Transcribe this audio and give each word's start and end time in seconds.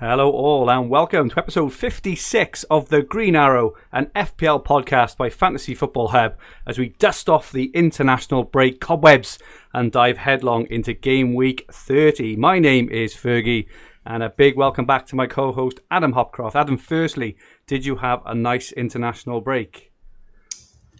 Hello, 0.00 0.30
all, 0.30 0.70
and 0.70 0.88
welcome 0.88 1.28
to 1.28 1.38
episode 1.38 1.74
56 1.74 2.64
of 2.70 2.88
the 2.88 3.02
Green 3.02 3.36
Arrow, 3.36 3.74
an 3.92 4.06
FPL 4.16 4.64
podcast 4.64 5.18
by 5.18 5.28
Fantasy 5.28 5.74
Football 5.74 6.08
Hub, 6.08 6.38
as 6.66 6.78
we 6.78 6.94
dust 6.98 7.28
off 7.28 7.52
the 7.52 7.66
international 7.74 8.44
break 8.44 8.80
cobwebs 8.80 9.38
and 9.74 9.92
dive 9.92 10.16
headlong 10.16 10.66
into 10.70 10.94
game 10.94 11.34
week 11.34 11.66
30. 11.70 12.36
My 12.36 12.58
name 12.58 12.88
is 12.88 13.14
Fergie, 13.14 13.66
and 14.06 14.22
a 14.22 14.30
big 14.30 14.56
welcome 14.56 14.86
back 14.86 15.04
to 15.08 15.16
my 15.16 15.26
co 15.26 15.52
host, 15.52 15.80
Adam 15.90 16.14
Hopcroft. 16.14 16.54
Adam, 16.54 16.78
firstly, 16.78 17.36
did 17.66 17.84
you 17.84 17.96
have 17.96 18.22
a 18.24 18.34
nice 18.34 18.72
international 18.72 19.42
break? 19.42 19.92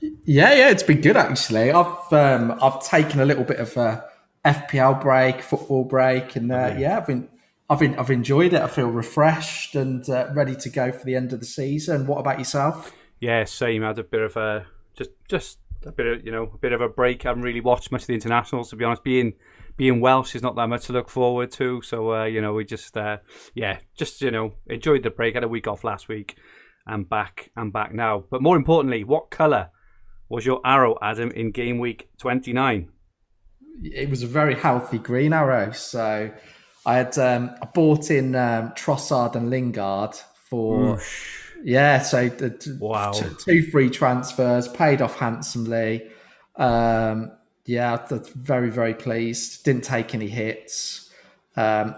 Yeah, 0.02 0.52
yeah, 0.52 0.68
it's 0.68 0.82
been 0.82 1.00
good 1.00 1.16
actually. 1.16 1.70
I've 1.70 2.12
um, 2.12 2.58
I've 2.60 2.84
taken 2.86 3.20
a 3.20 3.24
little 3.24 3.44
bit 3.44 3.60
of 3.60 3.74
a 3.78 4.04
FPL 4.44 5.00
break, 5.00 5.40
football 5.40 5.84
break, 5.84 6.36
and 6.36 6.52
uh, 6.52 6.74
yeah, 6.76 6.98
I've 6.98 7.06
been 7.06 7.30
I've 7.70 7.82
I've 7.98 8.10
enjoyed 8.10 8.52
it. 8.52 8.60
I 8.60 8.66
feel 8.66 8.88
refreshed 8.88 9.76
and 9.76 10.06
uh, 10.10 10.28
ready 10.34 10.56
to 10.56 10.68
go 10.68 10.90
for 10.90 11.04
the 11.04 11.14
end 11.14 11.32
of 11.32 11.38
the 11.38 11.46
season. 11.46 12.06
What 12.08 12.18
about 12.18 12.38
yourself? 12.38 12.92
Yeah, 13.20 13.44
same. 13.44 13.84
I 13.84 13.88
had 13.88 13.98
a 14.00 14.04
bit 14.04 14.22
of 14.22 14.36
a 14.36 14.66
just 14.96 15.10
just 15.28 15.58
a 15.86 15.92
bit 15.92 16.06
of 16.06 16.26
you 16.26 16.32
know 16.32 16.50
a 16.52 16.58
bit 16.58 16.72
of 16.72 16.80
a 16.80 16.88
break. 16.88 17.24
I 17.24 17.28
haven't 17.28 17.44
really 17.44 17.60
watched 17.60 17.92
much 17.92 18.02
of 18.02 18.06
the 18.08 18.14
internationals 18.14 18.70
to 18.70 18.76
be 18.76 18.84
honest. 18.84 19.04
Being 19.04 19.34
being 19.76 20.00
Welsh 20.00 20.34
is 20.34 20.42
not 20.42 20.56
that 20.56 20.66
much 20.66 20.86
to 20.86 20.92
look 20.92 21.08
forward 21.08 21.52
to. 21.52 21.80
So 21.82 22.12
uh, 22.12 22.24
you 22.24 22.40
know 22.40 22.52
we 22.54 22.64
just 22.64 22.96
uh, 22.96 23.18
yeah 23.54 23.78
just 23.96 24.20
you 24.20 24.32
know 24.32 24.54
enjoyed 24.66 25.04
the 25.04 25.10
break. 25.10 25.34
had 25.34 25.44
a 25.44 25.48
week 25.48 25.68
off 25.68 25.84
last 25.84 26.08
week. 26.08 26.36
and 26.86 27.08
back. 27.08 27.50
and 27.56 27.72
back 27.72 27.94
now. 27.94 28.24
But 28.30 28.42
more 28.42 28.56
importantly, 28.56 29.04
what 29.04 29.30
colour 29.30 29.70
was 30.28 30.44
your 30.44 30.60
arrow, 30.64 30.96
Adam, 31.00 31.30
in 31.30 31.52
game 31.52 31.78
week 31.78 32.08
twenty 32.18 32.52
nine? 32.52 32.88
It 33.82 34.10
was 34.10 34.24
a 34.24 34.26
very 34.26 34.56
healthy 34.56 34.98
green 34.98 35.32
arrow. 35.32 35.70
So 35.70 36.32
I 36.86 36.96
had 36.96 37.18
um, 37.18 37.50
I 37.60 37.66
bought 37.66 38.10
in 38.10 38.34
um, 38.34 38.70
Trossard 38.70 39.34
and 39.34 39.50
Lingard 39.50 40.14
for 40.32 40.96
Oosh. 40.96 41.40
yeah, 41.62 42.00
so 42.00 42.28
the, 42.28 42.78
wow, 42.80 43.12
t- 43.12 43.26
two 43.38 43.70
free 43.70 43.90
transfers 43.90 44.66
paid 44.68 45.02
off 45.02 45.16
handsomely. 45.16 46.08
Um, 46.56 47.32
yeah, 47.66 47.96
that's 48.08 48.30
very 48.30 48.70
very 48.70 48.94
pleased. 48.94 49.64
Didn't 49.64 49.84
take 49.84 50.14
any 50.14 50.28
hits. 50.28 51.10
Um, 51.56 51.94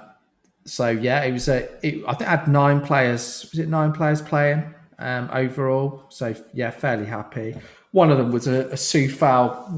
so 0.65 0.89
yeah, 0.89 1.23
it 1.23 1.33
was 1.33 1.49
a. 1.49 1.69
It, 1.87 2.03
I 2.07 2.15
think 2.15 2.29
I 2.29 2.37
had 2.37 2.49
nine 2.49 2.81
players. 2.81 3.49
Was 3.53 3.61
it 3.61 3.69
nine 3.69 3.93
players 3.93 4.21
playing 4.21 4.75
um, 4.99 5.31
overall? 5.33 6.05
So 6.09 6.35
yeah, 6.53 6.71
fairly 6.71 7.07
happy. 7.07 7.55
One 7.93 8.11
of 8.11 8.19
them 8.19 8.33
was 8.33 8.49
a, 8.49 8.69
a 8.71 8.77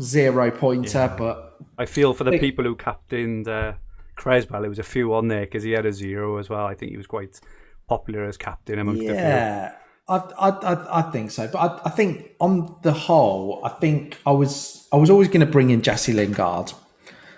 zero 0.01 0.51
pointer, 0.51 0.99
yeah. 0.99 1.17
but 1.17 1.59
I 1.77 1.85
feel 1.85 2.15
for 2.15 2.25
the 2.25 2.39
people 2.39 2.65
who 2.65 2.75
captained. 2.75 3.49
Uh 3.49 3.75
Cresswell, 4.17 4.61
there 4.61 4.71
was 4.71 4.79
a 4.79 4.85
few 4.85 5.15
on 5.15 5.29
there 5.29 5.43
because 5.43 5.63
he 5.63 5.73
had 5.73 5.87
a 5.87 5.93
zero 5.93 6.39
as 6.39 6.49
well. 6.49 6.67
I 6.67 6.75
think 6.75 6.91
he 6.91 6.97
was 6.97 7.07
quite 7.07 7.41
popular 7.89 8.25
as 8.25 8.37
captain 8.37 8.79
amongst 8.79 9.03
yeah. 9.03 9.75
I, 10.07 10.17
I, 10.17 10.99
I 10.99 11.03
think 11.11 11.31
so, 11.31 11.49
but 11.49 11.59
I, 11.59 11.87
I 11.87 11.91
think 11.91 12.33
on 12.39 12.77
the 12.83 12.93
whole, 12.93 13.63
I 13.65 13.71
think 13.71 14.19
I 14.27 14.33
was 14.33 14.87
I 14.93 14.97
was 14.97 15.09
always 15.09 15.29
going 15.29 15.41
to 15.41 15.51
bring 15.51 15.71
in 15.71 15.81
Jesse 15.81 16.13
Lingard, 16.13 16.73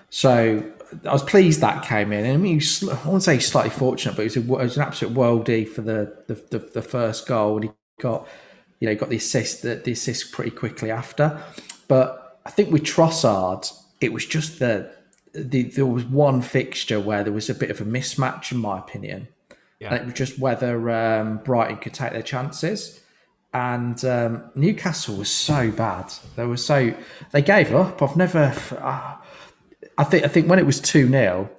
so 0.09 0.69
I 1.05 1.13
was 1.13 1.23
pleased 1.23 1.61
that 1.61 1.85
came 1.85 2.11
in. 2.11 2.29
I 2.29 2.35
mean, 2.35 2.61
I 2.91 3.07
won't 3.07 3.23
say 3.23 3.39
slightly 3.39 3.69
fortunate, 3.69 4.17
but 4.17 4.23
it 4.23 4.35
was, 4.35 4.37
a, 4.37 4.41
was 4.41 4.75
an 4.75 4.83
absolute 4.83 5.13
worldie 5.13 5.67
for 5.67 5.81
the, 5.81 6.13
the, 6.27 6.33
the 6.33 6.59
the 6.59 6.81
first 6.81 7.25
goal, 7.25 7.55
and 7.55 7.65
he 7.65 7.71
got 8.01 8.27
you 8.81 8.89
know 8.89 8.95
got 8.95 9.09
the 9.09 9.15
assist 9.15 9.61
the, 9.61 9.75
the 9.75 9.93
assist 9.93 10.33
pretty 10.33 10.51
quickly 10.51 10.91
after. 10.91 11.41
But 11.87 12.41
I 12.45 12.49
think 12.49 12.71
with 12.71 12.83
Trossard, 12.83 13.71
it 14.01 14.11
was 14.11 14.25
just 14.25 14.59
the 14.59 14.93
the, 15.37 15.63
there 15.63 15.85
was 15.85 16.03
one 16.05 16.41
fixture 16.41 16.99
where 16.99 17.23
there 17.23 17.33
was 17.33 17.49
a 17.49 17.55
bit 17.55 17.69
of 17.69 17.81
a 17.81 17.85
mismatch, 17.85 18.51
in 18.51 18.57
my 18.57 18.79
opinion. 18.79 19.27
Yeah. 19.79 19.93
And 19.93 20.01
it 20.01 20.05
was 20.05 20.13
just 20.13 20.39
whether 20.39 20.89
um, 20.89 21.37
Brighton 21.43 21.77
could 21.77 21.93
take 21.93 22.11
their 22.11 22.23
chances. 22.23 23.01
And 23.53 24.03
um, 24.05 24.51
Newcastle 24.55 25.15
was 25.15 25.31
so 25.31 25.71
bad. 25.71 26.11
They 26.35 26.45
were 26.45 26.57
so 26.57 26.93
they 27.31 27.41
gave 27.41 27.73
up. 27.73 28.01
I've 28.01 28.17
never. 28.17 28.53
Uh, 28.71 29.15
I 29.97 30.03
think. 30.03 30.25
I 30.25 30.27
think 30.27 30.49
when 30.49 30.59
it 30.59 30.65
was 30.65 30.79
two 30.79 31.07
0 31.07 31.49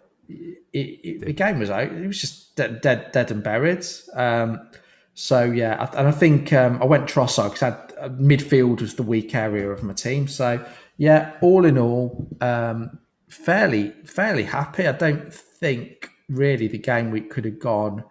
the 0.73 1.35
game 1.35 1.59
was 1.59 1.71
out. 1.71 1.91
It 1.93 2.07
was 2.07 2.21
just 2.21 2.57
dead, 2.57 2.81
dead, 2.81 3.13
dead 3.13 3.31
and 3.31 3.43
buried. 3.43 3.85
Um, 4.15 4.69
so 5.15 5.45
yeah, 5.45 5.89
and 5.95 6.07
I 6.07 6.13
think 6.13 6.53
um, 6.53 6.81
I 6.81 6.85
went 6.85 7.07
Trossard 7.07 7.53
because 7.53 7.75
uh, 7.99 8.09
midfield 8.11 8.81
was 8.81 8.95
the 8.95 9.03
weak 9.03 9.35
area 9.35 9.69
of 9.71 9.83
my 9.83 9.93
team. 9.93 10.29
So 10.29 10.65
yeah, 10.97 11.33
all 11.41 11.65
in 11.65 11.79
all, 11.79 12.29
um, 12.41 12.99
fairly 13.29 13.93
fairly 14.05 14.45
happy. 14.45 14.87
I 14.87 14.93
don't 14.93 15.33
think 15.33 16.11
really 16.29 16.69
the 16.69 16.79
game 16.79 17.11
week 17.11 17.31
could 17.31 17.45
have 17.45 17.59
gone 17.59 18.05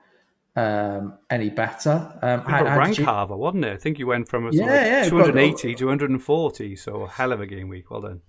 um, 0.55 1.17
any 1.29 1.49
better. 1.49 2.17
Um, 2.21 2.41
how, 2.41 2.65
how 2.65 2.79
rank 2.79 2.97
you... 2.97 3.05
Harbour, 3.05 3.37
wasn't 3.37 3.65
it? 3.65 3.73
I 3.73 3.77
think 3.77 3.99
you 3.99 4.07
went 4.07 4.27
from 4.27 4.47
a 4.47 4.51
yeah, 4.51 5.03
yeah, 5.03 5.09
280 5.09 5.69
got... 5.71 5.77
to 5.77 5.85
140, 5.85 6.75
so 6.75 7.03
a 7.03 7.09
hell 7.09 7.31
of 7.31 7.39
a 7.39 7.45
game 7.45 7.69
week. 7.69 7.91
Well 7.91 8.01
done. 8.01 8.21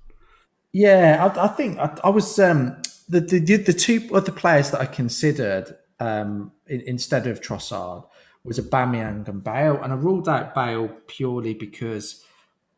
Yeah, 0.73 1.33
I, 1.35 1.45
I 1.45 1.49
think 1.49 1.79
I, 1.79 1.99
I 2.05 2.11
was 2.11 2.39
um, 2.39 2.81
the, 3.09 3.21
the 3.21 3.39
the 3.57 3.73
two 3.73 4.09
other 4.13 4.33
players 4.33 4.71
that 4.71 4.81
I 4.81 4.87
considered 4.87 5.75
um, 5.99 6.53
in, 6.67 6.83
instead 6.83 7.27
of 7.27 7.41
Trossard 7.41 8.07
was 8.45 8.59
Aubameyang 8.59 9.27
and 9.27 9.43
Bale, 9.43 9.81
and 9.83 9.93
I 9.93 9.97
ruled 9.97 10.29
out 10.29 10.55
Bale 10.55 10.89
purely 11.07 11.55
because 11.55 12.23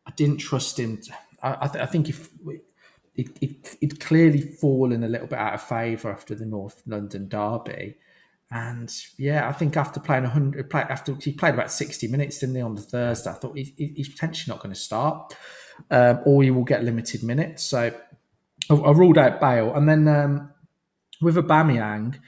I 0.05 0.11
didn't 0.11 0.37
trust 0.37 0.79
him. 0.79 1.01
I, 1.43 1.57
I, 1.61 1.67
th- 1.67 1.83
I 1.83 1.85
think 1.87 2.07
if 2.07 2.29
it, 3.21 3.37
it 3.41 3.77
it 3.81 3.99
clearly 3.99 4.41
fallen 4.41 5.03
a 5.03 5.07
little 5.07 5.27
bit 5.27 5.39
out 5.39 5.53
of 5.53 5.61
favour 5.61 6.11
after 6.11 6.35
the 6.35 6.45
North 6.45 6.81
London 6.85 7.27
derby. 7.27 7.95
And 8.51 8.93
yeah, 9.17 9.47
I 9.47 9.53
think 9.53 9.77
after 9.77 10.01
playing 10.01 10.23
100, 10.23 10.69
play, 10.69 10.81
after 10.81 11.15
he 11.15 11.31
played 11.31 11.53
about 11.53 11.71
60 11.71 12.07
minutes, 12.09 12.39
didn't 12.39 12.55
he, 12.55 12.61
on 12.61 12.75
the 12.75 12.81
Thursday, 12.81 13.29
I 13.29 13.33
thought 13.33 13.57
he, 13.57 13.73
he's 13.77 14.09
potentially 14.09 14.53
not 14.53 14.61
going 14.61 14.73
to 14.75 14.79
start 14.79 15.33
um, 15.89 16.19
or 16.25 16.43
he 16.43 16.51
will 16.51 16.65
get 16.65 16.83
limited 16.83 17.23
minutes. 17.23 17.63
So 17.63 17.93
I, 18.69 18.73
I 18.73 18.91
ruled 18.91 19.17
out 19.17 19.39
Bale. 19.39 19.73
And 19.73 19.87
then 19.87 20.07
um, 20.07 20.51
with 21.21 21.35
Aubameyang, 21.35 22.19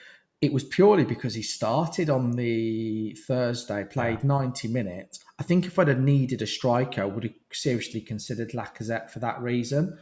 it 0.41 0.53
was 0.53 0.63
purely 0.63 1.05
because 1.05 1.35
he 1.35 1.41
started 1.41 2.09
on 2.09 2.31
the 2.31 3.17
Thursday, 3.27 3.85
played 3.89 4.23
90 4.23 4.67
minutes. 4.69 5.19
I 5.39 5.43
think 5.43 5.65
if 5.65 5.79
I'd 5.79 5.87
have 5.87 5.99
needed 5.99 6.41
a 6.41 6.47
striker, 6.47 7.01
I 7.01 7.05
would 7.05 7.23
have 7.23 7.33
seriously 7.51 8.01
considered 8.01 8.51
Lacazette 8.51 9.09
for 9.09 9.19
that 9.19 9.41
reason. 9.41 9.97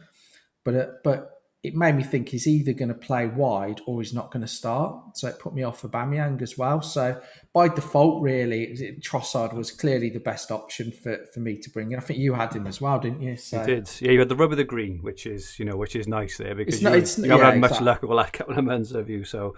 But 0.64 0.74
uh, 0.74 0.86
but 1.02 1.32
it 1.62 1.76
made 1.76 1.94
me 1.94 2.02
think 2.02 2.28
he's 2.28 2.48
either 2.48 2.72
going 2.72 2.88
to 2.88 2.94
play 2.94 3.24
wide 3.24 3.80
or 3.86 4.02
he's 4.02 4.12
not 4.12 4.32
going 4.32 4.40
to 4.40 4.48
start. 4.48 5.16
So 5.16 5.28
it 5.28 5.38
put 5.38 5.54
me 5.54 5.62
off 5.62 5.82
Aubameyang 5.82 6.42
as 6.42 6.58
well. 6.58 6.82
So 6.82 7.20
by 7.52 7.68
default, 7.68 8.20
really, 8.20 8.64
it, 8.64 9.00
Trossard 9.00 9.54
was 9.54 9.70
clearly 9.70 10.10
the 10.10 10.18
best 10.18 10.50
option 10.50 10.90
for, 10.90 11.18
for 11.32 11.38
me 11.38 11.56
to 11.58 11.70
bring 11.70 11.92
in. 11.92 11.98
I 11.98 12.02
think 12.02 12.18
you 12.18 12.34
had 12.34 12.52
him 12.52 12.66
as 12.66 12.80
well, 12.80 12.98
didn't 12.98 13.22
you? 13.22 13.36
So, 13.36 13.64
did. 13.64 13.88
Yeah, 14.00 14.10
you 14.10 14.18
had 14.18 14.28
the 14.28 14.34
rub 14.34 14.50
of 14.50 14.56
the 14.56 14.64
green, 14.64 15.02
which 15.02 15.24
is 15.24 15.56
you 15.56 15.64
know 15.64 15.76
which 15.76 15.94
is 15.94 16.08
nice 16.08 16.36
there 16.36 16.56
because 16.56 16.74
it's 16.74 16.82
you, 16.82 16.88
not, 16.88 16.98
it's, 16.98 17.18
you 17.18 17.30
haven't 17.30 17.46
had 17.46 17.60
much 17.60 17.70
exactly. 17.70 17.86
luck 17.86 17.98
over 17.98 18.06
the 18.08 18.14
last 18.16 18.32
couple 18.32 18.58
of 18.58 18.64
months 18.64 18.90
of 18.90 19.08
you. 19.08 19.22
So 19.22 19.54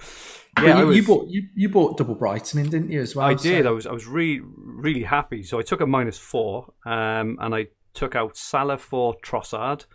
yeah, 0.63 0.81
you, 0.81 0.87
was, 0.87 0.97
you, 0.99 1.07
bought 1.07 1.29
you, 1.29 1.49
you 1.55 1.69
bought 1.71 1.97
double 1.97 2.17
Brighton 2.17 2.61
in, 2.61 2.69
didn't 2.69 2.91
you 2.91 3.01
as 3.01 3.17
well? 3.17 3.27
I 3.27 3.33
did. 3.33 3.67
I 3.67 3.71
was 3.71 3.87
I 3.87 3.93
was 3.93 4.07
really 4.07 4.43
really 4.43 5.05
happy. 5.05 5.43
So 5.43 5.59
I 5.59 5.63
took 5.63 5.81
a 5.81 5.87
minus 5.87 6.19
four, 6.19 6.75
um, 6.85 7.39
and 7.41 7.55
I 7.55 7.69
took 7.95 8.15
out 8.15 8.37
Salah 8.37 8.77
for 8.77 9.15
Trossard. 9.23 9.87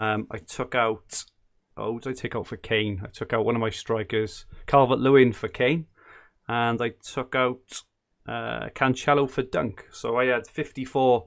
Um, 0.00 0.26
I 0.30 0.38
took 0.38 0.74
out. 0.74 1.24
Oh, 1.76 1.92
what 1.92 2.02
did 2.02 2.10
I 2.10 2.14
take 2.14 2.34
out 2.34 2.46
for 2.46 2.56
Kane? 2.56 3.02
I 3.04 3.08
took 3.08 3.32
out 3.32 3.44
one 3.44 3.54
of 3.54 3.60
my 3.60 3.70
strikers, 3.70 4.46
Calvert 4.66 4.98
Lewin 4.98 5.32
for 5.32 5.48
Kane, 5.48 5.86
and 6.48 6.80
I 6.80 6.92
took 7.02 7.34
out 7.34 7.82
uh, 8.26 8.68
Cancelo 8.74 9.28
for 9.28 9.42
Dunk. 9.42 9.86
So 9.92 10.16
I 10.16 10.26
had 10.26 10.46
54 10.46 11.26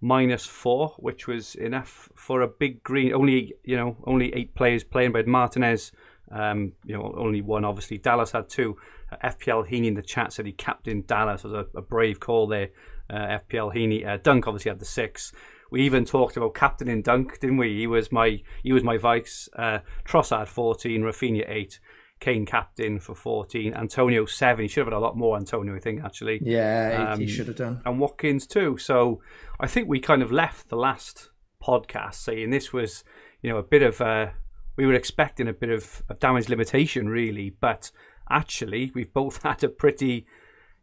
minus 0.00 0.44
four, 0.44 0.94
which 0.98 1.26
was 1.26 1.54
enough 1.54 2.10
for 2.14 2.42
a 2.42 2.48
big 2.48 2.82
green. 2.82 3.12
Only 3.12 3.54
you 3.64 3.76
know, 3.76 3.96
only 4.06 4.34
eight 4.34 4.54
players 4.54 4.84
playing, 4.84 5.12
but 5.12 5.26
Martinez, 5.26 5.92
um, 6.30 6.72
you 6.84 6.94
know, 6.94 7.14
only 7.16 7.40
one. 7.40 7.64
Obviously, 7.64 7.98
Dallas 7.98 8.32
had 8.32 8.48
two. 8.48 8.76
Uh, 9.10 9.28
FPL 9.28 9.68
Heaney 9.68 9.86
in 9.86 9.94
the 9.94 10.02
chat 10.02 10.32
said 10.32 10.46
he 10.46 10.52
captained 10.52 11.06
Dallas. 11.06 11.44
It 11.44 11.48
was 11.48 11.66
a, 11.74 11.78
a 11.78 11.82
brave 11.82 12.20
call 12.20 12.46
there. 12.46 12.68
Uh, 13.08 13.38
FPL 13.38 13.74
Heaney. 13.74 14.06
Uh, 14.06 14.18
Dunk 14.22 14.46
obviously 14.46 14.70
had 14.70 14.78
the 14.78 14.84
six. 14.84 15.32
We 15.74 15.82
even 15.82 16.04
talked 16.04 16.36
about 16.36 16.54
captain 16.54 16.86
in 16.86 17.02
Dunk, 17.02 17.40
didn't 17.40 17.56
we? 17.56 17.76
He 17.76 17.88
was 17.88 18.12
my 18.12 18.40
he 18.62 18.72
was 18.72 18.84
my 18.84 18.96
vice. 18.96 19.48
Uh, 19.56 19.80
Trossard 20.04 20.46
fourteen, 20.46 21.02
Raphinha 21.02 21.50
eight, 21.50 21.80
Kane 22.20 22.46
captain 22.46 23.00
for 23.00 23.16
fourteen, 23.16 23.74
Antonio 23.74 24.24
seven. 24.24 24.66
He 24.66 24.68
should 24.68 24.82
have 24.82 24.92
had 24.92 24.96
a 24.96 25.00
lot 25.00 25.16
more 25.16 25.36
Antonio, 25.36 25.74
I 25.74 25.80
think 25.80 26.04
actually. 26.04 26.38
Yeah, 26.44 27.08
um, 27.10 27.18
he 27.18 27.26
should 27.26 27.48
have 27.48 27.56
done. 27.56 27.82
And 27.84 27.98
Watkins 27.98 28.46
too. 28.46 28.78
So 28.78 29.20
I 29.58 29.66
think 29.66 29.88
we 29.88 29.98
kind 29.98 30.22
of 30.22 30.30
left 30.30 30.68
the 30.68 30.76
last 30.76 31.30
podcast 31.60 32.14
saying 32.14 32.50
this 32.50 32.72
was 32.72 33.02
you 33.42 33.50
know 33.50 33.56
a 33.56 33.64
bit 33.64 33.82
of 33.82 34.00
a 34.00 34.32
we 34.76 34.86
were 34.86 34.94
expecting 34.94 35.48
a 35.48 35.52
bit 35.52 35.70
of, 35.70 36.04
of 36.08 36.20
damage 36.20 36.48
limitation 36.48 37.08
really, 37.08 37.50
but 37.50 37.90
actually 38.30 38.92
we've 38.94 39.12
both 39.12 39.42
had 39.42 39.64
a 39.64 39.68
pretty 39.68 40.24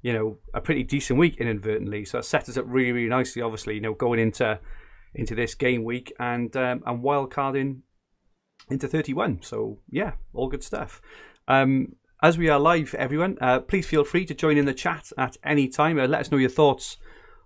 you 0.01 0.13
know, 0.13 0.37
a 0.53 0.59
pretty 0.59 0.83
decent 0.83 1.19
week 1.19 1.37
inadvertently. 1.37 2.05
So 2.05 2.19
it 2.19 2.25
set 2.25 2.49
us 2.49 2.57
up 2.57 2.65
really, 2.67 2.91
really 2.91 3.09
nicely. 3.09 3.41
Obviously, 3.41 3.75
you 3.75 3.81
know, 3.81 3.93
going 3.93 4.19
into 4.19 4.59
into 5.13 5.35
this 5.35 5.55
game 5.55 5.83
week 5.83 6.13
and 6.19 6.55
um, 6.55 6.83
and 6.85 7.03
wild 7.03 7.31
carding 7.31 7.83
into 8.69 8.87
31. 8.87 9.39
So 9.41 9.79
yeah, 9.89 10.13
all 10.33 10.47
good 10.47 10.63
stuff. 10.63 11.01
Um, 11.47 11.95
as 12.23 12.37
we 12.37 12.49
are 12.49 12.59
live, 12.59 12.93
everyone, 12.93 13.37
uh, 13.41 13.59
please 13.61 13.87
feel 13.87 14.03
free 14.03 14.25
to 14.25 14.35
join 14.35 14.57
in 14.57 14.65
the 14.65 14.73
chat 14.73 15.11
at 15.17 15.37
any 15.43 15.67
time. 15.67 15.99
Uh, 15.99 16.05
let 16.05 16.21
us 16.21 16.31
know 16.31 16.37
your 16.37 16.49
thoughts 16.49 16.97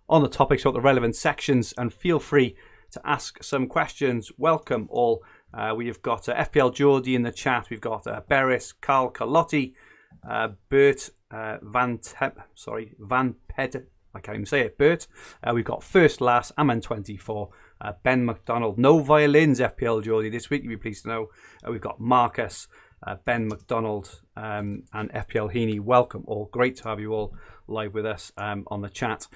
on 0.09 0.21
the 0.21 0.29
topics 0.29 0.65
or 0.65 0.73
the 0.73 0.81
relevant 0.81 1.15
sections, 1.15 1.73
and 1.77 1.93
feel 1.93 2.19
free 2.19 2.55
to 2.91 3.01
ask 3.05 3.41
some 3.41 3.67
questions. 3.67 4.31
Welcome 4.37 4.87
all. 4.89 5.23
Uh, 5.53 5.73
we've 5.75 6.01
got 6.01 6.27
uh, 6.27 6.35
FPL 6.35 6.73
Geordie 6.73 7.15
in 7.15 7.23
the 7.23 7.31
chat. 7.31 7.69
We've 7.69 7.81
got 7.81 8.05
uh, 8.05 8.21
Carl 8.81 9.11
Calotti, 9.11 9.73
uh, 10.29 10.49
Bert 10.69 11.09
uh, 11.31 11.57
Van 11.61 11.97
Tep, 11.97 12.39
sorry 12.53 12.93
Van 12.99 13.35
Ped. 13.47 13.87
I 14.15 14.19
can't 14.19 14.35
even 14.35 14.45
say 14.45 14.61
it. 14.61 14.77
Bert. 14.77 15.07
Uh, 15.43 15.51
we've 15.53 15.65
got 15.65 15.83
First 15.83 16.21
Last, 16.21 16.55
Aman24, 16.57 17.49
uh, 17.81 17.93
Ben 18.03 18.25
McDonald. 18.25 18.77
No 18.77 18.99
violins, 18.99 19.59
FPL 19.59 20.03
Geordie 20.03 20.29
this 20.29 20.49
week. 20.49 20.63
You'll 20.63 20.71
be 20.71 20.77
pleased 20.77 21.03
to 21.03 21.09
know. 21.09 21.29
Uh, 21.65 21.71
we've 21.71 21.81
got 21.81 21.99
Marcus, 21.99 22.67
uh, 23.05 23.15
Ben 23.25 23.47
McDonald, 23.47 24.21
um, 24.37 24.83
and 24.93 25.11
FPL 25.11 25.53
Heaney. 25.53 25.79
Welcome 25.79 26.23
all. 26.27 26.45
Great 26.45 26.77
to 26.77 26.87
have 26.87 26.99
you 26.99 27.13
all 27.13 27.35
live 27.67 27.93
with 27.93 28.05
us 28.05 28.31
um, 28.37 28.63
on 28.67 28.81
the 28.81 28.89
chat 28.89 29.27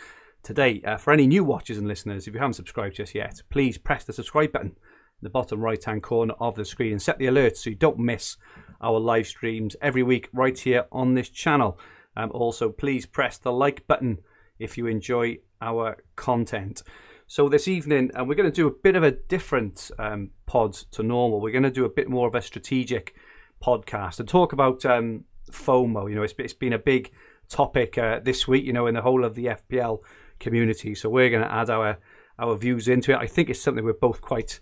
today. 0.44 0.82
Uh, 0.86 0.98
for 0.98 1.12
any 1.12 1.28
new 1.28 1.44
watchers 1.44 1.78
and 1.78 1.88
listeners, 1.88 2.28
if 2.28 2.34
you 2.34 2.40
haven't 2.40 2.54
subscribed 2.54 2.96
just 2.96 3.14
yet, 3.14 3.42
please 3.50 3.78
press 3.78 4.06
the 4.06 4.14
subscribe 4.14 4.54
button 4.54 4.70
in 4.70 4.76
the 5.22 5.30
bottom 5.30 5.60
right 5.60 5.84
hand 5.84 6.04
corner 6.04 6.34
of 6.40 6.56
the 6.56 6.64
screen 6.64 6.94
and 6.94 7.02
set 7.02 7.18
the 7.20 7.26
alerts 7.26 7.58
so 7.58 7.70
you 7.70 7.76
don't 7.76 8.00
miss 8.00 8.38
our 8.82 8.98
live 8.98 9.28
streams 9.28 9.76
every 9.82 10.04
week 10.04 10.30
right 10.32 10.58
here 10.58 10.86
on 10.92 11.14
this 11.14 11.30
channel. 11.30 11.78
Um, 12.16 12.32
also, 12.32 12.70
please 12.70 13.06
press 13.06 13.38
the 13.38 13.52
like 13.52 13.86
button 13.88 14.20
if 14.60 14.78
you 14.78 14.88
enjoy 14.88 15.38
our 15.62 15.98
content. 16.16 16.84
So 17.28 17.48
this 17.48 17.68
evening, 17.68 18.12
and 18.16 18.28
we're 18.28 18.36
going 18.36 18.52
to 18.52 18.56
do 18.56 18.68
a 18.68 18.72
bit 18.72 18.96
of 18.96 19.04
a 19.04 19.12
different 19.12 19.92
um, 20.00 20.32
pod 20.46 20.74
to 20.92 21.04
normal. 21.04 21.42
We're 21.42 21.52
going 21.52 21.64
to 21.64 21.72
do 21.72 21.86
a 21.86 21.90
bit 21.90 22.10
more 22.10 22.28
of 22.28 22.36
a 22.36 22.42
strategic 22.42 23.16
podcast 23.64 24.20
and 24.20 24.28
talk 24.28 24.52
about 24.52 24.86
um, 24.86 25.26
FOMO. 25.52 26.10
You 26.10 26.16
know, 26.16 26.24
it's, 26.24 26.34
it's 26.40 26.54
been 26.54 26.74
a 26.74 26.80
big 26.80 27.12
topic 27.48 27.98
uh, 27.98 28.20
this 28.24 28.48
week. 28.48 28.66
You 28.66 28.74
know, 28.74 28.88
in 28.88 28.96
the 28.96 29.02
whole 29.02 29.24
of 29.24 29.36
the 29.36 29.46
FPL 29.46 30.00
community. 30.40 30.96
So 30.96 31.10
we're 31.10 31.30
going 31.30 31.44
to 31.44 31.52
add 31.52 31.70
our 31.70 32.00
our 32.40 32.56
views 32.56 32.88
into 32.88 33.12
it. 33.12 33.18
I 33.18 33.28
think 33.28 33.50
it's 33.50 33.62
something 33.62 33.84
we're 33.84 33.94
both 33.94 34.22
quite 34.22 34.60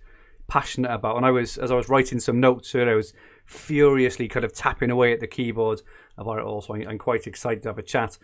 passionate 0.48 0.92
about. 0.92 1.18
And 1.18 1.26
I 1.26 1.32
was, 1.32 1.58
as 1.58 1.72
I 1.72 1.76
was 1.76 1.90
writing 1.90 2.20
some 2.20 2.40
notes 2.40 2.74
earlier, 2.74 2.94
I 2.94 2.96
was 2.96 3.14
furiously 3.46 4.28
kind 4.28 4.44
of 4.44 4.54
tapping 4.54 4.90
away 4.90 5.14
at 5.14 5.20
the 5.20 5.28
keyboard 5.28 5.82
about 6.18 6.40
it 6.40 6.46
all. 6.46 6.62
So 6.62 6.76
I'm 6.76 6.98
quite 6.98 7.28
excited 7.28 7.64
to 7.64 7.70
have 7.70 7.78
a 7.78 7.84
chat 7.84 8.18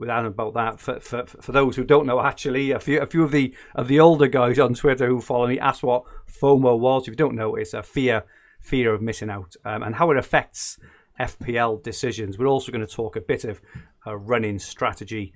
with 0.00 0.08
Adam 0.10 0.26
about 0.26 0.54
that. 0.54 0.80
For, 0.80 0.98
for, 0.98 1.26
for 1.26 1.52
those 1.52 1.76
who 1.76 1.84
don't 1.84 2.06
know, 2.06 2.20
actually, 2.20 2.72
a 2.72 2.80
few 2.80 3.00
a 3.00 3.06
few 3.06 3.22
of 3.22 3.30
the 3.30 3.54
of 3.74 3.86
the 3.86 4.00
older 4.00 4.26
guys 4.26 4.58
on 4.58 4.74
Twitter 4.74 5.06
who 5.06 5.20
follow 5.20 5.46
me 5.46 5.60
asked 5.60 5.82
what 5.82 6.04
FOMO 6.26 6.78
was. 6.78 7.02
If 7.02 7.08
you 7.08 7.16
don't 7.16 7.36
know, 7.36 7.54
it's 7.54 7.74
a 7.74 7.82
fear 7.82 8.24
fear 8.60 8.92
of 8.92 9.02
missing 9.02 9.30
out 9.30 9.54
um, 9.64 9.82
and 9.82 9.94
how 9.94 10.10
it 10.10 10.16
affects 10.16 10.78
FPL 11.18 11.82
decisions. 11.82 12.38
We're 12.38 12.46
also 12.46 12.72
going 12.72 12.86
to 12.86 12.92
talk 12.92 13.16
a 13.16 13.20
bit 13.20 13.44
of 13.44 13.60
running 14.06 14.58
strategy. 14.58 15.32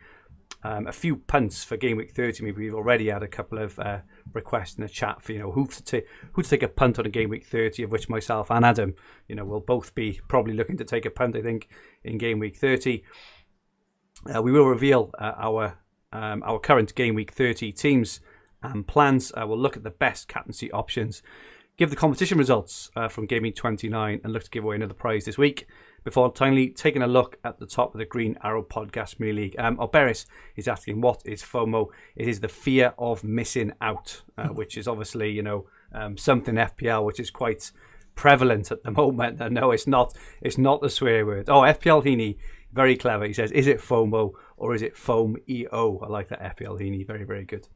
Um, 0.62 0.86
a 0.86 0.92
few 0.92 1.16
punts 1.16 1.62
for 1.62 1.76
game 1.76 1.98
week 1.98 2.12
30. 2.12 2.42
Maybe 2.42 2.62
we've 2.62 2.74
already 2.74 3.08
had 3.08 3.22
a 3.22 3.28
couple 3.28 3.58
of 3.58 3.78
uh, 3.78 3.98
requests 4.32 4.76
in 4.76 4.82
the 4.82 4.88
chat 4.88 5.20
for 5.20 5.32
you 5.32 5.38
know 5.38 5.52
who 5.52 5.66
to 5.66 5.84
take 5.84 6.06
who 6.32 6.42
to 6.42 6.48
take 6.48 6.62
a 6.62 6.68
punt 6.68 6.98
on 6.98 7.04
a 7.04 7.10
game 7.10 7.28
week 7.28 7.44
30, 7.44 7.82
of 7.82 7.90
which 7.90 8.08
myself 8.08 8.50
and 8.50 8.64
Adam, 8.64 8.94
you 9.28 9.34
know, 9.34 9.44
will 9.44 9.60
both 9.60 9.94
be 9.94 10.20
probably 10.26 10.54
looking 10.54 10.78
to 10.78 10.84
take 10.84 11.04
a 11.04 11.10
punt. 11.10 11.36
I 11.36 11.42
think 11.42 11.68
in 12.02 12.16
game 12.16 12.38
week 12.38 12.56
30. 12.56 13.02
Uh, 14.32 14.40
we 14.40 14.52
will 14.52 14.66
reveal 14.66 15.10
uh, 15.18 15.32
our 15.36 15.78
um, 16.12 16.42
our 16.44 16.58
current 16.58 16.94
game 16.94 17.14
week 17.14 17.32
30 17.32 17.72
teams 17.72 18.20
and 18.62 18.86
plans. 18.86 19.32
Uh, 19.36 19.46
we'll 19.46 19.58
look 19.58 19.76
at 19.76 19.82
the 19.82 19.90
best 19.90 20.28
captaincy 20.28 20.70
options, 20.72 21.22
give 21.76 21.90
the 21.90 21.96
competition 21.96 22.38
results 22.38 22.90
uh, 22.96 23.08
from 23.08 23.26
game 23.26 23.42
week 23.42 23.56
29, 23.56 24.20
and 24.22 24.32
look 24.32 24.44
to 24.44 24.50
give 24.50 24.64
away 24.64 24.76
another 24.76 24.94
prize 24.94 25.24
this 25.24 25.36
week. 25.36 25.66
Before 26.04 26.32
finally 26.36 26.68
taking 26.68 27.02
a 27.02 27.06
look 27.06 27.38
at 27.44 27.58
the 27.58 27.66
top 27.66 27.94
of 27.94 27.98
the 27.98 28.04
Green 28.04 28.36
Arrow 28.44 28.62
Podcast 28.62 29.18
Mini 29.18 29.32
League, 29.32 29.56
um, 29.58 29.78
Oberis 29.78 30.26
is 30.54 30.68
asking, 30.68 31.00
"What 31.00 31.22
is 31.24 31.42
FOMO?" 31.42 31.88
It 32.14 32.28
is 32.28 32.40
the 32.40 32.48
fear 32.48 32.92
of 32.98 33.24
missing 33.24 33.72
out, 33.80 34.22
uh, 34.36 34.48
which 34.48 34.76
is 34.76 34.86
obviously 34.86 35.30
you 35.30 35.42
know 35.42 35.66
um, 35.92 36.16
something 36.16 36.56
FPL 36.56 37.04
which 37.04 37.18
is 37.18 37.30
quite 37.30 37.72
prevalent 38.14 38.70
at 38.70 38.82
the 38.82 38.90
moment. 39.02 39.40
And 39.40 39.54
no, 39.54 39.70
it's 39.70 39.86
not. 39.86 40.14
It's 40.40 40.58
not 40.58 40.80
the 40.80 40.90
swear 40.90 41.24
word. 41.26 41.48
Oh, 41.48 41.62
FPL 41.62 42.04
Heaney 42.04 42.36
very 42.74 42.96
clever. 42.96 43.24
He 43.24 43.32
says, 43.32 43.50
"Is 43.52 43.66
it 43.66 43.80
FOMO 43.80 44.32
or 44.56 44.74
is 44.74 44.82
it 44.82 44.96
foam 44.96 45.36
EO?" 45.48 46.00
I 46.02 46.08
like 46.08 46.28
that 46.28 46.56
FPL 46.56 46.80
Heaney. 46.80 47.06
Very 47.06 47.24
very 47.24 47.44
good. 47.44 47.68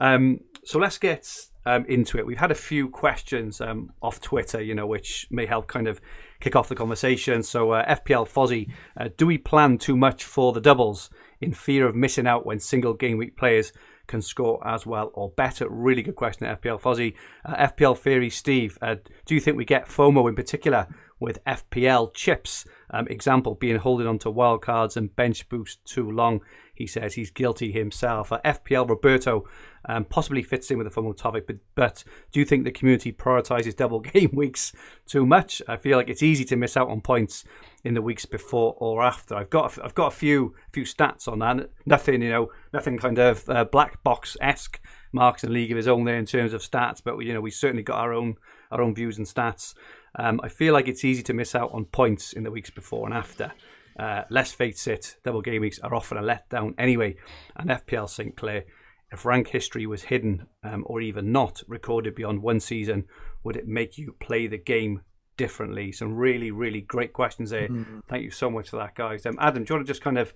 Um, 0.00 0.40
so 0.64 0.78
let's 0.78 0.98
get 0.98 1.28
um, 1.66 1.84
into 1.86 2.18
it. 2.18 2.26
We've 2.26 2.38
had 2.38 2.50
a 2.50 2.56
few 2.56 2.88
questions 2.88 3.60
um, 3.60 3.92
off 4.02 4.20
Twitter, 4.20 4.60
you 4.60 4.74
know, 4.74 4.86
which 4.86 5.26
may 5.30 5.46
help 5.46 5.66
kind 5.66 5.88
of 5.88 6.00
kick 6.40 6.56
off 6.56 6.68
the 6.68 6.74
conversation. 6.74 7.42
So 7.42 7.72
uh, 7.72 7.96
FPL 7.96 8.28
Fozzy, 8.28 8.70
uh, 8.96 9.08
do 9.16 9.26
we 9.26 9.38
plan 9.38 9.78
too 9.78 9.96
much 9.96 10.24
for 10.24 10.52
the 10.52 10.60
doubles 10.60 11.10
in 11.40 11.52
fear 11.52 11.86
of 11.86 11.94
missing 11.94 12.26
out 12.26 12.46
when 12.46 12.58
single 12.58 12.94
game 12.94 13.18
week 13.18 13.36
players 13.36 13.72
can 14.06 14.22
score 14.22 14.66
as 14.66 14.86
well 14.86 15.10
or 15.14 15.30
better? 15.30 15.68
Really 15.68 16.02
good 16.02 16.16
question, 16.16 16.46
FPL 16.46 16.80
Fozzy. 16.80 17.14
Uh, 17.44 17.66
FPL 17.68 17.98
Theory 17.98 18.30
Steve, 18.30 18.78
uh, 18.80 18.96
do 19.26 19.34
you 19.34 19.40
think 19.40 19.56
we 19.56 19.64
get 19.64 19.88
FOMO 19.88 20.28
in 20.28 20.34
particular 20.34 20.86
with 21.20 21.42
FPL 21.44 22.14
chips? 22.14 22.64
Um, 22.90 23.06
example 23.08 23.54
being 23.54 23.76
holding 23.76 24.06
on 24.06 24.18
to 24.20 24.32
wildcards 24.32 24.96
and 24.96 25.14
bench 25.14 25.48
boost 25.48 25.84
too 25.84 26.10
long. 26.10 26.40
He 26.74 26.86
says 26.86 27.14
he's 27.14 27.30
guilty 27.30 27.72
himself. 27.72 28.30
Uh, 28.30 28.40
FPL 28.44 28.88
Roberto 28.88 29.48
um, 29.88 30.04
possibly 30.04 30.42
fits 30.42 30.70
in 30.70 30.78
with 30.78 30.86
the 30.86 30.94
FOMO 30.94 31.16
topic, 31.16 31.46
but, 31.46 31.56
but 31.74 32.04
do 32.30 32.38
you 32.38 32.46
think 32.46 32.64
the 32.64 32.70
community 32.70 33.12
prioritizes 33.12 33.74
double 33.74 34.00
game 34.14 34.30
weeks 34.32 34.72
too 35.06 35.26
much? 35.26 35.60
I 35.66 35.76
feel 35.76 35.96
like 35.96 36.08
it's 36.08 36.22
easy 36.22 36.44
to 36.46 36.56
miss 36.56 36.76
out 36.76 36.88
on 36.88 37.00
points 37.00 37.44
in 37.84 37.94
the 37.94 38.02
weeks 38.02 38.26
before 38.26 38.74
or 38.78 39.02
after. 39.02 39.34
I've 39.34 39.50
got 39.50 39.78
I've 39.82 39.94
got 39.94 40.12
a 40.12 40.16
few 40.16 40.54
few 40.72 40.84
stats 40.84 41.26
on 41.26 41.40
that. 41.40 41.70
Nothing 41.84 42.22
you 42.22 42.30
know, 42.30 42.50
nothing 42.72 42.98
kind 42.98 43.18
of 43.18 43.48
uh, 43.48 43.64
black 43.64 44.02
box 44.02 44.36
esque. 44.40 44.80
Marks 45.10 45.42
and 45.42 45.54
league 45.54 45.70
of 45.70 45.76
his 45.78 45.88
own 45.88 46.04
there 46.04 46.18
in 46.18 46.26
terms 46.26 46.52
of 46.52 46.60
stats, 46.60 47.00
but 47.02 47.18
you 47.20 47.32
know 47.32 47.40
we 47.40 47.50
certainly 47.50 47.82
got 47.82 47.98
our 47.98 48.12
own 48.12 48.36
our 48.70 48.82
own 48.82 48.94
views 48.94 49.16
and 49.16 49.26
stats. 49.26 49.74
Um, 50.16 50.40
I 50.42 50.48
feel 50.48 50.72
like 50.72 50.88
it's 50.88 51.04
easy 51.04 51.22
to 51.24 51.34
miss 51.34 51.54
out 51.54 51.70
on 51.72 51.84
points 51.84 52.32
in 52.32 52.44
the 52.44 52.50
weeks 52.50 52.70
before 52.70 53.06
and 53.06 53.14
after. 53.14 53.52
Uh, 53.98 54.22
let's 54.30 54.52
face 54.52 54.86
it, 54.86 55.16
double 55.24 55.42
game 55.42 55.60
weeks 55.60 55.80
are 55.80 55.94
often 55.94 56.18
a 56.18 56.22
letdown 56.22 56.74
anyway. 56.78 57.16
And 57.56 57.70
FPL 57.70 58.08
St. 58.08 58.36
Clair, 58.36 58.64
if 59.10 59.24
rank 59.24 59.48
history 59.48 59.86
was 59.86 60.04
hidden 60.04 60.46
um, 60.62 60.84
or 60.86 61.00
even 61.00 61.32
not 61.32 61.62
recorded 61.66 62.14
beyond 62.14 62.42
one 62.42 62.60
season, 62.60 63.06
would 63.42 63.56
it 63.56 63.66
make 63.66 63.98
you 63.98 64.14
play 64.20 64.46
the 64.46 64.58
game 64.58 65.00
differently? 65.36 65.90
Some 65.90 66.14
really, 66.14 66.50
really 66.50 66.80
great 66.80 67.12
questions 67.12 67.50
there. 67.50 67.68
Mm-hmm. 67.68 68.00
Thank 68.08 68.24
you 68.24 68.30
so 68.30 68.50
much 68.50 68.70
for 68.70 68.76
that, 68.76 68.94
guys. 68.94 69.26
Um, 69.26 69.36
Adam, 69.40 69.64
do 69.64 69.72
you 69.72 69.76
want 69.76 69.86
to 69.86 69.90
just 69.90 70.02
kind 70.02 70.18
of 70.18 70.32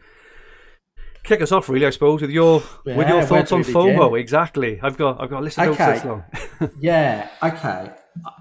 kick 1.23 1.41
us 1.41 1.52
off, 1.52 1.69
really? 1.69 1.87
I 1.87 1.91
suppose 1.91 2.23
with 2.23 2.31
your 2.31 2.62
yeah, 2.85 2.97
with 2.97 3.09
your 3.09 3.23
thoughts 3.23 3.52
on 3.52 3.62
FOMO. 3.62 4.11
Begin? 4.11 4.21
Exactly. 4.21 4.81
I've 4.83 4.97
got 4.97 5.21
I've 5.21 5.31
got 5.31 5.41
a 5.41 5.45
list 5.45 5.59
of 5.59 5.69
okay. 5.69 5.87
notes 5.87 6.02
this 6.02 6.09
long. 6.09 6.25
yeah. 6.81 7.29
Okay. 7.43 7.93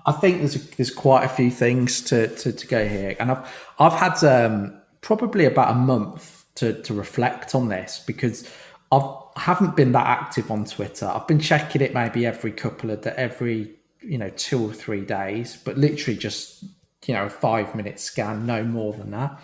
I 0.06 0.12
think 0.12 0.40
there's 0.40 0.56
a, 0.56 0.76
there's 0.76 0.92
quite 0.92 1.24
a 1.24 1.30
few 1.30 1.50
things 1.50 2.02
to, 2.02 2.28
to, 2.28 2.52
to 2.52 2.68
go 2.68 2.88
here, 2.88 3.16
and 3.20 3.32
I've 3.32 3.74
I've 3.80 3.94
had 3.94 4.24
um, 4.24 4.80
probably 5.02 5.46
about 5.46 5.72
a 5.72 5.76
month 5.76 6.46
to, 6.56 6.82
to 6.84 6.94
reflect 6.94 7.56
on 7.56 7.70
this 7.70 8.04
because 8.06 8.50
I've, 8.92 9.04
I 9.36 9.42
haven't 9.42 9.76
been 9.76 9.94
that 9.94 10.06
active 10.06 10.52
on 10.52 10.66
Twitter. 10.66 11.08
I've 11.08 11.28
been 11.28 11.40
checking 11.40 11.82
it 11.82 11.94
maybe 11.94 12.26
every 12.26 12.52
couple 12.52 12.92
of 12.92 13.06
every 13.08 13.72
you 14.02 14.18
know 14.18 14.30
two 14.30 14.64
or 14.64 14.74
three 14.74 15.02
days, 15.02 15.58
but 15.64 15.78
literally 15.78 16.18
just 16.18 16.64
you 17.06 17.14
know 17.14 17.26
a 17.26 17.30
five 17.30 17.74
minute 17.76 18.00
scan, 18.00 18.46
no 18.46 18.64
more 18.64 18.94
than 18.94 19.12
that. 19.12 19.40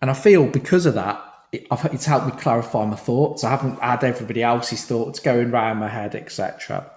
And 0.00 0.10
I 0.10 0.14
feel 0.14 0.46
because 0.46 0.86
of 0.86 0.94
that, 0.94 1.22
it, 1.52 1.66
it's 1.70 2.06
helped 2.06 2.26
me 2.26 2.32
clarify 2.40 2.84
my 2.86 2.96
thoughts. 2.96 3.44
I 3.44 3.50
haven't 3.50 3.80
had 3.80 4.04
everybody 4.04 4.42
else's 4.42 4.84
thoughts 4.84 5.20
going 5.20 5.50
around 5.50 5.78
my 5.78 5.88
head, 5.88 6.14
etc. 6.14 6.90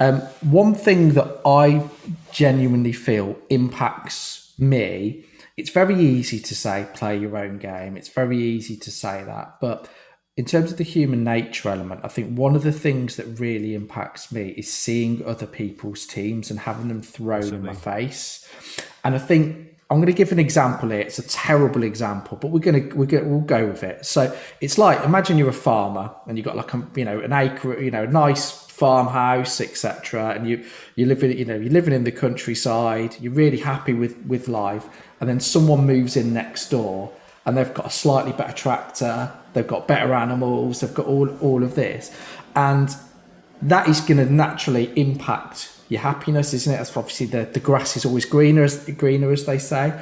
Um, 0.00 0.20
one 0.42 0.74
thing 0.74 1.12
that 1.12 1.40
I 1.46 1.88
genuinely 2.32 2.92
feel 2.92 3.36
impacts 3.48 4.52
me, 4.58 5.24
it's 5.56 5.70
very 5.70 5.98
easy 5.98 6.40
to 6.40 6.54
say 6.54 6.86
play 6.94 7.16
your 7.16 7.36
own 7.36 7.58
game. 7.58 7.96
It's 7.96 8.08
very 8.08 8.38
easy 8.38 8.76
to 8.76 8.90
say 8.90 9.22
that. 9.24 9.60
But 9.60 9.88
in 10.36 10.44
terms 10.44 10.72
of 10.72 10.78
the 10.78 10.84
human 10.84 11.22
nature 11.22 11.68
element, 11.68 12.00
I 12.02 12.08
think 12.08 12.36
one 12.36 12.56
of 12.56 12.64
the 12.64 12.72
things 12.72 13.16
that 13.16 13.26
really 13.38 13.74
impacts 13.74 14.32
me 14.32 14.48
is 14.50 14.72
seeing 14.72 15.24
other 15.24 15.46
people's 15.46 16.06
teams 16.06 16.50
and 16.50 16.58
having 16.58 16.88
them 16.88 17.02
thrown 17.02 17.38
Absolutely. 17.38 17.68
in 17.68 17.74
my 17.74 17.80
face. 17.80 18.48
And 19.04 19.14
I 19.14 19.18
think 19.18 19.74
I'm 19.90 19.98
going 19.98 20.06
to 20.06 20.12
give 20.12 20.32
an 20.32 20.40
example 20.40 20.88
here. 20.88 21.00
It's 21.00 21.20
a 21.20 21.28
terrible 21.28 21.84
example, 21.84 22.36
but 22.36 22.48
we're 22.48 22.58
going 22.58 22.88
to 22.88 22.96
we're 22.96 23.06
going 23.06 23.22
to, 23.22 23.30
we'll 23.30 23.40
go 23.42 23.66
with 23.66 23.84
it. 23.84 24.04
So 24.04 24.36
it's 24.60 24.76
like 24.76 25.04
imagine 25.04 25.38
you're 25.38 25.50
a 25.50 25.52
farmer 25.52 26.12
and 26.26 26.36
you've 26.36 26.44
got 26.46 26.56
like 26.56 26.74
a 26.74 26.84
you 26.96 27.04
know 27.04 27.20
an 27.20 27.32
acre, 27.32 27.80
you 27.80 27.92
know, 27.92 28.02
a 28.02 28.08
nice 28.08 28.63
farmhouse, 28.74 29.60
etc. 29.60 30.30
And 30.30 30.48
you 30.48 30.64
you 30.96 31.06
live 31.06 31.22
in 31.22 31.36
you 31.36 31.44
know 31.44 31.54
you're 31.56 31.72
living 31.72 31.94
in 31.94 32.04
the 32.04 32.12
countryside. 32.12 33.16
You're 33.20 33.32
really 33.32 33.58
happy 33.58 33.92
with 33.92 34.16
with 34.26 34.48
life, 34.48 34.86
and 35.20 35.28
then 35.28 35.40
someone 35.40 35.86
moves 35.86 36.16
in 36.16 36.34
next 36.34 36.70
door, 36.70 37.12
and 37.46 37.56
they've 37.56 37.72
got 37.72 37.86
a 37.86 37.90
slightly 37.90 38.32
better 38.32 38.52
tractor. 38.52 39.32
They've 39.52 39.66
got 39.66 39.86
better 39.86 40.12
animals. 40.12 40.80
They've 40.80 40.92
got 40.92 41.06
all 41.06 41.28
all 41.38 41.62
of 41.62 41.76
this, 41.76 42.10
and 42.56 42.94
that 43.62 43.88
is 43.88 44.00
going 44.00 44.18
to 44.18 44.30
naturally 44.30 44.92
impact 44.98 45.70
your 45.88 46.00
happiness, 46.00 46.52
isn't 46.52 46.74
it? 46.74 46.78
That's 46.78 46.96
obviously 46.96 47.26
the 47.26 47.44
the 47.44 47.60
grass 47.60 47.96
is 47.96 48.04
always 48.04 48.24
greener 48.24 48.64
as 48.64 48.84
greener 48.90 49.30
as 49.30 49.44
they 49.44 49.58
say. 49.58 49.92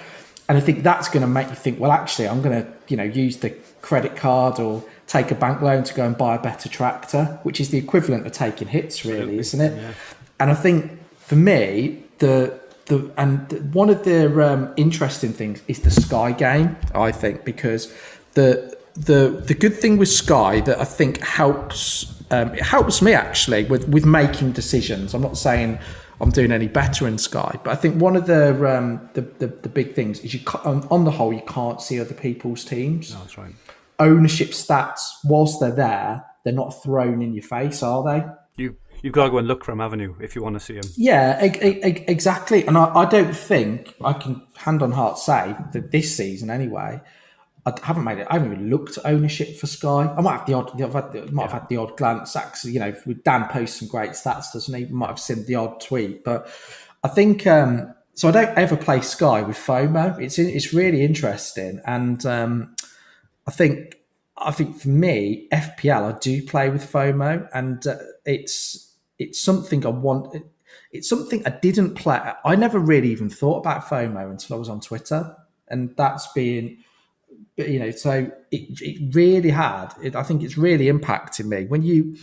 And 0.49 0.59
I 0.59 0.61
think 0.61 0.83
that's 0.83 1.09
going 1.09 1.23
to 1.23 1.29
make 1.29 1.49
you 1.49 1.55
think, 1.55 1.79
well, 1.79 1.93
actually, 1.93 2.29
I'm 2.29 2.43
going 2.43 2.63
to, 2.63 2.73
you 2.89 2.97
know, 2.97 3.05
use 3.05 3.37
the 3.39 3.55
credit 3.93 4.17
card 4.17 4.59
or 4.59 4.83
take 5.07 5.31
a 5.31 5.35
bank 5.35 5.61
loan 5.61 5.85
to 5.85 5.93
go 5.93 6.07
and 6.07 6.17
buy 6.17 6.35
a 6.35 6.39
better 6.41 6.67
tractor, 6.67 7.39
which 7.43 7.61
is 7.61 7.69
the 7.69 7.77
equivalent 7.77 8.27
of 8.27 8.33
taking 8.33 8.67
hits, 8.67 9.05
really, 9.05 9.37
isn't 9.37 9.61
it? 9.61 9.77
Yeah. 9.77 9.93
And 10.41 10.51
I 10.51 10.55
think 10.55 10.99
for 11.19 11.37
me, 11.37 12.03
the 12.17 12.59
the 12.87 13.13
and 13.19 13.75
one 13.75 13.91
of 13.91 14.03
the 14.05 14.21
um, 14.51 14.73
interesting 14.79 15.35
things 15.35 15.61
is 15.69 15.81
the 15.81 15.91
Sky 15.91 16.33
game. 16.33 16.75
I 16.95 17.13
think 17.13 17.45
because 17.45 17.93
the 18.33 18.75
the 18.95 19.43
the 19.47 19.53
good 19.53 19.77
thing 19.77 19.99
with 19.99 20.09
Sky 20.09 20.61
that 20.61 20.81
I 20.81 20.87
think 20.87 21.21
helps 21.21 21.87
um, 22.31 22.55
it 22.55 22.63
helps 22.63 23.03
me 23.03 23.13
actually 23.13 23.65
with 23.65 23.87
with 23.89 24.07
making 24.07 24.53
decisions. 24.53 25.13
I'm 25.13 25.21
not 25.21 25.37
saying 25.37 25.79
I'm 26.23 26.31
doing 26.31 26.53
any 26.53 26.69
better 26.69 27.07
in 27.07 27.19
Sky. 27.19 27.59
But 27.63 27.73
I 27.73 27.77
think 27.77 28.01
one 28.01 28.17
of 28.17 28.27
the 28.27 28.45
um, 28.75 29.11
the, 29.13 29.21
the, 29.21 29.49
the 29.49 29.69
big 29.69 29.95
things 29.95 30.21
is 30.21 30.33
you 30.33 30.41
on, 30.65 30.87
on, 30.91 31.05
the 31.05 31.11
whole 31.11 31.33
you 31.33 31.43
can't 31.47 31.83
see 31.83 32.01
other 32.01 32.15
people's 32.15 32.65
teams. 32.65 33.13
No, 33.13 33.19
that's 33.19 33.37
right. 33.37 33.55
Ownership 34.03 34.49
stats, 34.49 35.01
whilst 35.25 35.61
they're 35.61 35.71
there, 35.71 36.25
they're 36.45 36.53
not 36.53 36.83
thrown 36.83 37.23
in 37.23 37.33
your 37.33 37.45
face, 37.45 37.83
are 37.83 38.03
they? 38.03 38.27
You 38.63 38.77
you've 39.03 39.13
got 39.13 39.25
to 39.25 39.31
go 39.31 39.39
and 39.39 39.49
look 39.49 39.65
for 39.65 39.73
them, 39.73 39.81
haven't 39.81 40.01
you, 40.01 40.17
if 40.21 40.37
you 40.37 40.43
want 40.43 40.55
to 40.57 40.61
see 40.61 40.75
them? 40.75 40.91
Yeah, 40.97 41.45
e- 41.45 41.81
e- 41.85 42.05
exactly. 42.07 42.67
And 42.67 42.77
I, 42.77 42.95
I 42.95 43.05
don't 43.05 43.35
think 43.35 43.95
I 44.05 44.13
can 44.13 44.43
hand 44.57 44.83
on 44.83 44.93
heart 44.93 45.19
say 45.19 45.57
that 45.73 45.91
this 45.91 46.17
season 46.17 46.51
anyway 46.51 47.01
I 47.65 47.73
haven't 47.83 48.05
made 48.05 48.19
it. 48.19 48.27
I 48.29 48.35
haven't 48.35 48.53
even 48.53 48.71
looked 48.71 48.99
at 48.99 49.07
ownership 49.07 49.57
for 49.57 49.69
Sky. 49.69 50.13
I 50.17 50.21
might 50.21 50.39
have 50.39 50.47
the 50.47 50.55
odd. 50.55 50.83
I've 50.83 50.93
had, 50.93 51.33
might 51.33 51.43
have 51.45 51.53
had 51.53 51.69
the 51.69 51.77
odd 51.77 51.97
glance. 51.97 52.35
Actually, 52.35 52.73
you 52.73 52.81
know, 52.81 52.93
with 53.07 53.23
Dan 53.23 53.47
posts 53.49 53.79
some 53.79 53.89
great 53.89 54.11
stats, 54.11 54.53
doesn't 54.53 54.75
he? 54.75 54.87
Might 54.87 55.09
have 55.09 55.21
seen 55.21 55.47
the 55.47 55.55
odd 55.55 55.81
tweet, 55.81 56.25
but 56.25 56.51
I 57.05 57.09
think 57.09 57.47
um, 57.47 57.95
so. 58.15 58.29
I 58.29 58.33
don't 58.33 58.59
ever 58.59 58.77
play 58.77 59.01
Sky 59.01 59.43
with 59.43 59.57
FOMO. 59.57 60.21
It's 60.21 60.41
it's 60.41 60.75
really 60.75 61.05
interesting, 61.05 61.81
and 61.87 62.27
um, 62.27 62.75
I 63.47 63.51
think 63.51 63.99
I 64.37 64.51
think 64.51 64.81
for 64.81 64.89
me, 64.89 65.49
FPL, 65.53 66.15
I 66.15 66.19
do 66.19 66.43
play 66.47 66.69
with 66.71 66.91
FOMO, 66.91 67.49
and 67.55 67.87
uh, 67.87 67.97
it's 68.25 68.97
it's 69.19 69.41
something 69.41 69.85
I 69.87 69.91
want. 69.91 70.37
It's 70.91 71.09
something 71.09 71.43
I 71.47 71.51
didn't 71.51 71.95
play. 71.95 72.21
I 72.45 72.57
never 72.57 72.79
really 72.79 73.11
even 73.11 73.31
thought 73.31 73.59
about 73.59 73.85
FOMO 73.85 74.31
until 74.31 74.57
I 74.57 74.59
was 74.59 74.69
on 74.69 74.81
Twitter, 74.81 75.37
and 75.69 75.95
that's 75.97 76.27
been 76.33 76.79
you 77.57 77.79
know, 77.79 77.91
so 77.91 78.31
it, 78.51 78.81
it 78.81 79.15
really 79.15 79.51
had. 79.51 79.95
It, 80.03 80.17
I 80.17 80.23
think 80.23 80.43
it's 80.43 80.57
really 80.57 80.89
impacted 80.89 81.47
me 81.47 81.67
when 81.67 81.83
you 81.83 82.17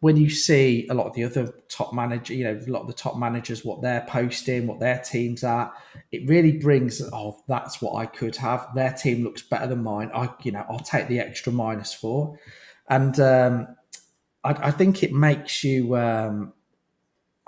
when 0.00 0.16
you 0.16 0.30
see 0.30 0.86
a 0.90 0.94
lot 0.94 1.06
of 1.06 1.14
the 1.14 1.24
other 1.24 1.52
top 1.68 1.92
manager, 1.92 2.32
you 2.32 2.44
know, 2.44 2.60
a 2.66 2.70
lot 2.70 2.82
of 2.82 2.86
the 2.86 2.92
top 2.92 3.16
managers, 3.16 3.64
what 3.64 3.82
they're 3.82 4.06
posting, 4.08 4.66
what 4.66 4.78
their 4.78 4.98
teams 5.00 5.42
are, 5.42 5.72
it 6.12 6.28
really 6.28 6.52
brings, 6.52 7.02
oh, 7.12 7.42
that's 7.48 7.82
what 7.82 7.96
I 7.96 8.06
could 8.06 8.36
have. 8.36 8.68
Their 8.74 8.92
team 8.92 9.24
looks 9.24 9.42
better 9.42 9.66
than 9.66 9.82
mine. 9.82 10.10
I, 10.14 10.30
you 10.44 10.52
know, 10.52 10.64
I'll 10.70 10.78
take 10.78 11.08
the 11.08 11.18
extra 11.18 11.52
minus 11.52 11.92
four. 11.92 12.38
And 12.88 13.18
um, 13.18 13.76
I, 14.44 14.68
I 14.68 14.70
think 14.70 15.02
it 15.02 15.12
makes 15.12 15.64
you, 15.64 15.96
um, 15.96 16.52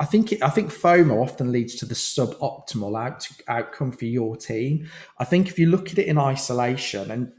I 0.00 0.04
think 0.04 0.32
it, 0.32 0.42
I 0.42 0.48
think 0.48 0.72
FOMO 0.72 1.22
often 1.22 1.52
leads 1.52 1.76
to 1.76 1.86
the 1.86 1.94
suboptimal 1.94 3.00
out, 3.00 3.28
outcome 3.46 3.92
for 3.92 4.06
your 4.06 4.36
team. 4.36 4.88
I 5.18 5.24
think 5.24 5.46
if 5.46 5.58
you 5.58 5.66
look 5.66 5.92
at 5.92 5.98
it 5.98 6.08
in 6.08 6.18
isolation 6.18 7.12
and 7.12 7.32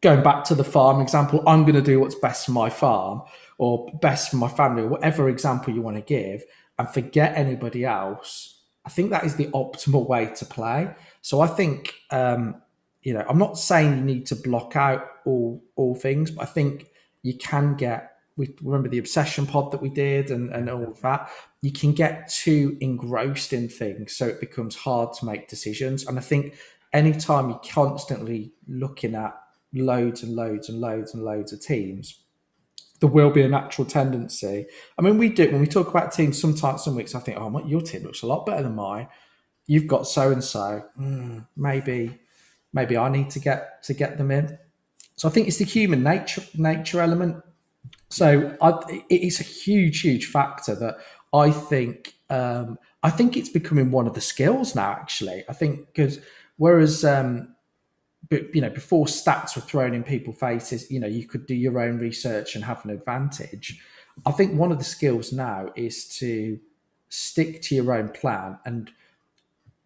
going 0.00 0.22
back 0.22 0.44
to 0.44 0.54
the 0.54 0.64
farm 0.64 1.02
example, 1.02 1.42
I'm 1.46 1.62
going 1.62 1.74
to 1.74 1.82
do 1.82 2.00
what's 2.00 2.14
best 2.14 2.46
for 2.46 2.52
my 2.52 2.70
farm 2.70 3.22
or 3.62 3.88
best 4.00 4.30
for 4.30 4.38
my 4.38 4.48
family, 4.48 4.82
or 4.82 4.88
whatever 4.88 5.28
example 5.28 5.72
you 5.72 5.80
want 5.80 5.96
to 5.96 6.02
give, 6.02 6.42
and 6.80 6.88
forget 6.88 7.36
anybody 7.36 7.84
else. 7.84 8.60
I 8.84 8.88
think 8.88 9.10
that 9.10 9.22
is 9.22 9.36
the 9.36 9.46
optimal 9.46 10.08
way 10.08 10.26
to 10.34 10.44
play. 10.44 10.92
So 11.20 11.40
I 11.40 11.46
think 11.46 11.94
um, 12.10 12.60
you 13.02 13.14
know 13.14 13.24
I'm 13.28 13.38
not 13.38 13.56
saying 13.56 13.96
you 13.96 14.04
need 14.04 14.26
to 14.26 14.36
block 14.36 14.74
out 14.74 15.06
all 15.24 15.62
all 15.76 15.94
things, 15.94 16.32
but 16.32 16.42
I 16.42 16.46
think 16.46 16.88
you 17.22 17.34
can 17.38 17.76
get 17.76 18.12
we 18.36 18.52
remember 18.62 18.88
the 18.88 18.98
obsession 18.98 19.46
pod 19.46 19.70
that 19.70 19.80
we 19.82 19.90
did 19.90 20.30
and, 20.30 20.50
and 20.52 20.68
all 20.68 20.88
of 20.88 21.00
that 21.02 21.30
you 21.60 21.70
can 21.70 21.92
get 21.92 22.28
too 22.28 22.76
engrossed 22.80 23.52
in 23.52 23.68
things 23.68 24.16
so 24.16 24.26
it 24.26 24.40
becomes 24.40 24.74
hard 24.74 25.12
to 25.12 25.26
make 25.26 25.48
decisions 25.48 26.06
and 26.06 26.18
i 26.18 26.22
think 26.22 26.54
anytime 26.94 27.50
you're 27.50 27.60
constantly 27.70 28.52
looking 28.66 29.14
at 29.14 29.38
loads 29.74 30.22
and 30.22 30.34
loads 30.34 30.70
and 30.70 30.80
loads 30.80 31.12
and 31.12 31.22
loads 31.22 31.52
of 31.52 31.60
teams 31.60 32.21
there 33.02 33.10
will 33.10 33.30
be 33.30 33.42
a 33.42 33.48
natural 33.48 33.86
tendency 33.86 34.64
i 34.98 35.02
mean 35.02 35.18
we 35.18 35.28
do 35.28 35.50
when 35.50 35.60
we 35.60 35.66
talk 35.66 35.88
about 35.88 36.12
teams 36.12 36.40
sometimes 36.40 36.82
some 36.82 36.96
weeks 36.96 37.14
i 37.14 37.20
think 37.20 37.36
oh 37.38 37.66
your 37.66 37.82
team 37.82 38.02
looks 38.04 38.22
a 38.22 38.26
lot 38.26 38.46
better 38.46 38.62
than 38.62 38.74
mine 38.74 39.06
you've 39.66 39.86
got 39.86 40.06
so 40.06 40.32
and 40.32 40.42
so 40.42 40.82
maybe 41.56 42.18
maybe 42.72 42.96
i 42.96 43.08
need 43.10 43.28
to 43.28 43.38
get 43.38 43.82
to 43.82 43.92
get 43.92 44.16
them 44.16 44.30
in 44.30 44.58
so 45.16 45.28
i 45.28 45.30
think 45.30 45.46
it's 45.46 45.58
the 45.58 45.64
human 45.64 46.02
nature 46.02 46.42
nature 46.56 47.00
element 47.00 47.42
so 48.12 48.56
I, 48.60 49.02
it's 49.08 49.40
a 49.40 49.44
huge, 49.44 50.00
huge 50.00 50.26
factor 50.26 50.74
that 50.74 50.98
I 51.32 51.50
think. 51.50 52.14
Um, 52.28 52.78
I 53.02 53.10
think 53.10 53.36
it's 53.36 53.48
becoming 53.48 53.90
one 53.90 54.06
of 54.06 54.14
the 54.14 54.20
skills 54.20 54.74
now. 54.74 54.92
Actually, 54.92 55.44
I 55.48 55.54
think 55.54 55.86
because 55.86 56.18
whereas 56.56 57.04
um, 57.04 57.51
but 58.32 58.54
you 58.54 58.62
know 58.62 58.70
before 58.70 59.04
stats 59.04 59.54
were 59.54 59.62
thrown 59.62 59.92
in 59.92 60.02
people's 60.02 60.38
faces, 60.38 60.90
you 60.90 60.98
know 60.98 61.06
you 61.06 61.26
could 61.26 61.46
do 61.46 61.54
your 61.54 61.78
own 61.78 61.98
research 61.98 62.54
and 62.54 62.64
have 62.64 62.82
an 62.84 62.90
advantage. 62.90 63.78
I 64.24 64.32
think 64.32 64.58
one 64.58 64.72
of 64.72 64.78
the 64.78 64.84
skills 64.84 65.32
now 65.32 65.70
is 65.76 66.08
to 66.18 66.58
stick 67.08 67.60
to 67.62 67.74
your 67.74 67.92
own 67.92 68.08
plan 68.08 68.58
and 68.64 68.90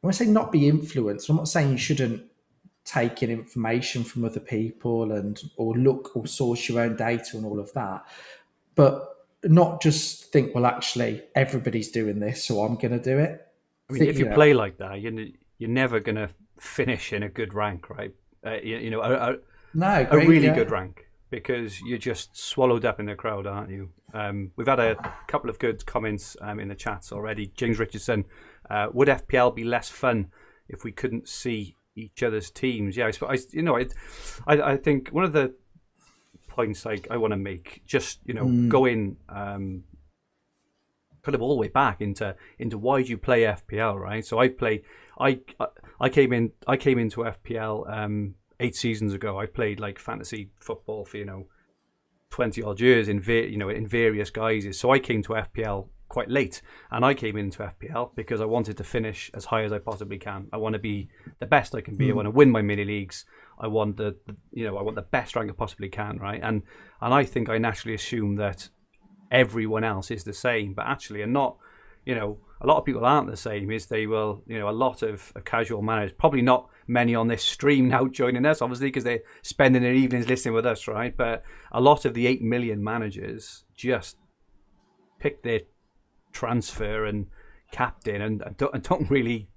when 0.00 0.12
I 0.12 0.14
say 0.14 0.26
not 0.26 0.52
be 0.52 0.68
influenced, 0.68 1.28
I'm 1.28 1.36
not 1.36 1.48
saying 1.48 1.72
you 1.72 1.78
shouldn't 1.78 2.22
take 2.84 3.24
in 3.24 3.30
information 3.30 4.04
from 4.04 4.24
other 4.24 4.38
people 4.38 5.10
and 5.10 5.42
or 5.56 5.74
look 5.74 6.16
or 6.16 6.28
source 6.28 6.68
your 6.68 6.80
own 6.80 6.94
data 6.94 7.36
and 7.36 7.44
all 7.44 7.58
of 7.58 7.72
that 7.72 8.06
but 8.76 9.26
not 9.42 9.82
just 9.82 10.26
think 10.32 10.54
well 10.54 10.64
actually 10.64 11.20
everybody's 11.34 11.90
doing 11.90 12.20
this 12.20 12.44
so 12.44 12.60
i'm 12.60 12.76
going 12.76 12.92
to 12.92 13.02
do 13.02 13.18
it. 13.18 13.44
I 13.90 13.92
mean 13.92 13.98
think, 13.98 14.10
if 14.10 14.18
you, 14.18 14.24
you 14.26 14.30
know, 14.30 14.36
play 14.36 14.54
like 14.54 14.78
that 14.78 15.00
you're, 15.00 15.26
you're 15.58 15.68
never 15.68 15.98
going 15.98 16.14
to 16.14 16.30
finish 16.60 17.12
in 17.12 17.24
a 17.24 17.28
good 17.28 17.52
rank 17.52 17.90
right 17.90 18.14
uh, 18.46 18.56
you, 18.62 18.76
you, 18.78 18.90
know 18.90 19.00
a, 19.00 19.32
a, 19.32 19.36
no, 19.74 20.06
a 20.10 20.18
really 20.18 20.46
yeah. 20.46 20.54
good 20.54 20.70
rank 20.70 21.08
because 21.30 21.80
you're 21.82 21.98
just 21.98 22.36
swallowed 22.36 22.84
up 22.84 23.00
in 23.00 23.06
the 23.06 23.14
crowd 23.14 23.46
aren't 23.46 23.70
you 23.70 23.90
um, 24.14 24.52
we've 24.56 24.68
had 24.68 24.78
a 24.78 24.96
couple 25.26 25.50
of 25.50 25.58
good 25.58 25.84
comments 25.84 26.36
um, 26.40 26.60
in 26.60 26.68
the 26.68 26.74
chats 26.74 27.12
already 27.12 27.52
james 27.56 27.78
richardson 27.78 28.24
uh, 28.70 28.86
would 28.92 29.08
fpl 29.08 29.54
be 29.54 29.64
less 29.64 29.88
fun 29.88 30.30
if 30.68 30.84
we 30.84 30.92
couldn't 30.92 31.28
see 31.28 31.76
each 31.96 32.22
other's 32.22 32.50
teams. 32.50 32.96
Yeah, 32.96 33.10
I, 33.22 33.26
I 33.26 33.38
you 33.50 33.62
know, 33.62 33.76
I, 33.76 33.86
I, 34.46 34.72
I 34.72 34.76
think 34.76 35.08
one 35.08 35.24
of 35.24 35.32
the 35.32 35.54
points 36.48 36.86
I, 36.86 37.00
I 37.10 37.16
want 37.16 37.32
to 37.32 37.36
make, 37.36 37.82
just 37.86 38.20
you 38.24 38.34
know, 38.34 38.46
mm. 38.46 38.68
going 38.68 39.16
um, 39.28 39.84
kind 41.22 41.34
of 41.34 41.42
all 41.42 41.48
the 41.48 41.60
way 41.60 41.68
back 41.68 42.00
into 42.00 42.36
into 42.58 42.78
why 42.78 43.02
do 43.02 43.08
you 43.08 43.18
play 43.18 43.42
FPL, 43.42 43.98
right? 43.98 44.24
So 44.24 44.38
I 44.38 44.48
play, 44.48 44.82
I 45.18 45.40
I 45.58 45.66
came 46.08 46.32
in, 46.32 46.52
I 46.66 46.76
came 46.76 46.98
into 46.98 47.20
FPL 47.20 47.90
um, 47.90 48.34
eight 48.60 48.76
seasons 48.76 49.14
ago. 49.14 49.38
I 49.38 49.46
played 49.46 49.80
like 49.80 49.98
fantasy 49.98 50.50
football 50.60 51.04
for 51.04 51.16
you 51.16 51.24
know. 51.24 51.46
20 52.30 52.60
odd 52.64 52.80
years 52.80 53.08
in 53.08 53.22
you 53.28 53.56
know 53.56 53.68
in 53.68 53.86
various 53.86 54.30
guises 54.30 54.78
so 54.78 54.90
I 54.90 54.98
came 54.98 55.22
to 55.22 55.34
FPL 55.34 55.88
quite 56.08 56.30
late, 56.30 56.62
and 56.90 57.04
I 57.04 57.14
came 57.14 57.36
into 57.36 57.62
FPL 57.62 58.14
because 58.14 58.40
I 58.40 58.44
wanted 58.44 58.76
to 58.76 58.84
finish 58.84 59.30
as 59.34 59.44
high 59.46 59.64
as 59.64 59.72
I 59.72 59.78
possibly 59.78 60.18
can. 60.18 60.48
I 60.52 60.56
want 60.56 60.74
to 60.74 60.78
be 60.78 61.08
the 61.40 61.46
best 61.46 61.74
I 61.74 61.80
can 61.80 61.96
be. 61.96 62.06
Mm. 62.06 62.10
I 62.10 62.14
want 62.14 62.26
to 62.26 62.30
win 62.30 62.50
my 62.50 62.62
mini 62.62 62.84
leagues. 62.84 63.24
I 63.58 63.66
want 63.66 63.96
the, 63.96 64.16
the, 64.26 64.36
you 64.52 64.64
know 64.64 64.76
I 64.76 64.82
want 64.82 64.96
the 64.96 65.02
best 65.02 65.36
rank 65.36 65.50
I 65.50 65.54
possibly 65.54 65.88
can, 65.88 66.18
right? 66.18 66.40
And 66.42 66.62
and 67.00 67.12
I 67.12 67.24
think 67.24 67.48
I 67.48 67.58
naturally 67.58 67.94
assume 67.94 68.36
that 68.36 68.68
everyone 69.30 69.84
else 69.84 70.10
is 70.10 70.24
the 70.24 70.32
same, 70.32 70.74
but 70.74 70.86
actually, 70.86 71.22
are 71.22 71.26
not. 71.26 71.56
You 72.04 72.14
know, 72.14 72.38
a 72.60 72.66
lot 72.66 72.78
of 72.78 72.84
people 72.84 73.04
aren't 73.04 73.30
the 73.30 73.36
same. 73.36 73.70
Is 73.70 73.86
they 73.86 74.06
will, 74.06 74.42
you 74.46 74.58
know, 74.58 74.68
a 74.68 74.70
lot 74.70 75.02
of, 75.02 75.32
of 75.34 75.44
casual 75.44 75.82
managers, 75.82 76.14
probably 76.16 76.42
not 76.42 76.68
many 76.86 77.14
on 77.14 77.28
this 77.28 77.42
stream 77.42 77.88
now 77.90 78.06
joining 78.06 78.46
us, 78.46 78.62
obviously, 78.62 78.88
because 78.88 79.04
they're 79.04 79.22
spending 79.42 79.82
their 79.82 79.94
evenings 79.94 80.28
listening 80.28 80.54
with 80.54 80.66
us, 80.66 80.88
right? 80.88 81.16
But 81.16 81.42
a 81.72 81.80
lot 81.80 82.04
of 82.04 82.14
the 82.14 82.26
eight 82.26 82.42
million 82.42 82.82
managers 82.82 83.64
just 83.76 84.16
pick 85.18 85.42
their 85.42 85.60
transfer 86.32 87.04
and 87.04 87.26
captain 87.72 88.22
and, 88.22 88.42
and, 88.42 88.56
don't, 88.56 88.74
and 88.74 88.82
don't 88.82 89.10
really 89.10 89.48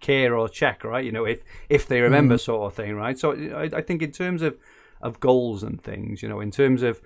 care 0.00 0.36
or 0.36 0.48
check, 0.48 0.84
right? 0.84 1.04
You 1.04 1.12
know, 1.12 1.24
if 1.24 1.42
if 1.68 1.86
they 1.86 2.00
remember, 2.00 2.34
mm. 2.34 2.40
sort 2.40 2.70
of 2.70 2.76
thing, 2.76 2.94
right? 2.94 3.18
So 3.18 3.32
I, 3.32 3.70
I 3.76 3.80
think 3.80 4.02
in 4.02 4.12
terms 4.12 4.42
of 4.42 4.58
of 5.00 5.20
goals 5.20 5.62
and 5.62 5.82
things, 5.82 6.22
you 6.22 6.28
know, 6.28 6.40
in 6.40 6.50
terms 6.50 6.82
of 6.82 7.00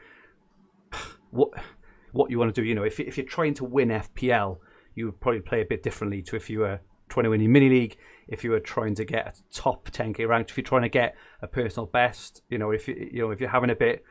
what 1.30 1.50
what 2.12 2.30
you 2.30 2.38
want 2.38 2.54
to 2.54 2.61
do, 2.61 2.66
you 2.66 2.75
know, 2.75 2.85
if 2.85 2.99
if 2.99 3.16
you're 3.16 3.26
trying 3.26 3.54
to 3.54 3.64
win 3.64 3.88
FPL, 3.90 4.59
you 4.96 5.06
would 5.06 5.20
probably 5.20 5.40
play 5.40 5.60
a 5.60 5.64
bit 5.64 5.84
differently 5.84 6.22
to 6.22 6.34
if 6.34 6.50
you 6.50 6.60
were 6.60 6.80
trying 7.08 7.24
to 7.24 7.30
win 7.30 7.40
your 7.40 7.50
mini 7.50 7.68
league. 7.68 7.96
If 8.26 8.42
you 8.42 8.50
were 8.50 8.58
trying 8.58 8.96
to 8.96 9.04
get 9.04 9.28
a 9.28 9.54
top 9.54 9.90
10k 9.90 10.26
ranked, 10.26 10.50
if 10.50 10.56
you're 10.56 10.64
trying 10.64 10.82
to 10.82 10.88
get 10.88 11.14
a 11.40 11.46
personal 11.46 11.86
best, 11.86 12.42
you 12.48 12.58
know, 12.58 12.72
if 12.72 12.88
you 12.88 13.08
you 13.12 13.20
know 13.20 13.30
if 13.30 13.40
you're 13.40 13.50
having 13.50 13.70
a 13.70 13.76
bit 13.76 14.04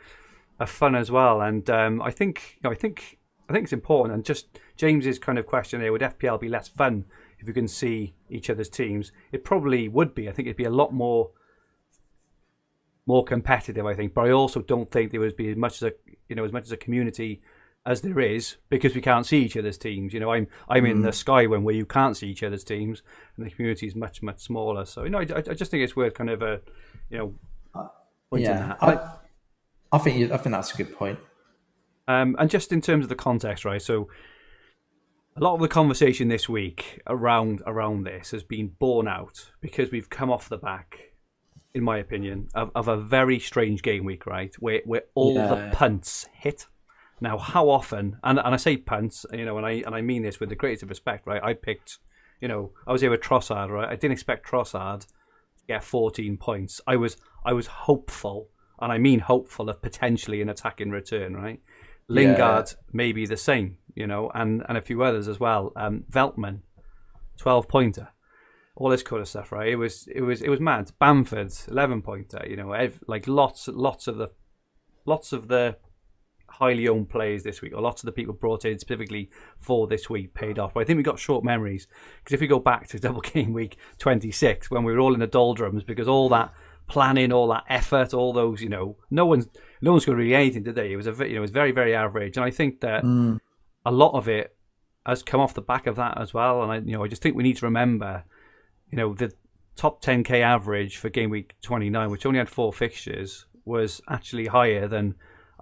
of 0.60 0.70
fun 0.70 0.96
as 0.96 1.12
well. 1.12 1.42
And 1.42 1.70
um, 1.70 2.01
I 2.01 2.12
think 2.12 2.56
you 2.56 2.70
know, 2.70 2.72
I 2.72 2.75
think 2.75 3.20
I 3.50 3.54
think 3.54 3.65
it's 3.65 3.74
important. 3.74 4.15
And 4.15 4.24
just 4.24 4.48
James's 4.77 5.20
kind 5.20 5.38
of 5.38 5.46
question 5.46 5.82
there: 5.82 5.92
Would 5.92 6.01
FPL 6.01 6.39
be 6.39 6.48
less 6.48 6.70
fun 6.70 7.06
if 7.39 7.48
you 7.48 7.54
can 7.54 7.68
see 7.68 8.15
each 8.30 8.50
other's 8.50 8.70
teams, 8.70 9.12
it 9.32 9.44
probably 9.44 9.88
would 9.88 10.15
be. 10.15 10.30
I 10.30 10.32
think 10.32 10.48
it'd 10.48 10.58
be 10.58 10.63
a 10.63 10.70
lot 10.70 10.94
more 10.94 11.32
more 13.06 13.24
competitive. 13.24 13.86
I 13.86 13.94
think, 13.94 14.13
but 14.13 14.25
I 14.25 14.32
also 14.32 14.62
don't 14.62 14.89
think 14.89 15.12
there 15.12 15.20
would 15.20 15.36
be 15.36 15.51
as 15.51 15.58
much 15.58 15.82
as 15.82 15.84
a 15.84 15.94
you 16.30 16.36
know 16.36 16.46
as 16.46 16.54
much 16.54 16.63
as 16.63 16.72
a 16.72 16.77
community 16.77 17.42
as 17.86 18.01
there 18.01 18.20
is 18.20 18.58
because 18.70 18.96
we 18.96 19.01
can't 19.01 19.25
see 19.25 19.44
each 19.44 19.56
other's 19.56 19.77
teams. 19.77 20.13
You 20.13 20.20
know, 20.20 20.32
I'm 20.32 20.48
I'm 20.68 20.86
in 20.86 21.01
the 21.01 21.12
Sky 21.12 21.46
one 21.46 21.63
where 21.63 21.75
you 21.75 21.86
can't 21.86 22.18
see 22.18 22.27
each 22.27 22.44
other's 22.44 22.63
teams, 22.63 23.04
and 23.38 23.46
the 23.46 23.51
community 23.51 23.88
is 23.88 23.96
much 23.96 24.22
much 24.22 24.42
smaller. 24.42 24.86
So 24.86 25.04
you 25.04 25.10
know, 25.10 25.20
I, 25.20 25.38
I 25.38 25.54
just 25.54 25.72
think 25.72 25.84
it's 25.84 25.96
worth 25.96 26.13
kind 26.13 26.30
of 26.30 26.42
a 26.42 26.62
you 27.10 27.18
know 27.18 27.36
pointing 28.30 28.50
Yeah, 28.50 28.75
that. 28.80 28.84
I, 28.84 29.96
I 29.96 29.98
think 30.00 30.18
you, 30.18 30.34
I 30.34 30.38
think 30.38 30.54
that's 30.54 30.74
a 30.74 30.77
good 30.77 30.94
point. 30.94 31.20
Um, 32.08 32.36
and 32.39 32.50
just 32.50 32.72
in 32.72 32.82
terms 32.82 33.06
of 33.06 33.10
the 33.10 33.15
context, 33.15 33.65
right? 33.65 33.82
So 33.82 34.10
a 35.38 35.44
lot 35.44 35.56
of 35.56 35.62
the 35.62 35.68
conversation 35.68 36.27
this 36.27 36.48
week 36.48 37.01
around 37.08 37.62
around 37.65 38.04
this 38.04 38.32
has 38.32 38.44
been 38.44 38.68
borne 38.80 39.08
out 39.08 39.51
because 39.62 39.92
we've 39.92 40.10
come 40.10 40.32
off 40.32 40.50
the 40.50 40.58
back, 40.58 40.98
in 41.74 41.84
my 41.84 41.98
opinion, 41.98 42.48
of, 42.56 42.72
of 42.75 42.88
a 42.88 42.98
very 42.98 43.39
strange 43.39 43.82
game 43.82 44.06
week, 44.06 44.25
right? 44.25 44.54
Where 44.60 44.82
where 44.86 45.04
all 45.13 45.36
the 45.36 45.70
punts 45.74 46.27
hit. 46.34 46.68
Now, 47.22 47.38
how 47.38 47.70
often? 47.70 48.18
And 48.24 48.40
and 48.40 48.54
I 48.54 48.58
say 48.58 48.78
punts, 48.78 49.26
you 49.32 49.46
know, 49.46 49.58
and 49.58 49.66
I 49.66 49.72
and 49.86 49.96
I 49.96 50.02
mean 50.02 50.24
this 50.24 50.40
with 50.40 50.50
the 50.50 50.56
greatest 50.56 50.84
of 50.84 50.90
respect, 50.90 51.26
right? 51.26 51.44
I 51.44 51.54
picked, 51.54 52.00
you 52.42 52.48
know, 52.48 52.72
I 52.86 52.92
was 52.92 53.02
here 53.02 53.12
with 53.12 53.22
Trossard, 53.22 53.70
right? 53.70 53.88
I 53.88 53.96
didn't 53.96 54.14
expect 54.14 54.48
Trossard 54.48 55.02
to 55.02 55.66
get 55.68 55.84
14 55.84 56.38
points. 56.38 56.82
I 56.86 56.98
was 56.98 57.18
I 57.46 57.54
was 57.54 57.68
hopeful, 57.68 58.50
and 58.82 58.92
I 58.92 58.98
mean 58.98 59.20
hopeful 59.20 59.70
of 59.70 59.82
potentially 59.82 60.42
an 60.42 60.50
attack 60.50 60.82
in 60.82 60.92
return, 60.92 61.36
right? 61.36 61.62
Lingard 62.08 62.74
maybe 62.92 63.26
the 63.26 63.38
same, 63.38 63.78
you 63.96 64.08
know, 64.08 64.30
and 64.36 64.64
and 64.68 64.78
a 64.78 64.82
few 64.82 65.02
others 65.02 65.28
as 65.28 65.40
well. 65.40 65.72
Um, 65.76 66.04
Veltman, 66.12 66.60
12 67.38 67.68
pointer, 67.68 68.10
all 68.76 68.90
this 68.90 69.04
kind 69.04 69.22
of 69.22 69.28
stuff, 69.28 69.52
right? 69.52 69.70
It 69.70 69.78
was 69.78 70.08
it 70.14 70.22
was 70.22 70.42
it 70.42 70.50
was 70.50 70.60
mad. 70.60 70.92
Bamford, 71.00 71.54
11 71.70 72.02
pointer, 72.02 72.46
you 72.48 72.58
know, 72.58 72.74
ev- 72.74 73.04
like 73.08 73.28
lots 73.28 73.68
lots 73.70 74.08
of 74.08 74.18
the 74.18 74.32
lots 75.06 75.32
of 75.32 75.48
the 75.48 75.78
highly 76.60 76.88
owned 76.88 77.10
players 77.10 77.44
this 77.44 77.62
week, 77.62 77.74
or 77.74 77.82
lots 77.82 78.02
of 78.02 78.06
the 78.06 78.12
people 78.12 78.34
brought 78.34 78.66
in 78.66 78.80
specifically 78.80 79.30
for 79.60 79.88
this 79.88 80.10
week 80.10 80.34
paid 80.34 80.60
off. 80.60 80.74
But 80.74 80.82
I 80.82 80.84
think 80.86 80.98
we 80.98 81.04
got 81.04 81.20
short 81.20 81.44
memories 81.44 81.88
because 82.24 82.34
if 82.34 82.42
we 82.42 82.48
go 82.48 82.60
back 82.60 82.88
to 82.90 83.00
double 83.06 83.22
game 83.22 83.54
week 83.54 83.78
26 84.00 84.72
when 84.72 84.84
we 84.84 84.94
were 84.94 85.00
all 85.00 85.14
in 85.14 85.20
the 85.20 85.28
doldrums 85.28 85.84
because 85.84 86.08
all 86.08 86.30
that 86.30 86.54
planning, 86.88 87.32
all 87.32 87.48
that 87.50 87.64
effort, 87.70 88.14
all 88.14 88.34
those, 88.34 88.62
you 88.62 88.70
know, 88.70 88.98
no 89.10 89.26
one's 89.26 89.48
no 89.82 89.92
one's 89.92 90.06
going 90.06 90.18
to 90.18 90.24
really 90.24 90.36
anything, 90.36 90.64
today. 90.64 90.92
It 90.92 90.96
was 90.96 91.08
a 91.08 91.12
you 91.12 91.34
know, 91.34 91.38
it 91.38 91.42
was 91.42 91.52
very 91.52 91.72
very 91.72 91.96
average, 91.96 92.38
and 92.38 92.46
I 92.46 92.52
think 92.52 92.82
that 92.82 93.04
mm. 93.04 93.40
a 93.86 93.92
lot 93.92 94.14
of 94.14 94.28
it 94.30 94.56
has 95.06 95.22
come 95.22 95.40
off 95.40 95.54
the 95.54 95.62
back 95.62 95.88
of 95.88 95.96
that 95.98 96.20
as 96.20 96.34
well. 96.34 96.64
And 96.64 96.72
I, 96.72 96.78
you 96.78 96.94
know, 96.94 97.04
I 97.04 97.08
just 97.08 97.22
think 97.22 97.36
we 97.36 97.44
need 97.44 97.58
to 97.58 97.66
remember, 97.66 98.24
you 98.90 98.98
know, 98.98 99.14
the 99.14 99.34
top 99.76 100.02
10k 100.02 100.42
average 100.42 100.98
for 100.98 101.10
game 101.10 101.30
week 101.30 101.56
29, 101.62 102.10
which 102.10 102.26
only 102.26 102.40
had 102.40 102.50
four 102.50 102.74
fixtures, 102.74 103.46
was 103.66 104.02
actually 104.10 104.48
higher 104.48 104.88
than 104.88 105.16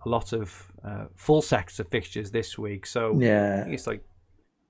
a 0.05 0.09
lot 0.09 0.33
of 0.33 0.71
uh, 0.85 1.05
full 1.15 1.41
sets 1.41 1.79
of 1.79 1.87
fixtures 1.87 2.31
this 2.31 2.57
week. 2.57 2.85
So 2.85 3.19
Yeah. 3.19 3.65
it's 3.67 3.87
like 3.87 4.03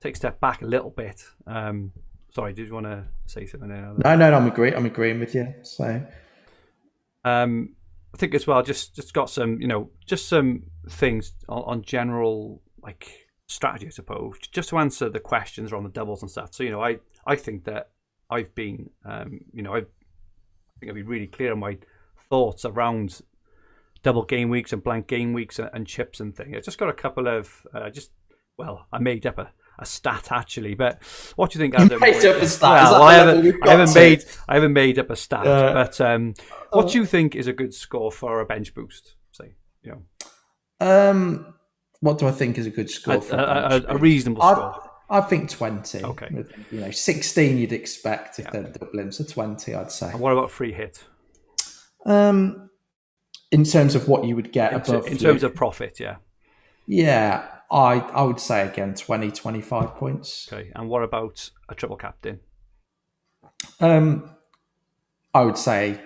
take 0.00 0.14
a 0.14 0.16
step 0.16 0.40
back 0.40 0.62
a 0.62 0.66
little 0.66 0.90
bit. 0.90 1.24
Um, 1.46 1.92
sorry, 2.30 2.52
did 2.52 2.66
you 2.68 2.74
want 2.74 2.86
to 2.86 3.04
say 3.26 3.46
something? 3.46 3.68
There? 3.68 3.92
No, 4.04 4.16
no, 4.16 4.30
no, 4.30 4.36
I'm 4.36 4.46
agreeing. 4.46 4.74
I'm 4.74 4.86
agreeing 4.86 5.20
with 5.20 5.34
you. 5.34 5.52
So 5.62 6.04
Um, 7.24 7.70
I 8.14 8.16
think 8.16 8.34
as 8.34 8.46
well, 8.46 8.62
just 8.62 8.94
just 8.94 9.12
got 9.14 9.30
some, 9.30 9.60
you 9.60 9.66
know, 9.66 9.90
just 10.06 10.28
some 10.28 10.64
things 10.88 11.32
on, 11.48 11.62
on 11.62 11.82
general 11.82 12.62
like 12.82 13.08
strategy, 13.46 13.86
I 13.86 13.90
suppose, 13.90 14.36
just 14.52 14.68
to 14.70 14.78
answer 14.78 15.08
the 15.08 15.20
questions 15.20 15.72
around 15.72 15.84
the 15.84 15.88
doubles 15.90 16.22
and 16.22 16.30
stuff. 16.30 16.54
So 16.54 16.62
you 16.62 16.70
know, 16.70 16.82
I 16.82 16.98
I 17.26 17.34
think 17.36 17.64
that 17.64 17.90
I've 18.30 18.54
been, 18.54 18.90
um, 19.04 19.40
you 19.52 19.62
know, 19.62 19.74
I've, 19.74 19.86
I 19.86 20.78
think 20.78 20.90
I've 20.90 20.96
been 20.96 21.06
really 21.06 21.26
clear 21.26 21.52
on 21.52 21.58
my 21.58 21.78
thoughts 22.30 22.64
around 22.64 23.20
double 24.04 24.24
game 24.24 24.48
weeks 24.48 24.72
and 24.72 24.84
blank 24.84 25.08
game 25.08 25.32
weeks 25.32 25.58
and, 25.58 25.68
and 25.74 25.84
chips 25.88 26.20
and 26.20 26.36
things. 26.36 26.56
I've 26.56 26.64
just 26.64 26.78
got 26.78 26.88
a 26.88 26.92
couple 26.92 27.26
of 27.26 27.66
uh, 27.74 27.90
just 27.90 28.12
well, 28.56 28.86
I 28.92 28.98
made 29.00 29.26
up 29.26 29.38
a. 29.38 29.50
A 29.76 29.84
stat 29.84 30.30
actually, 30.30 30.76
but 30.76 31.02
what 31.34 31.50
do 31.50 31.58
you 31.58 31.64
think? 31.64 31.74
Adam? 31.74 31.98
made 31.98 32.24
up 32.24 32.40
a 32.40 32.46
stat? 32.46 32.92
Well, 32.92 33.02
I 33.02 33.14
haven't, 33.14 33.56
I 33.66 33.70
haven't 33.70 33.92
made 33.92 34.24
I 34.48 34.54
haven't 34.54 34.72
made 34.72 35.00
up 35.00 35.10
a 35.10 35.16
stat, 35.16 35.44
Uh, 35.44 35.72
but 35.72 36.00
um, 36.00 36.34
what 36.70 36.92
do 36.92 36.98
you 36.98 37.04
think 37.04 37.34
is 37.34 37.48
a 37.48 37.52
good 37.52 37.74
score 37.74 38.12
for 38.12 38.38
a 38.38 38.46
bench 38.46 38.72
boost? 38.72 39.16
Say, 39.32 39.56
you 39.82 39.90
know, 39.90 40.02
Um, 40.78 41.56
what 41.98 42.18
do 42.18 42.28
I 42.28 42.30
think 42.30 42.56
is 42.56 42.66
a 42.66 42.70
good 42.70 42.88
score 42.88 43.16
a, 43.16 43.20
for 43.20 43.34
a, 43.34 43.82
a, 43.88 43.94
a 43.96 43.98
reasonable 43.98 44.42
I, 44.42 44.52
score. 44.52 44.90
I 45.10 45.20
think 45.22 45.50
twenty. 45.50 46.04
Okay. 46.04 46.28
You 46.70 46.80
know, 46.80 46.92
sixteen 46.92 47.58
you'd 47.58 47.72
expect 47.72 48.38
if 48.38 48.48
they're 48.52 48.62
Dublin, 48.62 49.10
so 49.10 49.24
twenty 49.24 49.74
I'd 49.74 49.90
say. 49.90 50.08
And 50.10 50.20
what 50.20 50.32
about 50.32 50.52
free 50.52 50.72
hit? 50.72 51.02
Um, 52.06 52.70
in 53.54 53.64
terms 53.64 53.94
of 53.94 54.08
what 54.08 54.24
you 54.24 54.34
would 54.36 54.52
get 54.52 54.72
In, 54.72 54.80
above, 54.80 55.06
in 55.06 55.18
terms 55.18 55.42
of 55.42 55.54
profit, 55.54 56.00
yeah. 56.00 56.16
yeah, 56.86 57.46
I 57.70 58.00
I 58.00 58.22
would 58.22 58.40
say 58.40 58.66
again 58.66 58.94
20, 58.94 59.30
25 59.30 59.94
points. 59.94 60.48
Okay. 60.52 60.70
And 60.74 60.88
what 60.88 61.02
about 61.02 61.50
a 61.68 61.74
triple 61.74 61.96
captain? 61.96 62.40
Um, 63.80 64.30
I 65.32 65.42
would 65.42 65.58
say 65.58 66.00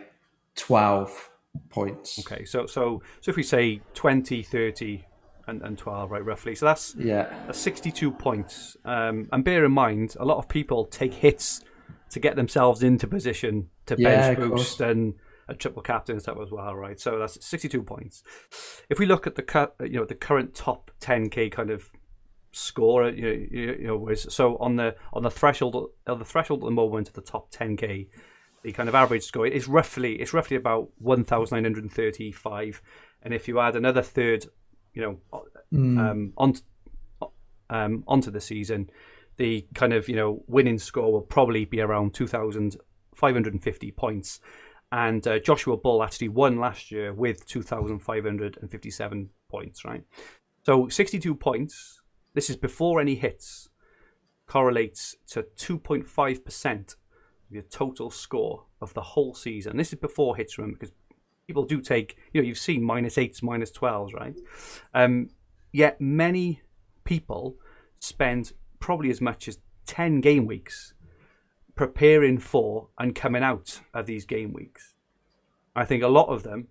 twelve 0.54 1.30
points. 1.70 2.18
Okay. 2.20 2.44
So 2.44 2.66
so 2.66 3.02
so 3.20 3.30
if 3.30 3.36
we 3.36 3.42
say 3.42 3.80
20, 3.94 4.42
30, 4.42 5.04
and, 5.48 5.62
and 5.62 5.78
12, 5.78 6.10
right, 6.10 6.24
roughly. 6.24 6.54
So 6.54 6.66
that's 6.66 6.94
Yeah, 6.96 7.26
That's 7.46 7.58
62 7.58 8.12
points. 8.12 8.76
Um, 8.84 9.28
and 9.32 9.42
bear 9.42 9.64
in 9.64 9.72
mind, 9.72 10.14
a 10.20 10.24
lot 10.24 10.38
of 10.38 10.48
people 10.48 10.84
take 10.84 11.14
hits 11.14 11.62
to 12.10 12.20
get 12.20 12.36
themselves 12.36 12.82
into 12.82 13.06
position 13.06 13.70
to 13.86 13.96
bench 13.96 14.38
of 14.38 14.50
boost 14.50 14.80
and 14.80 15.14
a 15.48 15.54
triple 15.54 15.82
captain 15.82 16.14
and 16.14 16.22
stuff 16.22 16.38
as 16.42 16.50
well, 16.50 16.74
right? 16.74 17.00
So 17.00 17.18
that's 17.18 17.44
62 17.44 17.82
points. 17.82 18.22
If 18.88 18.98
we 18.98 19.06
look 19.06 19.26
at 19.26 19.34
the 19.34 19.70
you 19.80 19.98
know 19.98 20.04
the 20.04 20.14
current 20.14 20.54
top 20.54 20.90
10k 21.00 21.50
kind 21.50 21.70
of 21.70 21.90
score, 22.52 23.08
you 23.08 23.22
know, 23.22 23.28
you 23.28 23.76
you 23.80 23.86
know 23.86 24.14
so 24.14 24.56
on 24.58 24.76
the 24.76 24.94
on 25.12 25.22
the 25.22 25.30
threshold 25.30 25.90
on 26.06 26.18
the 26.18 26.24
threshold 26.24 26.62
at 26.62 26.66
the 26.66 26.70
moment 26.70 27.08
of 27.08 27.14
the 27.14 27.22
top 27.22 27.50
10k, 27.52 28.08
the 28.62 28.72
kind 28.72 28.88
of 28.88 28.94
average 28.94 29.22
score 29.22 29.46
is 29.46 29.66
roughly 29.68 30.14
it's 30.14 30.32
roughly 30.32 30.56
about 30.56 30.90
1,935, 30.98 32.82
and 33.22 33.34
if 33.34 33.48
you 33.48 33.58
add 33.60 33.76
another 33.76 34.02
third, 34.02 34.46
you 34.92 35.02
know, 35.02 35.18
um, 35.72 36.32
on 36.36 36.54
um, 37.70 38.04
onto 38.06 38.30
the 38.30 38.40
season, 38.40 38.90
the 39.36 39.66
kind 39.74 39.92
of 39.92 40.08
you 40.08 40.16
know 40.16 40.42
winning 40.46 40.78
score 40.78 41.12
will 41.12 41.22
probably 41.22 41.64
be 41.64 41.80
around 41.80 42.14
2,550 42.14 43.90
points. 43.92 44.40
And 44.90 45.26
uh, 45.26 45.38
Joshua 45.38 45.76
Bull 45.76 46.02
actually 46.02 46.28
won 46.28 46.58
last 46.58 46.90
year 46.90 47.12
with 47.12 47.46
2,557 47.46 49.30
points, 49.50 49.84
right? 49.84 50.02
So 50.64 50.88
62 50.88 51.34
points. 51.34 52.00
This 52.34 52.48
is 52.48 52.56
before 52.56 53.00
any 53.00 53.14
hits. 53.14 53.68
Correlates 54.46 55.14
to 55.28 55.42
2.5% 55.56 56.72
of 56.88 56.96
your 57.50 57.62
total 57.64 58.10
score 58.10 58.64
of 58.80 58.94
the 58.94 59.02
whole 59.02 59.34
season. 59.34 59.76
This 59.76 59.92
is 59.92 59.98
before 59.98 60.36
hits, 60.36 60.56
remember, 60.56 60.78
because 60.78 60.94
people 61.46 61.64
do 61.64 61.80
take, 61.80 62.16
you 62.32 62.40
know, 62.40 62.46
you've 62.46 62.58
seen 62.58 62.82
minus 62.82 63.18
eights, 63.18 63.42
minus 63.42 63.70
12s, 63.72 64.14
right? 64.14 64.36
Um, 64.94 65.30
yet 65.72 66.00
many 66.00 66.62
people 67.04 67.56
spend 67.98 68.52
probably 68.80 69.10
as 69.10 69.20
much 69.20 69.48
as 69.48 69.58
10 69.86 70.20
game 70.20 70.46
weeks 70.46 70.94
preparing 71.78 72.38
for 72.38 72.88
and 72.98 73.14
coming 73.14 73.42
out 73.42 73.80
of 73.94 74.04
these 74.06 74.26
game 74.26 74.52
weeks. 74.52 74.94
I 75.76 75.84
think 75.84 76.02
a 76.02 76.08
lot 76.08 76.26
of 76.28 76.42
them 76.42 76.66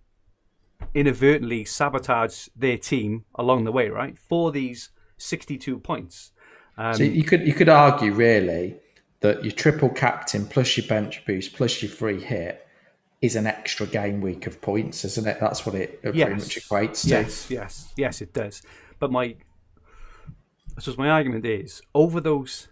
inadvertently 0.93 1.63
sabotage 1.65 2.49
their 2.55 2.77
team 2.77 3.23
along 3.35 3.63
the 3.63 3.71
way, 3.71 3.87
right? 3.89 4.19
For 4.19 4.51
these 4.51 4.89
62 5.17 5.79
points. 5.79 6.31
Um, 6.77 6.93
so 6.93 7.03
you 7.03 7.23
could 7.23 7.47
you 7.47 7.53
could 7.53 7.69
argue 7.69 8.11
really 8.13 8.75
that 9.21 9.43
your 9.43 9.53
triple 9.53 9.89
captain 9.89 10.45
plus 10.45 10.77
your 10.77 10.85
bench 10.85 11.25
boost 11.25 11.53
plus 11.53 11.81
your 11.81 11.89
free 11.89 12.21
hit 12.21 12.67
is 13.21 13.35
an 13.35 13.47
extra 13.47 13.87
game 13.87 14.21
week 14.21 14.45
of 14.45 14.61
points, 14.61 15.03
isn't 15.05 15.25
it? 15.25 15.37
That's 15.39 15.65
what 15.65 15.73
it 15.73 16.01
pretty 16.03 16.19
Yes. 16.19 16.29
much 16.29 16.55
equates 16.59 17.01
to. 17.03 17.09
Yes, 17.09 17.49
yes, 17.49 17.93
yes, 17.95 18.21
it 18.21 18.33
does. 18.33 18.61
But 18.99 19.11
my, 19.11 19.23
I 19.23 20.79
suppose 20.81 20.97
my 20.97 21.09
argument 21.09 21.45
is 21.45 21.81
over 21.95 22.19
those 22.19 22.67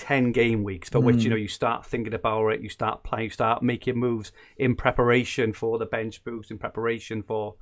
ten 0.00 0.32
game 0.32 0.64
weeks 0.64 0.88
for 0.88 0.98
which 0.98 1.22
you 1.22 1.28
know 1.28 1.36
you 1.36 1.46
start 1.46 1.84
thinking 1.84 2.14
about 2.14 2.48
it, 2.48 2.62
you 2.62 2.70
start 2.70 3.04
playing, 3.04 3.24
you 3.24 3.30
start 3.30 3.62
making 3.62 3.98
moves 3.98 4.32
in 4.56 4.74
preparation 4.74 5.52
for 5.52 5.76
the 5.76 5.84
bench 5.84 6.24
boost, 6.24 6.50
in 6.50 6.56
preparation 6.56 7.22
for 7.22 7.56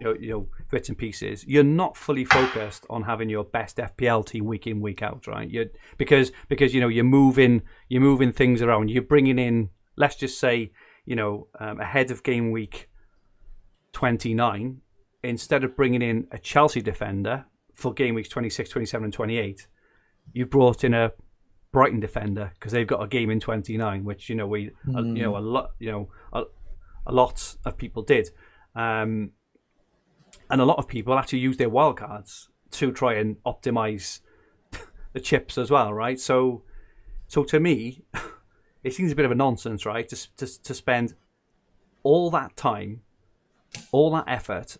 you 0.00 0.06
know, 0.06 0.14
you 0.20 0.30
know 0.30 0.48
bits 0.70 0.88
and 0.88 0.96
pieces. 0.96 1.44
You're 1.48 1.64
not 1.64 1.96
fully 1.96 2.24
focused 2.24 2.86
on 2.88 3.02
having 3.02 3.28
your 3.28 3.42
best 3.42 3.78
FPL 3.78 4.24
team 4.24 4.44
week 4.44 4.68
in 4.68 4.80
week 4.80 5.02
out, 5.02 5.26
right? 5.26 5.50
You 5.50 5.68
because 5.98 6.30
because 6.48 6.72
you 6.72 6.80
know 6.80 6.86
you're 6.86 7.02
moving 7.02 7.62
you're 7.88 8.00
moving 8.00 8.30
things 8.30 8.62
around. 8.62 8.88
You're 8.88 9.02
bringing 9.02 9.40
in, 9.40 9.70
let's 9.96 10.14
just 10.14 10.38
say, 10.38 10.70
you 11.04 11.16
know, 11.16 11.48
um, 11.58 11.80
ahead 11.80 12.12
of 12.12 12.22
game 12.22 12.52
week 12.52 12.88
29 13.94 14.80
instead 15.24 15.64
of 15.64 15.76
bringing 15.76 16.02
in 16.02 16.28
a 16.30 16.38
Chelsea 16.38 16.80
defender 16.80 17.46
for 17.74 17.92
game 17.92 18.14
weeks 18.14 18.28
26, 18.28 18.70
27, 18.70 19.04
and 19.06 19.12
28, 19.12 19.66
you 20.32 20.46
brought 20.46 20.84
in 20.84 20.94
a 20.94 21.12
Brighton 21.72 22.00
defender 22.00 22.52
because 22.54 22.72
they've 22.72 22.86
got 22.86 23.02
a 23.02 23.06
game 23.06 23.30
in 23.30 23.40
29, 23.40 24.04
which 24.04 24.28
you 24.28 24.34
know 24.34 24.46
we 24.46 24.70
mm. 24.86 25.16
you 25.16 25.22
know 25.22 25.36
a 25.36 25.38
lot 25.38 25.70
you 25.78 25.90
know 25.90 26.08
a, 26.32 26.44
a 27.06 27.12
lot 27.12 27.56
of 27.64 27.76
people 27.76 28.02
did, 28.02 28.30
um, 28.74 29.30
and 30.48 30.60
a 30.60 30.64
lot 30.64 30.78
of 30.78 30.88
people 30.88 31.14
actually 31.14 31.38
use 31.38 31.56
their 31.56 31.70
wildcards 31.70 32.48
to 32.72 32.92
try 32.92 33.14
and 33.14 33.36
optimize 33.44 34.20
the 35.12 35.20
chips 35.20 35.58
as 35.58 35.70
well, 35.70 35.92
right? 35.92 36.18
So, 36.18 36.62
so 37.28 37.44
to 37.44 37.60
me, 37.60 38.02
it 38.84 38.94
seems 38.94 39.12
a 39.12 39.16
bit 39.16 39.24
of 39.24 39.30
a 39.30 39.36
nonsense, 39.36 39.86
right? 39.86 40.08
To 40.08 40.36
to, 40.36 40.62
to 40.62 40.74
spend 40.74 41.14
all 42.02 42.30
that 42.30 42.56
time, 42.56 43.02
all 43.92 44.10
that 44.12 44.24
effort, 44.26 44.78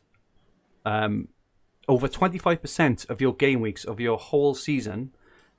um, 0.84 1.28
over 1.86 2.08
25% 2.08 3.10
of 3.10 3.20
your 3.20 3.34
game 3.34 3.60
weeks 3.60 3.84
of 3.84 4.00
your 4.00 4.16
whole 4.16 4.54
season 4.54 5.12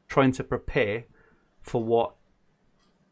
trying 0.07 0.31
to 0.31 0.43
prepare 0.43 1.05
for 1.61 1.83
what 1.83 2.15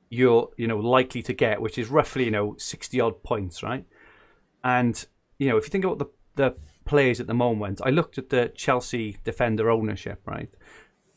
you're 0.09 0.49
you 0.57 0.67
know 0.67 0.77
likely 0.77 1.21
to 1.23 1.33
get, 1.33 1.61
which 1.61 1.77
is 1.77 1.89
roughly 1.89 2.25
you 2.25 2.31
know 2.31 2.55
sixty 2.57 2.99
odd 2.99 3.23
points, 3.23 3.63
right? 3.63 3.85
And 4.63 5.05
you 5.37 5.49
know 5.49 5.57
if 5.57 5.65
you 5.65 5.69
think 5.69 5.85
about 5.85 5.99
the 5.99 6.07
the 6.35 6.55
players 6.85 7.19
at 7.19 7.27
the 7.27 7.33
moment, 7.33 7.81
I 7.83 7.89
looked 7.89 8.17
at 8.17 8.29
the 8.29 8.51
Chelsea 8.55 9.17
defender 9.23 9.69
ownership, 9.69 10.21
right? 10.25 10.49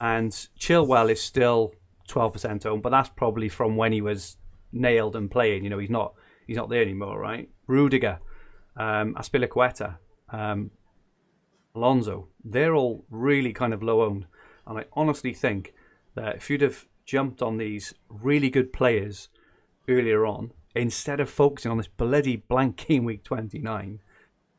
And 0.00 0.30
Chilwell 0.58 1.10
is 1.10 1.22
still 1.22 1.74
twelve 2.06 2.32
percent 2.32 2.66
owned, 2.66 2.82
but 2.82 2.90
that's 2.90 3.08
probably 3.08 3.48
from 3.48 3.76
when 3.76 3.92
he 3.92 4.00
was 4.00 4.36
nailed 4.72 5.16
and 5.16 5.30
playing. 5.30 5.64
You 5.64 5.70
know 5.70 5.78
he's 5.78 5.90
not 5.90 6.14
he's 6.46 6.56
not 6.56 6.68
there 6.68 6.82
anymore, 6.82 7.18
right? 7.18 7.48
Rudiger, 7.66 8.18
um, 8.76 9.14
Azpilicueta, 9.14 9.96
um, 10.30 10.70
Alonso, 11.74 12.28
they're 12.44 12.74
all 12.74 13.04
really 13.10 13.52
kind 13.52 13.72
of 13.72 13.82
low 13.82 14.02
owned, 14.02 14.26
and 14.66 14.78
I 14.78 14.84
honestly 14.92 15.32
think 15.32 15.72
that 16.14 16.36
if 16.36 16.50
you'd 16.50 16.60
have 16.60 16.86
jumped 17.04 17.42
on 17.42 17.56
these 17.56 17.94
really 18.08 18.50
good 18.50 18.72
players 18.72 19.28
earlier 19.88 20.24
on 20.26 20.52
instead 20.74 21.20
of 21.20 21.28
focusing 21.28 21.70
on 21.70 21.76
this 21.76 21.88
bloody 21.88 22.36
blank 22.36 22.76
game 22.88 23.04
week 23.04 23.22
29 23.24 24.00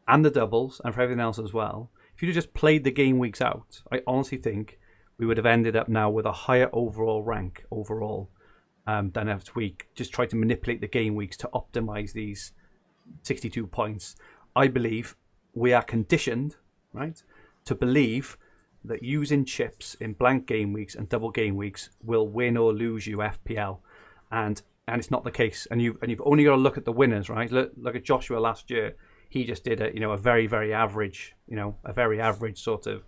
and 0.08 0.26
the 0.26 0.30
doubles 0.30 0.82
and 0.84 0.94
for 0.94 1.02
everything 1.02 1.22
else 1.22 1.40
as 1.40 1.54
well. 1.54 1.90
If 2.16 2.22
you'd 2.22 2.30
have 2.30 2.36
just 2.36 2.54
played 2.54 2.84
the 2.84 2.92
game 2.92 3.18
weeks 3.18 3.42
out, 3.42 3.82
I 3.92 4.02
honestly 4.06 4.38
think 4.38 4.80
we 5.18 5.26
would 5.26 5.38
have 5.38 5.46
ended 5.46 5.76
up 5.76 5.88
now 5.88 6.10
with 6.10 6.26
a 6.26 6.32
higher 6.32 6.70
overall 6.74 7.24
rank 7.24 7.66
overall 7.72 8.30
um, 8.86 9.12
than 9.12 9.30
after 9.30 9.52
week. 9.56 9.88
Just 9.96 10.12
try 10.14 10.26
to 10.26 10.36
manipulate 10.36 10.82
the 10.82 10.88
game 10.88 11.16
weeks 11.16 11.38
to 11.38 11.50
optimize 11.54 12.14
these 12.14 12.52
62 13.24 13.68
points. 13.68 14.16
I 14.56 14.68
believe 14.68 15.16
we 15.54 15.74
are 15.74 15.84
conditioned, 15.84 16.56
right, 16.94 17.22
to 17.66 17.76
believe 17.76 18.38
that 18.86 19.04
using 19.04 19.46
chips 19.46 19.96
in 19.96 20.14
blank 20.14 20.46
game 20.46 20.74
weeks 20.74 20.96
and 20.96 21.08
double 21.08 21.32
game 21.32 21.56
weeks 21.56 21.90
will 22.04 22.28
win 22.28 22.58
or 22.58 22.74
lose 22.74 23.08
you 23.08 23.18
FPL, 23.18 23.80
and 24.32 24.62
and 24.88 25.00
it's 25.00 25.12
not 25.12 25.24
the 25.24 25.32
case. 25.32 25.68
And 25.72 25.82
you 25.82 25.98
and 26.02 26.12
you've 26.12 26.22
only 26.26 26.44
got 26.44 26.52
to 26.52 26.58
look 26.58 26.78
at 26.78 26.86
the 26.86 26.92
winners, 26.92 27.30
right? 27.30 27.52
Look, 27.52 27.72
look 27.78 27.96
at 27.96 28.04
Joshua 28.04 28.40
last 28.40 28.70
year. 28.70 28.96
He 29.30 29.46
just 29.46 29.64
did 29.64 29.82
a 29.82 29.94
you 29.94 30.00
know 30.00 30.12
a 30.12 30.18
very 30.18 30.48
very 30.48 30.74
average 30.74 31.34
you 31.48 31.56
know 31.56 31.76
a 31.84 31.94
very 31.94 32.20
average 32.22 32.62
sort 32.62 32.88
of 32.88 33.04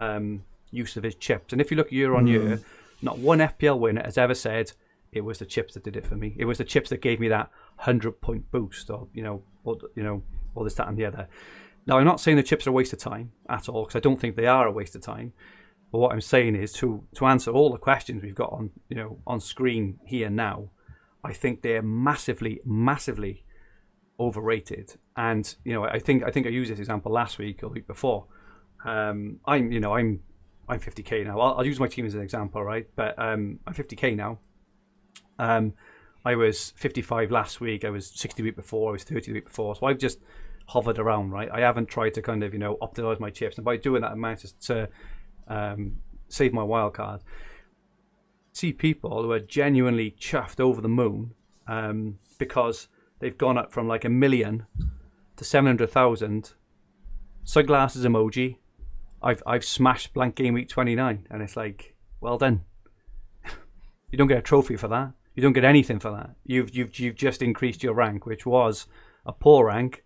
um, 0.00 0.44
use 0.70 0.96
of 0.96 1.04
his 1.04 1.14
chips. 1.14 1.52
And 1.52 1.60
if 1.60 1.70
you 1.70 1.76
look 1.76 1.92
year 1.92 2.14
on 2.14 2.26
mm. 2.26 2.30
year, 2.30 2.60
not 3.00 3.18
one 3.18 3.38
FPL 3.38 3.78
winner 3.78 4.02
has 4.02 4.18
ever 4.18 4.34
said 4.34 4.72
it 5.12 5.20
was 5.20 5.38
the 5.38 5.46
chips 5.46 5.74
that 5.74 5.84
did 5.84 5.96
it 5.96 6.06
for 6.06 6.16
me. 6.16 6.34
It 6.38 6.46
was 6.46 6.58
the 6.58 6.64
chips 6.64 6.90
that 6.90 7.02
gave 7.02 7.20
me 7.20 7.28
that 7.28 7.50
hundred 7.76 8.20
point 8.20 8.50
boost, 8.50 8.90
or 8.90 9.08
you 9.12 9.22
know, 9.22 9.42
or 9.64 9.76
you 9.94 10.02
know, 10.02 10.22
all 10.54 10.64
this 10.64 10.74
that 10.74 10.88
and 10.88 10.96
the 10.96 11.04
other. 11.04 11.28
Now, 11.86 11.98
I'm 11.98 12.04
not 12.04 12.20
saying 12.20 12.36
the 12.36 12.42
chips 12.42 12.66
are 12.66 12.70
a 12.70 12.72
waste 12.72 12.92
of 12.92 12.98
time 12.98 13.32
at 13.48 13.68
all, 13.68 13.84
because 13.84 13.96
I 13.96 14.00
don't 14.00 14.20
think 14.20 14.36
they 14.36 14.46
are 14.46 14.66
a 14.66 14.72
waste 14.72 14.94
of 14.94 15.02
time. 15.02 15.32
But 15.90 15.98
what 15.98 16.12
I'm 16.12 16.22
saying 16.22 16.56
is 16.56 16.72
to 16.74 17.04
to 17.16 17.26
answer 17.26 17.50
all 17.50 17.70
the 17.70 17.78
questions 17.78 18.22
we've 18.22 18.34
got 18.34 18.50
on 18.50 18.70
you 18.88 18.96
know 18.96 19.18
on 19.26 19.40
screen 19.40 19.98
here 20.06 20.30
now, 20.30 20.70
I 21.22 21.34
think 21.34 21.60
they're 21.60 21.82
massively, 21.82 22.60
massively 22.64 23.44
overrated. 24.18 24.94
And 25.16 25.54
you 25.64 25.74
know, 25.74 25.84
I 25.84 25.98
think 25.98 26.24
I 26.24 26.30
think 26.30 26.46
I 26.46 26.50
used 26.50 26.72
this 26.72 26.78
example 26.78 27.12
last 27.12 27.38
week 27.38 27.62
or 27.62 27.68
week 27.68 27.86
before. 27.86 28.26
Um, 28.86 29.40
I'm 29.44 29.70
you 29.70 29.80
know 29.80 29.94
I'm 29.94 30.20
I'm 30.66 30.80
50k 30.80 31.26
now. 31.26 31.38
I'll, 31.38 31.58
I'll, 31.58 31.66
use 31.66 31.78
my 31.78 31.88
team 31.88 32.06
as 32.06 32.14
an 32.14 32.22
example, 32.22 32.64
right? 32.64 32.88
But 32.96 33.18
um, 33.18 33.58
I'm 33.66 33.74
50k 33.74 34.16
now. 34.16 34.38
Um, 35.38 35.74
I 36.24 36.36
was 36.36 36.70
55 36.76 37.30
last 37.30 37.60
week. 37.60 37.84
I 37.84 37.90
was 37.90 38.06
60 38.06 38.42
the 38.42 38.48
week 38.48 38.56
before. 38.56 38.90
I 38.90 38.92
was 38.92 39.04
30 39.04 39.26
the 39.26 39.32
week 39.34 39.46
before. 39.46 39.74
So 39.74 39.86
I've 39.86 39.98
just 39.98 40.20
hovered 40.66 40.98
around, 40.98 41.30
right? 41.30 41.48
I 41.50 41.60
haven't 41.60 41.86
tried 41.86 42.14
to 42.14 42.22
kind 42.22 42.42
of, 42.42 42.52
you 42.52 42.58
know, 42.58 42.76
optimize 42.80 43.20
my 43.20 43.30
chips. 43.30 43.56
And 43.56 43.64
by 43.64 43.76
doing 43.76 44.02
that, 44.02 44.12
I 44.12 44.14
managed 44.14 44.60
to 44.66 44.88
um, 45.48 45.96
save 46.28 46.52
my 46.52 46.62
wild 46.62 46.94
card. 46.94 47.22
See 48.52 48.72
people 48.72 49.22
who 49.22 49.32
are 49.32 49.40
genuinely 49.40 50.14
chuffed 50.18 50.60
over 50.60 50.80
the 50.80 50.88
moon 50.88 51.34
um, 51.66 52.18
because 52.38 52.88
they've 53.18 53.36
gone 53.36 53.58
up 53.58 53.72
from 53.72 53.88
like 53.88 54.04
a 54.04 54.08
million 54.08 54.66
to 55.36 55.44
700,000. 55.44 56.52
Sunglasses 57.44 58.04
emoji. 58.04 58.56
I've, 59.22 59.42
I've 59.46 59.64
smashed 59.64 60.12
blank 60.12 60.34
game 60.34 60.54
week 60.54 60.68
29. 60.68 61.26
And 61.30 61.42
it's 61.42 61.56
like, 61.56 61.94
well 62.20 62.38
done. 62.38 62.62
you 64.10 64.18
don't 64.18 64.28
get 64.28 64.38
a 64.38 64.42
trophy 64.42 64.76
for 64.76 64.88
that. 64.88 65.12
You 65.34 65.42
don't 65.42 65.54
get 65.54 65.64
anything 65.64 65.98
for 65.98 66.10
that. 66.10 66.30
You've, 66.44 66.74
you've, 66.74 66.98
you've 66.98 67.14
just 67.14 67.40
increased 67.40 67.82
your 67.82 67.94
rank, 67.94 68.26
which 68.26 68.44
was 68.44 68.86
a 69.24 69.32
poor 69.32 69.66
rank 69.66 70.04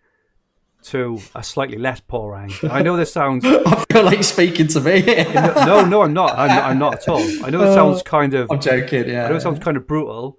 to 0.84 1.18
a 1.34 1.42
slightly 1.42 1.78
less 1.78 2.00
poor 2.00 2.32
rank. 2.32 2.62
I 2.64 2.82
know 2.82 2.96
this 2.96 3.12
sounds. 3.12 3.44
I 3.46 3.84
feel 3.90 4.04
like 4.04 4.22
speaking 4.22 4.68
to 4.68 4.80
me. 4.80 5.02
no, 5.04 5.84
no, 5.84 6.02
I'm 6.02 6.12
not. 6.12 6.36
I'm, 6.38 6.50
I'm, 6.50 6.78
not 6.78 6.94
at 6.94 7.08
all. 7.08 7.22
I 7.44 7.50
know 7.50 7.62
it 7.62 7.68
oh, 7.68 7.74
sounds 7.74 8.02
kind 8.02 8.34
of. 8.34 8.50
I'm 8.50 8.60
joking. 8.60 9.08
Yeah. 9.08 9.26
I 9.26 9.28
know 9.30 9.36
it 9.36 9.42
sounds 9.42 9.58
kind 9.58 9.76
of 9.76 9.86
brutal, 9.86 10.38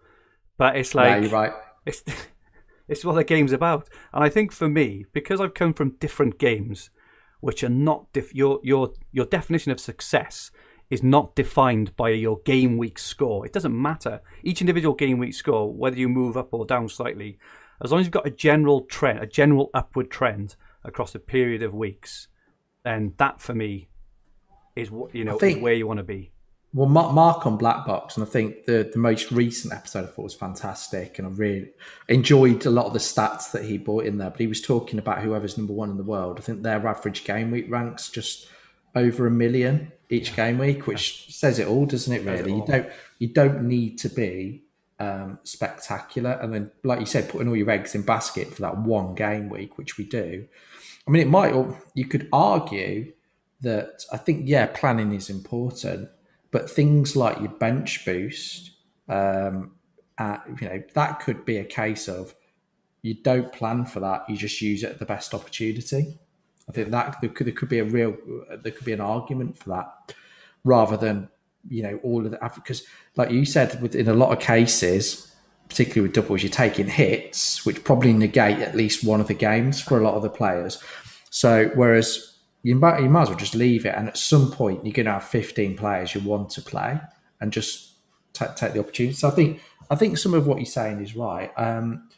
but 0.57 0.77
it's 0.77 0.95
like. 0.95 1.07
Yeah, 1.07 1.17
you're 1.17 1.31
right. 1.31 1.53
It's 1.85 2.03
it's 2.87 3.03
what 3.03 3.15
the 3.15 3.23
game's 3.23 3.51
about, 3.51 3.89
and 4.13 4.23
I 4.23 4.29
think 4.29 4.51
for 4.51 4.69
me, 4.69 5.05
because 5.13 5.41
I've 5.41 5.53
come 5.53 5.73
from 5.73 5.97
different 5.99 6.39
games, 6.39 6.89
which 7.41 7.63
are 7.63 7.69
not 7.69 8.11
def- 8.13 8.33
your 8.33 8.59
your 8.63 8.91
your 9.11 9.25
definition 9.25 9.71
of 9.71 9.79
success 9.79 10.51
is 10.89 11.03
not 11.03 11.35
defined 11.35 11.95
by 11.97 12.09
your 12.09 12.39
game 12.45 12.77
week 12.77 12.97
score. 12.97 13.45
It 13.45 13.51
doesn't 13.51 13.79
matter. 13.79 14.21
Each 14.43 14.61
individual 14.61 14.95
game 14.95 15.17
week 15.17 15.33
score, 15.33 15.71
whether 15.71 15.97
you 15.97 16.07
move 16.07 16.37
up 16.37 16.53
or 16.53 16.65
down 16.65 16.87
slightly, 16.87 17.39
as 17.83 17.91
long 17.91 17.99
as 17.99 18.05
you've 18.05 18.11
got 18.11 18.27
a 18.27 18.31
general 18.31 18.81
trend, 18.81 19.19
a 19.19 19.27
general 19.27 19.69
upward 19.73 20.09
trend 20.09 20.55
across 20.83 21.13
a 21.15 21.19
period 21.19 21.61
of 21.63 21.73
weeks, 21.73 22.27
then 22.83 23.13
that 23.17 23.41
for 23.41 23.53
me 23.53 23.89
is 24.75 24.91
what 24.91 25.13
you 25.13 25.23
know 25.23 25.37
think, 25.37 25.57
is 25.57 25.63
where 25.63 25.73
you 25.73 25.87
want 25.87 25.97
to 25.97 26.03
be. 26.03 26.31
Well, 26.73 26.87
Mark 26.87 27.45
on 27.47 27.57
Black 27.57 27.85
Box, 27.85 28.17
and 28.17 28.25
I 28.25 28.29
think 28.29 28.65
the 28.65 28.89
the 28.91 28.99
most 28.99 29.31
recent 29.31 29.73
episode 29.73 30.03
I 30.03 30.07
thought 30.07 30.23
was 30.23 30.35
fantastic, 30.35 31.17
and 31.17 31.27
I 31.27 31.31
really 31.31 31.71
enjoyed 32.07 32.65
a 32.65 32.69
lot 32.69 32.85
of 32.85 32.93
the 32.93 32.99
stats 32.99 33.51
that 33.51 33.65
he 33.65 33.77
brought 33.77 34.05
in 34.05 34.17
there. 34.17 34.29
But 34.29 34.39
he 34.39 34.47
was 34.47 34.61
talking 34.61 34.99
about 34.99 35.21
whoever's 35.21 35.57
number 35.57 35.73
one 35.73 35.89
in 35.89 35.97
the 35.97 36.03
world. 36.03 36.37
I 36.37 36.41
think 36.41 36.63
their 36.63 36.85
average 36.85 37.23
game 37.23 37.51
week 37.51 37.65
ranks 37.69 38.09
just 38.09 38.47
over 38.95 39.27
a 39.27 39.31
million 39.31 39.91
each 40.09 40.35
game 40.35 40.57
week, 40.57 40.87
which 40.87 41.33
says 41.33 41.59
it 41.59 41.67
all, 41.67 41.85
doesn't 41.85 42.13
it? 42.13 42.23
Really, 42.23 42.53
it 42.53 42.57
you 42.57 42.63
don't 42.67 42.89
you 43.19 43.27
don't 43.27 43.63
need 43.63 43.97
to 43.99 44.09
be 44.09 44.63
um, 44.99 45.39
spectacular. 45.43 46.31
And 46.31 46.53
then, 46.53 46.71
like 46.83 46.99
you 46.99 47.05
said, 47.05 47.29
putting 47.29 47.47
all 47.47 47.55
your 47.55 47.69
eggs 47.69 47.95
in 47.95 48.01
basket 48.01 48.53
for 48.53 48.61
that 48.61 48.77
one 48.77 49.15
game 49.15 49.49
week, 49.49 49.77
which 49.77 49.97
we 49.97 50.05
do. 50.05 50.47
I 51.07 51.11
mean, 51.11 51.21
it 51.21 51.29
might, 51.29 51.53
you 51.93 52.05
could 52.05 52.27
argue 52.33 53.13
that 53.61 54.03
I 54.11 54.17
think, 54.17 54.43
yeah, 54.47 54.67
planning 54.67 55.13
is 55.13 55.29
important, 55.29 56.09
but 56.51 56.69
things 56.69 57.15
like 57.15 57.39
your 57.39 57.49
bench 57.49 58.05
boost, 58.05 58.71
um, 59.09 59.71
you 60.19 60.67
know, 60.67 60.83
that 60.93 61.19
could 61.19 61.45
be 61.45 61.57
a 61.57 61.63
case 61.63 62.07
of 62.07 62.35
you 63.01 63.13
don't 63.13 63.53
plan 63.53 63.85
for 63.85 63.99
that, 64.01 64.29
you 64.29 64.35
just 64.35 64.61
use 64.61 64.83
it 64.83 64.91
at 64.91 64.99
the 64.99 65.05
best 65.05 65.33
opportunity. 65.33 66.19
I 66.67 66.71
think 66.73 66.91
that 66.91 67.17
there 67.21 67.29
could, 67.29 67.47
there 67.47 67.53
could 67.53 67.69
be 67.69 67.79
a 67.79 67.85
real, 67.85 68.17
there 68.61 68.71
could 68.71 68.85
be 68.85 68.91
an 68.91 69.01
argument 69.01 69.57
for 69.57 69.69
that 69.69 70.13
rather 70.63 70.97
than 70.97 71.29
you 71.69 71.83
know 71.83 71.99
all 72.03 72.25
of 72.25 72.31
the 72.31 72.51
because 72.55 72.83
like 73.15 73.31
you 73.31 73.45
said 73.45 73.73
in 73.95 74.07
a 74.07 74.13
lot 74.13 74.31
of 74.31 74.39
cases 74.39 75.33
particularly 75.67 76.01
with 76.01 76.13
doubles 76.13 76.43
you're 76.43 76.51
taking 76.51 76.87
hits 76.87 77.65
which 77.65 77.83
probably 77.83 78.13
negate 78.13 78.59
at 78.59 78.75
least 78.75 79.03
one 79.03 79.19
of 79.19 79.27
the 79.27 79.33
games 79.33 79.81
for 79.81 79.99
a 79.99 80.03
lot 80.03 80.15
of 80.15 80.23
the 80.23 80.29
players. 80.29 80.81
So 81.29 81.69
whereas 81.75 82.37
you 82.63 82.75
might, 82.75 83.01
you 83.01 83.09
might 83.09 83.23
as 83.23 83.29
well 83.29 83.37
just 83.37 83.55
leave 83.55 83.85
it 83.85 83.93
and 83.95 84.07
at 84.07 84.17
some 84.17 84.51
point 84.51 84.85
you're 84.85 84.93
going 84.93 85.05
to 85.05 85.13
have 85.13 85.23
15 85.23 85.77
players 85.77 86.15
you 86.15 86.21
want 86.21 86.49
to 86.51 86.61
play 86.61 86.99
and 87.41 87.51
just 87.51 87.93
t- 88.33 88.45
take 88.55 88.73
the 88.73 88.79
opportunity. 88.79 89.13
So 89.13 89.27
i 89.27 89.31
think 89.31 89.61
i 89.89 89.95
think 89.95 90.17
some 90.17 90.33
of 90.33 90.47
what 90.47 90.57
you're 90.57 90.65
saying 90.65 91.01
is 91.01 91.15
right. 91.15 91.51
Um, 91.57 92.09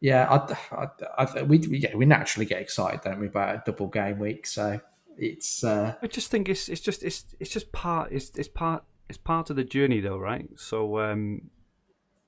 yeah 0.00 0.28
I, 0.30 0.86
I, 1.16 1.24
I, 1.24 1.42
we, 1.42 1.58
yeah, 1.58 1.96
we 1.96 2.04
naturally 2.04 2.46
get 2.46 2.60
excited 2.60 3.00
don't 3.02 3.18
we 3.18 3.26
about 3.26 3.54
a 3.54 3.62
double 3.64 3.88
game 3.88 4.18
week? 4.18 4.46
So 4.46 4.80
it's 5.18 5.64
uh, 5.64 5.94
i 6.00 6.06
just 6.06 6.30
think 6.30 6.48
it's 6.48 6.68
it's 6.68 6.80
just 6.80 7.02
it's 7.02 7.24
it's 7.40 7.50
just 7.50 7.72
part 7.72 8.12
it's 8.12 8.30
it's 8.36 8.48
part 8.48 8.84
it's 9.08 9.18
part 9.18 9.50
of 9.50 9.56
the 9.56 9.64
journey 9.64 10.00
though, 10.00 10.18
right? 10.18 10.48
So 10.56 10.98
um, 11.00 11.50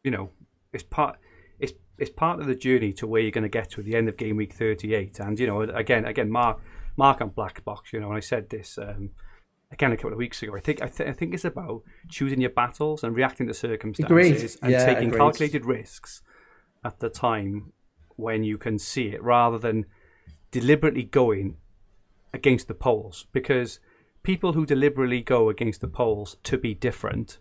you 0.02 0.10
know, 0.10 0.30
it's 0.72 0.82
part 0.84 1.18
it's 1.58 1.72
it's 1.98 2.10
part 2.10 2.40
of 2.40 2.46
the 2.46 2.54
journey 2.54 2.92
to 2.94 3.06
where 3.06 3.20
you're 3.20 3.30
going 3.30 3.42
to 3.42 3.48
get 3.48 3.70
to 3.70 3.80
at 3.80 3.86
the 3.86 3.96
end 3.96 4.08
of 4.08 4.16
game 4.16 4.36
week 4.36 4.54
38. 4.54 5.20
And 5.20 5.38
you 5.38 5.46
know, 5.46 5.60
again, 5.62 6.04
again, 6.04 6.30
Mark 6.30 6.60
Mark 6.96 7.20
on 7.20 7.30
Black 7.30 7.64
Box, 7.64 7.92
you 7.92 8.00
know, 8.00 8.08
and 8.08 8.16
I 8.16 8.20
said 8.20 8.50
this. 8.50 8.78
Um, 8.78 9.10
again 9.72 9.92
a 9.92 9.96
couple 9.96 10.12
of 10.12 10.18
weeks 10.18 10.42
ago. 10.42 10.56
I 10.56 10.60
think 10.60 10.82
I, 10.82 10.88
th- 10.88 11.08
I 11.08 11.12
think 11.12 11.32
it's 11.32 11.44
about 11.44 11.82
choosing 12.08 12.40
your 12.40 12.50
battles 12.50 13.04
and 13.04 13.14
reacting 13.14 13.46
to 13.46 13.54
circumstances 13.54 14.56
Agreed. 14.56 14.58
and 14.62 14.72
Yeah, 14.72 14.84
taking 14.84 15.08
agreed. 15.08 15.18
calculated 15.18 15.64
risks 15.64 16.22
at 16.84 16.98
the 16.98 17.08
time 17.08 17.72
when 18.16 18.42
you 18.42 18.58
can 18.58 18.78
see 18.78 19.08
it, 19.08 19.22
rather 19.22 19.58
than 19.58 19.86
deliberately 20.50 21.04
going 21.04 21.56
against 22.34 22.68
the 22.68 22.74
polls. 22.74 23.26
Because 23.32 23.78
people 24.22 24.52
who 24.52 24.66
deliberately 24.66 25.22
go 25.22 25.48
against 25.48 25.80
the 25.80 25.88
polls 25.88 26.36
to 26.42 26.58
be 26.58 26.74
different 26.74 27.38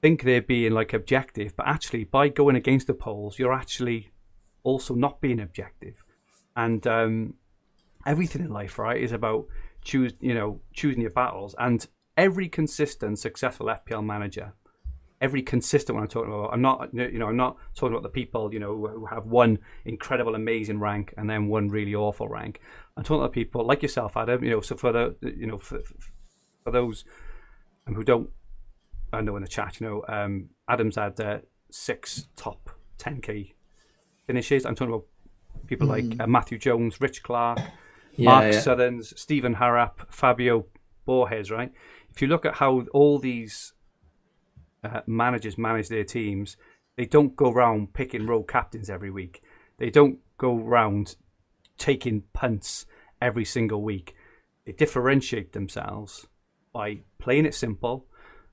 think 0.00 0.22
they're 0.22 0.42
being 0.42 0.72
like 0.72 0.92
objective, 0.92 1.54
but 1.56 1.66
actually 1.66 2.04
by 2.04 2.28
going 2.28 2.56
against 2.56 2.86
the 2.86 2.94
polls, 2.94 3.38
you're 3.38 3.52
actually 3.52 4.10
also 4.62 4.94
not 4.94 5.20
being 5.20 5.40
objective. 5.40 6.04
And 6.56 6.86
um, 6.86 7.34
everything 8.06 8.42
in 8.42 8.50
life, 8.50 8.78
right, 8.78 9.00
is 9.00 9.12
about 9.12 9.46
choose 9.82 10.12
you 10.20 10.34
know 10.34 10.60
choosing 10.72 11.00
your 11.00 11.10
battles. 11.10 11.54
And 11.58 11.86
every 12.16 12.48
consistent, 12.48 13.18
successful 13.18 13.66
FPL 13.66 14.04
manager, 14.04 14.54
every 15.20 15.42
consistent 15.42 15.94
one 15.94 16.04
I'm 16.04 16.08
talking 16.08 16.32
about, 16.32 16.52
I'm 16.52 16.62
not 16.62 16.92
you 16.94 17.18
know 17.18 17.28
I'm 17.28 17.36
not 17.36 17.56
talking 17.74 17.92
about 17.92 18.02
the 18.02 18.08
people 18.08 18.52
you 18.52 18.60
know 18.60 18.74
who 18.76 19.06
have 19.06 19.26
one 19.26 19.58
incredible, 19.84 20.34
amazing 20.34 20.78
rank 20.80 21.14
and 21.16 21.28
then 21.28 21.48
one 21.48 21.68
really 21.68 21.94
awful 21.94 22.28
rank. 22.28 22.60
I'm 22.96 23.04
talking 23.04 23.20
about 23.20 23.32
people 23.32 23.64
like 23.64 23.82
yourself, 23.82 24.16
Adam. 24.16 24.42
You 24.44 24.50
know, 24.50 24.60
so 24.60 24.76
for 24.76 24.92
the 24.92 25.16
you 25.22 25.46
know 25.46 25.58
for, 25.58 25.80
for 26.64 26.70
those 26.70 27.04
who 27.86 28.04
don't 28.04 28.30
I 29.12 29.20
know 29.20 29.36
in 29.36 29.42
the 29.42 29.48
chat, 29.48 29.80
you 29.80 29.86
know, 29.86 30.04
um, 30.08 30.50
Adam's 30.68 30.96
had 30.96 31.20
uh, 31.20 31.38
six 31.70 32.28
top 32.36 32.70
10k 32.98 33.54
finishes. 34.26 34.64
I'm 34.64 34.74
talking 34.74 34.94
about 34.94 35.06
people 35.66 35.88
like 35.88 36.16
uh, 36.20 36.26
Matthew 36.26 36.58
Jones, 36.58 37.00
Rich 37.00 37.22
Clark, 37.22 37.58
Yeah, 38.16 38.24
Mark 38.24 38.52
yeah. 38.52 38.60
Sutherns, 38.60 39.12
Stephen 39.20 39.56
Harrap, 39.56 40.06
Fabio 40.10 40.66
Borges, 41.06 41.50
right? 41.50 41.72
If 42.10 42.22
you 42.22 42.28
look 42.28 42.44
at 42.46 42.54
how 42.54 42.84
all 42.92 43.18
these 43.18 43.72
uh, 44.84 45.00
managers 45.06 45.58
manage 45.58 45.88
their 45.88 46.04
teams, 46.04 46.56
they 46.96 47.06
don't 47.06 47.36
go 47.36 47.50
around 47.50 47.92
picking 47.92 48.26
row 48.26 48.42
captains 48.42 48.90
every 48.90 49.10
week. 49.10 49.42
They 49.78 49.90
don't 49.90 50.18
go 50.38 50.58
around 50.58 51.16
taking 51.78 52.24
punts 52.32 52.86
every 53.20 53.44
single 53.44 53.82
week. 53.82 54.14
They 54.66 54.72
differentiate 54.72 55.52
themselves 55.52 56.26
by 56.72 57.00
playing 57.18 57.46
it 57.46 57.54
simple 57.54 58.06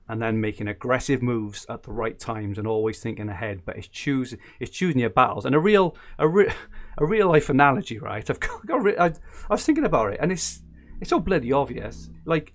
and 0.08 0.22
then 0.22 0.40
making 0.40 0.68
aggressive 0.68 1.22
moves 1.22 1.66
at 1.68 1.82
the 1.82 1.92
right 1.92 2.18
times 2.18 2.56
and 2.56 2.66
always 2.66 2.98
thinking 2.98 3.28
ahead. 3.28 3.60
But 3.64 3.76
it's 3.76 3.88
choosing 3.88 4.38
it's 4.58 4.70
choosing 4.70 5.00
your 5.00 5.10
battles 5.10 5.44
and 5.44 5.54
a 5.54 5.60
real 5.60 5.96
a, 6.18 6.26
re- 6.26 6.52
a 6.98 7.04
real 7.04 7.28
life 7.28 7.50
analogy, 7.50 7.98
right? 7.98 8.28
I've 8.30 8.40
got, 8.40 8.66
got 8.66 8.82
re- 8.82 8.96
I, 8.98 9.06
I 9.06 9.14
was 9.50 9.64
thinking 9.64 9.84
about 9.84 10.14
it 10.14 10.20
and 10.22 10.32
it's 10.32 10.62
it's 11.00 11.10
so 11.10 11.20
bloody 11.20 11.52
obvious. 11.52 12.08
Like 12.24 12.54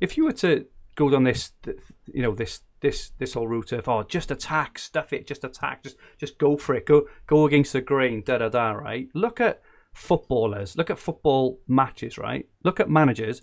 if 0.00 0.16
you 0.16 0.24
were 0.24 0.32
to 0.32 0.66
go 0.96 1.08
down 1.08 1.22
this 1.22 1.52
you 2.12 2.22
know 2.22 2.34
this 2.34 2.62
this 2.80 3.10
this 3.18 3.34
whole 3.34 3.48
route 3.48 3.72
of 3.72 3.88
oh 3.88 4.02
just 4.02 4.30
attack 4.30 4.78
stuff 4.78 5.12
it 5.12 5.26
just 5.26 5.44
attack 5.44 5.82
just 5.82 5.96
just 6.18 6.38
go 6.38 6.56
for 6.56 6.74
it. 6.74 6.86
Go 6.86 7.06
go 7.26 7.46
against 7.46 7.72
the 7.72 7.80
grain 7.80 8.22
da 8.24 8.38
da 8.38 8.48
da 8.48 8.72
right? 8.72 9.08
Look 9.14 9.40
at 9.40 9.60
footballers 9.92 10.76
look 10.76 10.90
at 10.90 10.98
football 10.98 11.60
matches 11.66 12.18
right? 12.18 12.46
Look 12.64 12.80
at 12.80 12.90
managers 12.90 13.42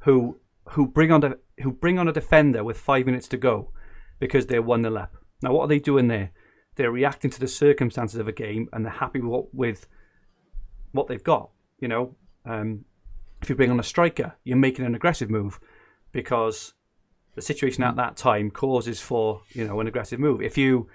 who 0.00 0.38
who 0.70 0.86
bring 0.86 1.12
on 1.12 1.24
a 1.24 1.36
who 1.62 1.72
bring 1.72 1.98
on 1.98 2.08
a 2.08 2.12
defender 2.12 2.64
with 2.64 2.78
five 2.78 3.06
minutes 3.06 3.28
to 3.28 3.36
go 3.36 3.72
because 4.18 4.46
they're 4.46 4.62
one 4.62 4.82
nil 4.82 4.98
up. 4.98 5.14
Now 5.42 5.52
what 5.52 5.64
are 5.64 5.68
they 5.68 5.78
doing 5.78 6.08
there? 6.08 6.32
They're 6.76 6.90
reacting 6.90 7.30
to 7.32 7.40
the 7.40 7.48
circumstances 7.48 8.18
of 8.18 8.28
a 8.28 8.32
game 8.32 8.68
and 8.72 8.84
they're 8.84 8.92
happy 8.92 9.20
with 9.20 9.30
what, 9.30 9.54
with 9.54 9.86
what 10.92 11.08
they've 11.08 11.22
got 11.22 11.50
you 11.80 11.88
know? 11.88 12.14
Um, 12.44 12.84
if 13.42 13.48
you 13.48 13.54
bring 13.54 13.70
on 13.70 13.80
a 13.80 13.84
striker 13.84 14.36
you're 14.44 14.56
making 14.56 14.84
an 14.84 14.94
aggressive 14.94 15.30
move 15.30 15.60
because 16.12 16.74
the 17.34 17.42
situation 17.42 17.82
at 17.82 17.96
that 17.96 18.16
time 18.16 18.50
causes 18.50 19.00
for 19.00 19.42
you 19.52 19.66
know 19.66 19.80
an 19.80 19.86
aggressive 19.86 20.20
move. 20.20 20.42
If 20.42 20.58
you 20.58 20.88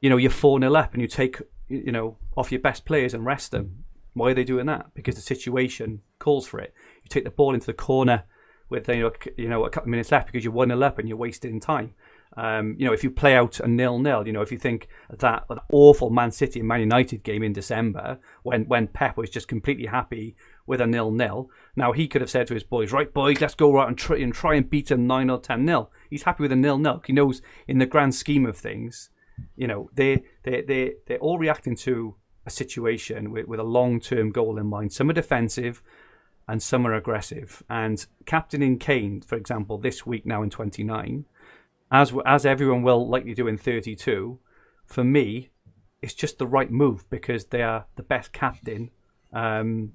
you 0.00 0.10
know 0.10 0.16
you're 0.16 0.30
four 0.30 0.58
0 0.58 0.74
up 0.74 0.92
and 0.92 1.02
you 1.02 1.08
take 1.08 1.40
you 1.68 1.92
know 1.92 2.16
off 2.36 2.52
your 2.52 2.60
best 2.60 2.84
players 2.84 3.14
and 3.14 3.24
rest 3.24 3.50
them, 3.50 3.84
why 4.14 4.30
are 4.30 4.34
they 4.34 4.44
doing 4.44 4.66
that? 4.66 4.94
Because 4.94 5.14
the 5.14 5.20
situation 5.20 6.02
calls 6.18 6.46
for 6.46 6.60
it. 6.60 6.74
You 7.02 7.08
take 7.08 7.24
the 7.24 7.30
ball 7.30 7.54
into 7.54 7.66
the 7.66 7.72
corner 7.74 8.24
with 8.68 8.88
you 8.88 9.00
know 9.00 9.12
you 9.36 9.48
know 9.48 9.64
a 9.64 9.70
couple 9.70 9.88
of 9.88 9.90
minutes 9.90 10.12
left 10.12 10.26
because 10.26 10.44
you're 10.44 10.52
one 10.52 10.68
0 10.68 10.82
up 10.82 10.98
and 10.98 11.08
you're 11.08 11.18
wasting 11.18 11.60
time. 11.60 11.94
Um, 12.34 12.76
you 12.78 12.86
know, 12.86 12.94
if 12.94 13.04
you 13.04 13.10
play 13.10 13.36
out 13.36 13.60
a 13.60 13.68
nil 13.68 13.98
nil, 13.98 14.26
you 14.26 14.32
know, 14.32 14.40
if 14.40 14.50
you 14.50 14.58
think 14.58 14.88
that, 15.10 15.44
that 15.48 15.58
awful 15.70 16.08
Man 16.08 16.30
City 16.30 16.60
and 16.60 16.68
Man 16.68 16.80
United 16.80 17.22
game 17.22 17.42
in 17.42 17.52
December 17.52 18.18
when 18.42 18.64
when 18.64 18.86
Pep 18.86 19.16
was 19.16 19.28
just 19.28 19.48
completely 19.48 19.86
happy 19.86 20.34
with 20.66 20.80
a 20.80 20.86
nil 20.86 21.10
nil. 21.10 21.50
Now 21.76 21.92
he 21.92 22.08
could 22.08 22.20
have 22.20 22.30
said 22.30 22.46
to 22.48 22.54
his 22.54 22.64
boys, 22.64 22.92
"Right, 22.92 23.12
boys, 23.12 23.40
let's 23.40 23.54
go 23.54 23.80
out 23.80 23.88
and 23.88 23.98
try 23.98 24.18
and 24.18 24.32
try 24.32 24.54
and 24.54 24.68
beat 24.68 24.88
them 24.88 25.06
nine 25.06 25.30
or 25.30 25.38
ten 25.38 25.64
nil." 25.64 25.90
He's 26.10 26.24
happy 26.24 26.42
with 26.42 26.52
a 26.52 26.56
nil 26.56 26.78
nil. 26.78 27.02
He 27.06 27.12
knows 27.12 27.42
in 27.66 27.78
the 27.78 27.86
grand 27.86 28.14
scheme 28.14 28.46
of 28.46 28.56
things, 28.56 29.10
you 29.56 29.66
know, 29.66 29.90
they 29.94 30.24
they 30.44 30.62
they 30.62 30.94
they're 31.06 31.18
all 31.18 31.38
reacting 31.38 31.76
to 31.76 32.16
a 32.44 32.50
situation 32.50 33.30
with, 33.30 33.46
with 33.46 33.60
a 33.60 33.64
long 33.64 34.00
term 34.00 34.30
goal 34.30 34.58
in 34.58 34.66
mind. 34.66 34.92
Some 34.92 35.10
are 35.10 35.14
defensive, 35.14 35.82
and 36.48 36.62
some 36.62 36.86
are 36.86 36.94
aggressive. 36.94 37.62
And 37.68 38.04
captaining 38.26 38.78
Kane, 38.78 39.20
for 39.20 39.36
example, 39.36 39.78
this 39.78 40.06
week 40.06 40.26
now 40.26 40.42
in 40.42 40.50
twenty 40.50 40.84
nine 40.84 41.26
as 41.92 42.12
as 42.24 42.46
everyone 42.46 42.82
will 42.82 43.06
likely 43.08 43.34
do 43.34 43.46
in 43.46 43.58
32, 43.58 44.38
for 44.86 45.04
me, 45.04 45.50
it's 46.00 46.14
just 46.14 46.38
the 46.38 46.46
right 46.46 46.70
move 46.70 47.08
because 47.10 47.44
they 47.46 47.62
are 47.62 47.84
the 47.96 48.02
best 48.02 48.32
captain 48.32 48.90
um, 49.32 49.92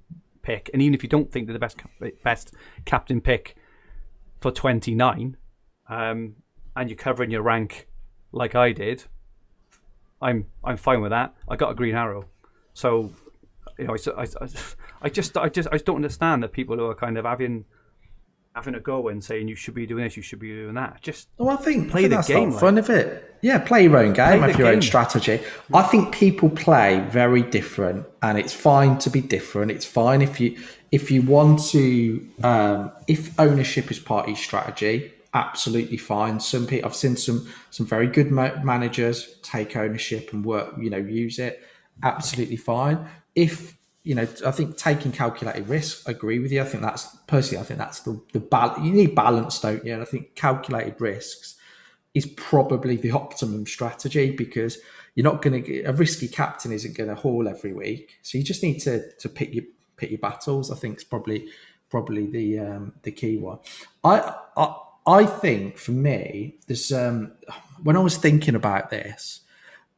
pick, 0.47 0.69
and 0.71 0.81
even 0.81 0.93
if 0.93 1.03
you 1.03 1.09
don't 1.09 1.29
think 1.29 1.45
they're 1.45 1.53
the 1.53 1.59
best 1.59 1.77
best 2.23 2.53
captain 2.85 3.19
pick 3.19 3.57
for 4.39 4.49
29, 4.49 5.35
um, 5.89 6.35
and 6.75 6.89
you're 6.89 6.95
covering 6.97 7.31
your 7.31 7.41
rank 7.41 7.87
like 8.31 8.55
I 8.55 8.71
did, 8.71 9.03
I'm 10.21 10.45
I'm 10.63 10.77
fine 10.77 11.01
with 11.01 11.11
that. 11.11 11.35
I 11.49 11.57
got 11.57 11.71
a 11.71 11.75
green 11.75 11.95
arrow, 11.95 12.25
so 12.73 13.11
you 13.77 13.87
know 13.87 13.95
I, 14.17 14.21
I, 14.21 14.25
I 15.01 15.09
just 15.09 15.37
I 15.37 15.49
just 15.49 15.67
I 15.67 15.73
just 15.73 15.85
don't 15.85 15.97
understand 15.97 16.43
that 16.43 16.53
people 16.53 16.77
who 16.77 16.85
are 16.85 16.95
kind 16.95 17.17
of 17.17 17.25
having 17.25 17.65
having 18.57 18.73
a 18.73 18.79
go 18.79 19.07
and 19.07 19.23
saying 19.23 19.47
you 19.47 19.55
should 19.55 19.75
be 19.75 19.85
doing 19.85 20.03
this, 20.03 20.17
you 20.17 20.23
should 20.23 20.39
be 20.39 20.49
doing 20.49 20.73
that. 20.73 20.99
Just 20.99 21.27
Well, 21.37 21.55
I 21.55 21.61
think 21.61 21.91
Play 21.91 21.99
I 21.99 22.01
think 22.01 22.09
the 22.09 22.15
that's 22.15 22.27
game, 22.27 22.49
not 22.49 22.59
fun 22.59 22.79
of 22.79 22.89
it. 22.89 23.35
Yeah, 23.43 23.59
play 23.59 23.83
your 23.83 23.97
own 23.97 24.13
game, 24.13 24.39
Play 24.39 24.49
have 24.49 24.59
your 24.59 24.69
own 24.69 24.81
strategy. 24.81 25.39
I 25.71 25.83
think 25.83 26.11
people 26.11 26.49
play 26.49 26.99
very 27.07 27.43
different, 27.43 28.07
and 28.23 28.39
it's 28.39 28.53
fine 28.53 28.97
to 28.99 29.11
be 29.11 29.21
different. 29.21 29.69
It's 29.69 29.85
fine 29.85 30.23
if 30.23 30.39
you 30.39 30.57
if 30.91 31.11
you 31.11 31.21
want 31.21 31.63
to 31.69 32.27
um, 32.43 32.91
if 33.07 33.39
ownership 33.39 33.91
is 33.91 33.99
part 33.99 34.23
of 34.23 34.29
your 34.29 34.37
strategy. 34.37 35.13
Absolutely 35.35 35.97
fine. 35.97 36.39
Some 36.39 36.65
people 36.65 36.89
I've 36.89 36.95
seen 36.95 37.15
some 37.15 37.47
some 37.69 37.85
very 37.85 38.07
good 38.07 38.31
ma- 38.31 38.55
managers 38.63 39.35
take 39.43 39.77
ownership 39.77 40.33
and 40.33 40.43
work. 40.43 40.73
You 40.79 40.89
know, 40.89 40.97
use 40.97 41.37
it. 41.37 41.63
Absolutely 42.01 42.57
fine. 42.57 43.07
If 43.35 43.76
you 44.07 44.15
know, 44.15 44.25
I 44.45 44.51
think 44.51 44.77
taking 44.77 45.11
calculated 45.11 45.67
risk. 45.67 46.07
I 46.07 46.11
agree 46.11 46.39
with 46.39 46.49
you. 46.51 46.61
I 46.61 46.63
think 46.63 46.81
that's 46.81 47.13
personally. 47.27 47.61
I 47.61 47.65
think 47.65 47.77
that's 47.77 47.99
the 47.99 48.21
the 48.31 48.39
bal- 48.39 48.79
You 48.81 48.93
need 48.93 49.13
balance, 49.13 49.59
don't 49.59 49.83
you? 49.85 49.91
And 49.91 50.01
I 50.01 50.05
think 50.05 50.35
calculated 50.35 51.01
risks 51.01 51.55
is 52.13 52.25
probably 52.25 52.95
the 52.95 53.11
optimum 53.11 53.65
strategy 53.65 54.31
because 54.31 54.77
you're 55.13 55.25
not 55.25 55.41
going 55.41 55.61
to 55.61 55.67
get 55.67 55.85
a 55.85 55.91
risky 55.91 56.29
captain 56.29 56.71
isn't 56.71 56.95
going 56.95 57.09
to 57.09 57.15
haul 57.15 57.49
every 57.49 57.73
week. 57.73 58.17
So 58.21 58.37
you 58.37 58.45
just 58.45 58.63
need 58.63 58.79
to 58.79 59.11
to 59.11 59.27
pick 59.27 59.53
your 59.53 59.65
pick 59.97 60.09
your 60.09 60.19
battles. 60.19 60.71
I 60.71 60.75
think 60.75 60.95
it's 60.95 61.03
probably 61.03 61.49
probably 61.89 62.27
the 62.27 62.59
um, 62.59 62.93
the 63.03 63.11
key 63.11 63.35
one. 63.35 63.59
I 64.05 64.35
I 64.55 64.75
I 65.05 65.25
think 65.25 65.77
for 65.77 65.91
me, 65.91 66.55
there's 66.67 66.93
um, 66.93 67.33
when 67.83 67.97
I 67.97 67.99
was 67.99 68.15
thinking 68.15 68.55
about 68.55 68.89
this, 68.89 69.41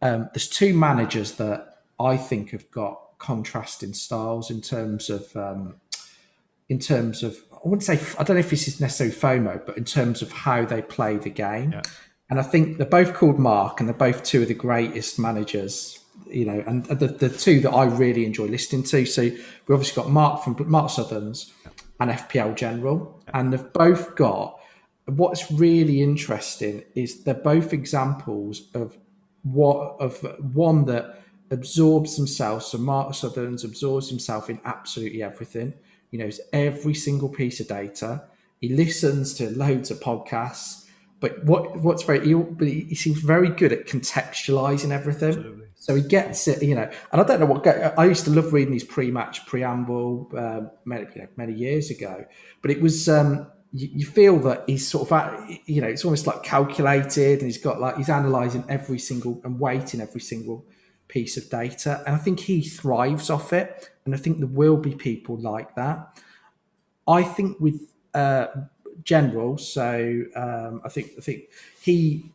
um, 0.01 0.29
there's 0.33 0.49
two 0.49 0.73
managers 0.73 1.33
that 1.33 1.83
I 1.99 2.17
think 2.17 2.51
have 2.51 2.71
got 2.71 3.08
contrasting 3.19 3.93
styles 3.93 4.49
in 4.49 4.61
terms 4.61 5.09
of 5.09 5.35
um, 5.35 5.75
in 6.67 6.79
terms 6.79 7.23
of 7.23 7.37
I 7.53 7.59
wouldn't 7.65 7.83
say 7.83 7.99
I 8.17 8.23
don't 8.23 8.35
know 8.35 8.39
if 8.39 8.49
this 8.49 8.67
is 8.67 8.79
necessarily 8.79 9.15
FOMO, 9.15 9.65
but 9.65 9.77
in 9.77 9.85
terms 9.85 10.21
of 10.21 10.31
how 10.31 10.65
they 10.65 10.81
play 10.81 11.17
the 11.17 11.29
game. 11.29 11.81
And 12.31 12.39
I 12.39 12.43
think 12.43 12.77
they're 12.77 12.85
both 12.85 13.15
called 13.15 13.39
Mark, 13.39 13.79
and 13.79 13.89
they're 13.89 13.95
both 13.95 14.23
two 14.23 14.43
of 14.43 14.47
the 14.47 14.53
greatest 14.53 15.17
managers, 15.17 15.99
you 16.29 16.45
know, 16.45 16.63
and 16.67 16.85
the, 16.85 17.07
the 17.07 17.29
two 17.29 17.59
that 17.61 17.71
I 17.71 17.85
really 17.85 18.23
enjoy 18.23 18.45
listening 18.45 18.83
to. 18.83 19.05
So 19.05 19.23
we've 19.23 19.41
obviously 19.67 20.03
got 20.03 20.11
Mark 20.11 20.43
from 20.43 20.55
Mark 20.69 20.91
Sutherns 20.91 21.51
and 21.99 22.11
FPL 22.11 22.55
General, 22.55 23.19
and 23.33 23.51
they've 23.51 23.73
both 23.73 24.15
got 24.15 24.59
what's 25.05 25.51
really 25.51 26.01
interesting 26.01 26.83
is 26.95 27.23
they're 27.23 27.33
both 27.33 27.73
examples 27.73 28.69
of 28.73 28.97
what 29.43 29.95
of 29.99 30.19
one 30.53 30.85
that 30.85 31.18
absorbs 31.51 32.15
himself. 32.15 32.63
So 32.63 32.77
Mark 32.77 33.13
Sutherns 33.13 33.63
absorbs 33.63 34.09
himself 34.09 34.49
in 34.49 34.59
absolutely 34.65 35.23
everything. 35.23 35.73
He 36.11 36.17
knows 36.17 36.39
every 36.53 36.93
single 36.93 37.29
piece 37.29 37.59
of 37.59 37.67
data. 37.67 38.23
He 38.59 38.69
listens 38.69 39.33
to 39.35 39.49
loads 39.51 39.91
of 39.91 39.99
podcasts. 39.99 40.85
But 41.19 41.43
what 41.43 41.77
what's 41.81 42.03
very 42.03 42.25
he, 42.25 42.33
but 42.33 42.67
he 42.67 42.95
seems 42.95 43.19
very 43.19 43.49
good 43.49 43.73
at 43.73 43.87
contextualizing 43.87 44.91
everything. 44.91 45.63
So 45.75 45.95
he 45.95 46.01
gets 46.01 46.47
it, 46.47 46.63
you 46.63 46.75
know. 46.75 46.89
And 47.11 47.21
I 47.21 47.23
don't 47.23 47.39
know 47.39 47.45
what 47.45 47.65
I 47.99 48.05
used 48.05 48.25
to 48.25 48.31
love 48.31 48.53
reading 48.53 48.73
his 48.73 48.83
pre-match 48.83 49.45
preamble 49.45 50.31
um, 50.37 50.71
many 50.85 51.07
you 51.15 51.21
know, 51.21 51.27
many 51.35 51.53
years 51.53 51.89
ago. 51.89 52.25
But 52.61 52.71
it 52.71 52.81
was 52.81 53.09
um, 53.09 53.47
you, 53.73 53.89
you 53.93 54.05
feel 54.05 54.39
that 54.39 54.63
he's 54.67 54.87
sort 54.87 55.11
of 55.11 55.49
you 55.65 55.81
know 55.81 55.87
it's 55.87 56.05
almost 56.05 56.25
like 56.25 56.43
calculated 56.43 57.39
and 57.39 57.47
he's 57.47 57.57
got 57.57 57.79
like 57.79 57.97
he's 57.97 58.09
analysing 58.09 58.63
every 58.69 58.99
single 58.99 59.41
and 59.43 59.59
weighting 59.59 60.01
every 60.01 60.21
single 60.21 60.65
piece 61.09 61.35
of 61.35 61.49
data 61.49 62.01
and 62.05 62.15
I 62.15 62.17
think 62.17 62.39
he 62.39 62.61
thrives 62.61 63.29
off 63.29 63.51
it 63.51 63.89
and 64.05 64.15
I 64.15 64.17
think 64.17 64.39
there 64.39 64.47
will 64.47 64.77
be 64.77 64.95
people 64.95 65.37
like 65.37 65.75
that. 65.75 66.17
I 67.07 67.23
think 67.23 67.59
with 67.59 67.91
uh, 68.13 68.47
general, 69.03 69.57
so 69.57 70.23
um, 70.35 70.81
I 70.85 70.89
think 70.89 71.11
I 71.17 71.21
think 71.21 71.45
he 71.81 72.31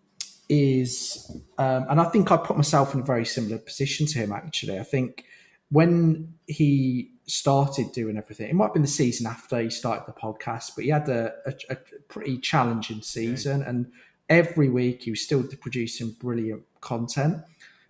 is, 0.48 1.30
um, 1.58 1.86
and 1.88 2.00
I 2.00 2.04
think 2.04 2.30
I 2.30 2.36
put 2.36 2.56
myself 2.56 2.94
in 2.94 3.00
a 3.00 3.04
very 3.04 3.24
similar 3.24 3.58
position 3.58 4.06
to 4.06 4.18
him. 4.18 4.32
Actually, 4.32 4.78
I 4.78 4.82
think 4.82 5.24
when 5.70 6.34
he 6.46 7.10
started 7.26 7.92
doing 7.92 8.16
everything. 8.16 8.50
It 8.50 8.54
might 8.54 8.66
have 8.66 8.74
been 8.74 8.82
the 8.82 8.88
season 8.88 9.26
after 9.26 9.60
he 9.60 9.70
started 9.70 10.04
the 10.06 10.12
podcast, 10.12 10.72
but 10.74 10.84
he 10.84 10.90
had 10.90 11.08
a, 11.08 11.32
a, 11.46 11.54
a 11.70 11.76
pretty 12.08 12.38
challenging 12.38 13.02
season, 13.02 13.60
yeah. 13.60 13.68
and 13.68 13.92
every 14.28 14.68
week 14.68 15.02
he 15.02 15.10
was 15.10 15.22
still 15.22 15.42
producing 15.60 16.10
brilliant 16.20 16.62
content. 16.80 17.38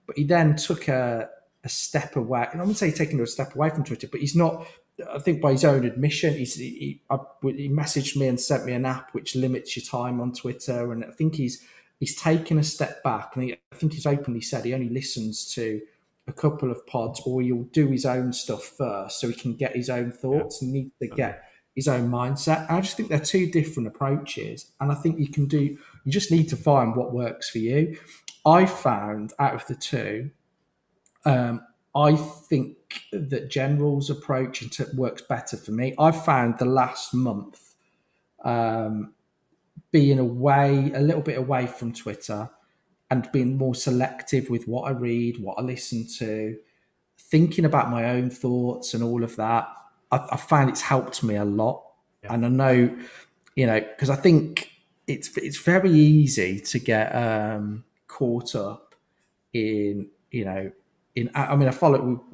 But 0.07 0.19
he 0.19 0.25
then 0.25 0.57
took 0.57 0.89
a, 0.89 1.29
a 1.65 1.69
step 1.69 2.17
away. 2.17 2.47
And 2.53 2.61
I 2.61 2.65
wouldn't 2.65 2.79
say 2.79 2.91
taking 2.91 3.21
a 3.21 3.27
step 3.27 3.55
away 3.55 3.71
from 3.71 3.85
Twitter, 3.85 4.09
but 4.11 4.21
he's 4.21 4.37
not. 4.37 4.67
I 5.13 5.19
think 5.19 5.41
by 5.41 5.53
his 5.53 5.65
own 5.65 5.85
admission, 5.85 6.35
he's, 6.35 6.55
he, 6.55 7.03
I, 7.11 7.19
he 7.43 7.69
messaged 7.69 8.17
me 8.17 8.29
and 8.29 8.41
sent 8.41 8.65
me 8.65 8.75
an 8.75 8.87
app 8.87 9.13
which 9.13 9.35
limits 9.35 9.77
your 9.77 9.85
time 9.85 10.21
on 10.21 10.33
Twitter, 10.33 10.93
and 10.93 11.05
I 11.05 11.11
think 11.11 11.35
he's 11.35 11.67
he's 11.99 12.15
taken 12.21 12.59
a 12.59 12.65
step 12.65 13.03
back, 13.03 13.33
and 13.35 13.45
he, 13.45 13.53
I 13.73 13.77
think 13.77 13.93
he's 13.93 14.07
openly 14.07 14.41
said 14.41 14.65
he 14.65 14.75
only 14.75 14.91
listens 14.91 15.53
to 15.55 15.81
a 16.29 16.33
couple 16.33 16.71
of 16.71 16.87
pods, 16.87 17.21
or 17.27 17.43
he'll 17.43 17.65
do 17.65 17.89
his 17.89 18.07
own 18.07 18.33
stuff 18.33 18.65
first 18.65 19.21
so 19.21 19.29
he 19.29 19.35
can 19.35 19.55
get 19.55 19.75
his 19.75 19.91
own 19.91 20.13
thoughts 20.13 20.61
yeah. 20.61 20.67
and 20.67 20.73
need 20.73 20.91
to 21.01 21.09
get 21.09 21.43
his 21.75 21.89
own 21.89 22.09
mindset. 22.09 22.71
I 22.71 22.81
just 22.81 22.97
think 22.97 23.09
they're 23.09 23.19
two 23.19 23.51
different 23.51 23.89
approaches, 23.89 24.71
and 24.81 24.93
I 24.93 24.95
think 24.95 25.19
you 25.19 25.29
can 25.29 25.47
do. 25.47 25.77
You 26.05 26.13
just 26.13 26.31
need 26.31 26.49
to 26.51 26.57
find 26.57 26.95
what 26.95 27.13
works 27.13 27.51
for 27.51 27.59
you. 27.59 27.99
I 28.47 28.67
found 28.67 29.33
out 29.39 29.55
of 29.55 29.67
the 29.67 29.75
two, 29.75 30.31
um, 31.25 31.63
I 31.95 32.17
think 32.17 32.77
that 33.13 33.51
General's 33.51 34.11
approach 34.11 34.65
works 34.95 35.23
better 35.23 35.57
for 35.57 35.73
me. 35.73 35.95
I 35.99 36.11
found 36.11 36.59
the 36.59 36.67
last 36.67 37.15
month 37.15 37.75
um, 38.45 39.15
being 39.91 40.19
away 40.19 40.93
a 40.95 41.01
little 41.01 41.23
bit 41.23 41.39
away 41.39 41.67
from 41.67 41.93
Twitter 41.93 42.51
and 43.11 43.31
being 43.33 43.57
more 43.57 43.75
selective 43.75 44.51
with 44.51 44.67
what 44.67 44.83
I 44.83 44.91
read, 44.91 45.39
what 45.41 45.59
I 45.59 45.63
listen 45.63 46.07
to, 46.19 46.59
thinking 47.19 47.65
about 47.65 47.91
my 47.91 48.11
own 48.11 48.29
thoughts 48.29 48.93
and 48.93 49.03
all 49.03 49.23
of 49.23 49.37
that. 49.37 49.69
I, 50.11 50.27
I 50.33 50.37
find 50.37 50.69
it's 50.69 50.83
helped 50.83 51.23
me 51.23 51.37
a 51.37 51.45
lot, 51.45 51.85
yeah. 52.23 52.35
and 52.35 52.45
I 52.45 52.49
know, 52.49 52.97
you 53.55 53.67
know, 53.67 53.81
because 53.81 54.11
I 54.11 54.17
think 54.17 54.74
it's 55.07 55.37
it's 55.37 55.59
very 55.59 55.91
easy 55.91 56.61
to 56.61 56.79
get 56.79 57.15
um, 57.15 57.85
caught 58.07 58.55
up 58.55 58.95
in 59.53 60.09
you 60.31 60.45
know 60.45 60.71
in 61.15 61.31
I 61.35 61.55
mean 61.57 61.69
I 61.69 61.73
follow 61.73 62.25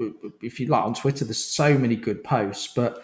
if 0.42 0.60
you 0.60 0.66
like 0.66 0.84
on 0.84 0.94
Twitter. 0.94 1.24
There's 1.24 1.44
so 1.44 1.76
many 1.76 1.96
good 1.96 2.24
posts, 2.24 2.72
but 2.74 3.02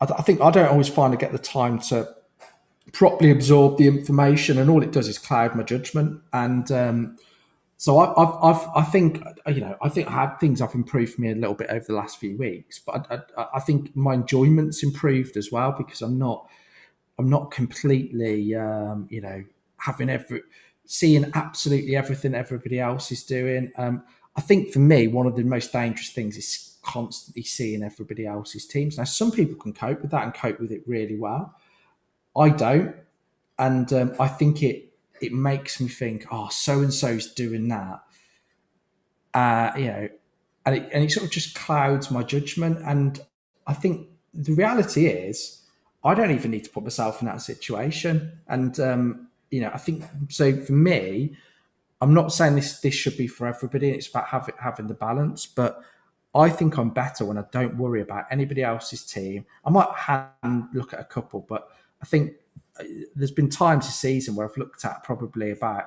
I, 0.00 0.06
I 0.18 0.22
think 0.22 0.40
I 0.40 0.50
don't 0.50 0.68
always 0.68 0.88
find 0.88 1.12
I 1.14 1.16
get 1.16 1.32
the 1.32 1.38
time 1.38 1.78
to 1.90 2.14
properly 2.92 3.30
absorb 3.30 3.78
the 3.78 3.86
information, 3.86 4.58
and 4.58 4.68
all 4.68 4.82
it 4.82 4.92
does 4.92 5.08
is 5.08 5.18
cloud 5.18 5.54
my 5.54 5.62
judgment. 5.62 6.20
And 6.32 6.70
um, 6.72 7.16
so 7.80 7.98
I, 7.98 8.10
I've, 8.22 8.34
I've, 8.42 8.68
I 8.76 8.82
think, 8.82 9.22
you 9.46 9.62
know, 9.62 9.76
I 9.80 9.88
think 9.88 10.08
I 10.08 10.12
had 10.12 10.36
things 10.36 10.60
have 10.60 10.74
improved 10.74 11.18
me 11.18 11.30
a 11.30 11.34
little 11.34 11.54
bit 11.54 11.70
over 11.70 11.84
the 11.86 11.94
last 11.94 12.18
few 12.18 12.36
weeks, 12.36 12.78
but 12.78 13.06
I, 13.10 13.20
I, 13.40 13.46
I 13.54 13.60
think 13.60 13.96
my 13.96 14.14
enjoyment's 14.14 14.82
improved 14.82 15.36
as 15.36 15.50
well 15.50 15.72
because 15.72 16.02
I'm 16.02 16.18
not, 16.18 16.46
I'm 17.20 17.28
not 17.28 17.50
completely, 17.50 18.54
um, 18.54 19.06
you 19.10 19.20
know, 19.20 19.44
having 19.76 20.08
every, 20.08 20.40
seeing 20.86 21.30
absolutely 21.34 21.94
everything 21.94 22.34
everybody 22.34 22.80
else 22.80 23.12
is 23.12 23.22
doing. 23.22 23.70
Um, 23.76 24.02
I 24.36 24.40
think 24.40 24.72
for 24.72 24.78
me, 24.78 25.06
one 25.06 25.26
of 25.26 25.36
the 25.36 25.42
most 25.44 25.70
dangerous 25.70 26.08
things 26.08 26.38
is 26.38 26.78
constantly 26.82 27.42
seeing 27.42 27.82
everybody 27.82 28.26
else's 28.26 28.66
teams. 28.66 28.96
Now, 28.96 29.04
some 29.04 29.30
people 29.30 29.54
can 29.56 29.74
cope 29.74 30.00
with 30.00 30.10
that 30.12 30.24
and 30.24 30.32
cope 30.32 30.58
with 30.58 30.72
it 30.72 30.82
really 30.86 31.18
well. 31.18 31.54
I 32.34 32.48
don't, 32.48 32.96
and 33.58 33.92
um, 33.92 34.14
I 34.18 34.26
think 34.26 34.62
it 34.62 34.94
it 35.20 35.32
makes 35.32 35.78
me 35.78 35.88
think, 35.88 36.26
oh, 36.32 36.48
so 36.48 36.80
and 36.80 36.94
so's 36.94 37.34
doing 37.34 37.68
that, 37.68 38.02
uh, 39.34 39.72
you 39.76 39.86
know, 39.86 40.08
and 40.64 40.76
it 40.76 40.88
and 40.92 41.04
it 41.04 41.12
sort 41.12 41.26
of 41.26 41.32
just 41.32 41.54
clouds 41.54 42.10
my 42.10 42.22
judgment. 42.22 42.78
And 42.86 43.20
I 43.66 43.74
think 43.74 44.08
the 44.32 44.54
reality 44.54 45.06
is, 45.06 45.59
I 46.02 46.14
don't 46.14 46.30
even 46.30 46.50
need 46.50 46.64
to 46.64 46.70
put 46.70 46.82
myself 46.82 47.20
in 47.20 47.26
that 47.26 47.42
situation. 47.42 48.40
And 48.48 48.78
um, 48.80 49.28
you 49.50 49.60
know, 49.60 49.70
I 49.72 49.78
think 49.78 50.04
so 50.28 50.56
for 50.60 50.72
me. 50.72 51.36
I'm 52.02 52.14
not 52.14 52.32
saying 52.32 52.54
this 52.54 52.80
this 52.80 52.94
should 52.94 53.18
be 53.18 53.26
for 53.26 53.46
everybody. 53.46 53.90
It's 53.90 54.08
about 54.08 54.28
having 54.28 54.54
having 54.58 54.86
the 54.86 54.94
balance, 54.94 55.44
but 55.44 55.82
I 56.34 56.48
think 56.48 56.78
I'm 56.78 56.90
better 56.90 57.24
when 57.24 57.36
I 57.36 57.44
don't 57.50 57.76
worry 57.76 58.00
about 58.00 58.24
anybody 58.30 58.62
else's 58.62 59.04
team. 59.04 59.44
I 59.64 59.70
might 59.70 59.90
hand 59.90 60.68
look 60.72 60.94
at 60.94 61.00
a 61.00 61.04
couple, 61.04 61.44
but 61.46 61.68
I 62.00 62.06
think 62.06 62.34
uh, 62.78 62.84
there's 63.14 63.32
been 63.32 63.50
times 63.50 63.86
this 63.86 63.96
season 63.96 64.34
where 64.34 64.48
I've 64.48 64.56
looked 64.56 64.84
at 64.84 65.02
probably 65.02 65.50
about 65.50 65.84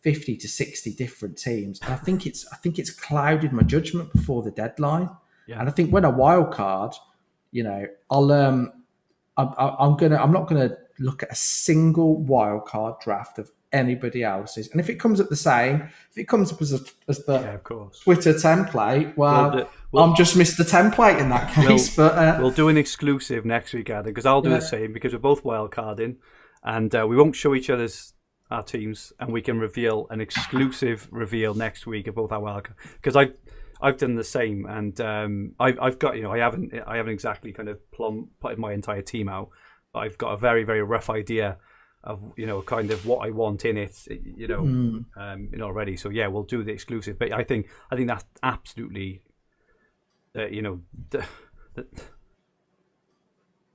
50 0.00 0.36
to 0.38 0.48
60 0.48 0.92
different 0.94 1.38
teams. 1.38 1.80
And 1.82 1.92
I 1.92 1.96
think 1.96 2.26
it's 2.26 2.46
I 2.52 2.56
think 2.56 2.78
it's 2.78 2.90
clouded 2.90 3.52
my 3.52 3.62
judgment 3.62 4.12
before 4.12 4.42
the 4.42 4.50
deadline. 4.50 5.10
Yeah. 5.46 5.60
And 5.60 5.68
I 5.68 5.72
think 5.72 5.90
when 5.90 6.04
a 6.04 6.10
wild 6.10 6.52
card, 6.52 6.94
you 7.52 7.62
know, 7.62 7.86
I'll 8.10 8.32
um 8.32 8.72
I'm, 9.36 9.50
I'm 9.58 9.96
gonna 9.96 10.16
I'm 10.16 10.32
not 10.32 10.46
gonna 10.46 10.76
look 10.98 11.22
at 11.22 11.32
a 11.32 11.34
single 11.34 12.22
wild 12.22 12.66
card 12.66 12.94
draft 13.00 13.38
of 13.38 13.50
anybody 13.72 14.22
else's. 14.22 14.68
And 14.70 14.80
if 14.80 14.88
it 14.88 14.94
comes 14.94 15.20
up 15.20 15.28
the 15.28 15.36
same, 15.36 15.82
if 16.10 16.16
it 16.16 16.28
comes 16.28 16.52
up 16.52 16.62
as, 16.62 16.72
a, 16.72 16.80
as 17.08 17.24
the 17.24 17.40
yeah, 17.40 17.56
Twitter 18.02 18.32
template, 18.32 19.16
well, 19.16 19.50
we'll, 19.50 19.70
we'll, 19.90 20.04
I'm 20.04 20.14
just 20.14 20.36
missed 20.36 20.56
the 20.56 20.64
template 20.64 21.18
in 21.18 21.28
that 21.30 21.52
case. 21.52 21.96
We'll, 21.96 22.08
but 22.08 22.18
uh, 22.18 22.38
we'll 22.40 22.52
do 22.52 22.68
an 22.68 22.76
exclusive 22.76 23.44
next 23.44 23.74
week, 23.74 23.90
Adam, 23.90 24.12
because 24.12 24.24
I'll 24.24 24.42
do 24.42 24.50
yeah. 24.50 24.56
the 24.56 24.62
same 24.62 24.92
because 24.92 25.12
we're 25.12 25.18
both 25.18 25.42
wildcarding, 25.42 26.16
and 26.62 26.94
uh, 26.94 27.04
we 27.08 27.16
won't 27.16 27.34
show 27.34 27.54
each 27.54 27.68
other's 27.68 28.14
our 28.50 28.62
teams, 28.62 29.12
and 29.18 29.32
we 29.32 29.42
can 29.42 29.58
reveal 29.58 30.06
an 30.10 30.20
exclusive 30.20 31.08
reveal 31.10 31.54
next 31.54 31.86
week 31.86 32.06
of 32.06 32.14
both 32.14 32.30
our 32.30 32.40
wildcard. 32.40 32.74
Because 32.94 33.16
I. 33.16 33.32
I've 33.84 33.98
done 33.98 34.14
the 34.14 34.24
same, 34.24 34.64
and 34.64 34.98
um, 35.02 35.52
I've, 35.60 35.78
I've 35.78 35.98
got 35.98 36.16
you 36.16 36.22
know 36.22 36.32
I 36.32 36.38
haven't 36.38 36.72
I 36.86 36.96
haven't 36.96 37.12
exactly 37.12 37.52
kind 37.52 37.68
of 37.68 37.78
plumb 37.92 38.30
put 38.40 38.58
my 38.58 38.72
entire 38.72 39.02
team 39.02 39.28
out, 39.28 39.50
but 39.92 39.98
I've 39.98 40.16
got 40.16 40.32
a 40.32 40.38
very 40.38 40.64
very 40.64 40.82
rough 40.82 41.10
idea 41.10 41.58
of 42.02 42.32
you 42.38 42.46
know 42.46 42.62
kind 42.62 42.90
of 42.90 43.04
what 43.04 43.26
I 43.26 43.30
want 43.30 43.66
in 43.66 43.76
it, 43.76 43.94
you 44.08 44.48
know, 44.48 44.62
mm. 44.62 45.04
um, 45.18 45.48
you 45.52 45.58
know 45.58 45.66
already. 45.66 45.98
So 45.98 46.08
yeah, 46.08 46.28
we'll 46.28 46.44
do 46.44 46.64
the 46.64 46.72
exclusive. 46.72 47.18
But 47.18 47.32
I 47.32 47.44
think 47.44 47.68
I 47.90 47.96
think 47.96 48.08
that's 48.08 48.24
absolutely, 48.42 49.20
uh, 50.34 50.46
you 50.46 50.62
know, 50.62 50.80
the, 51.10 51.22
the, 51.74 51.86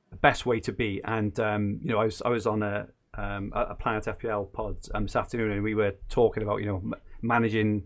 the, 0.09 0.17
best 0.17 0.43
way 0.47 0.59
to 0.61 0.71
be. 0.71 1.01
And 1.05 1.39
um, 1.39 1.81
you 1.83 1.91
know, 1.91 1.99
I 1.99 2.05
was 2.05 2.23
I 2.25 2.29
was 2.29 2.47
on 2.47 2.63
a 2.63 2.87
um, 3.13 3.51
a 3.55 3.75
Planet 3.75 4.05
FPL 4.05 4.51
pod 4.53 4.77
um, 4.95 5.03
this 5.03 5.15
afternoon, 5.15 5.51
and 5.51 5.63
we 5.63 5.75
were 5.75 5.93
talking 6.09 6.41
about 6.41 6.61
you 6.61 6.65
know 6.65 6.77
m- 6.77 6.95
managing 7.21 7.83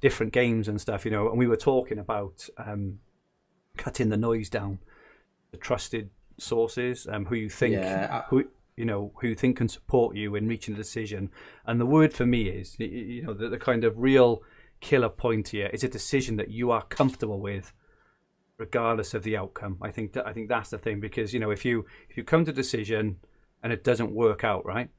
different 0.00 0.32
games 0.32 0.68
and 0.68 0.80
stuff, 0.80 1.04
you 1.04 1.10
know, 1.10 1.28
and 1.28 1.38
we 1.38 1.46
were 1.46 1.56
talking 1.56 1.98
about 1.98 2.48
um, 2.58 2.98
cutting 3.76 4.08
the 4.08 4.16
noise 4.16 4.50
down, 4.50 4.78
the 5.50 5.56
trusted 5.56 6.10
sources, 6.38 7.06
um, 7.10 7.26
who 7.26 7.34
you 7.34 7.48
think 7.48 7.74
yeah. 7.74 8.22
who 8.28 8.44
you 8.76 8.84
know 8.84 9.12
who 9.16 9.28
you 9.28 9.34
think 9.34 9.56
can 9.56 9.68
support 9.68 10.16
you 10.16 10.34
in 10.34 10.48
reaching 10.48 10.74
a 10.74 10.76
decision. 10.76 11.30
And 11.66 11.80
the 11.80 11.86
word 11.86 12.12
for 12.12 12.26
me 12.26 12.48
is 12.48 12.76
you 12.78 13.22
know 13.22 13.34
the, 13.34 13.48
the 13.48 13.58
kind 13.58 13.84
of 13.84 13.98
real 13.98 14.42
killer 14.80 15.08
point 15.08 15.48
here 15.48 15.70
is 15.72 15.82
a 15.82 15.88
decision 15.88 16.36
that 16.36 16.50
you 16.50 16.70
are 16.70 16.82
comfortable 16.82 17.40
with 17.40 17.72
regardless 18.58 19.14
of 19.14 19.22
the 19.22 19.36
outcome. 19.36 19.78
I 19.82 19.90
think 19.90 20.12
that 20.14 20.26
I 20.26 20.32
think 20.32 20.48
that's 20.48 20.70
the 20.70 20.78
thing 20.78 21.00
because 21.00 21.32
you 21.32 21.40
know 21.40 21.50
if 21.50 21.64
you 21.64 21.86
if 22.08 22.16
you 22.16 22.24
come 22.24 22.44
to 22.44 22.50
a 22.50 22.54
decision 22.54 23.16
and 23.62 23.72
it 23.72 23.84
doesn't 23.84 24.12
work 24.12 24.44
out 24.44 24.64
right, 24.66 24.90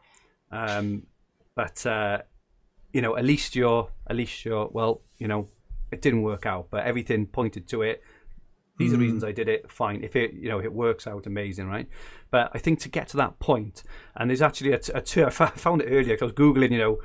um, 0.52 1.04
but 1.56 1.86
uh, 1.86 2.22
you 2.98 3.02
know 3.04 3.16
at 3.16 3.26
least 3.26 3.56
you're 3.56 3.90
at 4.10 4.16
least 4.16 4.44
you're 4.44 4.68
well 4.74 5.02
you 5.20 5.28
know 5.28 5.48
it 5.92 6.02
didn't 6.02 6.24
work 6.24 6.46
out, 6.46 6.68
but 6.70 6.86
everything 6.86 7.28
pointed 7.28 7.68
to 7.70 7.82
it. 7.82 8.04
These 8.78 8.92
mm. 8.92 8.96
are 8.96 9.00
reasons 9.00 9.24
I 9.24 9.32
did 9.32 9.48
it. 9.48 9.72
Fine. 9.72 10.04
If 10.04 10.16
it, 10.16 10.34
you 10.34 10.50
know, 10.50 10.60
it 10.60 10.74
works 10.74 11.08
out, 11.08 11.26
amazing, 11.26 11.68
right? 11.68 11.88
But 12.30 12.52
I 12.54 12.58
think 12.58 12.80
to 12.82 12.90
get 12.90 13.08
to 13.10 13.18
that 13.18 13.40
point, 13.40 13.84
and 14.16 14.30
there's 14.30 14.42
actually 14.42 14.74
a, 14.74 14.80
a 14.94 15.02
term. 15.02 15.28
I 15.40 15.48
found 15.66 15.82
it 15.82 15.86
earlier. 15.86 16.16
Because 16.16 16.24
I 16.24 16.26
was 16.26 16.34
googling, 16.34 16.72
you 16.72 16.78
know, 16.78 17.00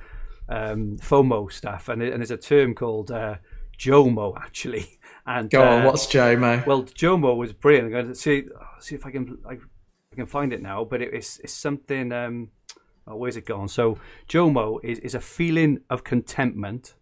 um, 0.48 0.98
FOMO 0.98 1.50
stuff, 1.52 1.88
and, 1.88 2.02
and 2.02 2.20
there's 2.20 2.30
a 2.30 2.36
term 2.36 2.74
called 2.74 3.10
uh, 3.10 3.36
JOMO 3.78 4.36
actually. 4.38 4.98
And 5.24 5.48
go 5.48 5.62
on, 5.62 5.82
uh, 5.82 5.84
what's 5.86 6.06
JOMO? 6.06 6.66
Well, 6.66 6.82
JOMO 6.82 7.36
was 7.36 7.52
brilliant. 7.52 7.86
I'm 7.86 7.92
going 7.92 8.08
to 8.08 8.14
see 8.16 8.42
see 8.80 8.96
if 8.96 9.06
I 9.06 9.12
can 9.12 9.38
I, 9.48 9.52
I 9.52 10.16
can 10.16 10.26
find 10.26 10.52
it 10.52 10.60
now, 10.60 10.84
but 10.84 11.00
it, 11.00 11.14
it's 11.14 11.38
it's 11.38 11.52
something. 11.52 12.10
Um, 12.10 12.48
oh, 13.06 13.16
where's 13.16 13.36
it 13.36 13.46
gone? 13.46 13.68
So 13.68 13.98
JOMO 14.28 14.80
is 14.82 14.98
is 15.00 15.14
a 15.14 15.20
feeling 15.20 15.80
of 15.90 16.04
contentment 16.04 16.94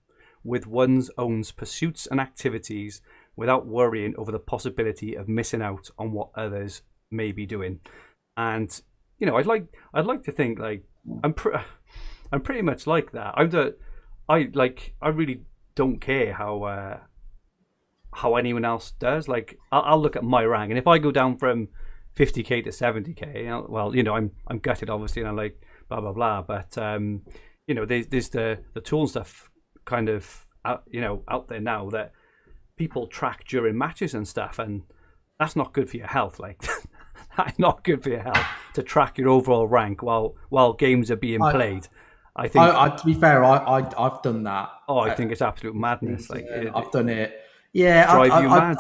with 0.43 0.67
one's 0.67 1.11
own 1.19 1.45
pursuits 1.57 2.07
and 2.07 2.21
activities 2.21 3.03
without 3.37 3.67
worrying 3.67 4.15
over 4.17 4.33
the 4.33 4.39
possibility 4.39 5.15
of 5.15 5.29
missing 5.29 5.63
out 5.63 5.91
on 5.99 6.13
what 6.13 6.31
others 6.35 6.83
may 7.11 7.33
be 7.33 7.47
doing. 7.47 7.81
And 8.37 8.81
you 9.19 9.27
know, 9.27 9.37
I'd 9.37 9.47
like 9.47 9.67
I'd 9.95 10.07
like 10.07 10.23
to 10.25 10.33
think 10.33 10.59
like 10.59 10.85
I'm 11.23 11.35
pre- 11.35 11.55
I'm 12.33 12.41
pretty 12.41 12.63
much 12.63 12.87
like 12.87 13.13
that. 13.13 13.35
I'm 13.37 13.51
the 13.51 13.77
I 14.29 14.49
like 14.55 14.95
I 15.03 15.09
really 15.09 15.43
don't 15.75 16.01
care 16.01 16.33
how 16.33 16.63
uh, 16.63 16.99
how 18.15 18.37
anyone 18.37 18.65
else 18.65 18.93
does. 18.93 19.29
Like 19.29 19.59
I'll, 19.73 19.83
I'll 19.83 20.03
look 20.03 20.17
at 20.17 20.25
my 20.25 20.45
rank, 20.45 20.71
and 20.71 20.79
if 20.79 20.87
I 20.87 20.99
go 20.99 21.11
down 21.11 21.37
from 21.37 21.69
50k 22.17 22.65
to 22.65 22.71
70k, 22.71 23.69
well, 23.69 23.95
you 23.95 24.03
know, 24.03 24.15
I'm 24.15 24.31
I'm 24.47 24.59
gutted 24.59 24.91
obviously, 24.91 25.23
and 25.23 25.29
I'm 25.29 25.37
like 25.37 25.61
blah 25.91 26.01
blah 26.01 26.13
blah. 26.13 26.43
But 26.43 26.79
um, 26.79 27.23
you 27.67 27.75
know, 27.75 27.85
there's 27.85 28.07
there's 28.07 28.29
the 28.31 28.61
the 28.73 28.81
tool 28.81 29.07
stuff 29.07 29.51
kind 29.85 30.09
of 30.09 30.47
out, 30.65 30.85
you 30.91 31.01
know 31.01 31.23
out 31.29 31.49
there 31.49 31.61
now 31.61 31.91
that 31.91 32.13
people 32.77 33.07
track 33.07 33.45
during 33.47 33.77
matches 33.77 34.15
and 34.15 34.27
stuff, 34.27 34.59
and 34.59 34.83
that's 35.39 35.57
not 35.57 35.75
good 35.75 35.91
for 35.91 35.99
your 35.99 36.07
health. 36.07 36.39
Like 36.39 36.63
that's 37.37 37.59
not 37.59 37.85
good 37.85 38.03
for 38.03 38.09
your 38.11 38.23
health 38.23 38.47
to 38.75 38.83
track 38.83 39.19
your 39.19 39.29
overall 39.29 39.69
rank 39.69 40.03
while 40.03 40.37
while 40.49 40.73
games 40.73 41.11
are 41.11 41.17
being 41.17 41.43
I- 41.43 41.53
played. 41.53 41.87
I 42.37 42.47
think. 42.47 42.65
I, 42.65 42.85
I, 42.87 42.89
to 42.97 43.05
be 43.05 43.13
fair, 43.13 43.45
I, 43.45 43.57
I 43.57 44.07
I've 44.07 44.23
done 44.23 44.45
that. 44.45 44.71
oh, 44.89 44.99
I 45.01 45.15
think 45.15 45.33
it's 45.33 45.43
absolute 45.43 45.75
madness. 45.75 46.31
Like, 46.31 46.47
Yeah, 46.49 46.57
it- 46.63 46.73
I've 46.75 46.91
done 46.93 47.09
it. 47.09 47.35
Yeah, 47.73 48.11
Drive 48.15 48.31
I, 48.33 48.41
you 48.43 48.49
mad. 48.49 48.77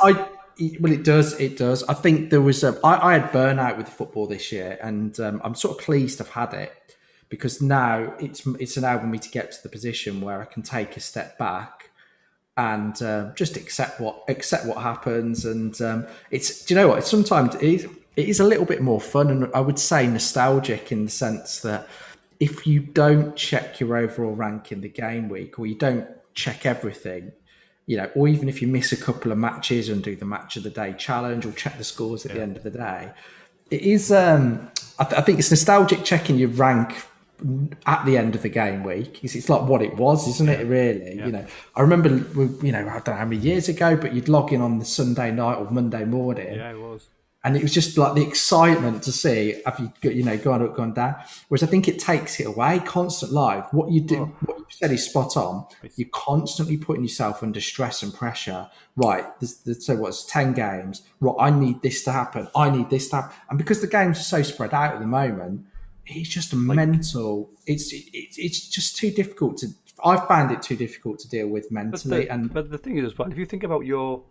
Well, 0.80 0.92
it 0.92 1.04
does. 1.04 1.38
It 1.40 1.56
does. 1.58 1.82
I 1.84 1.94
think 1.94 2.30
there 2.30 2.40
was 2.40 2.62
a. 2.62 2.78
I, 2.84 3.08
I 3.10 3.18
had 3.18 3.32
burnout 3.32 3.76
with 3.76 3.88
football 3.88 4.26
this 4.26 4.52
year, 4.52 4.78
and 4.82 5.18
um, 5.20 5.40
I'm 5.42 5.54
sort 5.56 5.76
of 5.78 5.84
pleased 5.84 6.20
I've 6.20 6.28
had 6.28 6.54
it 6.54 6.72
because 7.30 7.62
now 7.62 8.12
it's 8.18 8.44
it's 8.58 8.76
enabled 8.76 9.08
me 9.08 9.18
to 9.18 9.30
get 9.30 9.52
to 9.52 9.62
the 9.62 9.70
position 9.70 10.20
where 10.20 10.42
I 10.42 10.44
can 10.44 10.62
take 10.62 10.96
a 10.98 11.00
step 11.00 11.38
back 11.38 11.90
and 12.56 13.00
uh, 13.00 13.32
just 13.34 13.56
accept 13.56 14.00
what 14.00 14.24
accept 14.28 14.66
what 14.66 14.78
happens. 14.78 15.46
And 15.46 15.80
um, 15.80 16.06
it's 16.30 16.66
do 16.66 16.74
you 16.74 16.80
know 16.80 16.88
what? 16.88 16.98
It's 16.98 17.10
sometimes 17.10 17.54
it 17.54 17.62
is, 17.62 17.84
it 18.16 18.28
is 18.28 18.40
a 18.40 18.44
little 18.44 18.66
bit 18.66 18.82
more 18.82 19.00
fun, 19.00 19.30
and 19.30 19.50
I 19.54 19.60
would 19.60 19.78
say 19.78 20.06
nostalgic 20.06 20.92
in 20.92 21.06
the 21.06 21.10
sense 21.10 21.60
that 21.60 21.88
if 22.40 22.66
you 22.66 22.80
don't 22.80 23.36
check 23.36 23.80
your 23.80 23.96
overall 23.96 24.34
rank 24.34 24.72
in 24.72 24.80
the 24.80 24.88
game 24.88 25.28
week 25.28 25.58
or 25.58 25.66
you 25.66 25.74
don't 25.74 26.06
check 26.34 26.66
everything, 26.66 27.32
you 27.86 27.96
know, 27.96 28.10
or 28.14 28.28
even 28.28 28.48
if 28.48 28.60
you 28.60 28.66
miss 28.68 28.92
a 28.92 28.96
couple 28.96 29.30
of 29.30 29.38
matches 29.38 29.88
and 29.88 30.02
do 30.02 30.16
the 30.16 30.24
match 30.24 30.56
of 30.56 30.62
the 30.62 30.70
day 30.70 30.94
challenge 30.98 31.46
or 31.46 31.52
check 31.52 31.78
the 31.78 31.84
scores 31.84 32.26
at 32.26 32.32
the 32.32 32.42
end 32.42 32.56
of 32.56 32.62
the 32.64 32.70
day, 32.70 33.10
it 33.70 33.82
is. 33.82 34.10
Um, 34.10 34.68
I, 34.98 35.04
th- 35.04 35.18
I 35.18 35.22
think 35.22 35.38
it's 35.38 35.50
nostalgic 35.50 36.04
checking 36.04 36.36
your 36.36 36.50
rank 36.50 36.94
at 37.86 38.04
the 38.04 38.16
end 38.16 38.34
of 38.34 38.42
the 38.42 38.48
game 38.48 38.84
week. 38.84 39.22
It's, 39.24 39.34
it's 39.34 39.48
like 39.48 39.62
what 39.62 39.82
it 39.82 39.96
was, 39.96 40.28
isn't 40.28 40.48
it? 40.48 40.66
Really, 40.66 41.16
you 41.16 41.32
know. 41.32 41.46
I 41.74 41.80
remember, 41.80 42.08
you 42.64 42.72
know, 42.72 42.88
I 42.88 43.00
don't 43.00 43.08
know 43.08 43.14
how 43.14 43.24
many 43.24 43.38
years 43.38 43.68
ago, 43.68 43.96
but 43.96 44.12
you'd 44.14 44.28
log 44.28 44.52
in 44.52 44.60
on 44.60 44.78
the 44.78 44.84
Sunday 44.84 45.30
night 45.30 45.56
or 45.56 45.70
Monday 45.70 46.04
morning, 46.04 46.54
yeah, 46.54 46.72
it 46.72 46.78
was. 46.78 47.08
and 47.44 47.56
it 47.56 47.62
was 47.62 47.72
just 47.72 47.96
like 47.96 48.14
the 48.14 48.22
excitement 48.22 49.02
to 49.02 49.12
see 49.12 49.60
have 49.64 49.78
you 49.80 49.92
got- 50.00 50.14
you 50.14 50.22
know 50.22 50.36
gone 50.36 50.62
up 50.62 50.76
gone 50.76 50.92
down 50.92 51.14
whereas 51.48 51.62
i 51.62 51.66
think 51.66 51.88
it 51.88 51.98
takes 51.98 52.38
it 52.40 52.46
away 52.46 52.78
constant 52.80 53.32
live 53.32 53.64
what 53.72 53.90
you 53.90 54.00
do 54.00 54.20
oh. 54.20 54.46
what 54.46 54.58
you 54.58 54.64
said 54.68 54.90
is 54.90 55.06
spot 55.06 55.36
on 55.36 55.66
you're 55.96 56.08
constantly 56.12 56.76
putting 56.76 57.02
yourself 57.02 57.42
under 57.42 57.60
stress 57.60 58.02
and 58.02 58.12
pressure 58.12 58.68
right 58.96 59.24
there's, 59.40 59.54
there's, 59.58 59.86
so 59.86 59.96
what's 59.96 60.24
10 60.26 60.52
games 60.52 61.02
right 61.20 61.36
i 61.40 61.50
need 61.50 61.80
this 61.82 62.04
to 62.04 62.12
happen 62.12 62.46
i 62.54 62.68
need 62.68 62.90
this 62.90 63.08
to 63.08 63.16
happen 63.16 63.34
and 63.48 63.58
because 63.58 63.80
the 63.80 63.86
games 63.86 64.18
are 64.18 64.24
so 64.24 64.42
spread 64.42 64.74
out 64.74 64.94
at 64.94 65.00
the 65.00 65.06
moment 65.06 65.64
it's 66.18 66.28
just 66.28 66.52
a 66.52 66.56
mental 66.56 67.50
it's 67.66 67.92
it, 67.92 68.04
it's 68.12 68.68
just 68.68 68.96
too 68.96 69.10
difficult 69.10 69.58
to 69.58 69.68
i 70.04 70.16
found 70.26 70.50
it 70.50 70.62
too 70.62 70.76
difficult 70.76 71.18
to 71.18 71.28
deal 71.28 71.46
with 71.48 71.64
But 71.64 71.72
mentally 71.72 72.24
the, 72.24 72.32
and 72.32 72.52
but 72.52 72.70
the 72.70 72.78
thing 72.78 72.96
is, 72.98 73.16
well, 73.16 73.30
if 73.30 73.38
you 73.38 73.46
think 73.46 73.62
about 73.64 73.84
your 73.84 74.22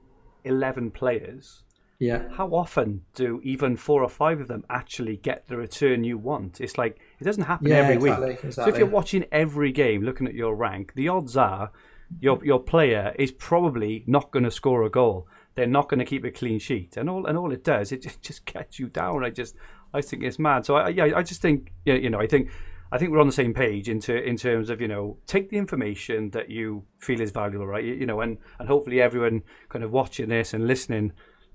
11 0.43 0.91
players, 0.91 1.63
yeah 1.99 2.30
how 2.32 2.47
often 2.49 3.01
do 3.13 3.39
even 3.43 3.75
four 3.75 4.01
or 4.03 4.09
five 4.09 4.39
of 4.39 4.47
them 4.47 4.63
actually 4.69 5.17
get 5.17 5.47
the 5.47 5.57
return 5.57 6.03
you 6.03 6.17
want? 6.17 6.61
It's 6.61 6.77
like 6.77 6.99
it 7.19 7.23
doesn't 7.23 7.43
happen 7.43 7.67
Yeah, 7.67 7.75
every 7.77 7.95
exactly, 7.95 8.38
week. 8.41 8.53
So 8.53 8.67
if 8.67 8.77
you're 8.77 8.88
watching 8.88 9.25
every 9.32 9.71
game, 9.71 10.03
looking 10.03 10.27
at 10.27 10.34
your 10.34 10.55
rank, 10.55 10.93
the 10.95 11.07
odds 11.09 11.36
are 11.38 11.71
your 12.19 12.43
your 12.43 12.59
player 12.59 13.13
is 13.19 13.32
probably 13.32 14.03
not 14.07 14.32
going 14.32 14.45
to 14.45 14.51
score 14.51 14.84
a 14.84 14.89
goal. 14.89 15.27
They're 15.55 15.67
not 15.67 15.89
going 15.89 15.99
to 15.99 16.05
keep 16.05 16.23
a 16.23 16.32
clean 16.32 16.59
sheet, 16.59 16.95
and 16.97 17.09
all 17.09 17.25
and 17.25 17.38
all 17.38 17.51
it 17.51 17.63
does, 17.63 17.91
it 17.91 18.01
just, 18.01 18.21
just 18.30 18.45
gets 18.45 18.80
you 18.80 18.88
down. 18.88 19.23
I 19.23 19.30
just 19.30 19.55
I 19.93 20.01
think 20.01 20.23
it's 20.23 20.39
mad. 20.39 20.65
So 20.65 20.75
I 20.75 20.89
yeah, 20.89 21.11
I 21.15 21.23
just 21.23 21.41
think 21.41 21.73
you 21.85 22.09
know, 22.09 22.19
I 22.19 22.27
think. 22.27 22.49
I 22.91 22.97
think 22.97 23.11
we're 23.11 23.19
on 23.19 23.27
the 23.27 23.33
same 23.33 23.53
page 23.53 23.87
in, 23.87 24.01
in 24.01 24.35
terms 24.35 24.71
of 24.71 24.81
you 24.81 24.87
know 24.87 25.17
take 25.27 25.51
the 25.51 25.57
information 25.57 26.31
that 26.31 26.49
you 26.49 26.85
feel 26.97 27.21
is 27.21 27.29
valuable, 27.29 27.67
right? 27.67 27.83
You, 27.83 27.93
you 27.93 28.07
know, 28.07 28.21
and 28.21 28.39
and 28.57 28.67
hopefully 28.67 28.99
everyone 28.99 29.43
kind 29.69 29.85
of 29.85 29.91
watching 29.91 30.29
this 30.29 30.55
and 30.55 30.65
listening 30.65 31.13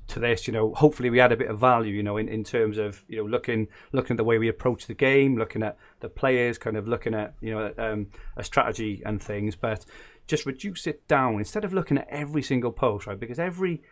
to 0.09 0.21
this, 0.21 0.47
you 0.47 0.53
know, 0.53 0.75
hopefully 0.75 1.11
we 1.11 1.21
add 1.21 1.33
a 1.33 1.37
bit 1.37 1.49
of 1.49 1.59
value, 1.59 1.95
you 1.95 2.03
know, 2.03 2.17
in, 2.17 2.29
in 2.29 2.45
terms 2.45 2.79
of, 2.79 3.03
you 3.09 3.17
know, 3.17 3.25
looking 3.25 3.69
looking 3.93 4.15
at 4.15 4.19
the 4.19 4.25
way 4.25 4.39
we 4.39 4.49
approach 4.49 4.87
the 4.87 4.95
game, 4.95 5.37
looking 5.37 5.63
at 5.63 5.77
the 6.01 6.09
players, 6.09 6.59
kind 6.59 6.77
of 6.77 6.87
looking 6.87 7.15
at, 7.15 7.35
you 7.41 7.55
know, 7.55 7.73
um, 7.79 8.07
a 8.37 8.45
strategy 8.45 9.03
and 9.07 9.23
things, 9.23 9.57
but 9.57 9.85
just 10.27 10.47
reduce 10.47 10.87
it 10.87 11.07
down 11.09 11.39
instead 11.39 11.65
of 11.65 11.73
looking 11.73 11.99
at 11.99 12.09
every 12.09 12.43
single 12.43 12.73
post, 12.73 13.07
right? 13.07 13.19
Because 13.19 13.39
every, 13.39 13.83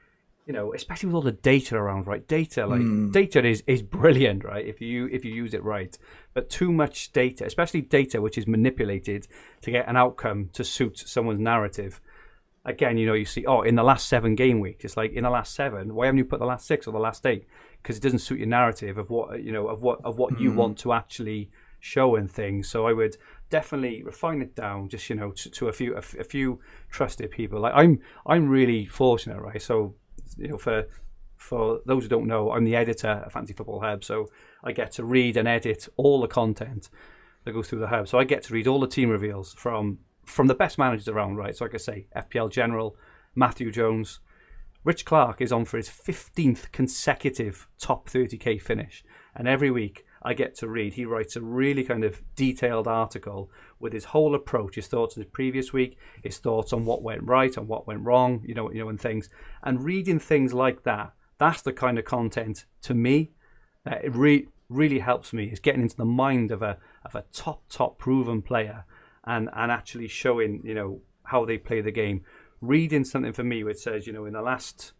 you 0.47 0.53
know, 0.53 0.75
especially 0.75 1.07
with 1.07 1.15
all 1.15 1.23
the 1.23 1.33
data 1.33 1.77
around, 1.77 2.07
right? 2.07 2.27
Data, 2.27 2.67
like 2.67 2.81
hmm. 2.81 3.11
data 3.11 3.45
is 3.45 3.63
is 3.67 3.83
brilliant, 3.83 4.45
right? 4.45 4.67
If 4.67 4.81
you 4.81 5.09
if 5.13 5.25
you 5.25 5.33
use 5.33 5.55
it 5.55 5.63
right, 5.63 5.97
but 6.35 6.51
too 6.51 6.73
much 6.73 7.13
data, 7.13 7.47
especially 7.47 7.83
data 7.83 8.21
which 8.21 8.39
is 8.39 8.47
manipulated 8.47 9.29
to 9.61 9.71
get 9.71 9.89
an 9.89 9.97
outcome 9.97 10.51
to 10.55 10.65
suit 10.65 10.99
someone's 10.99 11.39
narrative 11.39 12.01
again, 12.65 12.97
you 12.97 13.07
know, 13.07 13.15
you 13.15 13.25
see, 13.25 13.45
oh, 13.47 13.63
in 13.63 13.75
the 13.75 13.83
last 13.83 14.09
seven 14.09 14.35
game 14.35 14.61
weeks, 14.61 14.85
it's 14.85 14.97
like 14.97 15.13
in 15.13 15.25
the 15.25 15.31
last 15.31 15.55
seven, 15.55 15.95
why 15.95 16.07
haven't 16.07 16.19
you 16.19 16.25
put 16.25 16.39
the 16.39 16.47
last 16.47 16.67
six 16.67 16.87
or 16.87 16.93
the 16.93 16.99
last 16.99 17.27
eight? 17.27 17.47
Because 17.83 17.97
it 17.97 18.03
doesn't 18.03 18.21
suit 18.21 18.39
your 18.39 18.49
narrative 18.49 18.99
of 18.99 19.11
what 19.11 19.43
you 19.43 19.53
know 19.53 19.69
of 19.69 19.83
what 19.83 20.01
of 20.05 20.19
what 20.19 20.41
you 20.41 20.51
hmm. 20.51 20.57
want 20.57 20.79
to 20.79 20.93
actually 20.93 21.51
show 21.81 22.15
and 22.15 22.31
things. 22.31 22.69
So 22.69 22.87
I 22.87 22.93
would 22.93 23.17
definitely 23.51 24.03
refine 24.03 24.41
it 24.41 24.55
down, 24.55 24.89
just 24.89 25.11
you 25.11 25.17
know, 25.17 25.33
to, 25.33 25.51
to 25.51 25.69
a 25.69 25.73
few 25.73 25.95
a, 25.95 25.99
f- 25.99 26.19
a 26.19 26.25
few 26.25 26.61
trusted 26.91 27.31
people. 27.31 27.61
Like 27.61 27.75
I'm 27.75 28.01
I'm 28.27 28.49
really 28.49 28.87
fortunate, 28.87 29.41
right? 29.41 29.61
So 29.61 29.95
you 30.39 30.49
know, 30.49 30.59
for 30.59 30.87
for 31.37 31.81
those 31.87 32.05
who 32.05 32.09
don't 32.09 32.29
know, 32.29 32.53
I'm 32.53 32.65
the 32.65 32.77
editor 32.77 33.09
at 33.09 33.33
Fantasy 33.33 33.53
Football 33.53 33.81
Hub, 33.81 34.05
so 34.05 34.29
I 34.63 34.71
get 34.73 34.93
to 34.93 35.05
read 35.05 35.37
and 35.37 35.49
edit 35.49 35.89
all 35.97 36.21
the 36.21 36.29
content 36.29 36.89
that 37.45 37.53
goes 37.53 37.69
through 37.69 37.81
the 37.81 37.89
hub. 37.89 38.07
So 38.07 38.19
I 38.19 38.25
get 38.25 38.45
to 38.45 38.55
read 38.55 38.69
all 38.69 38.79
the 38.79 38.87
team 38.87 39.11
reveals 39.11 39.53
from 39.55 39.99
from 40.25 40.47
the 40.47 40.55
best 40.55 40.79
managers 40.79 41.09
around, 41.09 41.37
right? 41.37 41.57
So 41.57 41.67
I 41.73 41.77
say, 41.79 42.07
FPL 42.17 42.51
General, 42.51 42.97
Matthew 43.35 43.73
Jones, 43.73 44.21
Rich 44.85 45.05
Clark 45.05 45.41
is 45.41 45.53
on 45.53 45.65
for 45.65 45.79
his 45.79 45.89
15th 45.89 46.71
consecutive 46.71 47.67
top 47.81 48.09
30k 48.09 48.63
finish, 48.63 49.03
and 49.35 49.49
every 49.49 49.71
week 49.71 50.05
I 50.25 50.35
get 50.35 50.55
to 50.57 50.69
read. 50.69 50.95
He 50.95 51.05
writes 51.05 51.37
a 51.37 51.41
really 51.41 51.85
kind 51.85 52.05
of 52.05 52.23
detailed 52.37 52.87
article 52.87 53.51
with 53.81 53.93
his 53.93 54.07
whole 54.07 54.35
approach, 54.35 54.77
his 54.77 54.87
thoughts 54.87 55.17
of 55.17 55.23
the 55.23 55.29
previous 55.29 55.73
week, 55.73 55.99
his 56.23 56.39
thoughts 56.39 56.73
on 56.73 56.85
what 56.85 57.03
went 57.03 57.25
right 57.25 57.57
and 57.57 57.69
what 57.69 57.87
went 57.87 58.05
wrong, 58.05 58.43
you 58.45 58.55
know, 58.55 58.71
you 58.71 58.79
know, 58.79 58.89
and 58.89 59.01
things. 59.01 59.29
And 59.63 59.85
reading 59.85 60.19
things 60.19 60.55
like 60.55 60.85
that, 60.85 61.13
that's 61.39 61.63
the 61.63 61.73
kind 61.73 61.99
of 61.99 62.05
content 62.05 62.67
to 62.83 62.95
me 62.95 63.33
that 63.85 64.05
it 64.05 64.15
re- 64.15 64.47
really 64.69 65.01
helps 65.01 65.33
me 65.33 65.47
is 65.47 65.61
getting 65.61 65.83
into 65.83 65.97
the 65.97 66.05
mind 66.05 66.51
of 66.51 66.63
a 66.63 66.79
of 67.05 67.15
a 67.15 67.25
top 67.33 67.63
top 67.69 67.99
proven 67.99 68.41
player 68.41 68.85
and 69.25 69.51
and 69.55 69.71
actually 69.71 70.09
showing 70.09 70.63
you 70.65 70.75
know 70.75 71.01
how 71.25 71.45
they 71.45 71.59
play 71.59 71.81
the 71.81 71.91
game 71.91 72.23
reading 72.61 73.05
something 73.05 73.33
for 73.33 73.45
me 73.45 73.65
which 73.65 73.79
says 73.79 74.07
you 74.07 74.13
know 74.13 74.25
in 74.25 74.33
the 74.33 74.41
last 74.41 74.93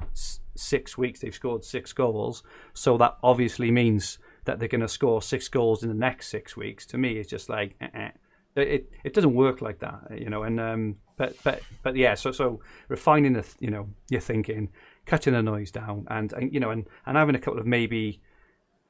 six 0.55 0.99
weeks 0.99 1.21
they've 1.21 1.35
scored 1.35 1.65
six 1.65 1.93
goals 1.93 2.43
so 2.75 2.99
that 2.99 3.17
obviously 3.23 3.71
means 3.71 4.19
that 4.45 4.59
they're 4.59 4.69
going 4.69 4.81
to 4.81 4.89
score 4.89 5.23
six 5.23 5.49
goals 5.49 5.83
in 5.83 5.89
the 5.89 5.95
next 5.95 6.29
six 6.29 6.57
weeks 6.57 6.87
to 6.87 6.99
me 6.99 7.19
it's 7.19 7.31
just 7.31 7.49
like 7.49 7.75
eh-eh. 7.81 8.11
it 8.57 8.91
it 9.05 9.15
doesn't 9.15 9.35
work 9.35 9.63
like 9.63 9.79
that 9.79 10.01
you 10.17 10.29
know 10.29 10.43
and 10.43 10.61
um 10.61 10.97
but 11.17 11.37
but 11.45 11.61
but 11.83 11.97
yeah 11.97 12.15
so 12.15 12.33
so 12.33 12.61
refining 12.89 13.33
the 13.33 13.47
you 13.61 13.71
know 13.71 13.89
your 14.11 14.21
thinking 14.21 14.69
cutting 15.07 15.33
the 15.33 15.43
noise 15.43 15.71
down 15.71 16.07
and, 16.11 16.33
and 16.33 16.53
you 16.53 16.61
know 16.61 16.71
and 16.71 16.87
and 17.07 17.17
having 17.17 17.35
a 17.35 17.39
couple 17.39 17.61
of 17.61 17.67
maybe 17.67 18.21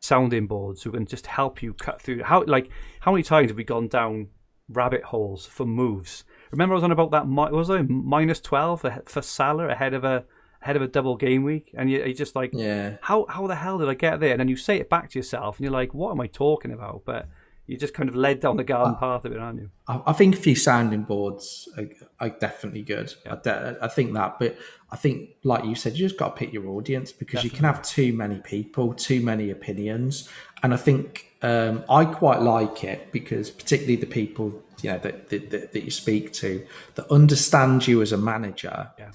sounding 0.03 0.47
boards 0.47 0.83
who 0.83 0.91
can 0.91 1.07
just 1.07 1.27
help 1.27 1.63
you 1.63 1.73
cut 1.75 2.03
through. 2.03 2.23
How 2.23 2.45
like 2.45 2.69
how 3.01 3.13
many 3.13 3.23
times 3.23 3.51
have 3.51 3.57
we 3.57 3.65
gone 3.65 3.89
down 3.89 4.29
rabbit 4.69 5.05
holes 5.05 5.47
for 5.47 5.65
moves? 5.65 6.25
Remember 6.51 6.75
i 6.75 6.77
was 6.77 6.85
on 6.85 6.93
about 6.93 7.13
that 7.13 7.27
was 7.27 7.71
I? 7.71 7.83
Minus 7.83 8.41
12 8.41 8.85
ahe- 8.85 9.01
for 9.07 9.23
Salah 9.23 9.69
ahead 9.69 9.95
of 9.95 10.05
a 10.05 10.25
ahead 10.63 10.77
of 10.77 10.83
a 10.83 10.89
double 10.89 11.17
game 11.17 11.43
week 11.43 11.73
and 11.77 11.91
you, 11.91 12.05
you 12.05 12.15
just 12.15 12.37
like 12.37 12.51
yeah. 12.55 12.97
how 13.01 13.27
how 13.29 13.47
the 13.47 13.55
hell 13.55 13.79
did 13.79 13.89
i 13.89 13.95
get 13.95 14.21
there? 14.21 14.33
And 14.33 14.41
then 14.41 14.49
you 14.49 14.57
say 14.57 14.79
it 14.79 14.89
back 14.89 15.11
to 15.11 15.19
yourself 15.19 15.59
and 15.59 15.65
you're 15.65 15.73
like 15.73 15.93
what 15.93 16.11
am 16.13 16.21
i 16.21 16.27
talking 16.27 16.73
about? 16.73 17.03
But 17.05 17.29
you're 17.67 17.79
just 17.79 17.95
kind 17.95 18.09
of 18.09 18.17
led 18.17 18.41
down 18.41 18.57
the 18.57 18.65
garden 18.65 18.97
path 18.97 19.25
of 19.25 19.33
it 19.33 19.39
aren't 19.39 19.61
you? 19.61 19.71
I, 19.89 20.01
I 20.07 20.13
think 20.13 20.35
a 20.35 20.39
few 20.39 20.57
sounding 20.57 21.03
boards 21.03 21.69
are, 21.79 21.89
are 22.21 22.31
definitely 22.31 22.83
good. 22.83 23.15
I, 23.29 23.37
de- 23.37 23.79
I 23.81 23.89
think 23.89 24.13
that, 24.15 24.39
but 24.39 24.59
I 24.91 24.97
think, 24.97 25.31
like 25.45 25.65
you 25.65 25.75
said, 25.75 25.97
you 25.97 26.07
just 26.07 26.19
got 26.19 26.31
to 26.31 26.35
pick 26.37 26.53
your 26.53 26.69
audience 26.69 27.13
because 27.13 27.45
you 27.45 27.51
can 27.51 27.65
have 27.65 27.81
too 27.83 28.13
many 28.13 28.41
people, 28.41 28.93
too 28.95 29.23
many 29.23 29.51
opinions, 29.51 30.29
and 30.63 30.75
I 30.75 30.77
think 30.77 31.35
um, 31.43 31.85
I 31.89 32.05
quite 32.05 32.43
like 32.43 32.85
it 32.85 33.11
because, 33.13 33.51
particularly 33.51 33.97
the 33.97 34.07
people 34.07 34.63
you 34.83 34.91
know 34.91 34.99
that 34.99 35.29
that, 35.31 35.51
that, 35.51 35.73
that 35.73 35.85
you 35.85 35.91
speak 35.91 36.33
to 36.33 36.67
that 36.97 37.11
understand 37.11 37.87
you 37.87 38.03
as 38.03 38.13
a 38.13 38.17
manager 38.17 38.91
Yeah. 38.99 39.13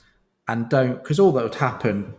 And 0.48 0.70
don't 0.70 1.02
because 1.02 1.20
all 1.20 1.32
that 1.34 1.44
would 1.44 1.56
happen 1.56 2.14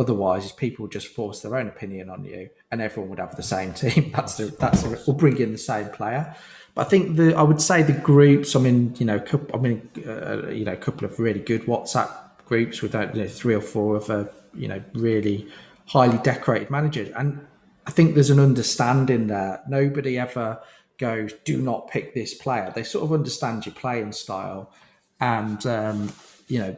otherwise 0.00 0.46
is 0.46 0.52
people 0.52 0.84
would 0.84 0.92
just 0.92 1.08
force 1.08 1.40
their 1.42 1.56
own 1.56 1.68
opinion 1.68 2.08
on 2.08 2.24
you, 2.24 2.48
and 2.72 2.80
everyone 2.80 3.10
would 3.10 3.18
have 3.18 3.36
the 3.36 3.42
same 3.42 3.72
team. 3.84 4.10
That's 4.14 4.36
the 4.36 4.46
that's 4.46 4.82
the, 4.82 5.02
we'll 5.06 5.16
bring 5.16 5.38
in 5.38 5.52
the 5.52 5.58
same 5.58 5.88
player. 5.90 6.34
But 6.74 6.86
I 6.86 6.88
think 6.88 7.16
the 7.16 7.34
I 7.34 7.42
would 7.42 7.60
say 7.60 7.82
the 7.82 7.92
groups. 7.92 8.56
I 8.56 8.60
mean, 8.60 8.94
you 8.98 9.06
know, 9.06 9.20
couple, 9.20 9.54
I 9.54 9.62
mean, 9.62 9.88
uh, 10.06 10.48
you 10.48 10.64
know, 10.64 10.72
a 10.72 10.76
couple 10.76 11.04
of 11.04 11.18
really 11.18 11.40
good 11.40 11.62
WhatsApp 11.62 12.10
groups 12.46 12.82
with 12.82 12.94
you 12.94 13.22
know, 13.22 13.28
three 13.28 13.54
or 13.54 13.60
four 13.60 13.96
of 13.96 14.10
a 14.10 14.30
you 14.54 14.68
know 14.68 14.82
really 14.94 15.48
highly 15.86 16.18
decorated 16.18 16.70
managers, 16.70 17.10
and 17.16 17.46
I 17.86 17.90
think 17.90 18.14
there's 18.14 18.30
an 18.30 18.40
understanding 18.40 19.26
there. 19.26 19.62
Nobody 19.68 20.18
ever 20.18 20.60
goes, 20.98 21.32
"Do 21.44 21.60
not 21.60 21.88
pick 21.88 22.14
this 22.14 22.34
player." 22.34 22.72
They 22.74 22.84
sort 22.84 23.04
of 23.04 23.12
understand 23.12 23.66
your 23.66 23.74
playing 23.74 24.12
style, 24.12 24.72
and 25.20 25.64
um, 25.66 26.12
you 26.46 26.58
know, 26.60 26.76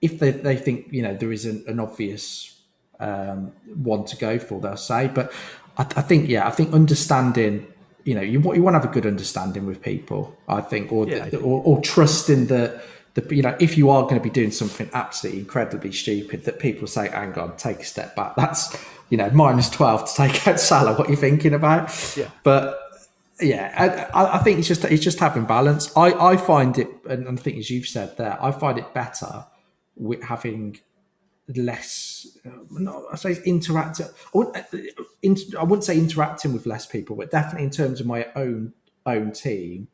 if 0.00 0.18
they, 0.18 0.30
they 0.30 0.56
think 0.56 0.86
you 0.90 1.02
know 1.02 1.14
there 1.14 1.32
is 1.32 1.46
an, 1.46 1.80
obvious 1.80 2.60
um, 3.00 3.52
one 3.74 4.04
to 4.06 4.16
go 4.16 4.38
for, 4.38 4.60
they'll 4.60 4.76
say. 4.76 5.08
But 5.08 5.32
I, 5.76 5.82
I, 5.82 6.02
think 6.02 6.28
yeah, 6.28 6.46
I 6.46 6.50
think 6.50 6.72
understanding. 6.72 7.66
You 8.04 8.14
know, 8.14 8.20
you, 8.20 8.40
you 8.54 8.62
want 8.62 8.74
to 8.74 8.80
have 8.80 8.84
a 8.84 8.92
good 8.92 9.06
understanding 9.06 9.66
with 9.66 9.82
people. 9.82 10.36
I 10.46 10.60
think, 10.60 10.92
or 10.92 11.08
yeah, 11.08 11.28
or, 11.42 11.62
or 11.64 11.80
trusting 11.80 12.46
that 12.46 12.84
the 13.14 13.34
you 13.34 13.42
know 13.42 13.56
if 13.58 13.76
you 13.76 13.90
are 13.90 14.02
going 14.02 14.14
to 14.14 14.20
be 14.20 14.30
doing 14.30 14.52
something 14.52 14.88
absolutely 14.92 15.40
incredibly 15.40 15.92
stupid, 15.92 16.44
that 16.44 16.60
people 16.60 16.86
say, 16.86 17.08
"Hang 17.08 17.36
on, 17.38 17.56
take 17.56 17.80
a 17.80 17.84
step 17.84 18.14
back." 18.14 18.36
That's 18.36 18.76
you 19.10 19.16
know 19.16 19.28
minus 19.30 19.68
twelve 19.68 20.08
to 20.08 20.14
take 20.14 20.46
out 20.46 20.60
Salah. 20.60 20.94
What 20.94 21.08
are 21.08 21.10
you 21.10 21.16
thinking 21.16 21.54
about? 21.54 21.90
Yeah, 22.16 22.30
but 22.44 22.78
yeah, 23.40 24.08
I, 24.14 24.38
I, 24.38 24.38
think 24.38 24.58
it's 24.60 24.68
just 24.68 24.84
it's 24.84 25.02
just 25.02 25.18
having 25.18 25.44
balance. 25.44 25.94
I, 25.96 26.12
I 26.12 26.36
find 26.36 26.78
it, 26.78 26.88
and 27.08 27.28
I 27.28 27.34
think 27.34 27.58
as 27.58 27.70
you've 27.70 27.88
said 27.88 28.16
there, 28.16 28.38
I 28.40 28.52
find 28.52 28.78
it 28.78 28.94
better 28.94 29.44
with 29.96 30.22
having 30.22 30.78
less. 31.54 32.26
Uh, 32.44 33.00
I 33.12 33.16
say 33.16 33.36
interacting. 33.44 34.06
I 34.06 34.10
wouldn't, 34.32 34.56
I 34.56 35.62
wouldn't 35.62 35.84
say 35.84 35.98
interacting 35.98 36.52
with 36.52 36.66
less 36.66 36.86
people, 36.86 37.16
but 37.16 37.30
definitely 37.30 37.64
in 37.64 37.70
terms 37.70 38.00
of 38.00 38.06
my 38.06 38.26
own 38.36 38.72
own 39.04 39.32
team, 39.32 39.88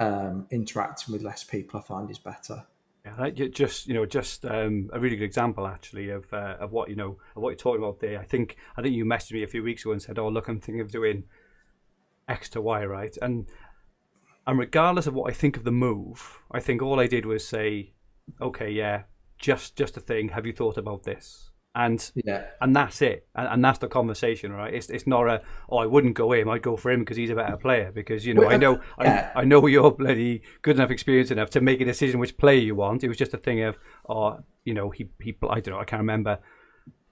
um, 0.00 0.46
interacting 0.50 1.12
with 1.12 1.22
less 1.22 1.44
people, 1.44 1.80
I 1.80 1.82
find 1.82 2.10
is 2.10 2.18
better. 2.18 2.64
Yeah, 3.04 3.30
just 3.30 3.86
you 3.86 3.94
know, 3.94 4.04
just 4.04 4.44
um, 4.44 4.90
a 4.92 4.98
really 4.98 5.16
good 5.16 5.24
example 5.24 5.66
actually 5.66 6.10
of 6.10 6.32
uh, 6.32 6.56
of 6.58 6.72
what 6.72 6.90
you 6.90 6.96
know 6.96 7.18
of 7.36 7.42
what 7.42 7.50
you're 7.50 7.56
talking 7.56 7.82
about 7.82 8.00
there. 8.00 8.18
I 8.18 8.24
think 8.24 8.56
I 8.76 8.82
think 8.82 8.94
you 8.94 9.04
messaged 9.04 9.32
me 9.32 9.44
a 9.44 9.48
few 9.48 9.62
weeks 9.62 9.82
ago 9.82 9.92
and 9.92 10.02
said, 10.02 10.18
"Oh, 10.18 10.28
look, 10.28 10.48
I'm 10.48 10.60
thinking 10.60 10.80
of 10.80 10.90
doing." 10.90 11.24
X 12.28 12.48
to 12.50 12.60
Y, 12.60 12.84
right? 12.84 13.16
And 13.22 13.46
and 14.46 14.58
regardless 14.58 15.06
of 15.06 15.14
what 15.14 15.30
I 15.30 15.34
think 15.34 15.56
of 15.56 15.64
the 15.64 15.72
move, 15.72 16.40
I 16.50 16.60
think 16.60 16.80
all 16.80 17.00
I 17.00 17.06
did 17.06 17.26
was 17.26 17.46
say, 17.46 17.92
okay, 18.40 18.70
yeah, 18.70 19.02
just 19.38 19.76
just 19.76 19.96
a 19.96 20.00
thing. 20.00 20.30
Have 20.30 20.46
you 20.46 20.52
thought 20.52 20.76
about 20.76 21.04
this? 21.04 21.50
And 21.74 22.10
yeah, 22.14 22.46
and 22.62 22.74
that's 22.74 23.02
it, 23.02 23.28
and, 23.34 23.48
and 23.48 23.64
that's 23.64 23.80
the 23.80 23.88
conversation, 23.88 24.50
right? 24.50 24.72
It's 24.72 24.88
it's 24.88 25.06
not 25.06 25.28
a 25.28 25.42
oh 25.68 25.76
I 25.76 25.86
wouldn't 25.86 26.14
go 26.14 26.32
him, 26.32 26.48
I'd 26.48 26.62
go 26.62 26.74
for 26.76 26.90
him 26.90 27.00
because 27.00 27.18
he's 27.18 27.28
a 27.28 27.34
better 27.34 27.58
player 27.58 27.92
because 27.92 28.24
you 28.24 28.32
know 28.32 28.42
well, 28.42 28.52
I 28.52 28.56
know 28.56 28.76
uh, 28.76 29.04
yeah. 29.04 29.32
I, 29.36 29.42
I 29.42 29.44
know 29.44 29.66
you're 29.66 29.90
bloody 29.90 30.42
good 30.62 30.76
enough, 30.76 30.90
experienced 30.90 31.32
enough 31.32 31.50
to 31.50 31.60
make 31.60 31.82
a 31.82 31.84
decision 31.84 32.18
which 32.18 32.38
player 32.38 32.60
you 32.60 32.74
want. 32.74 33.04
It 33.04 33.08
was 33.08 33.18
just 33.18 33.34
a 33.34 33.38
thing 33.38 33.62
of 33.62 33.78
oh 34.08 34.38
you 34.64 34.72
know 34.72 34.88
he 34.88 35.10
he 35.20 35.36
I 35.50 35.60
don't 35.60 35.74
know 35.74 35.80
I 35.80 35.84
can't 35.84 36.00
remember 36.00 36.38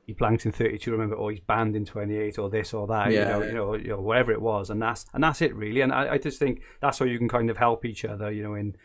he 0.06 0.12
blanked 0.12 0.44
in 0.46 0.52
32 0.52 0.90
remember 0.90 1.16
or 1.16 1.30
he's 1.30 1.40
banned 1.40 1.76
in 1.76 1.84
28 1.84 2.38
or 2.38 2.50
this 2.50 2.74
or 2.74 2.86
that 2.86 3.10
yeah, 3.10 3.20
you, 3.20 3.24
know, 3.24 3.42
you 3.42 3.52
know 3.52 3.74
you 3.74 3.88
know 3.88 4.00
whatever 4.00 4.32
it 4.32 4.40
was 4.40 4.70
and 4.70 4.80
that's 4.80 5.06
and 5.14 5.24
that's 5.24 5.40
it 5.40 5.54
really 5.54 5.80
and 5.80 5.92
I, 5.92 6.14
I, 6.14 6.18
just 6.18 6.38
think 6.38 6.62
that's 6.80 6.98
how 6.98 7.04
you 7.04 7.18
can 7.18 7.28
kind 7.28 7.48
of 7.48 7.56
help 7.56 7.84
each 7.84 8.04
other 8.04 8.30
you 8.30 8.42
know 8.42 8.54
in 8.54 8.76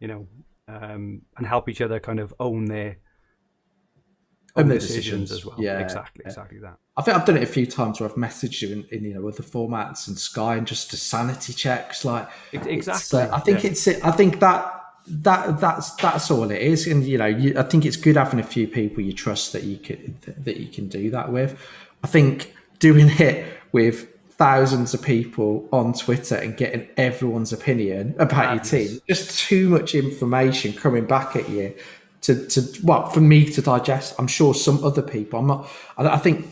you 0.00 0.08
know 0.08 0.26
um, 0.68 1.22
and 1.36 1.46
help 1.46 1.68
each 1.68 1.80
other 1.80 2.00
kind 2.00 2.20
of 2.20 2.34
own 2.40 2.66
their 2.66 2.98
own 4.56 4.68
their 4.68 4.78
decisions, 4.78 5.30
decisions, 5.30 5.32
as 5.32 5.46
well. 5.46 5.56
Yeah 5.58 5.78
exactly 5.80 6.22
yeah. 6.24 6.30
exactly 6.30 6.58
that. 6.60 6.78
I 6.96 7.02
think 7.02 7.16
I've 7.16 7.24
done 7.26 7.36
it 7.36 7.42
a 7.42 7.46
few 7.46 7.66
times 7.66 8.00
where 8.00 8.08
I've 8.08 8.16
messaged 8.16 8.62
you 8.62 8.72
in, 8.72 8.84
in 8.90 9.04
you 9.04 9.14
know 9.14 9.28
other 9.28 9.42
formats 9.42 10.08
and 10.08 10.18
Sky 10.18 10.56
and 10.56 10.66
just 10.66 10.90
to 10.90 10.96
sanity 10.96 11.52
checks 11.52 12.04
like 12.04 12.28
exactly 12.52 13.20
uh, 13.20 13.36
I 13.36 13.40
think 13.40 13.64
it's 13.64 13.86
I 13.86 14.10
think 14.10 14.40
that 14.40 14.72
that 15.08 15.60
that's 15.60 15.94
that's 15.96 16.30
all 16.30 16.50
it 16.50 16.60
is. 16.60 16.86
And 16.86 17.04
you 17.04 17.18
know 17.18 17.26
you, 17.26 17.58
i 17.58 17.62
think 17.62 17.84
it's 17.84 17.96
good 17.96 18.16
having 18.16 18.40
a 18.40 18.44
few 18.44 18.66
people 18.66 19.02
you 19.02 19.12
trust 19.12 19.52
that 19.52 19.62
you 19.62 19.78
can 19.78 20.18
that 20.38 20.56
you 20.56 20.68
can 20.68 20.88
do 20.88 21.10
that 21.10 21.30
with. 21.30 21.60
I 22.02 22.06
think 22.08 22.54
doing 22.78 23.08
it 23.18 23.46
with 23.72 24.08
thousands 24.38 24.92
of 24.94 25.02
people 25.02 25.68
on 25.72 25.92
twitter 25.92 26.36
and 26.36 26.56
getting 26.56 26.86
everyone's 26.96 27.52
opinion 27.52 28.14
about 28.18 28.54
your 28.54 28.62
team 28.62 29.00
just 29.08 29.38
too 29.38 29.68
much 29.68 29.94
information 29.94 30.72
coming 30.72 31.06
back 31.06 31.36
at 31.36 31.48
you 31.48 31.74
to 32.20 32.46
to 32.48 32.62
well 32.82 33.08
for 33.10 33.20
me 33.20 33.50
to 33.50 33.62
digest 33.62 34.14
i'm 34.18 34.26
sure 34.26 34.52
some 34.54 34.82
other 34.84 35.02
people 35.02 35.38
i'm 35.38 35.46
not 35.46 35.68
i, 35.96 36.06
I 36.06 36.18
think 36.18 36.46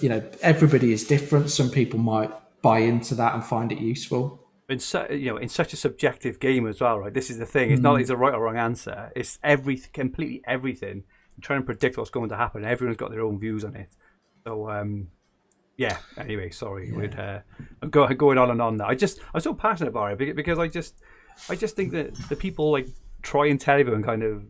you 0.00 0.08
know 0.08 0.22
everybody 0.42 0.92
is 0.92 1.04
different 1.04 1.50
some 1.50 1.70
people 1.70 1.98
might 1.98 2.30
buy 2.60 2.80
into 2.80 3.14
that 3.16 3.34
and 3.34 3.44
find 3.44 3.72
it 3.72 3.78
useful 3.78 4.42
in 4.72 4.80
su- 4.80 5.06
you 5.10 5.30
know 5.30 5.36
in 5.36 5.48
such 5.48 5.72
a 5.72 5.76
subjective 5.76 6.40
game 6.40 6.66
as 6.66 6.80
well, 6.80 6.98
right? 6.98 7.14
This 7.14 7.30
is 7.30 7.38
the 7.38 7.46
thing. 7.46 7.70
It's 7.70 7.80
mm. 7.80 7.84
not 7.84 8.00
it's 8.00 8.10
a 8.10 8.16
right 8.16 8.34
or 8.34 8.42
wrong 8.42 8.56
answer. 8.56 9.12
It's 9.14 9.38
every 9.44 9.76
completely 9.92 10.42
everything. 10.46 11.04
I'm 11.36 11.42
trying 11.42 11.60
to 11.60 11.66
predict 11.66 11.96
what's 11.96 12.10
going 12.10 12.30
to 12.30 12.36
happen. 12.36 12.64
Everyone's 12.64 12.96
got 12.96 13.10
their 13.10 13.20
own 13.20 13.38
views 13.38 13.64
on 13.64 13.76
it. 13.76 13.90
So 14.44 14.68
um, 14.68 15.08
yeah. 15.82 15.98
Anyway, 16.16 16.50
sorry, 16.50 16.88
yeah. 16.88 16.96
we'd 16.96 17.18
uh, 17.18 17.40
go, 17.90 18.06
going 18.08 18.38
on 18.38 18.50
and 18.50 18.62
on. 18.62 18.76
Now, 18.76 18.86
I 18.86 18.94
just 18.94 19.18
I'm 19.34 19.40
so 19.40 19.54
passionate 19.54 19.90
about 19.90 20.20
it 20.20 20.36
because 20.36 20.58
I 20.58 20.68
just 20.68 21.02
I 21.48 21.56
just 21.56 21.74
think 21.76 21.92
that 21.92 22.14
the 22.28 22.36
people 22.36 22.70
like 22.70 22.88
try 23.22 23.46
and 23.46 23.60
tell 23.60 23.78
everyone 23.78 24.02
kind 24.02 24.22
of 24.22 24.44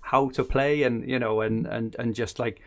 how 0.00 0.28
to 0.30 0.44
play 0.44 0.84
and 0.84 1.08
you 1.08 1.18
know 1.18 1.40
and 1.40 1.66
and 1.66 1.96
and 1.98 2.14
just 2.14 2.38
like 2.38 2.62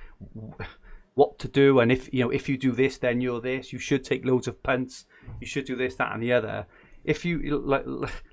what 1.15 1.39
to 1.39 1.47
do 1.47 1.79
and 1.79 1.91
if 1.91 2.13
you 2.13 2.23
know 2.23 2.29
if 2.29 2.49
you 2.49 2.57
do 2.57 2.71
this 2.73 2.97
then 2.97 3.21
you're 3.21 3.41
this 3.41 3.71
you 3.73 3.79
should 3.79 4.03
take 4.03 4.25
loads 4.25 4.47
of 4.47 4.61
punts 4.61 5.05
you 5.39 5.47
should 5.47 5.65
do 5.65 5.75
this 5.75 5.95
that 5.95 6.13
and 6.13 6.23
the 6.23 6.33
other 6.33 6.65
if 7.03 7.23
you 7.25 7.59
like, 7.59 7.85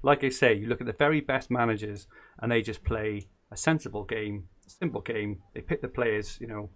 like 0.03 0.25
i 0.25 0.29
say 0.29 0.55
you 0.55 0.67
look 0.67 0.81
at 0.81 0.87
the 0.87 0.93
very 0.93 1.21
best 1.21 1.51
managers 1.51 2.09
and 2.41 2.51
they 2.51 2.63
just 2.63 2.83
play 2.85 3.27
a 3.53 3.57
sensible 3.57 4.05
game 4.05 4.49
simple 4.67 5.01
game 5.01 5.39
they 5.55 5.61
pick 5.61 5.81
the 5.83 5.89
players 5.89 6.39
you 6.41 6.47
know 6.47 6.69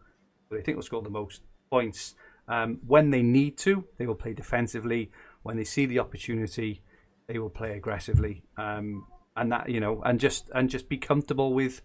they 0.51 0.63
think 0.63 0.77
will 0.77 0.83
score 0.83 1.03
the 1.03 1.11
most 1.11 1.43
points 1.71 2.15
um, 2.51 2.79
when 2.87 3.11
they 3.11 3.23
need 3.23 3.57
to 3.57 3.85
they 3.99 4.07
will 4.07 4.15
play 4.15 4.35
defensively 4.35 5.11
when 5.43 5.57
they 5.57 5.65
see 5.65 5.87
the 5.87 5.99
opportunity 5.99 6.83
they 7.27 7.39
will 7.39 7.51
play 7.51 7.73
aggressively 7.73 8.43
um, 8.57 9.07
and 9.37 9.51
that 9.53 9.69
you 9.69 9.81
know 9.81 10.03
and 10.05 10.21
just 10.21 10.51
and 10.55 10.69
just 10.69 10.89
be 10.89 10.99
comfortable 10.99 11.55
with 11.55 11.81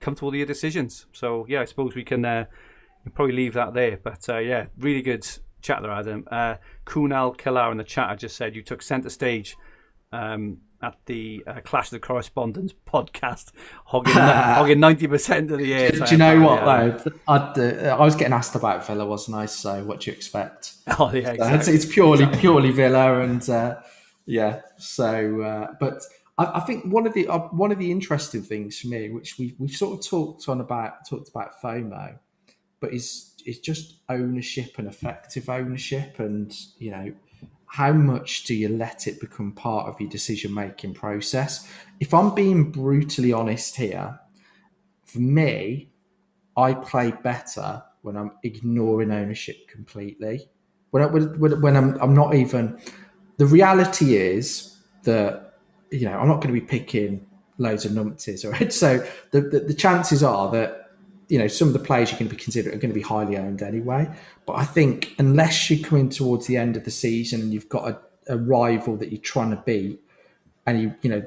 comfortable 0.00 0.30
with 0.30 0.38
your 0.38 0.46
decisions 0.46 1.06
so 1.12 1.46
yeah 1.48 1.60
i 1.60 1.64
suppose 1.64 1.94
we 1.94 2.04
can 2.04 2.24
uh, 2.24 2.44
probably 3.14 3.34
leave 3.34 3.54
that 3.54 3.74
there. 3.74 3.98
But 4.02 4.28
uh, 4.28 4.38
yeah, 4.38 4.66
really 4.78 5.02
good 5.02 5.26
chat 5.60 5.82
there, 5.82 5.90
Adam. 5.90 6.26
Uh, 6.30 6.56
Kunal 6.86 7.36
Kilar 7.36 7.70
in 7.70 7.78
the 7.78 7.84
chat 7.84 8.10
I 8.10 8.14
just 8.14 8.36
said 8.36 8.54
you 8.54 8.62
took 8.62 8.82
centre 8.82 9.10
stage 9.10 9.56
um, 10.12 10.58
at 10.80 10.96
the 11.06 11.42
uh, 11.46 11.60
Clash 11.64 11.86
of 11.86 11.90
the 11.92 12.00
Correspondents 12.00 12.74
podcast, 12.86 13.52
hogging 13.86 14.12
hogging 14.14 14.80
ninety 14.80 15.06
percent 15.06 15.50
of 15.50 15.58
the 15.58 15.74
air. 15.74 15.90
Do, 15.90 16.04
do 16.04 16.10
you 16.12 16.18
know 16.18 16.40
what 16.40 16.62
yeah. 16.62 16.98
though? 17.26 17.92
Uh, 17.92 17.96
I 17.98 18.04
was 18.04 18.14
getting 18.14 18.32
asked 18.32 18.54
about 18.54 18.86
Villa, 18.86 19.04
wasn't 19.06 19.36
I? 19.36 19.46
So 19.46 19.84
what 19.84 20.00
do 20.00 20.10
you 20.10 20.16
expect? 20.16 20.74
Oh 20.98 21.12
yeah, 21.12 21.32
exactly. 21.32 21.58
it's, 21.58 21.68
it's, 21.68 21.92
purely 21.92 22.26
purely 22.38 22.70
Villa, 22.70 23.20
and 23.20 23.48
uh, 23.50 23.76
yeah. 24.24 24.62
So, 24.78 25.42
uh, 25.42 25.74
but 25.78 26.02
I, 26.38 26.58
I, 26.58 26.60
think 26.60 26.86
one 26.86 27.06
of 27.06 27.12
the 27.12 27.28
uh, 27.28 27.40
one 27.50 27.72
of 27.72 27.78
the 27.78 27.90
interesting 27.90 28.42
things 28.42 28.78
for 28.78 28.88
me, 28.88 29.10
which 29.10 29.38
we 29.38 29.54
we 29.58 29.68
sort 29.68 29.98
of 29.98 30.06
talked 30.06 30.48
on 30.48 30.60
about 30.60 31.06
talked 31.08 31.28
about 31.28 31.60
FOMO, 31.62 32.18
but 32.80 32.94
it's 32.94 33.34
it's 33.44 33.58
just 33.58 34.00
ownership 34.08 34.78
and 34.78 34.88
effective 34.88 35.48
ownership, 35.50 36.18
and 36.18 36.54
you 36.78 36.90
know 36.90 37.12
how 37.68 37.92
much 37.92 38.44
do 38.44 38.54
you 38.54 38.68
let 38.68 39.06
it 39.06 39.20
become 39.20 39.52
part 39.52 39.88
of 39.88 40.00
your 40.00 40.08
decision 40.10 40.54
making 40.54 40.94
process? 40.94 41.70
If 42.00 42.14
I'm 42.14 42.34
being 42.34 42.70
brutally 42.70 43.32
honest 43.32 43.76
here, 43.76 44.18
for 45.04 45.20
me, 45.20 45.90
I 46.56 46.74
play 46.74 47.12
better 47.22 47.82
when 48.02 48.16
I'm 48.16 48.32
ignoring 48.42 49.10
ownership 49.10 49.68
completely. 49.68 50.48
When, 50.90 51.02
I, 51.02 51.06
when, 51.06 51.60
when 51.60 51.76
I'm, 51.76 51.98
I'm 52.00 52.14
not 52.14 52.34
even. 52.34 52.80
The 53.36 53.46
reality 53.46 54.16
is 54.16 54.76
that 55.04 55.54
you 55.90 56.06
know 56.06 56.18
I'm 56.18 56.28
not 56.28 56.36
going 56.36 56.54
to 56.54 56.60
be 56.60 56.66
picking 56.66 57.26
loads 57.58 57.84
of 57.84 57.92
numpties, 57.92 58.50
right? 58.50 58.72
So 58.82 59.06
the, 59.30 59.40
the, 59.42 59.60
the 59.60 59.74
chances 59.74 60.22
are 60.22 60.50
that 60.52 60.77
you 61.28 61.38
know, 61.38 61.46
some 61.46 61.68
of 61.68 61.74
the 61.74 61.78
players 61.78 62.10
you're 62.10 62.18
going 62.18 62.28
to 62.28 62.34
be 62.34 62.42
considered 62.42 62.74
are 62.74 62.78
going 62.78 62.90
to 62.90 62.94
be 62.94 63.02
highly 63.02 63.36
owned 63.36 63.62
anyway. 63.62 64.08
But 64.46 64.54
I 64.54 64.64
think 64.64 65.14
unless 65.18 65.70
you're 65.70 65.86
coming 65.86 66.08
towards 66.08 66.46
the 66.46 66.56
end 66.56 66.76
of 66.76 66.84
the 66.84 66.90
season 66.90 67.40
and 67.40 67.52
you've 67.52 67.68
got 67.68 67.88
a, 67.88 68.34
a 68.34 68.38
rival 68.38 68.96
that 68.96 69.10
you're 69.12 69.20
trying 69.20 69.50
to 69.50 69.62
beat, 69.64 70.00
and 70.66 70.80
you, 70.80 70.94
you 71.02 71.10
know, 71.10 71.22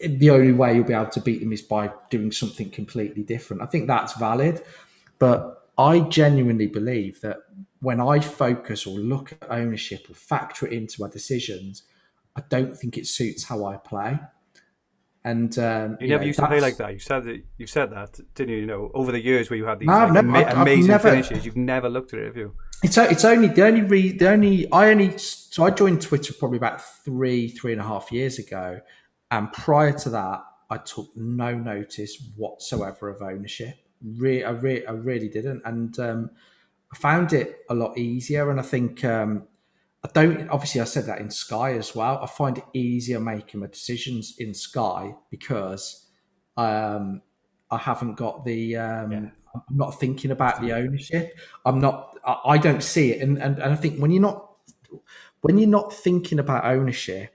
the 0.00 0.30
only 0.30 0.52
way 0.52 0.74
you'll 0.74 0.84
be 0.84 0.92
able 0.92 1.06
to 1.10 1.20
beat 1.20 1.40
them 1.40 1.52
is 1.52 1.62
by 1.62 1.90
doing 2.10 2.32
something 2.32 2.70
completely 2.70 3.22
different. 3.22 3.62
I 3.62 3.66
think 3.66 3.86
that's 3.86 4.14
valid. 4.14 4.62
But 5.18 5.68
I 5.76 6.00
genuinely 6.00 6.66
believe 6.66 7.20
that 7.20 7.38
when 7.80 8.00
I 8.00 8.20
focus 8.20 8.86
or 8.86 8.98
look 8.98 9.32
at 9.32 9.50
ownership 9.50 10.10
or 10.10 10.14
factor 10.14 10.66
it 10.66 10.72
into 10.72 11.00
my 11.00 11.08
decisions, 11.08 11.84
I 12.34 12.42
don't 12.48 12.76
think 12.76 12.96
it 12.96 13.06
suits 13.06 13.44
how 13.44 13.64
I 13.64 13.76
play. 13.76 14.18
And 15.24 15.58
um, 15.58 15.98
You, 16.00 16.08
never 16.08 16.20
know, 16.22 16.26
used 16.26 16.38
to 16.38 16.46
play 16.46 16.60
like 16.60 16.76
that. 16.78 16.92
You 16.92 16.98
said 17.00 17.24
that. 17.24 17.42
You 17.58 17.66
said 17.66 17.90
that, 17.92 18.18
didn't 18.34 18.50
you? 18.54 18.60
You 18.60 18.66
know, 18.66 18.90
over 18.94 19.12
the 19.12 19.22
years 19.22 19.50
where 19.50 19.56
you 19.56 19.66
had 19.66 19.80
these 19.80 19.86
No, 19.86 19.92
like, 19.98 20.12
never- 20.12 20.28
ama- 20.28 20.38
I've- 20.38 20.46
I've 20.50 20.58
amazing 20.62 20.86
never- 20.86 21.10
finishes, 21.10 21.44
you've 21.44 21.56
never 21.56 21.88
looked 21.90 22.14
at 22.14 22.20
it, 22.20 22.26
have 22.26 22.36
you? 22.36 22.54
It's 22.82 22.96
it's 22.96 23.24
only 23.24 23.48
the 23.48 23.64
only 23.66 23.82
re, 23.82 24.12
the 24.12 24.28
only 24.30 24.70
I 24.70 24.90
only 24.90 25.18
so 25.18 25.64
I 25.64 25.70
joined 25.70 26.00
Twitter 26.00 26.32
probably 26.38 26.58
about 26.58 26.80
three 27.04 27.48
three 27.48 27.72
and 27.72 27.80
a 27.80 27.84
half 27.84 28.12
years 28.12 28.38
ago, 28.38 28.80
and 29.32 29.52
prior 29.52 29.92
to 29.98 30.10
that 30.10 30.44
I 30.70 30.76
took 30.78 31.08
no 31.16 31.54
notice 31.56 32.22
whatsoever 32.36 33.08
of 33.08 33.20
ownership. 33.20 33.74
Re, 34.00 34.44
I, 34.44 34.50
re, 34.50 34.86
I 34.86 34.92
really 34.92 35.28
didn't, 35.28 35.62
and 35.64 35.98
um, 35.98 36.30
I 36.92 36.96
found 36.96 37.32
it 37.32 37.58
a 37.68 37.74
lot 37.74 37.98
easier. 37.98 38.48
And 38.48 38.60
I 38.60 38.62
think 38.62 39.04
um, 39.04 39.48
I 40.04 40.08
don't 40.12 40.48
obviously 40.48 40.80
I 40.80 40.84
said 40.84 41.06
that 41.06 41.20
in 41.20 41.30
Sky 41.30 41.72
as 41.72 41.94
well. 41.94 42.20
I 42.22 42.26
find 42.26 42.58
it 42.58 42.64
easier 42.72 43.18
making 43.18 43.60
my 43.60 43.66
decisions 43.66 44.36
in 44.38 44.54
Sky 44.54 45.14
because 45.30 46.06
um, 46.56 47.22
I 47.70 47.78
haven't 47.78 48.14
got 48.14 48.44
the 48.44 48.76
um, 48.76 49.32
I'm 49.54 49.76
not 49.76 49.98
thinking 49.98 50.30
about 50.30 50.60
the 50.60 50.72
ownership. 50.72 51.36
I'm 51.64 51.80
not. 51.80 52.16
I, 52.24 52.36
I 52.46 52.58
don't 52.58 52.82
see 52.82 53.12
it, 53.12 53.22
and, 53.22 53.38
and 53.38 53.58
and 53.58 53.72
I 53.72 53.76
think 53.76 53.98
when 53.98 54.10
you're 54.10 54.22
not 54.22 54.48
when 55.40 55.58
you're 55.58 55.68
not 55.68 55.92
thinking 55.92 56.38
about 56.38 56.64
ownership, 56.64 57.32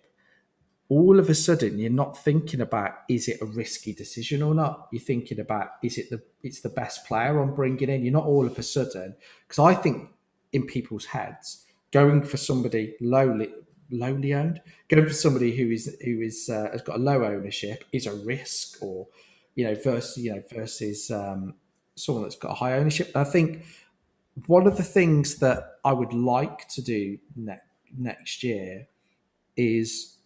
all 0.90 1.20
of 1.20 1.30
a 1.30 1.36
sudden 1.36 1.80
you're 1.80 1.90
not 1.90 2.18
thinking 2.18 2.62
about 2.62 2.92
is 3.10 3.28
it 3.28 3.42
a 3.42 3.46
risky 3.46 3.94
decision 3.94 4.42
or 4.42 4.56
not. 4.56 4.88
You're 4.92 5.02
thinking 5.02 5.40
about 5.40 5.72
is 5.84 5.98
it 5.98 6.10
the 6.10 6.22
it's 6.44 6.62
the 6.62 6.70
best 6.70 7.06
player 7.06 7.40
I'm 7.40 7.56
bringing 7.56 7.90
in. 7.90 8.04
You're 8.04 8.14
not 8.14 8.26
all 8.26 8.46
of 8.46 8.58
a 8.58 8.64
sudden 8.64 9.16
because 9.48 9.60
I 9.60 9.74
think 9.74 10.10
in 10.54 10.66
people's 10.66 11.06
heads 11.06 11.66
going 11.94 12.24
for 12.24 12.38
somebody 12.38 12.96
lowly 13.00 13.50
lowly 13.92 14.34
owned, 14.34 14.60
going 14.90 15.06
for 15.06 15.14
somebody 15.14 15.56
who 15.56 15.70
is 15.70 15.96
who 16.04 16.20
is 16.22 16.50
uh, 16.50 16.70
has 16.72 16.82
got 16.82 16.98
a 16.98 17.00
low 17.00 17.24
ownership 17.24 17.86
is 17.94 18.08
a 18.08 18.14
risk, 18.14 18.82
or 18.82 19.08
you 19.56 19.66
know 19.66 19.76
versus 19.76 20.18
you 20.18 20.34
know 20.34 20.44
versus 20.52 21.12
um, 21.12 21.54
someone 21.96 22.24
that's 22.24 22.36
got 22.36 22.52
a 22.52 22.56
high 22.56 22.74
ownership. 22.74 23.12
I 23.16 23.24
think 23.24 23.64
one 24.48 24.66
of 24.66 24.78
the 24.78 24.84
things 24.84 25.36
that 25.38 25.78
I 25.86 25.94
would 25.94 26.14
like 26.14 26.68
to 26.70 26.82
do 26.82 27.20
ne- 27.36 27.62
next 27.96 28.44
year 28.44 28.88
is 29.56 30.18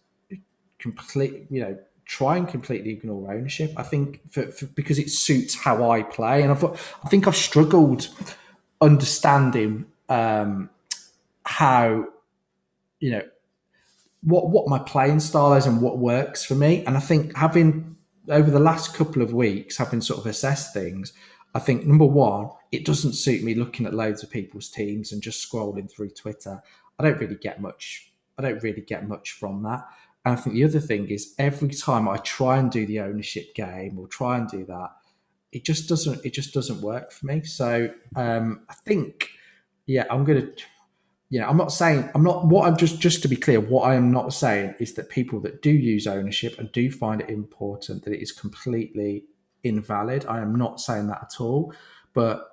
complete, 0.78 1.44
you 1.50 1.60
know, 1.60 1.78
try 2.06 2.38
and 2.38 2.48
completely 2.48 2.90
ignore 2.90 3.30
ownership. 3.30 3.74
I 3.76 3.82
think 3.82 4.20
for, 4.32 4.46
for, 4.46 4.66
because 4.66 4.98
it 4.98 5.10
suits 5.10 5.54
how 5.54 5.90
I 5.90 6.02
play, 6.02 6.42
and 6.42 6.50
I've, 6.50 6.64
I 6.64 7.08
think 7.08 7.26
I've 7.26 7.36
struggled 7.36 8.08
understanding 8.80 9.84
um, 10.08 10.70
how, 11.58 12.04
you 13.00 13.10
know, 13.10 13.22
what 14.22 14.48
what 14.48 14.68
my 14.68 14.78
playing 14.78 15.18
style 15.18 15.54
is 15.54 15.66
and 15.66 15.82
what 15.82 15.98
works 15.98 16.44
for 16.44 16.54
me. 16.54 16.84
And 16.84 16.96
I 16.96 17.00
think 17.00 17.36
having 17.36 17.96
over 18.28 18.48
the 18.48 18.60
last 18.60 18.94
couple 18.94 19.22
of 19.22 19.34
weeks, 19.34 19.76
having 19.76 20.00
sort 20.00 20.20
of 20.20 20.26
assessed 20.26 20.72
things, 20.72 21.12
I 21.56 21.58
think 21.58 21.84
number 21.84 22.04
one, 22.04 22.50
it 22.70 22.84
doesn't 22.84 23.14
suit 23.14 23.42
me 23.42 23.56
looking 23.56 23.86
at 23.86 23.92
loads 23.92 24.22
of 24.22 24.30
people's 24.30 24.68
teams 24.70 25.10
and 25.10 25.20
just 25.20 25.44
scrolling 25.50 25.90
through 25.90 26.10
Twitter. 26.10 26.62
I 26.96 27.02
don't 27.02 27.18
really 27.18 27.34
get 27.34 27.60
much. 27.60 28.12
I 28.38 28.42
don't 28.42 28.62
really 28.62 28.82
get 28.82 29.08
much 29.08 29.32
from 29.32 29.64
that. 29.64 29.84
And 30.24 30.38
I 30.38 30.40
think 30.40 30.54
the 30.54 30.64
other 30.64 30.78
thing 30.78 31.08
is 31.08 31.34
every 31.40 31.70
time 31.70 32.08
I 32.08 32.18
try 32.18 32.58
and 32.58 32.70
do 32.70 32.86
the 32.86 33.00
ownership 33.00 33.52
game 33.56 33.98
or 33.98 34.06
try 34.06 34.38
and 34.38 34.46
do 34.48 34.64
that, 34.66 34.90
it 35.50 35.64
just 35.64 35.88
doesn't. 35.88 36.24
It 36.24 36.34
just 36.34 36.54
doesn't 36.54 36.82
work 36.82 37.10
for 37.10 37.26
me. 37.26 37.42
So 37.42 37.90
um, 38.14 38.60
I 38.68 38.74
think, 38.74 39.30
yeah, 39.86 40.04
I'm 40.08 40.22
gonna. 40.22 40.50
You 41.30 41.40
know, 41.40 41.48
I'm 41.48 41.56
not 41.58 41.72
saying 41.72 42.08
I'm 42.14 42.22
not. 42.22 42.46
What 42.46 42.66
I'm 42.66 42.76
just 42.76 43.00
just 43.00 43.20
to 43.22 43.28
be 43.28 43.36
clear, 43.36 43.60
what 43.60 43.82
I 43.82 43.94
am 43.96 44.10
not 44.10 44.32
saying 44.32 44.74
is 44.80 44.94
that 44.94 45.10
people 45.10 45.40
that 45.40 45.60
do 45.60 45.70
use 45.70 46.06
ownership 46.06 46.58
and 46.58 46.72
do 46.72 46.90
find 46.90 47.20
it 47.20 47.28
important 47.28 48.04
that 48.04 48.12
it 48.14 48.22
is 48.22 48.32
completely 48.32 49.24
invalid. 49.62 50.24
I 50.26 50.40
am 50.40 50.54
not 50.54 50.80
saying 50.80 51.08
that 51.08 51.20
at 51.22 51.40
all. 51.40 51.74
But 52.14 52.48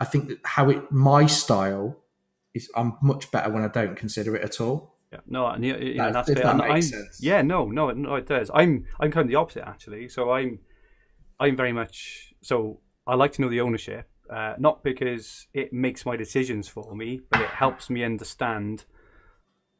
I 0.00 0.04
think 0.04 0.28
that 0.28 0.38
how 0.44 0.68
it 0.70 0.90
my 0.90 1.26
style 1.26 1.96
is, 2.54 2.68
I'm 2.76 2.96
much 3.02 3.30
better 3.30 3.50
when 3.50 3.62
I 3.62 3.68
don't 3.68 3.94
consider 3.96 4.34
it 4.34 4.42
at 4.42 4.60
all. 4.60 4.96
Yeah, 5.12 5.20
no, 5.26 5.46
and 5.46 5.64
you 5.64 5.72
know, 5.94 6.04
That- 6.04 6.12
that's 6.12 6.26
fair. 6.32 6.42
that 6.42 6.46
And 6.46 6.58
makes 6.58 6.92
I'm- 6.92 7.02
sense. 7.04 7.22
Yeah, 7.22 7.40
no, 7.42 7.66
no, 7.66 7.90
no, 7.92 8.16
it 8.16 8.26
does. 8.26 8.50
I'm, 8.52 8.84
I'm 9.00 9.10
kind 9.10 9.24
of 9.24 9.28
the 9.28 9.36
opposite 9.36 9.66
actually. 9.66 10.08
So 10.08 10.32
I'm, 10.32 10.58
I'm 11.40 11.56
very 11.56 11.72
much 11.72 12.34
so. 12.42 12.80
I 13.06 13.14
like 13.14 13.32
to 13.34 13.42
know 13.42 13.48
the 13.48 13.60
ownership, 13.62 14.10
uh, 14.30 14.54
not 14.58 14.82
because 14.82 15.46
it 15.54 15.72
makes 15.72 16.06
my 16.06 16.16
decisions 16.16 16.68
for 16.68 16.94
me, 16.94 17.20
but 17.30 17.40
it 17.40 17.50
helps 17.50 17.90
me 17.90 18.04
understand 18.04 18.84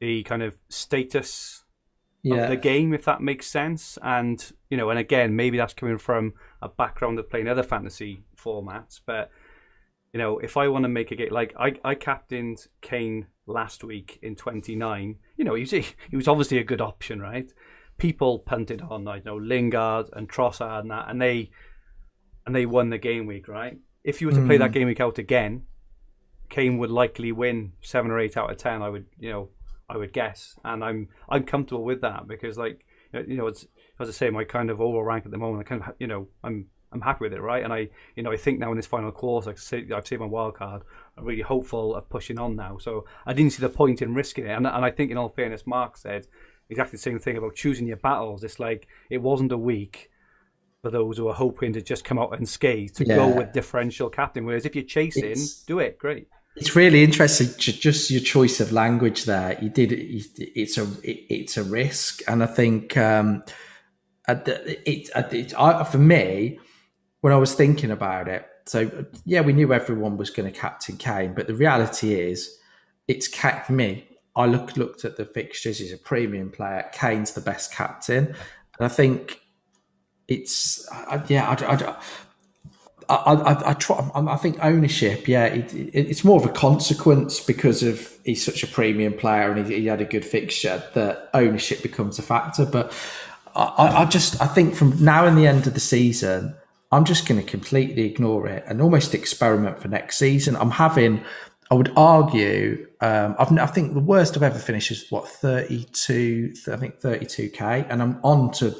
the 0.01 0.22
kind 0.24 0.42
of 0.42 0.59
status 0.68 1.64
Yeah, 2.22 2.34
of 2.34 2.49
the 2.49 2.57
game, 2.57 2.94
if 2.94 3.05
that 3.07 3.22
makes 3.22 3.46
sense. 3.49 3.99
And 4.03 4.53
you 4.70 4.76
know, 4.76 4.90
and 4.90 4.99
again, 4.99 5.36
maybe 5.36 5.59
that's 5.59 5.74
coming 5.74 5.99
from 5.99 6.34
a 6.62 6.68
background 6.68 7.18
of 7.18 7.30
playing 7.30 7.49
other 7.49 7.62
fantasy 7.64 8.24
formats, 8.36 9.01
but 9.07 9.30
you 10.12 10.18
know, 10.18 10.38
if 10.38 10.57
I 10.57 10.68
want 10.68 10.84
to 10.84 10.88
make 10.88 11.11
a 11.11 11.16
game, 11.16 11.30
like 11.32 11.55
I, 11.59 11.74
I 11.84 11.94
captained 11.94 12.66
Kane 12.80 13.26
last 13.46 13.84
week 13.84 14.18
in 14.22 14.36
29. 14.36 15.16
You 15.36 15.44
know, 15.44 15.55
he 15.55 15.62
was 15.62 15.70
he 15.72 16.16
was 16.16 16.28
obviously 16.28 16.59
a 16.59 16.64
good 16.64 16.80
option, 16.80 17.20
right? 17.20 17.53
People 17.99 18.38
punted 18.40 18.80
on, 18.82 19.09
I 19.09 19.20
know 19.24 19.36
Lingard 19.36 20.11
and 20.12 20.28
Trossard 20.28 20.80
and 20.82 20.90
that, 20.90 21.09
and 21.09 21.20
they 21.20 21.51
and 22.46 22.55
they 22.55 22.66
won 22.66 22.90
the 22.90 22.99
game 22.99 23.26
week, 23.26 23.49
right? 23.49 23.78
If 24.05 24.20
you 24.20 24.28
were 24.28 24.34
to 24.34 24.46
play 24.46 24.57
that 24.57 24.68
hmm. 24.68 24.72
game 24.72 24.86
week 24.86 25.01
out 25.01 25.18
again, 25.18 25.64
Kane 26.49 26.78
would 26.78 26.90
likely 26.90 27.32
win 27.32 27.72
seven 27.82 28.11
or 28.11 28.18
eight 28.18 28.36
out 28.36 28.51
of 28.51 28.57
ten. 28.57 28.82
I 28.82 28.88
would, 28.88 29.07
you 29.18 29.30
know, 29.30 29.49
I 29.88 29.96
would 29.96 30.12
guess, 30.12 30.59
and 30.64 30.84
I'm 30.84 31.09
I'm 31.28 31.44
comfortable 31.44 31.84
with 31.84 32.01
that 32.03 32.26
because, 32.26 32.57
like, 32.57 32.84
you 33.12 33.36
know, 33.36 33.46
it's 33.46 33.66
as 34.01 34.09
I 34.09 34.12
say, 34.12 34.30
my 34.30 34.44
kind 34.44 34.70
of 34.70 34.80
overall 34.80 35.03
rank 35.03 35.24
at 35.24 35.30
the 35.30 35.38
moment. 35.38 35.66
I 35.66 35.68
kind 35.68 35.82
of, 35.82 35.94
you 35.99 36.07
know, 36.07 36.28
I'm 36.42 36.66
I'm 36.92 37.01
happy 37.03 37.24
with 37.24 37.34
it, 37.34 37.40
right? 37.40 37.62
And 37.62 37.72
I, 37.72 37.88
you 38.16 38.22
know, 38.22 38.32
I 38.32 38.36
think 38.36 38.59
now 38.59 38.70
in 38.70 38.76
this 38.76 38.86
final 38.86 39.12
quarter, 39.12 39.51
like 39.51 39.59
I 39.59 39.61
say, 39.61 39.86
I've 39.94 40.07
saved 40.07 40.20
my 40.20 40.26
wild 40.26 40.55
card. 40.55 40.82
I'm 41.16 41.24
really 41.24 41.42
hopeful 41.42 41.94
of 41.94 42.09
pushing 42.09 42.38
on 42.38 42.57
now. 42.57 42.78
So 42.78 43.05
I 43.26 43.34
didn't 43.34 43.53
see 43.53 43.61
the 43.61 43.68
point 43.68 44.01
in 44.01 44.14
risking 44.14 44.46
it, 44.46 44.51
and 44.51 44.66
and 44.66 44.84
I 44.84 44.90
think 44.90 45.11
in 45.11 45.16
all 45.16 45.28
fairness, 45.28 45.66
Mark 45.66 45.96
said 45.96 46.26
exactly 46.70 46.96
the 46.96 47.03
same 47.03 47.18
thing 47.18 47.36
about 47.36 47.55
choosing 47.55 47.86
your 47.86 47.96
battles. 47.96 48.44
It's 48.44 48.61
like 48.61 48.86
it 49.11 49.18
wasn't 49.18 49.53
a 49.53 49.59
week 49.59 50.11
for 50.83 50.91
those 50.91 51.16
who 51.18 51.29
are 51.29 51.35
hoping 51.35 51.72
to 51.72 51.83
just 51.83 52.05
come 52.05 52.18
out 52.18 52.31
and 52.33 52.41
unscathed 52.41 52.97
to 52.97 53.05
go 53.05 53.29
with 53.29 53.53
differential 53.53 54.09
captain. 54.09 54.45
Whereas 54.45 54.64
if 54.64 54.74
you're 54.76 54.85
chasing, 54.85 55.24
It's- 55.24 55.64
do 55.66 55.79
it, 55.81 55.99
great. 55.99 56.29
it's 56.57 56.76
really 56.76 57.03
interesting. 57.03 57.49
Just 57.59 58.11
your 58.11 58.20
choice 58.20 58.61
of 58.61 58.72
language 58.72 59.24
there. 59.24 59.59
You 59.61 59.70
did. 59.70 59.93
It's 59.93 60.79
a 60.79 60.87
it's 61.03 61.57
a 61.57 61.64
risk, 61.64 62.22
and 62.29 62.43
I 62.43 62.47
think 62.47 62.97
um, 62.97 63.43
it, 64.29 65.11
it 65.14 65.55
I, 65.59 65.85
for 65.85 65.99
me 65.99 66.59
when 67.20 67.33
I 67.33 67.37
was 67.37 67.55
thinking 67.55 67.91
about 67.91 68.29
it. 68.29 68.47
So 68.66 69.07
yeah, 69.24 69.41
we 69.41 69.53
knew 69.53 69.72
everyone 69.72 70.16
was 70.16 70.31
going 70.31 70.53
to 70.53 70.57
captain 70.59 70.97
Kane, 70.97 71.33
but 71.35 71.47
the 71.47 71.55
reality 71.55 72.20
is, 72.20 72.57
it's 73.07 73.26
Kane 73.26 73.62
for 73.66 73.72
me. 73.72 74.05
I 74.37 74.47
looked 74.47 74.76
looked 74.76 75.05
at 75.05 75.16
the 75.16 75.24
fixtures. 75.24 75.79
He's 75.79 75.93
a 75.93 75.99
premium 75.99 76.51
player. 76.51 76.89
Kane's 76.93 77.33
the 77.33 77.41
best 77.41 77.72
captain, 77.72 78.26
and 78.26 78.81
I 78.81 78.89
think 78.89 79.41
it's 80.29 80.87
yeah. 81.29 81.49
I, 81.49 81.95
I, 83.09 83.14
I, 83.14 83.70
I, 83.70 83.74
try. 83.74 84.11
I 84.14 84.37
think 84.37 84.62
ownership. 84.62 85.26
Yeah, 85.26 85.47
it, 85.47 85.72
it, 85.74 85.95
it's 85.95 86.24
more 86.24 86.39
of 86.39 86.45
a 86.45 86.53
consequence 86.53 87.41
because 87.41 87.83
of 87.83 88.12
he's 88.24 88.45
such 88.45 88.62
a 88.62 88.66
premium 88.66 89.14
player 89.14 89.51
and 89.51 89.66
he, 89.66 89.81
he 89.81 89.87
had 89.87 90.03
a 90.03 90.05
good 90.05 90.24
fixture 90.26 90.83
that 90.95 91.31
ownership 91.33 91.83
becomes 91.83 92.18
a 92.18 92.22
factor. 92.22 92.66
But 92.66 92.93
I, 93.57 94.03
I- 94.03 94.05
just 94.05 94.41
I 94.43 94.47
think 94.47 94.74
from 94.74 95.03
now 95.03 95.26
and 95.26 95.39
the 95.39 95.47
end 95.47 95.66
of 95.66 95.72
the 95.72 95.81
season, 95.81 96.55
I'm 96.93 97.07
just 97.07 97.26
going 97.26 97.41
to 97.41 97.47
completely 97.47 98.05
ignore 98.05 98.47
it 98.47 98.64
and 98.66 98.83
almost 98.83 99.14
experiment 99.14 99.81
for 99.81 99.89
next 99.89 100.18
season. 100.18 100.57
I'm 100.57 100.70
having. 100.72 101.24
I 101.70 101.74
would 101.74 101.93
argue. 101.97 102.87
Um, 103.01 103.37
I 103.39 103.66
think 103.66 103.93
the 103.95 104.01
worst 104.01 104.37
I've 104.37 104.43
ever 104.43 104.59
finished 104.59 104.91
is 104.91 105.11
what 105.11 105.29
32. 105.29 106.55
I 106.72 106.76
think 106.76 107.01
32k, 107.01 107.87
and 107.91 108.03
I'm 108.03 108.18
on 108.22 108.53
to 108.53 108.74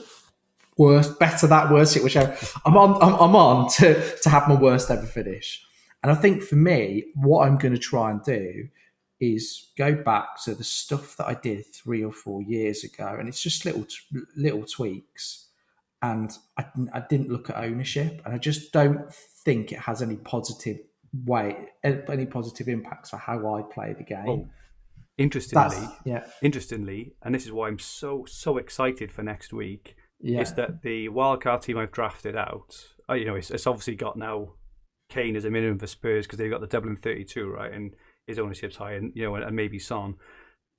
worst, 0.79 1.18
better 1.18 1.47
that, 1.49 1.70
worst 1.70 1.97
it, 1.97 2.03
whichever. 2.03 2.37
I'm 2.64 2.76
on, 2.76 3.03
I'm, 3.03 3.14
I'm 3.20 3.37
on 3.37 3.68
to, 3.72 4.16
to 4.22 4.31
have 4.31 4.49
my 4.49 4.55
worst 4.55 4.91
ever 4.91 5.07
finish. 5.07 5.62
And 6.03 6.11
I 6.11 6.14
think 6.14 6.43
for 6.43 6.57
me, 6.57 7.05
what 7.14 7.47
I'm 7.47 7.59
going 7.59 7.74
to 7.74 7.81
try 7.81 8.11
and 8.11 8.22
do 8.22 8.68
is 9.20 9.72
go 9.76 9.95
back 9.95 10.41
to 10.45 10.55
the 10.55 10.64
stuff 10.64 11.16
that 11.16 11.26
I 11.26 11.35
did 11.35 11.66
three 11.66 12.05
or 12.05 12.12
four 12.12 12.41
years 12.41 12.85
ago, 12.85 13.16
and 13.18 13.29
it's 13.29 13.43
just 13.43 13.64
little 13.64 13.85
little 14.37 14.64
tweaks. 14.64 15.47
And 16.01 16.31
I, 16.57 16.66
I 16.93 17.01
didn't 17.11 17.29
look 17.29 17.51
at 17.51 17.57
ownership, 17.57 18.22
and 18.24 18.33
I 18.33 18.39
just 18.39 18.72
don't 18.72 19.12
think 19.12 19.72
it 19.72 19.81
has 19.81 20.01
any 20.01 20.16
positive 20.16 20.79
way, 21.24 21.70
any 21.83 22.26
positive 22.26 22.68
impacts 22.68 23.11
for 23.11 23.16
how 23.16 23.55
I 23.55 23.62
play 23.62 23.95
the 23.95 24.05
game. 24.05 24.24
Well, 24.24 24.49
interestingly, 25.16 25.68
That's 25.68 25.93
yeah, 26.05 26.24
interestingly, 26.41 27.16
and 27.22 27.35
this 27.35 27.45
is 27.45 27.51
why 27.51 27.66
I'm 27.66 27.81
so 27.81 28.24
so 28.29 28.57
excited 28.59 29.11
for 29.11 29.24
next 29.24 29.53
week, 29.53 29.97
yeah, 30.20 30.40
is 30.40 30.52
that 30.54 30.82
the 30.82 31.08
wildcard 31.08 31.62
team 31.62 31.78
I've 31.78 31.92
drafted 31.92 32.36
out, 32.36 32.76
uh, 33.08 33.14
you 33.14 33.24
know, 33.24 33.34
it's, 33.36 33.50
it's 33.50 33.66
obviously 33.66 33.94
got 33.94 34.16
now 34.16 34.52
Kane 35.08 35.36
as 35.36 35.44
a 35.44 35.50
minimum 35.50 35.78
for 35.78 35.86
Spurs 35.86 36.26
because 36.26 36.38
they've 36.38 36.50
got 36.50 36.60
the 36.60 36.66
double 36.66 36.88
in 36.88 36.96
32, 36.96 37.48
right, 37.48 37.72
and 37.72 37.94
his 38.26 38.38
ownership's 38.38 38.76
high, 38.76 38.92
and 38.92 39.12
you 39.14 39.24
know, 39.24 39.34
and, 39.36 39.44
and 39.44 39.56
maybe 39.56 39.78
Son. 39.78 40.14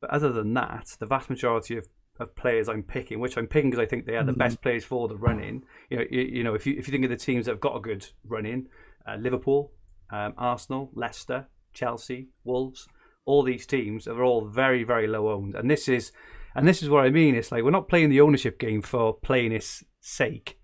But 0.02 0.12
other 0.12 0.32
than 0.32 0.54
that, 0.54 0.88
the 1.00 1.06
vast 1.06 1.30
majority 1.30 1.78
of 1.78 1.88
of 2.20 2.36
players 2.36 2.68
I'm 2.68 2.84
picking, 2.84 3.22
which 3.22 3.38
I'm 3.38 3.48
picking 3.48 3.70
because 3.72 3.82
I 3.82 3.88
think 3.88 4.06
they 4.06 4.18
are 4.18 4.24
the 4.26 4.34
Mm-hmm. 4.34 4.40
best 4.40 4.62
players 4.62 4.84
for 4.84 5.08
the 5.08 5.16
running. 5.16 5.64
You 5.90 5.98
know, 5.98 6.04
you, 6.12 6.22
you 6.22 6.44
know, 6.44 6.54
if 6.54 6.68
you 6.68 6.76
if 6.78 6.88
you 6.88 6.92
think 6.92 7.06
of 7.06 7.10
the 7.10 7.16
teams 7.16 7.46
that 7.46 7.54
have 7.54 7.62
got 7.62 7.78
a 7.78 7.80
good 7.80 8.06
run 8.28 8.46
in, 8.46 8.68
uh, 9.08 9.16
Liverpool, 9.16 9.72
um, 10.12 10.34
Arsenal, 10.38 10.92
Leicester, 10.94 11.48
Chelsea, 11.74 12.28
Wolves, 12.44 12.88
all 13.26 13.42
these 13.44 13.66
teams 13.66 14.06
are 14.08 14.22
all 14.22 14.46
very 14.46 14.84
very 14.84 15.08
low 15.08 15.30
owned, 15.30 15.56
and 15.56 15.72
this 15.72 15.88
is 15.88 16.12
and 16.56 16.68
this 16.68 16.82
is 16.82 16.90
what 16.90 17.06
I 17.06 17.10
mean. 17.10 17.36
It's 17.36 17.52
like 17.52 17.64
we're 17.64 17.72
not 17.72 17.90
playing 17.90 18.10
the 18.10 18.22
ownership 18.22 18.60
game 18.60 18.82
for 18.82 19.14
playing 19.14 19.52
its 19.52 19.84
sake. 20.02 20.60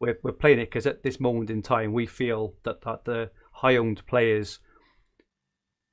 We're 0.00 0.18
we're 0.22 0.32
playing 0.32 0.60
it 0.60 0.66
because 0.66 0.86
at 0.86 1.02
this 1.02 1.20
moment 1.20 1.50
in 1.50 1.62
time 1.62 1.92
we 1.92 2.06
feel 2.06 2.54
that 2.64 2.82
that 2.82 3.04
the 3.04 3.30
high 3.52 3.76
owned 3.76 4.06
players 4.06 4.60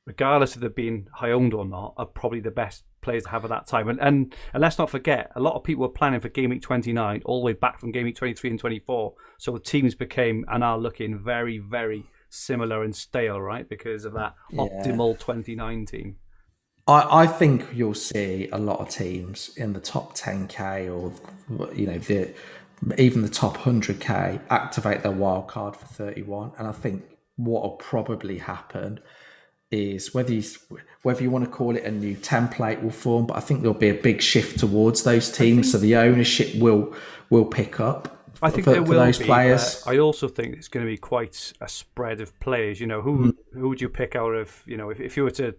regardless 0.06 0.56
of 0.56 0.62
them 0.62 0.74
being 0.76 1.08
high 1.14 1.32
owned 1.32 1.54
or 1.54 1.66
not, 1.66 1.94
are 1.98 2.06
probably 2.06 2.40
the 2.40 2.52
best 2.52 2.84
players 3.02 3.24
to 3.24 3.30
have 3.30 3.44
at 3.44 3.50
that 3.50 3.68
time. 3.68 3.88
And, 3.90 4.00
and 4.02 4.34
and 4.54 4.62
let's 4.62 4.78
not 4.78 4.90
forget, 4.90 5.32
a 5.36 5.40
lot 5.40 5.56
of 5.56 5.64
people 5.64 5.82
were 5.82 5.90
planning 5.90 6.20
for 6.20 6.30
game 6.30 6.50
week 6.50 6.62
29 6.62 7.22
all 7.26 7.42
the 7.42 7.46
way 7.46 7.54
back 7.54 7.80
from 7.80 7.92
game 7.92 8.06
week 8.06 8.16
23 8.16 8.52
and 8.52 8.60
24. 8.60 9.14
So 9.38 9.52
the 9.54 9.60
teams 9.60 9.96
became 9.96 10.46
and 10.50 10.64
are 10.64 10.78
looking 10.78 11.18
very, 11.18 11.58
very 11.58 12.06
similar 12.30 12.84
and 12.84 12.96
stale, 12.96 13.40
right? 13.40 13.68
Because 13.68 14.06
of 14.06 14.14
that 14.14 14.36
optimal 14.54 15.18
29 15.18 15.86
team. 15.86 16.18
I, 16.88 17.24
I 17.24 17.28
think 17.28 17.66
you'll 17.74 17.94
see 17.94 18.50
a 18.52 18.58
lot 18.58 18.80
of 18.80 18.90
teams 18.90 19.56
in 19.56 19.74
the 19.74 19.80
top 19.80 20.18
10k 20.18 20.92
or 20.92 21.14
you 21.74 21.88
know 21.88 21.98
the 21.98 22.34
even 22.98 23.22
the 23.22 23.30
top 23.30 23.58
100k 23.58 24.42
activate 24.50 25.04
their 25.04 25.12
wild 25.12 25.48
card 25.48 25.76
for 25.76 25.86
31 25.86 26.52
and 26.58 26.68
i 26.68 26.72
think 26.72 27.04
what 27.38 27.64
will 27.64 27.72
probably 27.72 28.38
happen 28.38 29.00
is 29.72 30.14
whether 30.14 30.34
you 30.34 30.44
whether 31.04 31.24
you 31.24 31.32
want 31.32 31.46
to 31.46 31.50
call 31.50 31.76
it 31.76 31.84
a 31.84 31.92
new 31.92 32.16
template 32.18 32.82
will 32.84 32.92
form 32.92 33.26
but 33.26 33.38
i 33.38 33.40
think 33.40 33.62
there'll 33.62 33.74
be 33.74 33.90
a 33.90 33.94
big 33.94 34.22
shift 34.22 34.60
towards 34.60 35.04
those 35.04 35.32
teams 35.32 35.72
so 35.72 35.78
the 35.78 35.96
ownership 35.96 36.54
will 36.56 36.94
will 37.30 37.46
pick 37.46 37.80
up 37.80 38.10
I 38.42 38.50
think 38.50 38.66
for, 38.66 38.72
there 38.72 38.84
will 38.84 39.00
those 39.00 39.20
be. 39.20 39.26
players 39.26 39.82
I 39.88 40.00
also 40.00 40.28
think 40.28 40.56
it's 40.58 40.68
going 40.68 40.86
to 40.86 40.92
be 40.92 40.98
quite 40.98 41.54
a 41.62 41.70
spread 41.70 42.20
of 42.20 42.38
players. 42.42 42.82
You 42.82 42.88
know, 42.88 43.02
who 43.02 43.16
hmm. 43.16 43.58
who 43.58 43.70
would 43.70 43.80
you 43.80 43.88
pick 43.88 44.18
out 44.18 44.32
of? 44.34 44.62
You 44.66 44.76
know, 44.76 44.90
if, 44.90 45.00
if 45.00 45.16
you 45.16 45.24
were 45.24 45.32
to 45.32 45.56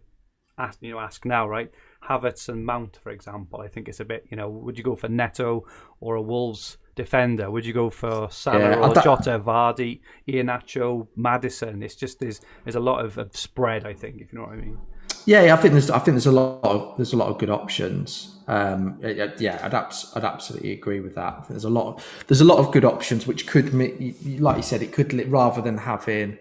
ask, 0.59 0.78
you 0.82 0.92
know, 0.92 0.98
ask 1.00 1.24
now, 1.24 1.48
right? 1.48 1.70
Havertz 2.09 2.48
and 2.48 2.64
Mount, 2.64 2.98
for 3.02 3.11
example. 3.11 3.61
I 3.61 3.68
think 3.68 3.88
it's 3.88 4.00
a 4.00 4.05
bit. 4.05 4.26
You 4.30 4.36
know, 4.36 4.48
would 4.48 4.76
you 4.78 4.84
go 4.84 4.94
for 4.94 5.09
Neto 5.09 5.64
or 6.00 6.14
a 6.16 6.22
Wolves 6.22 6.76
defender? 6.94 7.50
Would 7.50 7.64
you 7.66 7.72
go 7.72 7.90
for 7.90 8.28
Salah 8.30 8.59
Yeah, 8.70 8.88
or 8.88 8.94
Jota, 8.94 9.38
Vardy, 9.40 10.00
Iheanacho, 10.28 11.09
Maddison? 11.16 11.82
It's 11.82 11.94
just 11.96 12.20
there's 12.20 12.40
there's 12.64 12.76
a 12.76 12.80
lot 12.80 13.05
of, 13.05 13.18
of 13.18 13.36
spread. 13.36 13.86
I 13.86 13.94
think, 13.94 14.20
if 14.20 14.32
you 14.32 14.38
know 14.38 14.44
what 14.46 14.52
I 14.55 14.57
mean. 14.57 14.78
Yeah, 15.26 15.55
I 15.55 15.57
think 15.57 15.72
there's 15.72 15.90
I 15.90 15.98
think 15.98 16.14
there's 16.16 16.26
a 16.26 16.32
lot 16.32 16.62
of 16.64 16.96
there's 16.98 17.14
a 17.14 17.16
lot 17.16 17.28
of 17.28 17.38
good 17.38 17.50
options. 17.50 18.30
Um, 18.46 18.98
yeah, 19.02 19.59
I'd, 19.62 19.72
abs- 19.72 20.12
I'd 20.14 20.24
absolutely 20.24 20.72
agree 20.72 21.00
with 21.00 21.14
that. 21.14 21.46
There's 21.48 21.64
a 21.64 21.70
lot 21.70 21.94
of, 21.96 22.24
there's 22.26 22.42
a 22.42 22.44
lot 22.44 22.59
of 22.59 22.70
good 22.72 22.84
options 22.84 23.26
which 23.26 23.46
could 23.46 23.72
mi- 23.72 23.94
you- 23.98 24.14
you- 24.20 24.38
like 24.38 24.59
you 24.59 24.62
said 24.62 24.82
it 24.82 24.92
could 24.92 25.14
rather 25.32 25.62
than 25.62 25.78
having 25.78 26.36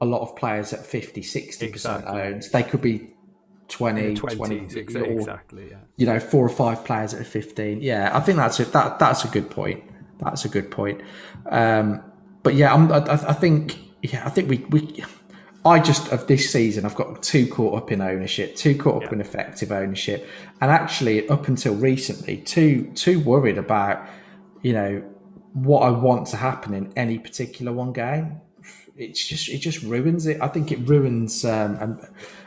a 0.00 0.06
lot 0.06 0.22
of 0.22 0.34
players 0.34 0.72
at 0.72 0.84
50 0.86 1.20
60 1.22 1.68
percent 1.70 1.98
Exactly. 2.04 2.22
owned 2.22 2.42
they 2.54 2.62
could 2.62 2.80
be 2.80 3.14
20 3.72 4.14
Twenties, 4.14 4.38
20 4.38 4.80
ex- 4.80 4.94
or, 4.94 5.04
exactly. 5.04 5.68
Yeah. 5.70 5.76
you 5.96 6.06
know 6.06 6.20
four 6.20 6.44
or 6.44 6.48
five 6.50 6.84
players 6.84 7.14
at 7.14 7.26
15 7.26 7.80
yeah 7.80 8.10
i 8.14 8.20
think 8.20 8.36
that's 8.36 8.60
a, 8.60 8.64
that 8.66 8.98
that's 8.98 9.24
a 9.24 9.28
good 9.28 9.50
point 9.50 9.82
that's 10.20 10.44
a 10.44 10.48
good 10.48 10.70
point 10.70 11.00
um 11.46 12.02
but 12.42 12.54
yeah 12.54 12.72
I'm, 12.74 12.92
I, 12.92 12.98
I 12.98 13.30
I 13.30 13.32
think 13.32 13.78
yeah 14.02 14.22
i 14.26 14.30
think 14.30 14.48
we 14.50 14.58
we 14.70 15.04
i 15.64 15.78
just 15.80 16.12
of 16.12 16.26
this 16.26 16.52
season 16.52 16.84
i've 16.84 16.94
got 16.94 17.22
too 17.22 17.46
caught 17.46 17.74
up 17.82 17.90
in 17.90 18.00
ownership 18.02 18.56
too 18.56 18.76
caught 18.76 18.96
up 18.96 19.08
Yeah. 19.10 19.14
in 19.16 19.20
effective 19.22 19.72
ownership 19.72 20.28
and 20.60 20.70
actually 20.70 21.26
up 21.28 21.48
until 21.48 21.74
recently 21.74 22.36
too 22.38 22.90
too 22.94 23.20
worried 23.20 23.58
about 23.58 24.06
you 24.62 24.72
know 24.74 25.02
what 25.54 25.80
i 25.80 25.90
want 25.90 26.26
to 26.28 26.36
happen 26.36 26.74
in 26.74 26.92
any 26.96 27.18
particular 27.18 27.72
one 27.72 27.92
game 27.92 28.40
it's 28.96 29.26
just 29.26 29.48
it 29.48 29.58
just 29.58 29.82
ruins 29.82 30.26
it. 30.26 30.38
I 30.42 30.48
think 30.48 30.70
it 30.70 30.78
ruins 30.86 31.46
um, 31.46 31.76
and 31.80 32.00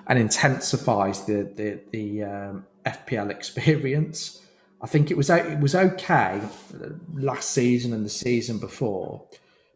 and 0.08 0.20
intensifies 0.20 1.26
the 1.26 1.43
the 1.56 1.80
the 1.91 2.24
um, 2.24 2.66
FPL 2.86 3.30
experience. 3.30 4.41
I 4.82 4.88
think 4.88 5.10
it 5.10 5.18
was 5.18 5.30
it 5.30 5.60
was 5.60 5.76
okay 5.76 6.41
last 7.14 7.51
season 7.51 7.93
and 7.93 8.06
the 8.06 8.10
season 8.10 8.60
before 8.60 9.26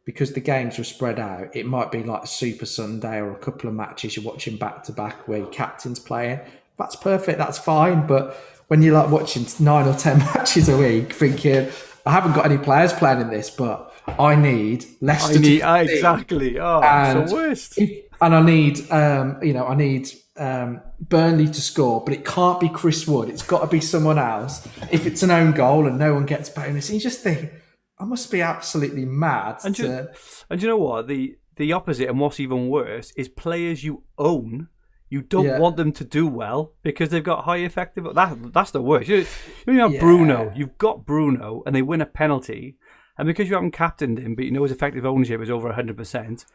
because 0.05 0.33
the 0.33 0.39
games 0.39 0.77
were 0.77 0.83
spread 0.83 1.19
out. 1.19 1.55
It 1.55 1.65
might 1.65 1.91
be 1.91 2.03
like 2.03 2.23
a 2.23 2.27
Super 2.27 2.65
Sunday 2.65 3.17
or 3.17 3.31
a 3.31 3.37
couple 3.37 3.69
of 3.69 3.75
matches 3.75 4.15
you're 4.15 4.25
watching 4.25 4.57
back 4.57 4.83
to 4.85 4.91
back 4.91 5.27
where 5.27 5.39
your 5.39 5.47
captain's 5.49 5.99
playing. 5.99 6.39
That's 6.77 6.95
perfect. 6.95 7.37
That's 7.37 7.57
fine. 7.57 8.07
But 8.07 8.35
when 8.67 8.81
you're 8.81 8.93
like 8.93 9.09
watching 9.09 9.45
nine 9.59 9.87
or 9.87 9.93
ten 9.93 10.17
matches 10.35 10.69
a 10.69 10.77
week, 10.77 11.13
thinking 11.13 11.69
I 12.05 12.11
haven't 12.11 12.33
got 12.33 12.45
any 12.45 12.57
players 12.57 12.93
playing 12.93 13.21
in 13.21 13.29
this, 13.29 13.49
but 13.49 13.93
I 14.17 14.35
need 14.35 14.85
Leicester. 15.01 15.37
I 15.37 15.41
need 15.41 15.59
to 15.59 15.61
ah, 15.61 15.75
exactly. 15.75 16.59
Oh, 16.59 16.81
and 16.81 17.19
it's 17.19 17.31
the 17.31 17.35
worst. 17.35 17.77
if- 17.77 18.08
and 18.21 18.35
I 18.35 18.41
need, 18.41 18.89
um, 18.91 19.37
you 19.41 19.53
know, 19.53 19.65
I 19.67 19.75
need 19.75 20.09
um, 20.37 20.81
Burnley 20.99 21.47
to 21.47 21.61
score, 21.61 22.03
but 22.03 22.13
it 22.13 22.25
can't 22.25 22.59
be 22.59 22.69
Chris 22.69 23.07
Wood. 23.07 23.29
It's 23.29 23.43
got 23.43 23.61
to 23.61 23.67
be 23.67 23.81
someone 23.81 24.17
else. 24.17 24.65
If 24.91 25.05
it's 25.05 25.23
an 25.23 25.31
own 25.31 25.51
goal 25.51 25.87
and 25.87 25.97
no 25.99 26.13
one 26.13 26.25
gets 26.25 26.49
bonus, 26.49 26.89
you 26.89 26.99
just 26.99 27.21
think 27.21 27.51
I 27.99 28.05
must 28.05 28.31
be 28.31 28.41
absolutely 28.41 29.05
mad. 29.05 29.59
And 29.63 29.75
to, 29.77 30.09
and 30.49 30.61
you 30.61 30.67
know 30.67 30.77
what? 30.77 31.07
The 31.07 31.35
the 31.57 31.73
opposite 31.73 32.07
and 32.07 32.19
what's 32.19 32.39
even 32.39 32.69
worse 32.69 33.11
is 33.17 33.27
players 33.27 33.83
you 33.83 34.03
own. 34.17 34.69
You 35.09 35.21
don't 35.23 35.45
Yeah. 35.45 35.59
want 35.59 35.75
them 35.75 35.91
to 35.93 36.05
do 36.05 36.25
well 36.27 36.73
because 36.83 37.09
they've 37.09 37.23
got 37.23 37.43
high 37.45 37.57
effective. 37.57 38.05
That 38.13 38.53
that's 38.53 38.71
the 38.71 38.81
worst. 38.81 39.09
You, 39.09 39.25
you 39.67 39.73
know 39.73 39.87
Yeah. 39.89 39.99
Bruno. 39.99 40.53
You've 40.55 40.77
got 40.77 41.05
Bruno, 41.05 41.63
and 41.65 41.75
they 41.75 41.81
win 41.81 41.99
a 41.99 42.05
penalty, 42.05 42.77
and 43.17 43.25
because 43.25 43.49
you 43.49 43.55
haven't 43.55 43.71
captained 43.71 44.19
him, 44.19 44.35
but 44.35 44.45
you 44.45 44.51
know 44.51 44.63
his 44.63 44.71
effective 44.71 45.05
ownership 45.05 45.41
is 45.41 45.49
over 45.49 45.71
hundred 45.73 45.97
percent, 45.97 46.45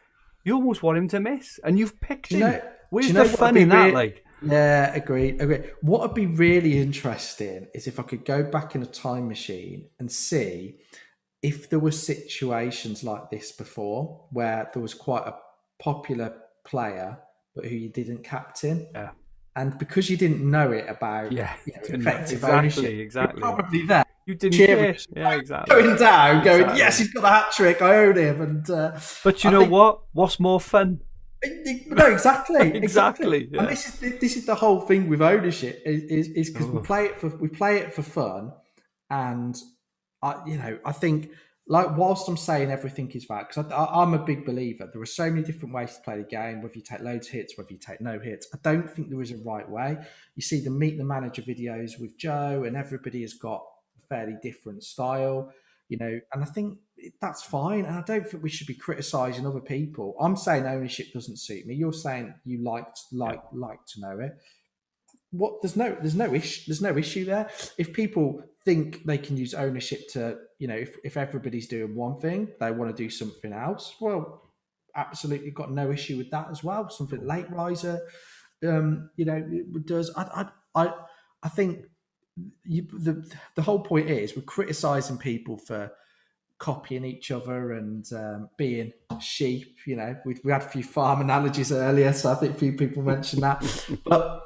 you 0.45 0.55
almost 0.55 0.81
want 0.83 0.97
him 0.97 1.07
to 1.09 1.19
miss, 1.19 1.59
and 1.65 1.77
you've 1.77 1.99
picked 1.99 2.31
him. 2.31 2.39
you 2.39 2.45
know- 2.45 2.61
Where's 2.91 3.07
you 3.07 3.13
know 3.13 3.23
the 3.27 3.37
fun 3.37 3.57
in 3.57 3.69
that? 3.69 3.93
Like, 3.93 4.23
Yeah, 4.41 4.93
agreed, 4.93 5.41
agreed. 5.41 5.71
What 5.81 6.01
would 6.01 6.13
be 6.13 6.27
really 6.27 6.77
interesting 6.77 7.67
is 7.73 7.87
if 7.87 7.99
I 7.99 8.03
could 8.03 8.23
go 8.23 8.43
back 8.43 8.75
in 8.75 8.83
a 8.83 8.85
time 8.85 9.27
machine 9.27 9.89
and 9.99 10.09
see 10.09 10.77
if 11.41 11.69
there 11.69 11.79
were 11.79 11.91
situations 11.91 13.03
like 13.03 13.29
this 13.31 13.51
before 13.51 14.27
where 14.31 14.69
there 14.73 14.81
was 14.81 14.93
quite 14.93 15.23
a 15.25 15.35
popular 15.79 16.33
player 16.63 17.17
but 17.55 17.65
who 17.65 17.75
you 17.75 17.89
didn't 17.89 18.23
captain. 18.23 18.87
Yeah. 18.93 19.11
And 19.55 19.77
because 19.79 20.09
you 20.09 20.17
didn't 20.17 20.43
know 20.49 20.71
it 20.71 20.85
about 20.89 21.31
Yeah, 21.31 21.53
you 21.65 21.73
know, 21.73 21.81
effective 21.99 22.33
exactly, 22.43 22.57
ownership, 22.57 22.85
exactly. 22.99 23.41
probably 23.41 23.85
there 23.85 24.04
you 24.25 24.35
didn't 24.35 24.53
Cheering. 24.55 24.97
Yeah, 25.15 25.33
exactly. 25.35 25.75
going 25.83 25.95
down, 25.97 26.43
going, 26.43 26.61
Exactly. 26.61 26.79
yes, 26.79 26.97
he's 26.97 27.13
got 27.13 27.23
a 27.23 27.27
hat 27.27 27.51
trick, 27.51 27.81
I 27.81 27.95
own 28.05 28.17
him. 28.17 28.41
And 28.41 28.69
uh, 28.69 28.99
But 29.23 29.43
you 29.43 29.49
I 29.49 29.53
know 29.53 29.59
think- 29.61 29.71
what? 29.71 29.99
What's 30.13 30.39
more 30.39 30.59
fun? 30.59 30.99
No, 31.87 32.07
exactly, 32.07 32.71
Exactly, 32.75 33.49
yeah. 33.51 33.59
And 33.61 33.69
this 33.69 33.85
is 34.01 34.19
this 34.19 34.35
is 34.35 34.45
the 34.47 34.55
whole 34.55 34.81
thing 34.81 35.07
with 35.09 35.21
ownership 35.21 35.81
is 35.85 36.27
is 36.29 36.49
because 36.49 36.67
we 36.67 36.81
play 36.81 37.05
it 37.05 37.19
for 37.19 37.27
we 37.37 37.49
play 37.49 37.77
it 37.77 37.93
for 37.93 38.01
fun, 38.01 38.51
and 39.11 39.55
I 40.23 40.41
you 40.47 40.57
know 40.57 40.79
I 40.83 40.91
think 40.91 41.29
like 41.67 41.95
whilst 41.97 42.27
I'm 42.27 42.37
saying 42.37 42.71
everything 42.71 43.11
is 43.11 43.25
bad 43.27 43.47
because 43.49 43.71
I, 43.71 43.85
I'm 43.85 44.13
a 44.15 44.19
big 44.25 44.43
believer 44.45 44.89
there 44.91 45.01
are 45.01 45.05
so 45.05 45.29
many 45.29 45.43
different 45.43 45.73
ways 45.75 45.95
to 45.95 46.01
play 46.01 46.17
the 46.17 46.23
game 46.23 46.61
whether 46.63 46.73
you 46.75 46.81
take 46.81 47.01
loads 47.01 47.27
of 47.27 47.33
hits 47.33 47.57
whether 47.57 47.71
you 47.71 47.79
take 47.79 48.01
no 48.01 48.17
hits 48.19 48.47
I 48.53 48.57
don't 48.63 48.89
think 48.89 49.09
there 49.09 49.21
is 49.21 49.31
a 49.31 49.37
right 49.37 49.69
way. 49.69 49.97
You 50.35 50.41
see 50.41 50.61
the 50.61 50.71
meet 50.71 50.97
the 50.97 51.03
manager 51.05 51.43
videos 51.43 51.99
with 51.99 52.17
Joe 52.17 52.63
and 52.65 52.75
everybody 52.75 53.21
has 53.21 53.33
got 53.35 53.63
fairly 54.09 54.35
different 54.41 54.83
style 54.83 55.51
you 55.89 55.97
know, 55.97 56.19
and 56.33 56.43
I 56.43 56.45
think 56.45 56.79
that's 57.21 57.43
fine. 57.43 57.85
And 57.85 57.95
I 57.95 58.01
don't 58.01 58.27
think 58.27 58.43
we 58.43 58.49
should 58.49 58.67
be 58.67 58.73
criticizing 58.73 59.45
other 59.45 59.59
people. 59.59 60.15
I'm 60.19 60.35
saying 60.35 60.65
ownership 60.65 61.13
doesn't 61.13 61.39
suit 61.39 61.65
me. 61.65 61.75
You're 61.75 61.93
saying 61.93 62.33
you 62.43 62.63
like 62.63 62.87
like 63.11 63.41
like 63.53 63.85
to 63.93 64.01
know 64.01 64.19
it. 64.19 64.31
What 65.31 65.61
there's 65.61 65.75
no 65.75 65.95
there's 65.99 66.15
no 66.15 66.33
issue 66.33 66.63
there's 66.67 66.81
no 66.81 66.97
issue 66.97 67.25
there. 67.25 67.49
If 67.77 67.93
people 67.93 68.41
think 68.63 69.05
they 69.05 69.17
can 69.17 69.37
use 69.37 69.53
ownership 69.53 70.07
to 70.13 70.37
you 70.57 70.67
know 70.67 70.75
if 70.75 70.97
if 71.03 71.17
everybody's 71.17 71.67
doing 71.67 71.95
one 71.95 72.19
thing 72.19 72.47
they 72.59 72.71
want 72.71 72.95
to 72.95 73.03
do 73.03 73.09
something 73.09 73.53
else. 73.53 73.95
Well, 74.01 74.41
absolutely 74.95 75.51
got 75.51 75.71
no 75.71 75.91
issue 75.91 76.17
with 76.17 76.31
that 76.31 76.47
as 76.49 76.63
well. 76.63 76.89
Something 76.89 77.27
late 77.27 77.51
riser, 77.51 77.99
um, 78.65 79.09
you 79.17 79.25
know, 79.25 79.43
does. 79.85 80.11
I 80.15 80.49
I 80.73 80.83
I, 80.83 80.93
I 81.43 81.49
think 81.49 81.85
you, 82.63 82.87
the 82.91 83.25
the 83.55 83.61
whole 83.61 83.79
point 83.79 84.09
is 84.09 84.35
we're 84.35 84.41
criticizing 84.43 85.17
people 85.17 85.57
for 85.57 85.91
copying 86.57 87.05
each 87.05 87.31
other 87.31 87.73
and 87.73 88.05
um, 88.13 88.49
being 88.57 88.91
sheep. 89.19 89.77
You 89.85 89.95
know, 89.97 90.15
we 90.25 90.37
we 90.43 90.51
had 90.51 90.63
a 90.63 90.69
few 90.69 90.83
farm 90.83 91.21
analogies 91.21 91.71
earlier, 91.71 92.13
so 92.13 92.31
I 92.31 92.35
think 92.35 92.55
a 92.55 92.59
few 92.59 92.73
people 92.73 93.03
mentioned 93.03 93.43
that. 93.43 93.63
but 94.03 94.43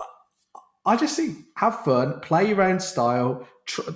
I 0.86 0.96
just 0.96 1.16
think 1.16 1.38
have 1.58 1.84
fun, 1.84 2.20
play 2.22 2.48
your 2.48 2.62
own 2.62 2.80
style. 2.80 3.48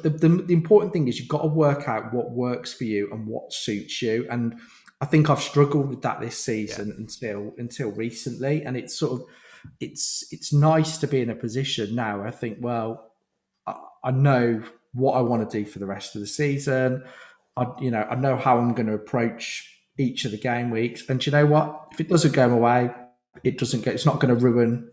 The, 0.01 0.09
the 0.09 0.29
the 0.29 0.53
important 0.53 0.93
thing 0.93 1.07
is 1.07 1.19
you've 1.19 1.29
got 1.29 1.41
to 1.41 1.47
work 1.47 1.87
out 1.87 2.13
what 2.13 2.31
works 2.31 2.73
for 2.73 2.83
you 2.83 3.09
and 3.11 3.27
what 3.27 3.53
suits 3.53 4.01
you. 4.01 4.27
And 4.29 4.59
I 5.01 5.05
think 5.05 5.29
I've 5.29 5.41
struggled 5.41 5.89
with 5.89 6.01
that 6.03 6.21
this 6.21 6.37
season 6.37 6.93
until 6.97 7.53
until 7.57 7.91
recently, 7.91 8.63
and 8.63 8.77
it's 8.77 8.97
sort 8.97 9.21
of 9.21 9.27
it's 9.79 10.25
it's 10.31 10.53
nice 10.53 10.97
to 10.99 11.07
be 11.07 11.21
in 11.21 11.29
a 11.29 11.35
position 11.35 11.95
now. 11.95 12.23
I 12.23 12.31
think 12.31 12.57
well 12.61 13.12
I- 14.03 14.11
know 14.11 14.63
what 14.93 15.13
I 15.13 15.21
want 15.21 15.49
to 15.49 15.57
do 15.57 15.65
for 15.65 15.79
the 15.79 15.85
rest 15.85 16.15
of 16.15 16.21
the 16.21 16.27
season. 16.27 17.03
I, 17.57 17.67
you 17.79 17.91
know, 17.91 18.03
I 18.09 18.15
know 18.15 18.35
how 18.35 18.57
I'm 18.57 18.73
going 18.73 18.87
to 18.87 18.93
approach 18.93 19.69
each 19.97 20.25
of 20.25 20.31
the 20.31 20.37
game 20.37 20.69
weeks. 20.69 21.03
And 21.09 21.23
you 21.25 21.31
know 21.31 21.45
what? 21.45 21.87
If 21.91 21.99
it 21.99 22.09
doesn't 22.09 22.33
go 22.33 22.47
my 22.49 22.55
way, 22.55 22.91
it 23.43 23.57
doesn't 23.57 23.81
get. 23.83 23.93
It's 23.93 24.05
not 24.05 24.19
going 24.19 24.35
to 24.35 24.39
ruin 24.39 24.89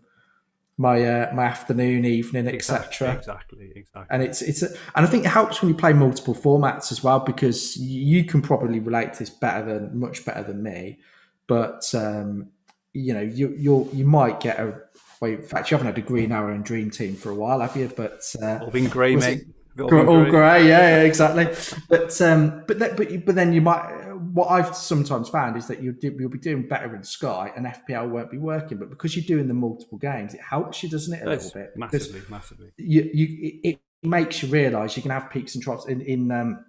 my 0.77 1.03
uh, 1.03 1.31
my 1.33 1.45
afternoon, 1.45 2.05
evening, 2.05 2.47
etc. 2.47 3.13
Exactly, 3.13 3.71
exactly. 3.75 4.07
And 4.09 4.23
it's 4.23 4.41
it's 4.41 4.63
a, 4.63 4.69
and 4.95 5.05
I 5.05 5.07
think 5.07 5.25
it 5.25 5.29
helps 5.29 5.61
when 5.61 5.69
you 5.69 5.75
play 5.75 5.93
multiple 5.93 6.33
formats 6.33 6.91
as 6.91 7.03
well 7.03 7.19
because 7.19 7.77
you 7.77 8.23
can 8.23 8.41
probably 8.41 8.79
relate 8.79 9.13
to 9.13 9.19
this 9.19 9.29
better 9.29 9.63
than 9.65 9.99
much 9.99 10.25
better 10.25 10.43
than 10.43 10.63
me. 10.63 10.99
But 11.47 11.93
um, 11.93 12.49
you 12.93 13.13
know, 13.13 13.21
you 13.21 13.49
you 13.57 13.89
you 13.93 14.05
might 14.05 14.39
get 14.39 14.59
a. 14.59 14.81
Well, 15.21 15.31
in 15.31 15.41
fact, 15.41 15.69
you 15.69 15.77
haven't 15.77 15.93
had 15.93 16.03
a 16.03 16.05
Green 16.05 16.31
Arrow 16.31 16.53
and 16.53 16.65
Dream 16.65 16.89
Team 16.89 17.15
for 17.15 17.29
a 17.29 17.35
while, 17.35 17.59
have 17.59 17.77
you? 17.77 17.91
But 17.95 18.23
uh, 18.41 18.59
all 18.61 18.71
been 18.71 18.89
grey, 18.89 19.15
mate. 19.15 19.45
All, 19.79 20.09
all 20.09 20.25
grey, 20.25 20.67
yeah, 20.67 20.97
yeah, 20.97 21.01
exactly. 21.03 21.47
But 21.87 22.19
um, 22.21 22.63
but 22.67 22.79
that, 22.79 22.97
but 22.97 23.25
but 23.25 23.35
then 23.35 23.53
you 23.53 23.61
might 23.61 24.11
what 24.33 24.47
I've 24.47 24.75
sometimes 24.75 25.29
found 25.29 25.57
is 25.57 25.67
that 25.67 25.81
you'll, 25.81 25.95
do, 25.95 26.15
you'll 26.17 26.29
be 26.29 26.37
doing 26.37 26.67
better 26.67 26.95
in 26.95 27.03
Sky 27.03 27.51
and 27.55 27.65
FPL 27.65 28.09
won't 28.09 28.31
be 28.31 28.37
working. 28.37 28.77
But 28.77 28.89
because 28.89 29.15
you're 29.15 29.25
doing 29.25 29.47
the 29.47 29.53
multiple 29.53 29.97
games, 29.97 30.33
it 30.33 30.41
helps 30.41 30.83
you, 30.83 30.89
doesn't 30.89 31.13
it, 31.13 31.25
a 31.25 31.29
little 31.29 31.51
bit? 31.51 31.71
Massively, 31.75 32.21
massively. 32.29 32.71
You, 32.77 33.09
you, 33.13 33.59
it 33.63 33.79
makes 34.03 34.41
you 34.41 34.49
realise 34.49 34.95
you 34.95 35.01
can 35.01 35.11
have 35.11 35.29
peaks 35.29 35.55
and 35.55 35.63
troughs 35.63 35.85
in 35.87 36.01
in 36.01 36.31
um, 36.31 36.65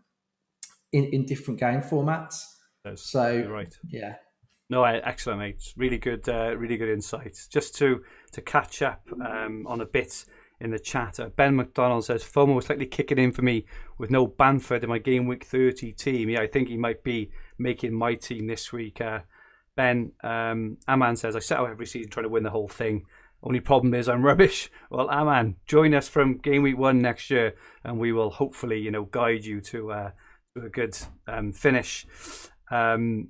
in, 0.92 1.04
in 1.06 1.24
different 1.24 1.60
game 1.60 1.80
formats. 1.80 2.42
That's, 2.84 3.02
so 3.10 3.46
right. 3.48 3.74
yeah. 3.88 4.16
No, 4.68 4.84
excellent, 4.84 5.40
mate. 5.40 5.72
Really 5.76 5.98
good, 5.98 6.26
uh, 6.28 6.56
really 6.56 6.78
good 6.78 6.88
insights. 6.88 7.46
Just 7.46 7.74
to 7.76 8.02
to 8.32 8.40
catch 8.40 8.82
up 8.82 9.02
um, 9.24 9.66
on 9.66 9.80
a 9.80 9.86
bit 9.86 10.24
in 10.60 10.70
the 10.70 10.78
chat. 10.78 11.18
Uh, 11.18 11.28
ben 11.28 11.56
McDonald 11.56 12.04
says 12.04 12.22
FOMO 12.22 12.54
was 12.54 12.66
slightly 12.66 12.86
kicking 12.86 13.18
in 13.18 13.32
for 13.32 13.42
me 13.42 13.66
with 13.98 14.10
no 14.10 14.26
Bamford 14.26 14.84
in 14.84 14.88
my 14.88 14.98
game 14.98 15.26
week 15.26 15.44
30 15.44 15.92
team. 15.92 16.30
Yeah, 16.30 16.40
I 16.40 16.46
think 16.46 16.68
he 16.68 16.76
might 16.76 17.02
be 17.02 17.30
making 17.58 17.92
my 17.92 18.14
team 18.14 18.46
this 18.46 18.72
week. 18.72 19.00
Uh, 19.00 19.20
ben 19.76 20.12
um, 20.22 20.78
Aman 20.86 21.16
says 21.16 21.34
I 21.34 21.40
set 21.40 21.58
out 21.58 21.70
every 21.70 21.86
season 21.86 22.10
trying 22.10 22.24
to 22.24 22.30
win 22.30 22.44
the 22.44 22.50
whole 22.50 22.68
thing. 22.68 23.06
Only 23.42 23.58
problem 23.60 23.92
is 23.94 24.08
I'm 24.08 24.24
rubbish. 24.24 24.70
Well, 24.90 25.08
Aman, 25.08 25.56
join 25.66 25.94
us 25.94 26.06
from 26.06 26.36
game 26.36 26.62
week 26.62 26.76
one 26.76 27.00
next 27.00 27.30
year, 27.30 27.54
and 27.82 27.98
we 27.98 28.12
will 28.12 28.30
hopefully, 28.30 28.78
you 28.78 28.90
know, 28.90 29.06
guide 29.06 29.42
you 29.42 29.62
to, 29.62 29.90
uh, 29.90 30.10
to 30.54 30.66
a 30.66 30.68
good 30.68 30.96
um, 31.26 31.50
finish. 31.52 32.06
Um, 32.70 33.28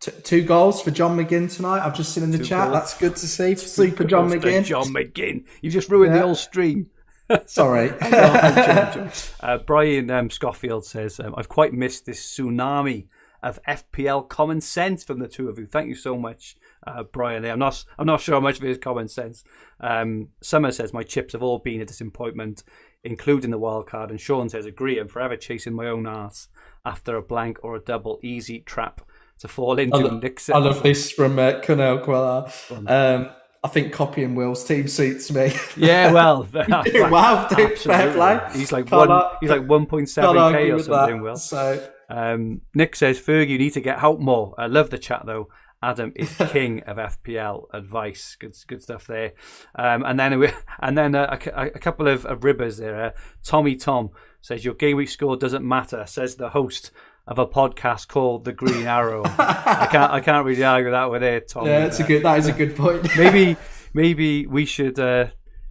T- 0.00 0.12
two 0.22 0.42
goals 0.42 0.80
for 0.80 0.90
John 0.90 1.16
McGinn 1.16 1.54
tonight. 1.54 1.84
I've 1.84 1.94
just 1.94 2.12
seen 2.12 2.24
in 2.24 2.30
the 2.30 2.38
two 2.38 2.44
chat. 2.44 2.68
Goals. 2.68 2.74
That's 2.74 2.98
good 2.98 3.16
to 3.16 3.28
see. 3.28 3.54
Super 3.56 4.04
John 4.04 4.30
McGinn. 4.30 4.64
John 4.64 4.86
McGinn. 4.86 5.44
You 5.60 5.70
just 5.70 5.90
ruined 5.90 6.14
yeah. 6.14 6.20
the 6.20 6.26
whole 6.26 6.34
stream. 6.34 6.88
Sorry. 7.46 7.90
uh, 8.00 9.58
Brian 9.66 10.10
um, 10.10 10.30
says, 10.30 11.20
um, 11.20 11.34
I've 11.36 11.48
quite 11.48 11.72
missed 11.72 12.06
this 12.06 12.20
tsunami 12.20 13.08
of 13.42 13.60
FPL 13.68 14.28
common 14.28 14.60
sense 14.60 15.04
from 15.04 15.18
the 15.18 15.28
two 15.28 15.48
of 15.48 15.58
you. 15.58 15.66
Thank 15.66 15.88
you 15.88 15.94
so 15.94 16.16
much, 16.16 16.56
uh, 16.86 17.02
Brian. 17.04 17.44
I'm 17.44 17.58
not, 17.58 17.84
I'm 17.98 18.06
not 18.06 18.20
sure 18.20 18.34
how 18.34 18.40
much 18.40 18.58
of 18.58 18.64
it 18.64 18.70
is 18.70 18.78
common 18.78 19.08
sense. 19.08 19.44
Um, 19.80 20.28
Summer 20.42 20.72
says, 20.72 20.92
My 20.92 21.02
chips 21.02 21.34
have 21.34 21.42
all 21.42 21.58
been 21.58 21.80
a 21.80 21.86
disappointment, 21.86 22.64
including 23.04 23.50
the 23.50 23.58
wild 23.58 23.86
card. 23.86 24.10
And 24.10 24.20
Sean 24.20 24.48
says, 24.48 24.66
Agree, 24.66 24.98
I'm 24.98 25.08
forever 25.08 25.36
chasing 25.36 25.74
my 25.74 25.86
own 25.86 26.06
ass 26.06 26.48
after 26.84 27.16
a 27.16 27.22
blank 27.22 27.58
or 27.62 27.76
a 27.76 27.80
double 27.80 28.18
easy 28.22 28.60
trap 28.60 29.02
to 29.40 29.48
fall 29.48 29.78
into. 29.78 29.96
I, 29.96 30.00
lo- 30.00 30.20
I 30.54 30.58
love 30.58 30.82
this 30.82 31.10
from 31.10 31.38
uh, 31.38 31.60
Queller. 31.60 32.50
Um, 32.86 33.30
I 33.62 33.68
think 33.68 33.92
copying 33.92 34.34
Will's 34.34 34.64
team 34.64 34.88
suits 34.88 35.30
me. 35.30 35.52
Yeah, 35.76 36.12
well, 36.12 36.48
wow, 36.54 37.46
dude, 37.48 37.78
fair 37.78 38.12
play. 38.12 38.40
He's 38.52 38.72
like 38.72 38.86
can't 38.86 39.08
one. 39.08 39.24
he's 39.40 39.50
like 39.50 39.66
one 39.66 39.86
point 39.86 40.08
seven 40.08 40.52
k 40.52 40.70
or 40.70 40.78
something. 40.78 41.16
That. 41.16 41.22
Will 41.22 41.36
so. 41.36 41.88
Um, 42.08 42.62
Nick 42.74 42.96
says, 42.96 43.20
Ferg, 43.20 43.48
you 43.48 43.58
need 43.58 43.72
to 43.74 43.80
get 43.80 44.00
help 44.00 44.18
more. 44.18 44.54
I 44.58 44.66
love 44.66 44.90
the 44.90 44.98
chat 44.98 45.22
though. 45.26 45.48
Adam 45.82 46.12
is 46.14 46.34
king 46.50 46.80
of 46.82 46.96
FPL 46.96 47.64
advice. 47.72 48.36
Good, 48.38 48.54
good 48.66 48.82
stuff 48.82 49.06
there. 49.06 49.32
Um, 49.74 50.04
and 50.04 50.18
then, 50.18 50.52
and 50.80 50.98
then 50.98 51.14
a, 51.14 51.38
a, 51.54 51.66
a 51.66 51.78
couple 51.78 52.08
of, 52.08 52.26
of 52.26 52.44
ribbers 52.44 52.78
there. 52.78 53.02
Uh, 53.02 53.10
Tommy 53.42 53.76
Tom 53.76 54.10
says 54.42 54.64
your 54.64 54.74
game 54.74 54.96
week 54.96 55.08
score 55.08 55.36
doesn't 55.36 55.66
matter. 55.66 56.04
Says 56.06 56.36
the 56.36 56.50
host 56.50 56.90
of 57.30 57.38
a 57.38 57.46
podcast 57.46 58.08
called 58.08 58.44
The 58.44 58.52
Green 58.52 58.86
Arrow. 58.88 59.22
I 59.24 59.88
can't 59.90 60.12
I 60.12 60.20
can't 60.20 60.44
really 60.44 60.64
argue 60.64 60.90
that 60.90 61.10
with 61.10 61.22
it, 61.22 61.48
Tom. 61.48 61.64
Yeah, 61.64 61.80
that's 61.80 62.00
a 62.00 62.04
good 62.04 62.24
that 62.24 62.38
is 62.40 62.48
a 62.48 62.52
good 62.52 62.76
point. 62.76 63.08
maybe 63.16 63.56
maybe 63.94 64.46
we 64.46 64.64
should 64.66 64.98
uh, 64.98 65.28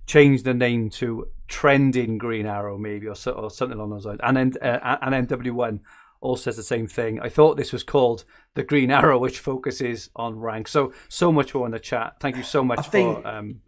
change 0.07 0.43
the 0.43 0.53
name 0.53 0.89
to 0.91 1.27
Trending 1.49 2.17
Green 2.17 2.45
Arrow, 2.45 2.77
maybe 2.77 3.07
or, 3.07 3.15
or 3.35 3.51
something 3.51 3.77
along 3.77 3.89
those 3.89 4.05
lines. 4.05 4.21
And 4.23 4.37
then 4.37 4.53
uh, 4.61 4.97
and 5.01 5.27
NW1 5.27 5.81
all 6.21 6.37
says 6.37 6.55
the 6.55 6.63
same 6.63 6.87
thing. 6.87 7.19
I 7.19 7.27
thought 7.27 7.57
this 7.57 7.73
was 7.73 7.83
called 7.83 8.23
the 8.53 8.63
Green 8.63 8.89
Arrow, 8.89 9.19
which 9.19 9.39
focuses 9.39 10.09
on 10.15 10.39
rank. 10.39 10.69
So 10.69 10.93
so 11.09 11.29
much 11.29 11.53
more 11.53 11.65
in 11.65 11.73
the 11.73 11.79
chat. 11.79 12.15
Thank 12.21 12.37
you 12.37 12.43
so 12.43 12.63
much 12.63 12.87
think, 12.87 13.21
for 13.21 13.27
um, 13.27 13.59